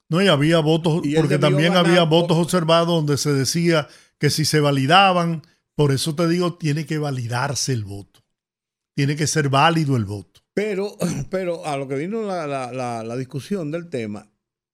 No, 0.10 0.22
y 0.22 0.28
había 0.28 0.60
votos, 0.60 1.02
Y 1.06 1.16
porque 1.16 1.38
también 1.38 1.74
ganar 1.74 1.86
había 1.90 2.04
votos 2.04 2.38
observados 2.38 2.88
donde 2.88 3.18
se 3.18 3.32
decía 3.32 3.88
que 4.18 4.30
si 4.30 4.44
se 4.44 4.60
validaban, 4.60 5.42
por 5.76 5.92
eso 5.94 6.16
te 6.16 6.28
digo, 6.28 6.58
tiene 6.58 6.86
que 6.86 6.98
validarse 6.98 7.72
el 7.72 7.86
voto. 7.86 8.20
Tiene 8.94 9.16
que 9.16 9.26
ser 9.26 9.48
válido 9.50 9.96
el 9.96 10.04
voto. 10.06 10.42
Pero, 10.54 10.98
pero 11.30 11.66
a 11.66 11.78
lo 11.78 11.88
que 11.88 11.96
vino 11.96 12.24
la, 12.24 12.46
la- 12.46 12.74
la- 12.74 13.04
la 13.04 13.16
discusión 13.16 13.72
del 13.72 13.90
tema, 13.90 14.30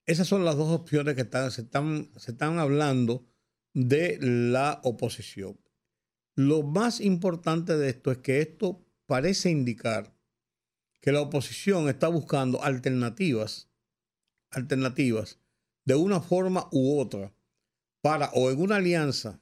esas 0.06 0.26
son 0.26 0.44
las 0.44 0.56
dos 0.56 0.70
opciones 0.70 1.14
que 1.14 1.20
están, 1.20 1.50
se, 1.52 1.62
están, 1.62 2.10
se 2.16 2.32
están 2.32 2.58
hablando 2.58 3.24
de 3.74 4.18
la 4.20 4.80
oposición. 4.82 5.60
Lo 6.34 6.62
más 6.64 7.00
importante 7.00 7.76
de 7.76 7.90
esto 7.90 8.10
es 8.10 8.18
que 8.18 8.40
esto 8.40 8.84
parece 9.06 9.50
indicar 9.50 10.16
que 11.08 11.12
la 11.12 11.22
oposición 11.22 11.88
está 11.88 12.08
buscando 12.08 12.62
alternativas, 12.62 13.70
alternativas 14.50 15.38
de 15.86 15.94
una 15.94 16.20
forma 16.20 16.68
u 16.70 17.00
otra 17.00 17.32
para 18.02 18.28
o 18.34 18.50
en 18.50 18.60
una 18.60 18.76
alianza 18.76 19.40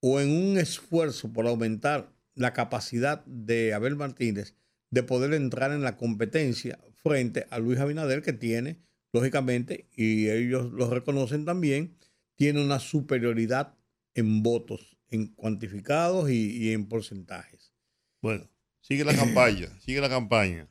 o 0.00 0.20
en 0.20 0.30
un 0.30 0.56
esfuerzo 0.56 1.34
por 1.34 1.46
aumentar 1.46 2.16
la 2.34 2.54
capacidad 2.54 3.22
de 3.26 3.74
Abel 3.74 3.94
Martínez 3.94 4.54
de 4.90 5.02
poder 5.02 5.34
entrar 5.34 5.70
en 5.70 5.82
la 5.82 5.98
competencia 5.98 6.80
frente 6.94 7.46
a 7.50 7.58
Luis 7.58 7.78
Abinader 7.78 8.22
que 8.22 8.32
tiene, 8.32 8.80
lógicamente, 9.12 9.90
y 9.94 10.30
ellos 10.30 10.72
lo 10.72 10.88
reconocen 10.88 11.44
también, 11.44 11.94
tiene 12.36 12.64
una 12.64 12.78
superioridad 12.78 13.76
en 14.14 14.42
votos, 14.42 14.96
en 15.10 15.26
cuantificados 15.26 16.30
y, 16.30 16.56
y 16.56 16.72
en 16.72 16.88
porcentajes. 16.88 17.74
Bueno, 18.22 18.48
sigue 18.80 19.04
la 19.04 19.14
campaña, 19.14 19.68
sigue 19.80 20.00
la 20.00 20.08
campaña. 20.08 20.70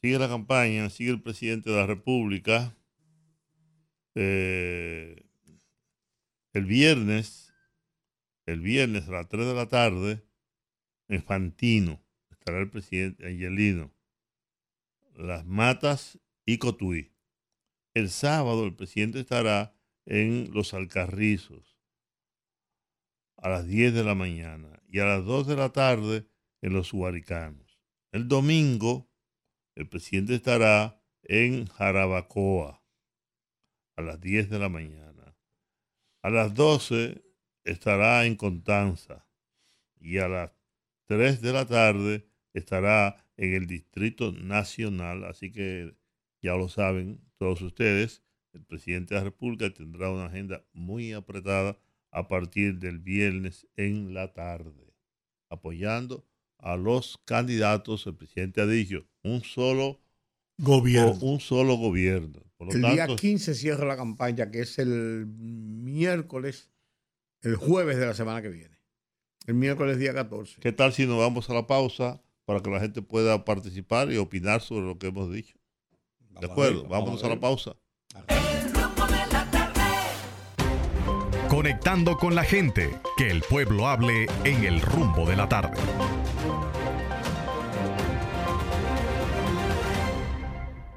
Sigue 0.00 0.18
la 0.18 0.28
campaña, 0.28 0.88
sigue 0.88 1.10
el 1.10 1.20
presidente 1.20 1.68
de 1.68 1.76
la 1.76 1.86
República. 1.86 2.74
Eh, 4.14 5.26
el 6.54 6.64
viernes, 6.64 7.52
el 8.46 8.60
viernes 8.60 9.08
a 9.08 9.12
las 9.12 9.28
3 9.28 9.46
de 9.46 9.54
la 9.54 9.68
tarde, 9.68 10.24
en 11.08 11.22
Fantino, 11.22 12.02
estará 12.30 12.60
el 12.60 12.70
presidente 12.70 13.26
Angelino 13.26 13.92
Las 15.16 15.44
Matas 15.44 16.18
y 16.46 16.56
Cotuí. 16.56 17.12
El 17.92 18.08
sábado 18.08 18.64
el 18.64 18.74
presidente 18.74 19.20
estará 19.20 19.74
en 20.06 20.50
Los 20.54 20.72
Alcarrizos 20.72 21.78
a 23.36 23.50
las 23.50 23.66
10 23.66 23.92
de 23.92 24.04
la 24.04 24.14
mañana 24.14 24.82
y 24.88 25.00
a 25.00 25.04
las 25.04 25.24
2 25.26 25.46
de 25.46 25.56
la 25.56 25.70
tarde 25.70 26.26
en 26.62 26.72
Los 26.72 26.92
Huaricanos. 26.92 27.78
El 28.12 28.28
domingo 28.28 29.09
el 29.74 29.88
presidente 29.88 30.34
estará 30.34 31.00
en 31.22 31.66
Jarabacoa 31.66 32.82
a 33.96 34.02
las 34.02 34.20
10 34.20 34.50
de 34.50 34.58
la 34.58 34.68
mañana. 34.68 35.36
A 36.22 36.30
las 36.30 36.54
12 36.54 37.22
estará 37.64 38.26
en 38.26 38.36
Contanza 38.36 39.26
y 40.00 40.18
a 40.18 40.28
las 40.28 40.52
3 41.06 41.40
de 41.40 41.52
la 41.52 41.66
tarde 41.66 42.26
estará 42.52 43.24
en 43.36 43.54
el 43.54 43.66
Distrito 43.66 44.32
Nacional. 44.32 45.24
Así 45.24 45.52
que 45.52 45.96
ya 46.42 46.56
lo 46.56 46.68
saben 46.68 47.20
todos 47.36 47.62
ustedes, 47.62 48.22
el 48.52 48.64
presidente 48.64 49.14
de 49.14 49.20
la 49.20 49.24
República 49.24 49.72
tendrá 49.72 50.10
una 50.10 50.26
agenda 50.26 50.64
muy 50.72 51.12
apretada 51.12 51.78
a 52.10 52.28
partir 52.28 52.78
del 52.78 52.98
viernes 52.98 53.68
en 53.76 54.12
la 54.14 54.32
tarde, 54.32 54.94
apoyando 55.48 56.26
a 56.62 56.76
los 56.76 57.18
candidatos. 57.24 58.06
El 58.06 58.16
presidente 58.16 58.60
ha 58.60 58.66
dicho 58.66 59.06
un 59.22 59.42
solo 59.42 60.00
Gobierno. 60.58 61.18
un 61.22 61.40
solo 61.40 61.76
gobierno. 61.76 62.40
Por 62.56 62.68
lo 62.68 62.74
El 62.74 62.82
tanto, 62.82 62.94
día 62.94 63.16
15 63.16 63.54
cierra 63.54 63.86
la 63.86 63.96
campaña, 63.96 64.50
que 64.50 64.60
es 64.60 64.78
el 64.78 65.26
miércoles, 65.26 66.70
el 67.40 67.56
jueves 67.56 67.96
de 67.96 68.06
la 68.06 68.14
semana 68.14 68.42
que 68.42 68.50
viene. 68.50 68.78
El 69.46 69.54
miércoles 69.54 69.98
día 69.98 70.12
14. 70.12 70.60
¿qué 70.60 70.72
tal 70.72 70.92
si 70.92 71.06
nos 71.06 71.18
vamos 71.18 71.48
a 71.48 71.54
la 71.54 71.66
pausa 71.66 72.22
para 72.44 72.60
que 72.60 72.70
la 72.70 72.78
gente 72.80 73.00
pueda 73.00 73.44
participar 73.44 74.12
y 74.12 74.18
opinar 74.18 74.60
sobre 74.60 74.86
lo 74.86 74.98
que 74.98 75.06
hemos 75.06 75.32
dicho? 75.32 75.56
¿De 76.40 76.46
acuerdo? 76.46 76.86
Vámonos 76.86 77.24
a 77.24 77.28
la 77.28 77.40
pausa. 77.40 77.76
El 78.28 78.72
rumbo 78.74 79.06
de 79.06 79.32
la 79.32 79.50
tarde. 79.50 79.80
Conectando 81.48 82.18
con 82.18 82.34
la 82.34 82.44
gente, 82.44 82.90
que 83.16 83.30
el 83.30 83.40
pueblo 83.42 83.88
hable 83.88 84.26
en 84.44 84.64
el 84.64 84.82
rumbo 84.82 85.26
de 85.26 85.36
la 85.36 85.48
tarde. 85.48 85.80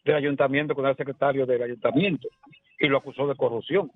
del 0.04 0.14
ayuntamiento 0.16 0.74
con 0.74 0.86
el 0.86 0.96
secretario 0.96 1.46
del 1.46 1.62
ayuntamiento 1.62 2.28
y 2.78 2.86
lo 2.88 2.98
acusó 2.98 3.26
de 3.26 3.34
corrupción. 3.34 3.90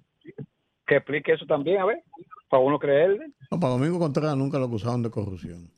Que 0.87 0.97
explique 0.97 1.33
eso 1.33 1.47
también, 1.47 1.81
a 1.81 1.85
ver, 1.87 2.03
para 2.49 2.63
uno 2.63 2.79
creerle. 2.79 3.27
No, 3.51 3.61
para 3.61 3.75
Domingo 3.75 3.99
Contreras 3.99 4.37
nunca 4.37 4.59
lo 4.59 4.65
acusaron 4.67 5.03
de 5.03 5.11
corrupción. 5.11 5.69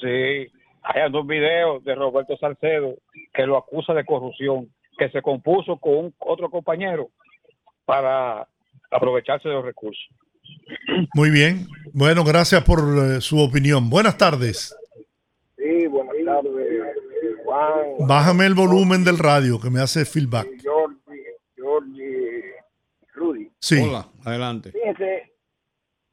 Sí, 0.00 0.46
hay 0.82 1.10
dos 1.10 1.26
videos 1.26 1.82
de 1.84 1.94
Roberto 1.94 2.36
Salcedo 2.36 2.94
que 3.34 3.44
lo 3.46 3.56
acusa 3.56 3.92
de 3.92 4.04
corrupción, 4.04 4.70
que 4.96 5.10
se 5.10 5.20
compuso 5.20 5.76
con 5.78 5.96
un- 5.96 6.14
otro 6.20 6.48
compañero 6.48 7.08
para 7.84 8.46
aprovecharse 8.90 9.48
de 9.48 9.54
los 9.54 9.64
recursos. 9.64 10.04
Muy 11.14 11.30
bien. 11.30 11.66
Bueno, 11.92 12.22
gracias 12.24 12.62
por 12.62 12.78
eh, 12.80 13.20
su 13.20 13.40
opinión. 13.40 13.90
Buenas 13.90 14.16
tardes. 14.16 14.76
Sí, 15.56 15.86
buenas 15.88 16.14
tardes, 16.24 16.96
Juan, 17.50 18.06
Bájame 18.06 18.46
el 18.46 18.54
volumen 18.54 19.02
del 19.02 19.18
radio 19.18 19.58
que 19.60 19.70
me 19.70 19.80
hace 19.80 20.04
feedback. 20.04 20.46
Rudy. 23.12 23.50
Sí. 23.58 23.82
Hola, 23.82 24.08
adelante. 24.24 24.70
Fíjense, 24.70 25.32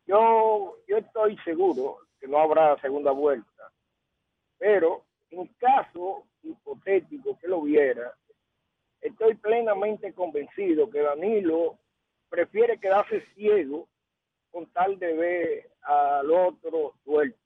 yo, 0.07 0.77
yo 0.87 0.97
estoy 0.97 1.37
seguro 1.45 1.99
que 2.19 2.27
no 2.27 2.39
habrá 2.39 2.75
segunda 2.81 3.11
vuelta, 3.11 3.71
pero 4.57 5.05
en 5.29 5.45
caso 5.59 6.23
hipotético 6.41 7.37
que 7.39 7.47
lo 7.47 7.59
hubiera, 7.59 8.13
estoy 8.99 9.35
plenamente 9.35 10.13
convencido 10.13 10.89
que 10.89 11.01
Danilo 11.01 11.77
prefiere 12.29 12.79
quedarse 12.79 13.23
ciego 13.35 13.87
con 14.49 14.65
tal 14.71 14.97
de 14.97 15.13
ver 15.13 15.69
al 15.83 16.31
otro 16.31 16.95
suelto. 17.05 17.37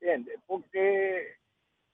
¿Entiendes? 0.00 0.40
Porque 0.46 1.37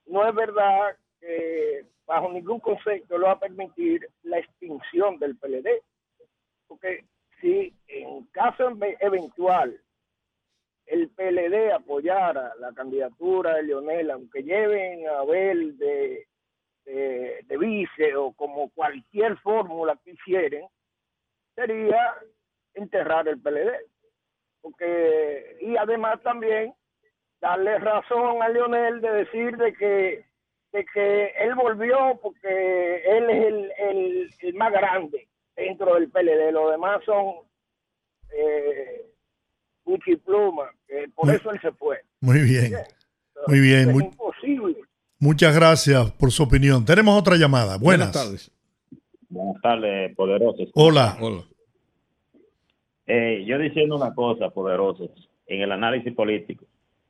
no 0.07 0.29
es 0.29 0.35
verdad 0.35 0.97
que 1.21 1.87
bajo 2.07 2.31
ningún 2.31 2.61
concepto 2.61 3.17
lo 3.19 3.27
va 3.27 3.33
a 3.33 3.39
permitir 3.41 4.07
la 4.23 4.39
extinción 4.39 5.19
del 5.19 5.37
PLD. 5.37 5.83
Porque 6.67 7.05
si 7.41 7.75
en 7.89 8.25
caso 8.27 8.69
eve- 8.71 8.97
eventual 9.01 9.81
el 10.87 11.09
PLD 11.11 11.73
apoyara 11.73 12.55
la 12.57 12.73
candidatura 12.75 13.55
de 13.55 13.63
Leonel, 13.63 14.11
aunque 14.11 14.43
lleven 14.43 15.09
a 15.09 15.21
Abel 15.21 15.79
de, 15.79 16.27
de, 16.85 17.41
de 17.45 17.57
vice 17.57 18.15
o 18.17 18.33
como 18.33 18.69
cualquier 18.71 19.39
fórmula 19.39 19.99
que 20.05 20.11
hicieran, 20.11 20.69
sería 21.55 22.15
enterrar 22.75 23.29
el 23.29 23.41
PLD. 23.41 23.71
Porque, 24.61 25.57
y 25.61 25.77
además 25.77 26.23
también 26.23 26.75
darle 27.41 27.79
razón 27.79 28.43
a 28.43 28.49
Leonel 28.49 29.01
de 29.01 29.11
decir 29.11 29.57
de 29.57 29.73
que 29.75 30.25
de 30.73 30.85
que 30.93 31.27
él 31.39 31.55
volvió 31.55 32.19
porque 32.21 32.97
él 33.07 33.31
es 33.31 33.45
el, 33.47 33.73
el, 33.79 34.31
el 34.41 34.55
más 34.55 34.73
grande 34.73 35.29
dentro 35.55 35.95
del 35.95 36.11
PLD, 36.11 36.51
los 36.53 36.73
demás 36.73 37.01
son 37.05 37.35
eh, 38.37 39.07
Pluma, 40.25 40.71
que 40.89 41.09
por 41.15 41.27
Muy- 41.27 41.37
eso 41.37 41.51
él 41.53 41.61
se 41.61 41.71
fue. 41.73 42.01
Muy 42.21 42.41
bien. 42.41 42.73
Muy 43.47 43.61
bien. 43.61 43.89
Es 43.91 43.95
Muy- 43.95 44.05
imposible. 44.05 44.77
muchas 45.21 45.55
gracias 45.55 46.11
por 46.13 46.33
su 46.33 46.43
opinión. 46.43 46.85
Tenemos 46.85 47.17
otra 47.21 47.37
llamada. 47.37 47.77
Buenas. 47.79 48.11
tardes. 48.11 48.51
Buenas 49.29 49.63
tardes, 49.63 50.15
poderosos. 50.17 50.71
Hola. 50.75 51.17
Hola. 51.21 51.43
Eh, 53.07 53.45
yo 53.47 53.59
diciendo 53.59 53.97
una 53.97 54.15
cosa, 54.15 54.51
poderosos, 54.51 55.11
en 55.47 55.61
el 55.63 55.71
análisis 55.73 56.13
político. 56.15 56.65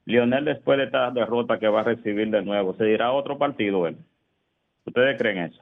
Lionel, 0.06 0.44
después 0.44 0.78
de 0.78 0.84
esta 0.84 1.10
derrota 1.10 1.58
que 1.58 1.68
va 1.68 1.80
a 1.80 1.84
recibir 1.84 2.30
de 2.30 2.42
nuevo, 2.42 2.74
¿se 2.76 2.84
dirá 2.84 3.12
otro 3.12 3.38
partido 3.38 3.86
él? 3.86 3.96
¿Ustedes 4.84 5.16
creen 5.18 5.38
eso? 5.38 5.60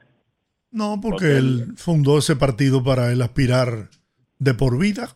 No, 0.71 0.99
porque 1.01 1.25
Porque 1.25 1.37
él 1.37 1.65
fundó 1.77 2.17
ese 2.17 2.35
partido 2.35 2.83
para 2.83 3.11
él 3.11 3.21
aspirar 3.21 3.89
de 4.39 4.53
por 4.53 4.77
vida. 4.77 5.09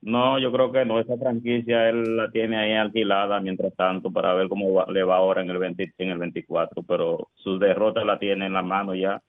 No, 0.00 0.38
yo 0.38 0.52
creo 0.52 0.70
que 0.72 0.84
no. 0.84 1.00
Esa 1.00 1.16
franquicia 1.16 1.88
él 1.88 2.16
la 2.16 2.30
tiene 2.30 2.56
ahí 2.58 2.72
alquilada 2.74 3.40
mientras 3.40 3.74
tanto 3.74 4.10
para 4.12 4.34
ver 4.34 4.48
cómo 4.48 4.72
va- 4.72 4.86
le 4.92 5.02
va 5.02 5.16
ahora 5.16 5.42
en 5.42 5.50
el 5.50 5.58
20 5.58 5.92
en 5.98 6.10
el 6.10 6.18
24. 6.18 6.82
Pero 6.82 7.28
sus 7.34 7.58
derrotas 7.58 8.04
la 8.04 8.18
tiene 8.18 8.46
en 8.46 8.52
la 8.52 8.62
mano 8.62 8.94
ya. 8.94 9.20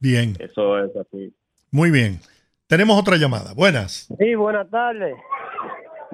Bien. 0.00 0.34
Eso 0.38 0.78
es 0.82 0.94
así. 0.96 1.32
Muy 1.70 1.90
bien. 1.90 2.20
Tenemos 2.68 2.98
otra 2.98 3.16
llamada. 3.16 3.52
Buenas. 3.54 4.08
Sí, 4.18 4.34
buenas 4.34 4.70
tardes. 4.70 5.14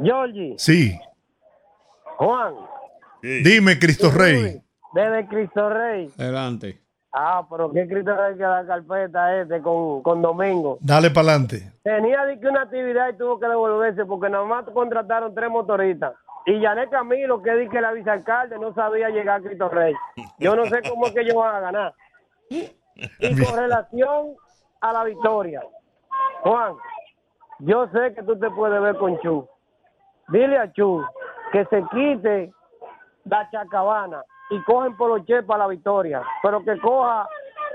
Georgie, 0.02 0.54
Sí. 0.58 0.98
Juan, 2.16 2.54
Dime, 3.22 3.78
Cristo 3.78 4.10
Rey. 4.10 4.60
desde 4.92 5.26
Cristo 5.28 5.68
Rey. 5.70 6.10
Adelante. 6.18 6.80
Ah, 7.12 7.46
pero 7.48 7.70
qué 7.72 7.86
Cristo 7.86 8.14
Rey 8.14 8.36
que 8.36 8.42
la 8.42 8.66
carpeta 8.66 9.40
este 9.40 9.62
con, 9.62 10.02
con 10.02 10.20
Domingo. 10.20 10.78
Dale 10.80 11.10
para 11.10 11.28
adelante. 11.30 11.72
Tenía 11.82 12.24
de 12.24 12.38
que 12.38 12.48
una 12.48 12.62
actividad 12.62 13.08
y 13.10 13.16
tuvo 13.16 13.38
que 13.38 13.46
devolverse 13.46 14.04
porque 14.04 14.28
nada 14.28 14.44
más 14.44 14.64
contrataron 14.74 15.34
tres 15.34 15.48
motoristas. 15.48 16.12
Y 16.46 16.60
Janet 16.60 16.90
Camilo, 16.90 17.40
que 17.42 17.54
di 17.56 17.68
que 17.68 17.80
la 17.80 17.92
vicealcalde 17.92 18.58
no 18.58 18.74
sabía 18.74 19.08
llegar 19.08 19.40
a 19.40 19.42
Cristo 19.42 19.68
Rey. 19.68 19.94
Yo 20.38 20.54
no 20.54 20.66
sé 20.66 20.82
cómo 20.88 21.06
es 21.06 21.12
que 21.14 21.20
ellos 21.20 21.36
van 21.36 21.54
a 21.54 21.60
ganar. 21.60 21.94
Y 22.50 23.44
con 23.44 23.56
relación 23.56 24.34
a 24.80 24.92
la 24.92 25.04
victoria, 25.04 25.62
Juan, 26.42 26.74
yo 27.60 27.88
sé 27.88 28.14
que 28.14 28.22
tú 28.22 28.38
te 28.38 28.50
puedes 28.50 28.80
ver 28.82 28.96
con 28.96 29.18
Chu. 29.20 29.48
Dile 30.28 30.58
a 30.58 30.70
Chu 30.72 31.02
que 31.54 31.64
se 31.66 31.84
quite 31.92 32.52
la 33.26 33.48
chacabana 33.52 34.24
y 34.50 34.60
cogen 34.62 34.96
poloche 34.96 35.44
para 35.44 35.64
la 35.64 35.68
victoria, 35.68 36.20
pero 36.42 36.64
que 36.64 36.76
coja 36.78 37.28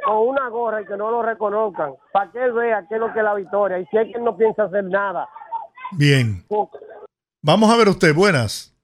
con 0.03 0.17
una 0.27 0.49
gorra 0.49 0.81
y 0.81 0.85
que 0.85 0.97
no 0.97 1.09
lo 1.09 1.21
reconozcan, 1.21 1.93
para 2.11 2.29
que 2.29 2.43
él 2.43 2.51
vea 2.51 2.85
qué 2.89 2.95
es 2.95 2.99
lo 2.99 3.13
que 3.13 3.19
es 3.19 3.23
la 3.23 3.35
victoria. 3.35 3.79
Y 3.79 3.85
si 3.85 3.97
es 3.97 4.07
que 4.07 4.17
él 4.17 4.23
no 4.25 4.35
piensa 4.35 4.63
hacer 4.63 4.83
nada. 4.83 5.29
Bien. 5.97 6.43
Vamos 7.41 7.71
a 7.71 7.77
ver 7.77 7.87
usted. 7.87 8.13
Buenas. 8.13 8.75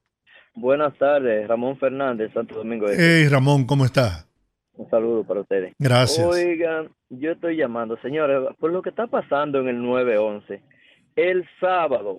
Buenas 0.53 0.97
tardes, 0.97 1.45
Ramón 1.45 1.77
Fernández, 1.77 2.31
Santo 2.34 2.55
Domingo. 2.55 2.88
Este. 2.88 3.23
Hey 3.23 3.27
Ramón, 3.27 3.65
¿cómo 3.65 3.84
estás? 3.84 4.26
Un 4.77 4.89
saludo 4.89 5.26
para 5.26 5.41
ustedes. 5.41 5.73
Gracias. 5.77 6.26
Oigan, 6.26 6.89
yo 7.09 7.31
estoy 7.31 7.57
llamando, 7.57 7.97
señores, 7.97 8.55
por 8.59 8.72
lo 8.72 8.81
que 8.81 8.91
está 8.91 9.07
pasando 9.07 9.59
en 9.59 9.67
el 9.67 9.84
911. 9.84 10.61
El 11.17 11.45
sábado, 11.59 12.17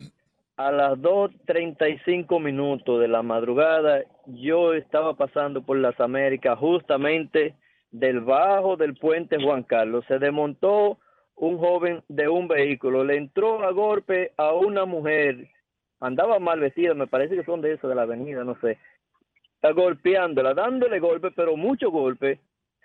a 0.57 0.73
las 0.73 0.99
2.35 0.99 2.41
minutos 2.41 3.01
de 3.01 3.09
la 3.09 3.23
madrugada, 3.23 4.03
yo 4.27 4.73
estaba 4.73 5.15
pasando 5.15 5.63
por 5.63 5.77
las 5.77 5.99
Américas, 6.01 6.59
justamente 6.59 7.55
del 7.91 8.21
bajo 8.21 8.77
del 8.77 8.95
puente 8.95 9.37
Juan 9.43 9.63
Carlos. 9.65 10.05
Se 10.09 10.19
desmontó 10.19 10.99
un 11.37 11.59
joven 11.59 12.03
de 12.09 12.29
un 12.29 12.49
vehículo, 12.49 13.05
le 13.05 13.19
entró 13.19 13.63
a 13.63 13.71
golpe 13.71 14.33
a 14.39 14.53
una 14.53 14.87
mujer, 14.87 15.49
andaba 16.01 16.39
mal 16.39 16.61
vestida, 16.61 16.95
me 16.95 17.07
parece 17.07 17.37
que 17.37 17.45
son 17.45 17.61
de 17.61 17.75
eso, 17.75 17.89
de 17.89 17.95
la 17.95 18.03
avenida, 18.03 18.43
no 18.43 18.59
sé, 18.61 18.79
está 19.57 19.73
golpeándola, 19.73 20.55
dándole 20.55 20.99
golpe, 20.99 21.31
pero 21.33 21.57
mucho 21.57 21.91
golpe, 21.91 22.41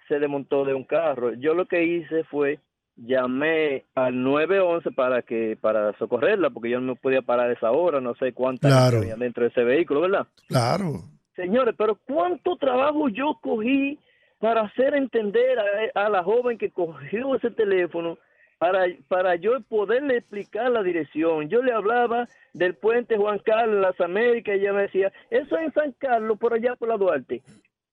se 0.10 0.19
desmontó 0.19 0.65
de 0.65 0.73
un 0.73 0.84
carro. 0.84 1.34
Yo 1.35 1.53
lo 1.53 1.65
que 1.65 1.84
hice 1.84 2.26
fue 2.26 2.60
llamé 3.06 3.86
al 3.95 4.22
911 4.23 4.91
para 4.91 5.22
que 5.22 5.57
para 5.60 5.98
socorrerla 5.98 6.49
porque 6.49 6.69
yo 6.69 6.80
no 6.80 6.95
podía 6.95 7.22
parar 7.22 7.52
esa 7.52 7.72
hora, 7.72 7.99
no 8.02 8.15
sé 8.15 8.34
cuántas 8.34 8.72
Claro. 8.72 8.99
había 8.99 9.15
dentro 9.15 9.44
de 9.44 9.49
ese 9.49 9.64
vehículo, 9.64 10.02
¿verdad? 10.02 10.28
Claro. 10.48 11.02
Señores, 11.36 11.76
pero 11.78 11.98
cuánto 12.07 12.56
trabajo 12.57 13.10
yo 13.10 13.38
cogí 13.41 13.98
para 14.40 14.61
hacer 14.61 14.95
entender 14.95 15.57
a, 15.95 16.06
a 16.06 16.10
la 16.10 16.23
joven 16.23 16.57
que 16.57 16.72
cogió 16.72 17.36
ese 17.36 17.52
teléfono 17.52 18.18
para, 18.57 18.86
para 19.07 19.36
yo 19.38 19.60
poderle 19.61 20.18
explicar 20.18 20.69
la 20.69 20.84
dirección. 20.84 21.49
Yo 21.49 21.64
le 21.64 21.72
hablaba 21.73 22.28
del 22.53 22.76
puente 22.76 23.18
Juan 23.18 23.40
Carlos, 23.40 23.82
las 23.82 23.99
Américas, 23.99 24.56
y 24.56 24.60
ella 24.60 24.73
me 24.73 24.84
decía, 24.84 25.11
eso 25.32 25.57
es 25.57 25.64
en 25.65 25.73
San 25.73 25.91
Carlos, 25.94 26.38
por 26.38 26.53
allá 26.53 26.76
por 26.76 26.90
la 26.90 26.98
Duarte. 26.98 27.41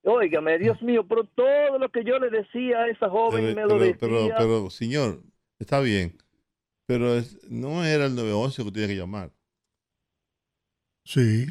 Óigame, 0.05 0.59
Dios 0.59 0.81
mío, 0.83 1.07
pero 1.07 1.25
todo 1.25 1.79
lo 1.79 1.91
que 1.91 2.05
yo 2.05 2.19
le 2.19 2.31
decía 2.31 2.79
a 2.79 2.89
esa 2.89 3.09
joven 3.11 3.43
Pero, 3.45 3.55
me 3.57 3.63
lo 3.63 3.69
pero, 3.69 3.81
decía. 3.81 3.97
pero, 4.01 4.29
pero, 4.39 4.71
señor, 4.71 5.23
está 5.59 5.81
bien. 5.81 6.17
Pero 6.87 7.15
es- 7.17 7.39
no 7.51 7.85
era 7.85 8.07
el 8.07 8.15
911 8.15 8.65
que 8.65 8.73
tenía 8.73 8.89
que 8.89 8.97
llamar. 8.97 9.31
Sí. 11.05 11.47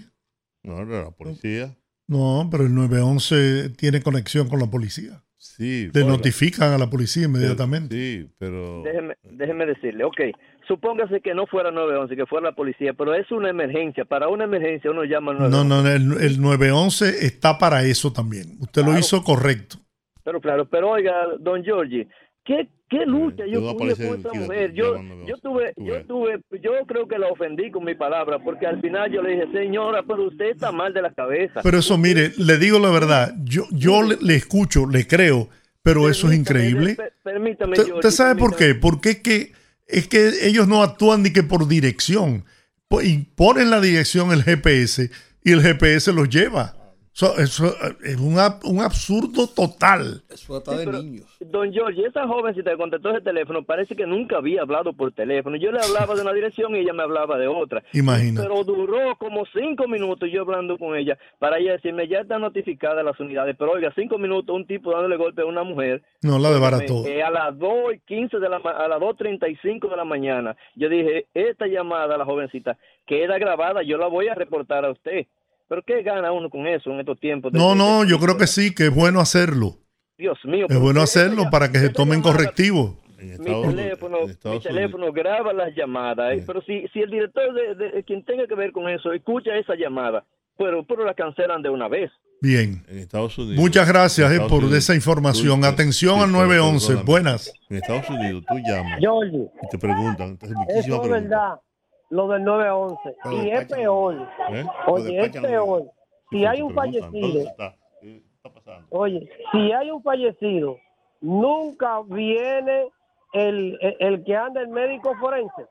No, 0.63 0.81
era 0.81 1.03
la 1.05 1.11
policía. 1.11 1.75
No, 2.07 2.47
pero 2.49 2.63
el 2.65 2.73
911 2.73 3.69
tiene 3.77 4.01
conexión 4.01 4.47
con 4.49 4.59
la 4.59 4.67
policía. 4.67 5.23
Sí. 5.37 5.85
Le 5.93 6.01
bueno, 6.01 6.17
notifican 6.17 6.71
a 6.71 6.77
la 6.77 6.89
policía 6.89 7.25
inmediatamente. 7.25 7.95
Sí, 7.95 8.29
pero... 8.37 8.81
Déjeme, 8.83 9.15
déjeme 9.23 9.65
decirle, 9.65 10.03
ok, 10.03 10.19
supóngase 10.68 11.22
que 11.22 11.34
no 11.34 11.48
fuera 11.48 11.72
911, 11.72 12.15
que 12.15 12.26
fuera 12.26 12.49
la 12.49 12.56
policía, 12.56 12.94
pero 12.94 13.14
es 13.14 13.30
una 13.31 13.49
emergencia. 13.49 14.06
Para 14.06 14.27
una 14.27 14.44
emergencia 14.44 14.91
uno 14.91 15.03
llama 15.03 15.31
al 15.31 15.38
911. 15.39 15.68
No, 15.68 15.81
no, 15.84 15.89
el, 16.19 16.23
el 16.23 16.41
911 16.41 17.26
está 17.26 17.57
para 17.57 17.84
eso 17.84 18.11
también. 18.14 18.57
Usted 18.60 18.84
lo 18.84 18.98
hizo 18.98 19.23
correcto. 19.23 19.77
Pero 20.23 20.41
claro, 20.41 20.65
pero 20.65 20.89
oiga, 20.91 21.14
don 21.39 21.64
Giorgi, 21.64 22.06
¿qué, 22.44 22.68
qué 22.89 23.06
lucha 23.06 23.45
yo 23.45 23.60
tuve 23.76 23.95
con 23.95 24.19
esa 24.19 24.34
mujer? 24.34 24.73
Yo, 24.73 24.95
yo 25.26 25.38
tuve, 25.38 25.73
yo 25.77 26.06
tuve, 26.06 26.41
yo 26.61 26.72
creo 26.85 27.07
que 27.07 27.18
la 27.18 27.27
ofendí 27.30 27.72
con 27.72 27.85
mi 27.85 27.95
palabra, 27.95 28.39
porque 28.39 28.68
al 28.68 28.81
final 28.81 29.10
yo 29.10 29.22
le 29.22 29.31
dije, 29.31 29.48
señora, 29.53 30.03
pero 30.03 30.23
usted 30.27 30.48
está 30.48 30.73
mal 30.73 30.94
de 30.94 31.02
la 31.02 31.14
cabeza. 31.14 31.61
Pero 31.64 31.77
eso, 31.77 31.98
mire, 31.98 32.31
le 32.38 32.57
digo 32.57 32.77
la 32.77 32.89
verdad, 32.91 33.34
yo, 33.45 33.64
yo 33.72 34.03
le, 34.03 34.18
le 34.22 34.35
escucho, 34.35 34.85
le 34.85 35.07
creo, 35.07 35.48
pero 35.81 36.10
eso 36.10 36.30
es 36.30 36.38
increíble. 36.38 36.95
Per- 36.95 37.14
Permítame, 37.23 37.80
¿Usted, 37.80 38.10
sabe 38.10 38.35
por 38.38 38.52
permítame. 38.52 38.73
qué? 38.73 38.80
Porque 38.81 39.10
es 39.11 39.19
que, 39.22 39.52
es 39.88 40.07
que 40.07 40.47
ellos 40.47 40.68
no 40.68 40.84
actúan 40.84 41.23
ni 41.23 41.31
que 41.31 41.43
por 41.43 41.68
dirección. 41.68 42.45
Po- 42.88 43.01
y 43.01 43.19
ponen 43.35 43.69
la 43.69 43.81
dirección 43.81 44.31
el 44.31 44.43
GPS 44.43 45.11
y 45.43 45.51
el 45.51 45.61
GPS 45.61 46.11
los 46.14 46.30
lleva. 46.30 46.86
So- 47.18 47.35
eso 47.39 47.65
eh, 47.65 47.95
es 48.03 48.18
un, 48.18 48.38
un 48.65 48.80
absurdo 48.81 49.48
total. 49.48 50.22
Eso 50.30 50.56
está 50.60 50.77
de 50.77 50.85
pero- 50.85 51.02
niños. 51.02 51.26
Don 51.39 51.72
Giorgi, 51.72 52.03
esa 52.03 52.27
jovencita 52.27 52.69
que 52.69 52.77
contestó 52.77 53.10
ese 53.10 53.22
teléfono 53.22 53.64
parece 53.64 53.95
que 53.95 54.06
nunca 54.06 54.38
había 54.38 54.61
hablado 54.61 54.94
por 54.94 55.11
teléfono. 55.14 55.56
Yo 55.57 55.72
le 55.72 55.80
hablaba 55.80 56.14
de 56.14 56.22
una 56.22 56.31
dirección 56.34 56.76
y 56.76 56.80
ella 56.80 56.94
me 56.94 57.02
hablaba 57.02 57.39
de 57.39 57.48
otra. 57.48 57.81
Imagínate. 57.94 58.48
Pero 58.48 58.64
duró 58.64 59.15
como 59.18 59.45
cinco 59.48 59.88
minutos 59.88 60.30
yo 60.31 60.41
hablando 60.41 60.77
con 60.77 60.95
ella 60.95 61.18
para 61.39 61.57
ella 61.57 61.72
decirme, 61.72 62.07
ya 62.07 62.19
están 62.19 62.41
notificadas 62.41 63.03
las 63.03 63.19
unidades. 63.19 63.56
Pero 63.57 63.72
oiga, 63.72 63.91
cinco 63.95 64.19
minutos 64.19 64.56
un 64.56 64.68
tipo 64.68 64.91
dándole 64.91 65.18
golpe 65.18 65.41
a 65.41 65.45
una 65.45 65.64
mujer. 65.64 66.03
No, 66.22 66.38
la 66.38 66.52
desbarató. 66.52 67.03
Eh, 67.07 67.23
a 67.23 67.31
las 67.31 67.57
2 67.57 67.95
y 67.95 67.99
15 68.02 68.38
de 68.38 68.48
la 68.49 68.60
ma- 68.60 68.72
a 68.77 68.88
las 68.88 68.99
2.35 68.99 69.89
de 69.89 69.98
la 69.98 70.06
mañana, 70.06 70.56
yo 70.76 70.88
dije, 70.88 71.26
esta 71.34 71.65
llamada 71.65 72.14
a 72.14 72.18
la 72.19 72.26
jovencita 72.26 72.77
queda 73.07 73.39
grabada, 73.39 73.81
yo 73.81 73.98
la 73.98 74.06
voy 74.06 74.27
a 74.27 74.35
reportar 74.35 74.85
a 74.85 74.91
usted. 74.91 75.26
Pero 75.69 75.81
¿qué 75.85 76.02
gana 76.03 76.31
uno 76.31 76.49
con 76.49 76.65
eso 76.68 76.89
en 76.91 76.99
estos 76.99 77.19
tiempos? 77.19 77.52
de- 77.52 77.60
No, 77.60 77.76
no, 77.76 78.03
yo 78.06 78.19
creo 78.19 78.38
que 78.38 78.48
sí, 78.48 78.73
que 78.73 78.85
es 78.88 78.95
bueno 78.95 79.19
hacerlo. 79.19 79.76
Dios 80.18 80.38
mío. 80.45 80.65
Es 80.69 80.80
bueno 80.80 81.02
hacerlo 81.02 81.44
ya- 81.44 81.49
para 81.49 81.72
que 81.72 81.77
se 81.80 81.89
tomen 81.89 82.22
correctivos. 82.22 82.95
mi 83.19 83.35
teléfono, 83.38 84.18
mi 84.27 84.60
teléfono 84.60 85.11
graba 85.11 85.52
las 85.53 85.76
llamadas, 85.76 86.34
eh, 86.38 86.44
pero 86.45 86.61
si, 86.61 86.88
si 86.94 86.99
el 87.02 87.10
director 87.10 87.53
de, 87.53 87.76
de- 87.76 88.03
quien 88.03 88.23
tenga 88.23 88.45
que 88.48 88.56
ver 88.56 88.72
con 88.72 88.88
eso 88.89 89.11
escucha 89.11 89.56
esa 89.57 89.76
llamada, 89.76 90.23
pero, 90.57 90.84
pero 90.85 91.03
la 91.06 91.14
cancelan 91.14 91.61
de 91.61 91.69
una 91.69 91.88
vez. 91.88 92.11
Bien. 92.41 92.84
En 92.88 92.99
Estados 92.99 93.35
Unidos. 93.39 93.57
Muchas 93.57 93.88
gracias 93.88 94.31
eh, 94.31 94.39
por 94.39 94.60
Unidos, 94.64 94.77
esa 94.77 94.94
información. 94.95 95.61
tú- 95.61 95.65
Atención 95.68 96.19
al 96.19 96.27
pero 96.27 96.38
911. 96.45 96.85
perdóname. 96.88 97.06
Buenas. 97.06 97.53
En 97.69 97.77
Estados 97.77 98.10
Unidos 98.10 98.44
tú 98.48 98.56
llamas 98.68 98.99
y 99.02 99.68
te 99.69 99.77
preguntan, 99.80 100.38
es 100.69 100.88
verdad, 100.88 101.60
lo 102.09 102.27
del 102.27 102.43
911. 102.43 103.15
Pero 103.23 103.43
Y 103.43 103.49
es 103.51 103.65
peor. 103.65 104.27
¿Eh? 104.49 104.65
Oye, 104.88 105.19
es 105.19 105.31
peor. 105.31 105.84
Si 106.29 106.45
hay 106.45 106.61
un 106.61 106.73
fallecido, 106.73 107.09
¿dónde 107.11 107.43
está? 107.43 107.75
¿Qué 108.01 108.21
está 108.35 108.49
pasando? 108.53 108.88
oye, 108.91 109.29
si 109.51 109.71
hay 109.71 109.91
un 109.91 110.03
fallecido, 110.03 110.77
nunca 111.21 112.01
viene 112.05 112.89
el, 113.34 113.77
el, 113.81 113.95
el 113.99 114.23
que 114.23 114.35
anda 114.35 114.61
el 114.61 114.67
médico 114.69 115.13
forense. 115.19 115.65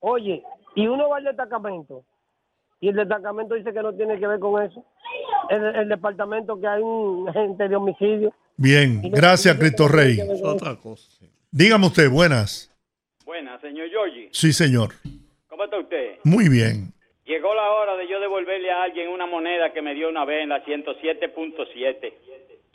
Oye, 0.00 0.42
y 0.74 0.86
uno 0.86 1.08
va 1.08 1.16
al 1.18 1.24
destacamento 1.24 2.04
y 2.80 2.88
el 2.88 2.96
destacamento 2.96 3.54
dice 3.54 3.72
que 3.72 3.82
no 3.82 3.94
tiene 3.94 4.18
que 4.18 4.26
ver 4.26 4.38
con 4.38 4.62
eso. 4.62 4.84
El, 5.48 5.64
el 5.64 5.88
departamento 5.88 6.60
que 6.60 6.66
hay 6.66 6.82
un 6.82 7.28
agente 7.28 7.68
de 7.68 7.76
homicidio. 7.76 8.34
Bien. 8.56 9.00
Gracias, 9.10 9.56
Cristo 9.56 9.88
Rey. 9.88 10.18
Es 10.20 10.42
otra 10.42 10.76
cosa. 10.76 11.24
Dígame 11.50 11.86
usted, 11.86 12.10
buenas. 12.10 12.70
Buenas, 13.24 13.60
señor 13.60 13.88
Giorgi. 13.90 14.28
Sí, 14.32 14.52
señor. 14.52 14.90
Muy 16.26 16.48
bien. 16.48 16.92
Llegó 17.24 17.54
la 17.54 17.70
hora 17.70 17.96
de 17.96 18.08
yo 18.08 18.18
devolverle 18.18 18.68
a 18.72 18.82
alguien 18.82 19.10
una 19.10 19.26
moneda 19.26 19.72
que 19.72 19.80
me 19.80 19.94
dio 19.94 20.08
una 20.08 20.24
vez 20.24 20.42
en 20.42 20.48
la 20.48 20.64
107.7 20.64 22.12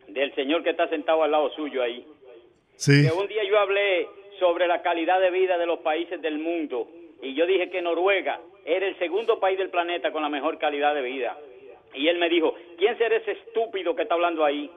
del 0.07 0.33
señor 0.35 0.63
que 0.63 0.69
está 0.69 0.87
sentado 0.87 1.21
al 1.21 1.31
lado 1.31 1.49
suyo 1.53 1.83
ahí. 1.83 2.07
Sí. 2.77 3.05
Que 3.05 3.11
un 3.11 3.27
día 3.27 3.43
yo 3.43 3.59
hablé 3.59 4.07
sobre 4.39 4.67
la 4.67 4.81
calidad 4.81 5.19
de 5.19 5.31
vida 5.31 5.57
de 5.57 5.65
los 5.65 5.79
países 5.79 6.21
del 6.21 6.39
mundo 6.39 6.87
y 7.21 7.33
yo 7.33 7.45
dije 7.45 7.69
que 7.69 7.81
Noruega 7.81 8.39
era 8.63 8.87
el 8.87 8.97
segundo 8.99 9.37
país 9.41 9.57
del 9.57 9.69
planeta 9.69 10.13
con 10.13 10.21
la 10.21 10.29
mejor 10.29 10.57
calidad 10.57 10.95
de 10.95 11.01
vida. 11.01 11.37
Y 11.93 12.07
él 12.07 12.19
me 12.19 12.29
dijo, 12.29 12.55
¿quién 12.77 12.97
será 12.97 13.17
ese 13.17 13.31
estúpido 13.31 13.93
que 13.97 14.03
está 14.03 14.13
hablando 14.13 14.45
ahí? 14.45 14.71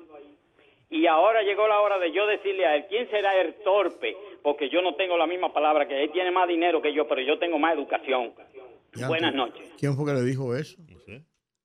Y 0.90 1.06
ahora 1.06 1.42
llegó 1.42 1.68
la 1.68 1.80
hora 1.80 2.00
de 2.00 2.10
yo 2.10 2.26
decirle 2.26 2.66
a 2.66 2.74
él, 2.74 2.86
¿quién 2.88 3.08
será 3.08 3.40
el 3.40 3.54
torpe? 3.62 4.16
Porque 4.42 4.68
yo 4.68 4.82
no 4.82 4.96
tengo 4.96 5.16
la 5.16 5.28
misma 5.28 5.52
palabra 5.52 5.86
que 5.86 6.02
él 6.02 6.10
tiene 6.10 6.32
más 6.32 6.48
dinero 6.48 6.82
que 6.82 6.92
yo, 6.92 7.06
pero 7.06 7.20
yo 7.20 7.38
tengo 7.38 7.56
más 7.58 7.74
educación. 7.74 8.32
Buenas 9.08 9.30
¿tú- 9.32 9.36
noches. 9.36 9.72
¿Quién 9.78 9.94
fue 9.96 10.06
que 10.06 10.12
le 10.12 10.22
dijo 10.22 10.54
eso? 10.56 10.76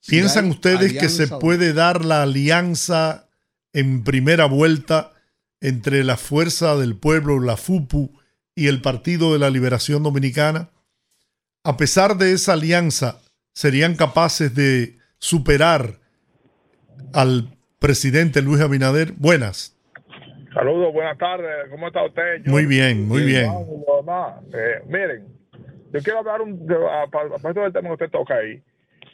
Si 0.00 0.10
¿Piensan 0.12 0.50
ustedes 0.50 0.94
que 0.94 1.08
se 1.08 1.28
puede 1.28 1.72
dar 1.72 2.04
la 2.04 2.22
alianza 2.22 3.28
en 3.72 4.02
primera 4.02 4.46
vuelta 4.46 5.12
entre 5.60 6.02
la 6.04 6.16
Fuerza 6.16 6.76
del 6.76 6.96
Pueblo, 6.96 7.38
la 7.38 7.56
FUPU, 7.56 8.18
y 8.54 8.66
el 8.66 8.82
Partido 8.82 9.32
de 9.32 9.38
la 9.38 9.50
Liberación 9.50 10.02
Dominicana? 10.02 10.70
A 11.62 11.76
pesar 11.76 12.16
de 12.16 12.32
esa 12.32 12.54
alianza, 12.54 13.20
¿serían 13.52 13.94
capaces 13.94 14.54
de 14.54 14.96
superar 15.18 15.98
al 17.12 17.48
presidente 17.78 18.40
Luis 18.40 18.62
Abinader? 18.62 19.12
Buenas. 19.18 19.76
Saludos, 20.54 20.92
buenas 20.92 21.18
tardes. 21.18 21.68
¿Cómo 21.70 21.86
está 21.88 22.02
usted? 22.04 22.46
Muy 22.46 22.64
bien, 22.66 23.06
muy 23.06 23.22
bien. 23.24 23.50
Eh, 24.52 24.82
miren, 24.86 25.26
yo 25.92 26.00
quiero 26.02 26.20
hablar 26.20 26.40
un, 26.40 26.66
de, 26.66 26.74
a- 26.74 27.02
aparte 27.02 27.60
del 27.60 27.72
tema 27.72 27.88
que 27.88 28.04
usted 28.04 28.10
toca 28.10 28.36
ahí, 28.36 28.62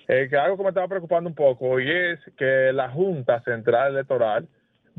eh, 0.09 0.29
que 0.31 0.37
algo 0.37 0.57
que 0.57 0.63
me 0.63 0.69
estaba 0.69 0.87
preocupando 0.89 1.29
un 1.29 1.35
poco 1.35 1.81
y 1.81 1.91
es 1.91 2.21
que 2.39 2.71
la 2.73 2.89
Junta 2.91 3.43
Central 3.43 3.93
Electoral 3.93 4.49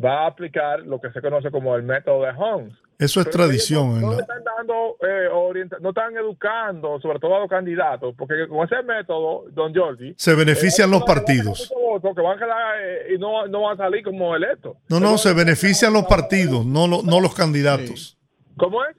va 0.04 0.24
a 0.26 0.28
aplicar 0.28 0.82
lo 0.82 1.00
que 1.00 1.12
se 1.12 1.22
conoce 1.22 1.50
como 1.50 1.76
el 1.78 1.84
método 1.84 2.24
de 2.24 2.32
Holmes. 2.38 2.74
Eso 3.00 3.20
es 3.20 3.28
Pero 3.28 3.38
tradición. 3.38 4.02
No, 4.02 4.20
están 4.20 4.44
dando, 4.44 4.98
eh, 5.08 5.28
orienta- 5.32 5.78
no 5.80 5.90
están 5.90 6.16
educando, 6.18 7.00
sobre 7.00 7.20
todo 7.20 7.36
a 7.36 7.40
los 7.42 7.50
candidatos, 7.50 8.16
porque 8.18 8.48
con 8.48 8.66
ese 8.66 8.82
método, 8.84 9.46
don 9.52 9.74
Jordi, 9.74 10.16
Se 10.18 10.34
benefician 10.34 10.90
eh, 10.90 10.92
los 10.94 11.04
partidos. 11.04 11.72
que 12.16 12.22
van 12.22 12.38
a 12.38 12.40
quedar 12.40 12.76
eh, 12.82 13.14
y 13.16 13.20
no, 13.20 13.46
no 13.48 13.62
van 13.62 13.74
a 13.80 13.84
salir 13.84 14.04
como 14.04 14.36
electos. 14.36 14.78
No, 14.90 15.00
no, 15.00 15.18
se 15.20 15.34
benefician 15.34 15.94
los 15.94 16.06
partidos, 16.06 16.66
no, 16.66 16.88
lo- 16.88 17.04
no 17.04 17.20
los 17.20 17.36
candidatos. 17.36 18.18
¿Cómo 18.58 18.84
es? 18.86 18.96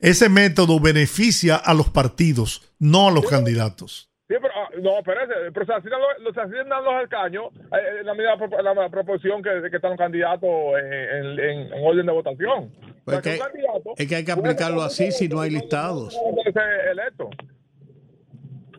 Ese 0.00 0.28
método 0.28 0.80
beneficia 0.80 1.56
a 1.56 1.74
los 1.74 1.88
partidos, 1.90 2.74
no 2.78 3.08
a 3.08 3.10
los 3.12 3.26
candidatos. 3.26 4.10
Sí, 4.28 4.34
pero 4.40 4.52
ah, 4.56 4.68
no, 4.82 4.90
pero 5.04 5.20
se 5.66 5.72
asignan 5.74 6.00
los, 6.00 6.34
se 6.34 6.40
asignan 6.40 6.82
los 6.84 7.02
escaños 7.02 7.44
en 8.00 8.06
la 8.06 8.14
misma 8.14 8.88
proporción 8.90 9.42
que, 9.42 9.50
que 9.70 9.76
están 9.76 9.90
los 9.90 9.98
candidatos 9.98 10.48
en- 10.82 11.38
en 11.38 11.84
orden 11.86 12.06
de 12.06 12.12
votación. 12.12 12.72
Pues 13.04 13.20
que- 13.20 13.38
es 13.96 14.08
que 14.08 14.16
hay 14.16 14.24
que 14.24 14.32
aplicarlo 14.32 14.82
así 14.82 15.12
si 15.12 15.28
no 15.28 15.40
hay 15.40 15.50
listados. 15.50 16.14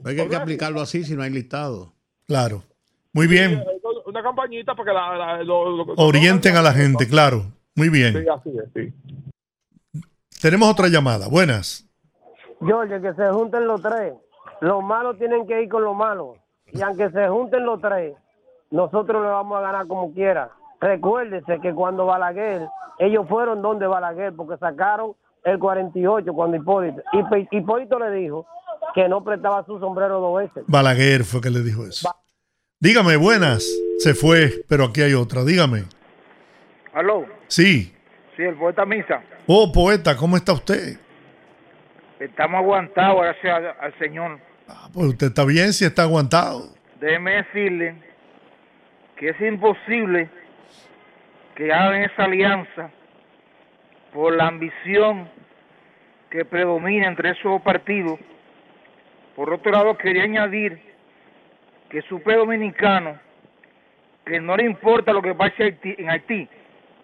Es 0.06 0.14
que 0.16 0.22
hay 0.22 0.30
que 0.30 0.36
aplicarlo 0.36 0.82
así 0.82 1.04
si 1.04 1.16
no 1.16 1.24
hay 1.24 1.32
listados. 1.32 1.90
Claro. 2.28 2.64
Muy 3.14 3.28
bien. 3.28 3.64
Una 4.06 4.22
campañita 4.24 4.76
para 4.76 4.86
que 4.92 4.94
la, 4.94 5.18
la- 5.18 5.44
lo- 5.44 5.86
lo- 5.86 5.94
Orienten 5.98 6.56
a 6.58 6.62
la 6.62 6.74
gente, 6.74 7.08
claro. 7.08 7.46
Muy 7.76 7.90
bien. 7.90 8.14
Sí, 8.14 8.26
así 8.30 8.50
es, 8.58 8.66
sí. 8.74 8.94
Tenemos 10.42 10.70
otra 10.70 10.88
llamada. 10.88 11.28
Buenas. 11.28 11.86
George, 12.62 13.02
que 13.02 13.14
se 13.14 13.28
junten 13.30 13.68
los 13.68 13.82
tres. 13.82 14.14
Los 14.62 14.84
malos 14.84 15.18
tienen 15.18 15.46
que 15.48 15.62
ir 15.64 15.70
con 15.70 15.84
los 15.84 15.96
malos. 15.96 16.38
Y 16.72 16.82
aunque 16.82 17.10
se 17.10 17.28
junten 17.28 17.66
los 17.66 17.82
tres, 17.82 18.16
nosotros 18.72 19.22
le 19.24 19.30
vamos 19.30 19.58
a 19.58 19.62
ganar 19.62 19.88
como 19.88 20.14
quiera. 20.14 20.50
Recuérdese 20.86 21.60
que 21.62 21.74
cuando 21.74 22.06
Balaguer, 22.06 22.68
ellos 23.00 23.28
fueron 23.28 23.62
donde 23.64 23.88
Balaguer, 23.88 24.34
porque 24.36 24.56
sacaron 24.58 25.14
el 25.44 25.58
48 25.58 26.32
cuando 26.32 26.58
Hipólito. 26.58 27.02
Y 27.12 27.58
Hipólito 27.58 27.98
le 27.98 28.12
dijo 28.12 28.46
que 28.94 29.10
no 29.10 29.24
prestaba 29.24 29.66
su 29.66 29.80
sombrero 29.80 30.20
dos 30.20 30.38
veces. 30.38 30.64
Balaguer 30.68 31.24
fue 31.24 31.42
que 31.42 31.50
le 31.50 31.62
dijo 31.62 31.86
eso. 31.88 32.08
Dígame, 32.80 33.18
buenas. 33.18 33.66
Se 33.98 34.14
fue, 34.14 34.64
pero 34.70 34.86
aquí 34.86 35.02
hay 35.02 35.16
otra. 35.16 35.44
Dígame. 35.44 35.86
Aló, 36.94 37.26
Sí. 37.48 37.92
sí, 38.38 38.44
el 38.44 38.56
poeta 38.56 38.86
Misa. 38.86 39.24
Oh, 39.48 39.72
poeta, 39.72 40.16
¿cómo 40.16 40.38
está 40.38 40.54
usted? 40.54 40.98
Estamos 42.20 42.60
aguantados, 42.60 43.22
gracias 43.22 43.54
al, 43.58 43.66
al 43.80 44.00
Señor. 44.00 44.40
Pues 44.94 45.08
usted 45.08 45.28
está 45.28 45.46
bien 45.46 45.74
si 45.74 45.84
está 45.84 46.04
aguantado. 46.04 46.62
Déjeme 47.02 47.44
decirle 47.44 47.96
que 49.18 49.30
es 49.30 49.42
imposible 49.42 50.30
que 51.56 51.72
hagan 51.72 52.04
esa 52.04 52.26
alianza 52.26 52.92
por 54.14 54.36
la 54.36 54.48
ambición 54.48 55.30
que 56.30 56.46
predomina 56.46 57.08
entre 57.08 57.32
esos 57.32 57.44
dos 57.44 57.62
partidos. 57.62 58.20
Por 59.36 59.54
otro 59.54 59.72
lado, 59.72 59.98
quería 59.98 60.24
añadir 60.24 60.80
que 61.90 62.02
supe 62.04 62.36
dominicano 62.36 63.20
que 64.26 64.40
no 64.40 64.58
le 64.58 64.66
importa 64.66 65.14
lo 65.14 65.22
que 65.22 65.36
pase 65.36 65.78
en 65.84 66.10
Haití, 66.10 66.48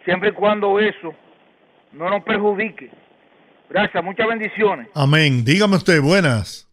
siempre 0.03 0.29
y 0.29 0.33
cuando 0.33 0.79
eso 0.79 1.13
no 1.91 2.09
nos 2.09 2.23
perjudique. 2.23 2.89
Gracias, 3.69 4.03
muchas 4.03 4.27
bendiciones. 4.27 4.87
Amén. 4.95 5.45
Dígame 5.45 5.75
usted, 5.75 6.01
buenas. 6.01 6.67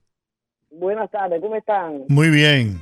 Buenas 0.70 1.10
tardes, 1.10 1.40
¿cómo 1.40 1.55
están? 1.55 2.05
Muy 2.09 2.30
bien. 2.30 2.80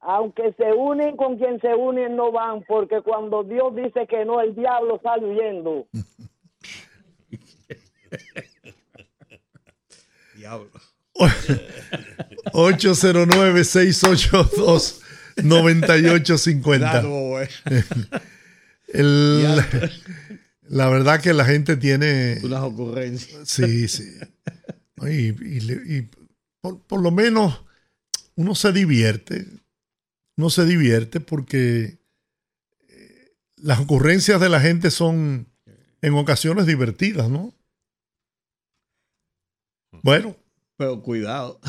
Aunque 0.00 0.52
se 0.56 0.72
unen 0.72 1.16
con 1.16 1.38
quien 1.38 1.60
se 1.60 1.74
unen, 1.74 2.14
no 2.16 2.30
van, 2.32 2.62
porque 2.68 3.00
cuando 3.02 3.42
Dios 3.42 3.74
dice 3.74 4.06
que 4.08 4.24
no, 4.24 4.40
el 4.40 4.54
diablo 4.54 5.00
sale 5.02 5.26
huyendo. 5.26 5.86
Diablo. 10.36 10.70
809-682-9850. 15.38 16.78
Claro, 16.78 17.42
eh. 17.42 17.48
El- 18.88 19.62
la 20.68 20.88
verdad 20.90 21.20
que 21.20 21.32
la 21.32 21.44
gente 21.44 21.76
tiene... 21.76 22.38
Unas 22.42 22.62
ocurrencias. 22.62 23.48
Sí, 23.48 23.88
sí. 23.88 24.04
Y, 25.02 25.28
y 25.28 25.60
le- 25.60 25.82
y 25.96 26.08
por, 26.60 26.80
por 26.82 27.00
lo 27.02 27.10
menos 27.10 27.64
uno 28.36 28.54
se 28.54 28.72
divierte. 28.72 29.46
Uno 30.38 30.50
se 30.50 30.64
divierte 30.64 31.18
porque 31.18 31.98
eh, 32.88 33.36
las 33.56 33.80
ocurrencias 33.80 34.40
de 34.40 34.48
la 34.48 34.60
gente 34.60 34.92
son 34.92 35.48
en 36.00 36.14
ocasiones 36.14 36.64
divertidas, 36.64 37.28
¿no? 37.28 37.52
Bueno, 40.02 40.36
Pero 40.78 41.02
cuidado. 41.02 41.60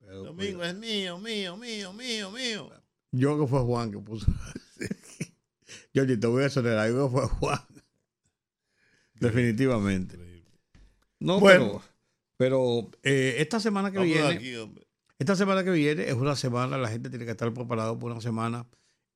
Domingo 0.00 0.64
es 0.64 0.74
mío, 0.74 1.16
mío, 1.18 1.56
mío, 1.56 1.92
mío, 1.92 2.30
mío. 2.32 2.72
Yo 3.12 3.28
creo 3.28 3.40
que 3.42 3.46
fue 3.46 3.60
Juan 3.60 3.92
que 3.92 3.98
puso. 3.98 4.26
Yo 5.94 6.04
te 6.18 6.26
voy 6.26 6.42
a 6.42 6.46
creo 6.92 7.08
que 7.08 7.16
fue 7.18 7.28
Juan. 7.28 7.60
Definitivamente. 9.14 10.18
No, 11.20 11.38
Bueno. 11.38 11.80
pero, 12.36 12.90
pero 12.90 12.90
eh, 13.04 13.36
esta 13.38 13.60
semana 13.60 13.92
que 13.92 13.98
Vamos 13.98 14.12
viene. 14.12 14.28
aquí, 14.28 14.56
hombre. 14.56 14.89
Esta 15.20 15.36
semana 15.36 15.62
que 15.62 15.70
viene 15.70 16.08
es 16.08 16.14
una 16.14 16.34
semana, 16.34 16.78
la 16.78 16.88
gente 16.88 17.10
tiene 17.10 17.26
que 17.26 17.32
estar 17.32 17.52
preparado 17.52 17.98
por 17.98 18.10
una 18.10 18.22
semana 18.22 18.66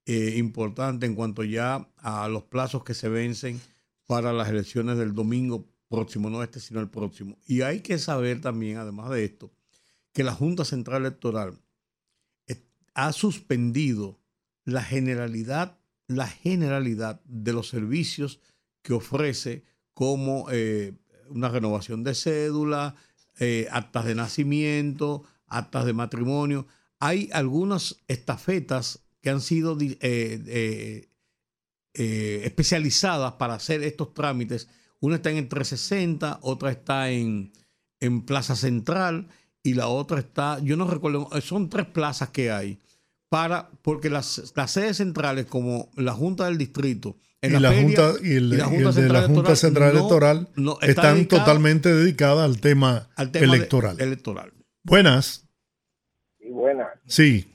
eh, 0.05 0.35
importante 0.37 1.07
en 1.07 1.15
cuanto 1.15 1.45
ya 1.45 1.89
a 1.97 2.29
los 2.29 2.43
plazos 2.43 2.85
que 2.85 2.93
se 2.93 3.09
vencen 3.09 3.59
para 4.07 4.35
las 4.35 4.51
elecciones 4.51 4.99
del 4.99 5.15
domingo 5.15 5.67
próximo, 5.89 6.29
no 6.29 6.43
este, 6.43 6.61
sino 6.61 6.81
el 6.81 6.91
próximo. 6.91 7.39
Y 7.47 7.63
hay 7.63 7.81
que 7.81 7.97
saber 7.97 8.43
también, 8.43 8.77
además 8.77 9.09
de 9.09 9.25
esto, 9.25 9.51
que 10.13 10.25
la 10.25 10.35
Junta 10.35 10.67
Central 10.67 11.01
Electoral 11.01 11.59
eh, 12.49 12.63
ha 12.93 13.11
suspendido 13.15 14.21
la 14.67 14.83
generalidad, 14.83 15.79
la 16.07 16.29
generalidad 16.29 17.23
de 17.25 17.55
los 17.55 17.69
servicios 17.69 18.41
que 18.83 18.93
ofrece 18.93 19.65
como 19.95 20.49
eh, 20.51 20.93
una 21.31 21.49
renovación 21.49 22.05
de 22.05 22.15
cédula, 22.15 22.95
actas 23.71 24.05
de 24.05 24.15
nacimiento, 24.15 25.25
actas 25.59 25.85
de 25.85 25.93
matrimonio. 25.93 26.67
Hay 27.01 27.29
algunas 27.33 28.03
estafetas 28.09 29.01
que 29.21 29.31
han 29.31 29.41
sido 29.41 29.77
eh, 29.81 29.97
eh, 30.01 31.09
eh, 31.95 32.43
especializadas 32.45 33.35
para 33.35 33.55
hacer 33.55 33.83
estos 33.83 34.15
trámites. 34.15 34.69
Una 35.01 35.17
está 35.17 35.31
en 35.31 35.37
el 35.39 35.49
360, 35.49 36.39
otra 36.43 36.71
está 36.71 37.11
en, 37.11 37.53
en 38.01 38.23
Plaza 38.23 38.57
Central 38.57 39.29
y 39.63 39.75
la 39.75 39.89
otra 39.89 40.19
está, 40.21 40.59
yo 40.61 40.77
no 40.77 40.87
recuerdo, 40.87 41.29
son 41.41 41.69
tres 41.71 41.87
plazas 41.87 42.31
que 42.31 42.51
hay 42.51 42.79
para, 43.31 43.71
porque 43.83 44.11
las, 44.11 44.53
las 44.55 44.71
sedes 44.71 44.99
centrales, 44.99 45.47
como 45.47 45.91
la 45.97 46.13
Junta 46.13 46.45
del 46.45 46.59
Distrito, 46.59 47.17
en 47.41 47.57
y 47.57 47.61
la, 47.61 47.71
feria 47.71 47.83
Junta, 47.83 48.13
y 48.23 48.33
el, 48.35 48.45
y 48.45 48.57
y 48.57 48.61
el 48.61 48.95
de 48.95 49.09
la 49.09 49.27
Junta 49.27 49.57
Central 49.57 49.91
Electoral 49.91 50.49
no, 50.57 50.75
está 50.75 50.87
están 50.87 51.17
dedicado 51.17 51.41
totalmente 51.41 51.95
dedicadas 51.95 52.45
al 52.45 52.61
tema, 52.61 53.09
al 53.17 53.31
tema 53.31 53.53
de- 53.53 53.57
electoral. 53.57 54.01
electoral. 54.01 54.53
Buenas, 54.85 55.44
Y 55.44 55.44
buena. 56.55 56.93
sí. 57.07 57.51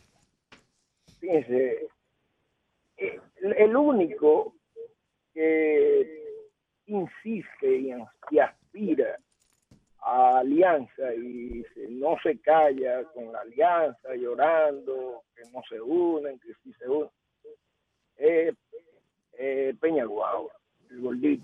Fíjense, 1.19 1.87
eh, 2.97 3.19
el 3.57 3.75
único 3.75 4.53
que 5.33 6.23
insiste 6.85 7.75
y, 7.77 7.93
y 8.31 8.39
aspira 8.39 9.17
a 10.01 10.39
alianza 10.39 11.13
y 11.13 11.63
se- 11.73 11.89
no 11.89 12.17
se 12.23 12.39
calla 12.39 13.03
con 13.13 13.31
la 13.33 13.41
alianza, 13.41 14.15
llorando, 14.15 15.23
que 15.35 15.41
no 15.51 15.61
se 15.67 15.81
unen, 15.81 16.39
que 16.39 16.53
sí 16.63 16.73
se 16.79 16.87
unen, 16.87 17.09
es 18.15 18.55
eh, 19.33 19.75
Guau, 20.07 20.49
el 20.89 21.01
gordito. 21.01 21.43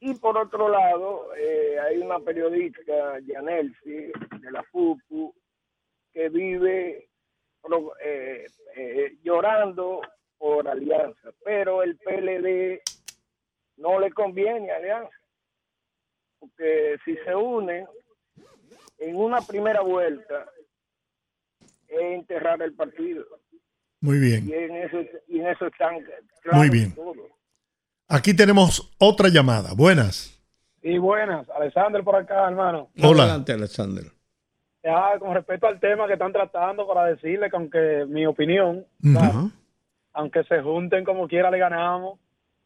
Y 0.00 0.14
por 0.14 0.38
otro 0.38 0.68
lado, 0.68 1.34
eh, 1.36 1.76
hay 1.80 1.98
una 1.98 2.20
periodista, 2.20 3.18
Yanelsi, 3.20 4.12
de 4.40 4.50
la 4.52 4.62
FUPU, 4.62 5.34
que 6.18 6.28
vive 6.30 7.08
pro- 7.62 7.92
eh, 8.04 8.44
eh, 8.74 9.16
llorando 9.22 10.00
por 10.36 10.66
alianza, 10.66 11.30
pero 11.44 11.84
el 11.84 11.96
PLD 11.96 12.80
no 13.76 14.00
le 14.00 14.10
conviene 14.10 14.68
alianza, 14.72 15.14
porque 16.40 16.96
si 17.04 17.14
se 17.24 17.34
unen 17.36 17.86
en 18.98 19.14
una 19.14 19.40
primera 19.42 19.80
vuelta 19.80 20.50
es 21.86 22.00
enterrar 22.00 22.60
el 22.62 22.74
partido 22.74 23.24
Muy 24.00 24.18
bien. 24.18 24.48
y 24.48 24.54
en 24.54 24.74
eso 24.76 24.96
y 25.28 25.38
en 25.38 25.46
eso 25.46 25.66
están 25.66 25.94
Muy 25.94 26.02
claros 26.42 26.70
bien. 26.70 26.94
todos. 26.96 27.16
Aquí 28.08 28.34
tenemos 28.34 28.92
otra 28.98 29.28
llamada. 29.28 29.72
Buenas. 29.74 30.34
Y 30.82 30.98
buenas, 30.98 31.48
Alexander 31.50 32.02
por 32.02 32.16
acá, 32.16 32.48
hermano. 32.48 32.90
Hola. 33.02 33.22
Adelante, 33.24 33.52
Alexander. 33.52 34.04
Ya, 34.88 35.18
con 35.18 35.34
respecto 35.34 35.66
al 35.66 35.78
tema 35.78 36.06
que 36.06 36.14
están 36.14 36.32
tratando, 36.32 36.86
para 36.86 37.04
decirle 37.08 37.50
que 37.50 37.56
aunque 37.56 38.06
mi 38.08 38.24
opinión, 38.24 38.86
aunque 40.14 40.44
se 40.44 40.62
junten 40.62 41.04
como 41.04 41.28
quiera, 41.28 41.50
le 41.50 41.58
ganamos, 41.58 42.18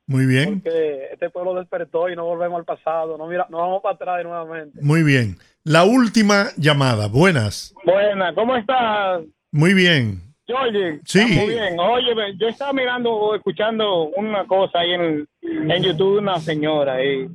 Muy 0.06 0.26
bien. 0.26 0.60
porque 0.60 1.08
este 1.12 1.30
pueblo 1.30 1.54
despertó 1.54 2.08
y 2.08 2.14
no 2.14 2.24
volvemos 2.24 2.60
al 2.60 2.64
pasado, 2.64 3.18
no 3.18 3.26
mira, 3.26 3.46
no 3.50 3.58
vamos 3.58 3.82
para 3.82 3.96
atrás 3.96 4.18
de 4.18 4.24
nuevamente. 4.24 4.78
Muy 4.82 5.02
bien. 5.02 5.36
La 5.64 5.82
última 5.84 6.46
llamada. 6.56 7.08
Buenas. 7.08 7.74
Buenas, 7.84 8.34
¿cómo 8.36 8.54
estás, 8.54 9.22
Muy 9.50 9.74
bien. 9.74 10.20
Georgie? 10.46 11.00
Sí. 11.04 11.24
Muy 11.24 11.48
bien. 11.54 11.78
Oye, 11.80 12.14
yo 12.38 12.46
estaba 12.46 12.72
mirando 12.72 13.12
o 13.12 13.34
escuchando 13.34 14.10
una 14.16 14.44
cosa 14.46 14.78
ahí 14.78 14.92
en, 14.92 15.26
en 15.42 15.82
YouTube 15.82 16.14
de 16.14 16.18
una 16.20 16.38
señora 16.38 17.02
y 17.04 17.26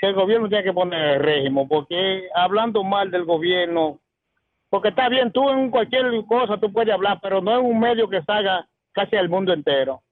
que 0.00 0.06
el 0.06 0.14
gobierno 0.14 0.48
tiene 0.48 0.62
que 0.64 0.72
poner 0.72 1.16
el 1.16 1.20
régimen, 1.22 1.66
porque 1.66 2.28
hablando 2.34 2.84
mal 2.84 3.10
del 3.10 3.24
gobierno, 3.24 3.98
porque 4.74 4.88
está 4.88 5.08
bien, 5.08 5.30
tú 5.30 5.48
en 5.50 5.70
cualquier 5.70 6.04
cosa 6.26 6.58
tú 6.58 6.72
puedes 6.72 6.92
hablar, 6.92 7.20
pero 7.22 7.40
no 7.40 7.60
en 7.60 7.64
un 7.64 7.78
medio 7.78 8.08
que 8.10 8.20
salga 8.24 8.66
casi 8.92 9.14
al 9.14 9.28
mundo 9.28 9.52
entero. 9.52 10.02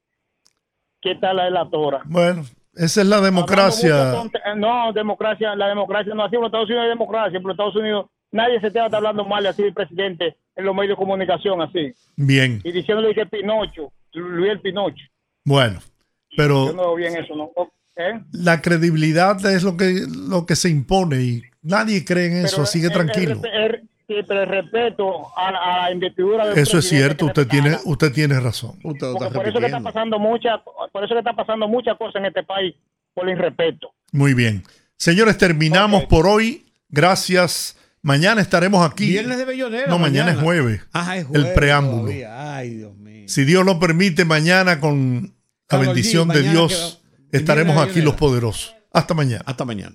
¿Qué 1.01 1.17
tal 1.17 1.39
la 1.39 1.45
delatora? 1.47 2.03
Bueno, 2.05 2.45
esa 2.75 3.01
es 3.01 3.07
la 3.09 3.21
democracia. 3.21 4.15
No, 4.57 4.93
democracia, 4.93 5.57
la 5.57 5.67
democracia 5.67 6.15
no 6.15 6.23
así, 6.25 6.37
en 6.37 6.43
los 6.43 6.49
Estados 6.49 6.69
Unidos 6.69 6.85
hay 6.85 6.89
democracia, 6.91 7.41
pero 7.41 7.49
en 7.49 7.51
Estados 7.51 7.75
Unidos 7.75 8.07
nadie 8.31 8.61
se 8.61 8.71
te 8.71 8.79
va 8.79 8.85
a 8.85 8.87
estar 8.87 8.99
hablando 8.99 9.25
mal 9.25 9.45
así 9.47 9.65
del 9.65 9.75
presidente 9.75 10.37
en 10.55 10.65
los 10.65 10.77
medios 10.77 10.91
de 10.91 10.97
comunicación 11.05 11.61
así. 11.61 11.93
Bien. 12.15 12.61
Y 12.63 12.71
diciéndole 12.71 13.17
que 13.17 13.27
Pinocho, 13.27 13.93
Luis 14.13 14.53
el 14.53 14.61
Pinocho. 14.61 15.05
Bueno, 15.45 15.81
Yo 15.81 16.37
pero 16.37 16.55
no 16.73 16.83
veo 16.83 16.95
bien 16.95 17.17
eso, 17.17 17.35
¿no? 17.35 17.51
¿Eh? 17.97 18.21
la 18.33 18.63
credibilidad 18.63 19.45
es 19.45 19.65
lo 19.65 19.77
que, 19.77 20.07
lo 20.29 20.47
que 20.47 20.55
se 20.55 20.71
impone 20.71 21.17
y 21.21 21.43
nadie 21.63 22.05
cree 22.05 22.27
en 22.29 22.45
eso, 22.47 22.63
Pero 22.73 22.87
el- 22.87 22.93
tranquilo. 22.93 23.41
el- 23.53 23.63
el- 23.75 23.89
sí, 24.15 24.25
pero 24.27 24.43
el 24.43 24.49
respeto 24.49 25.37
a, 25.37 25.51
la- 25.53 25.59
a 25.59 25.83
la 25.83 25.93
investidura 25.93 26.47
del 26.49 26.59
Eso 26.59 26.79
es 26.79 26.89
cierto, 26.89 27.27
usted 27.27 27.47
tiene, 27.47 27.77
usted 27.85 28.13
tiene 28.13 28.39
razón. 28.41 28.79
Por 28.81 29.49
eso 29.49 29.59
que 29.61 29.67
está 29.67 29.81
pasando 29.81 30.19
mucha, 30.19 30.63
por 30.93 31.05
eso 31.05 31.15
que 31.15 31.19
está 31.21 31.35
pasando 31.35 31.69
muchas 31.69 31.97
cosas 31.99 32.17
en 32.17 32.27
este 32.27 32.43
país 32.43 32.75
por 33.15 33.29
el 33.29 33.37
irrespeto. 33.37 33.93
Muy 34.13 34.35
bien. 34.35 34.65
Señores, 34.97 35.37
terminamos 35.39 36.05
por 36.05 36.27
hoy. 36.27 36.67
Gracias. 36.89 37.77
Mañana 38.03 38.41
estaremos 38.41 38.89
aquí. 38.89 39.07
Viernes 39.09 39.39
de 39.39 39.45
Bellonera. 39.45 39.87
No, 39.87 39.99
mañana, 39.99 40.33
es 40.33 40.39
jueves. 40.39 40.83
Ah, 40.93 41.17
es 41.17 41.25
jueves 41.27 41.47
El 41.49 41.55
preámbulo. 41.55 42.03
todavía. 42.03 42.57
Ay, 42.57 42.71
Dios 42.77 42.97
mío. 42.97 43.25
Si 43.29 43.45
Dios 43.45 43.65
lo 43.65 43.79
permite, 43.79 44.25
mañana 44.25 44.81
con 44.81 45.23
la 45.23 45.31
Carol 45.67 45.85
G, 45.85 45.89
bendición 45.89 46.29
de 46.29 46.43
Dios 46.43 47.01
estaremos 47.31 47.77
aquí 47.79 48.01
los 48.03 48.15
poderosos. 48.15 48.75
Hasta 48.93 49.15
mañana. 49.15 49.43
Hasta 49.47 49.65
mañana. 49.65 49.95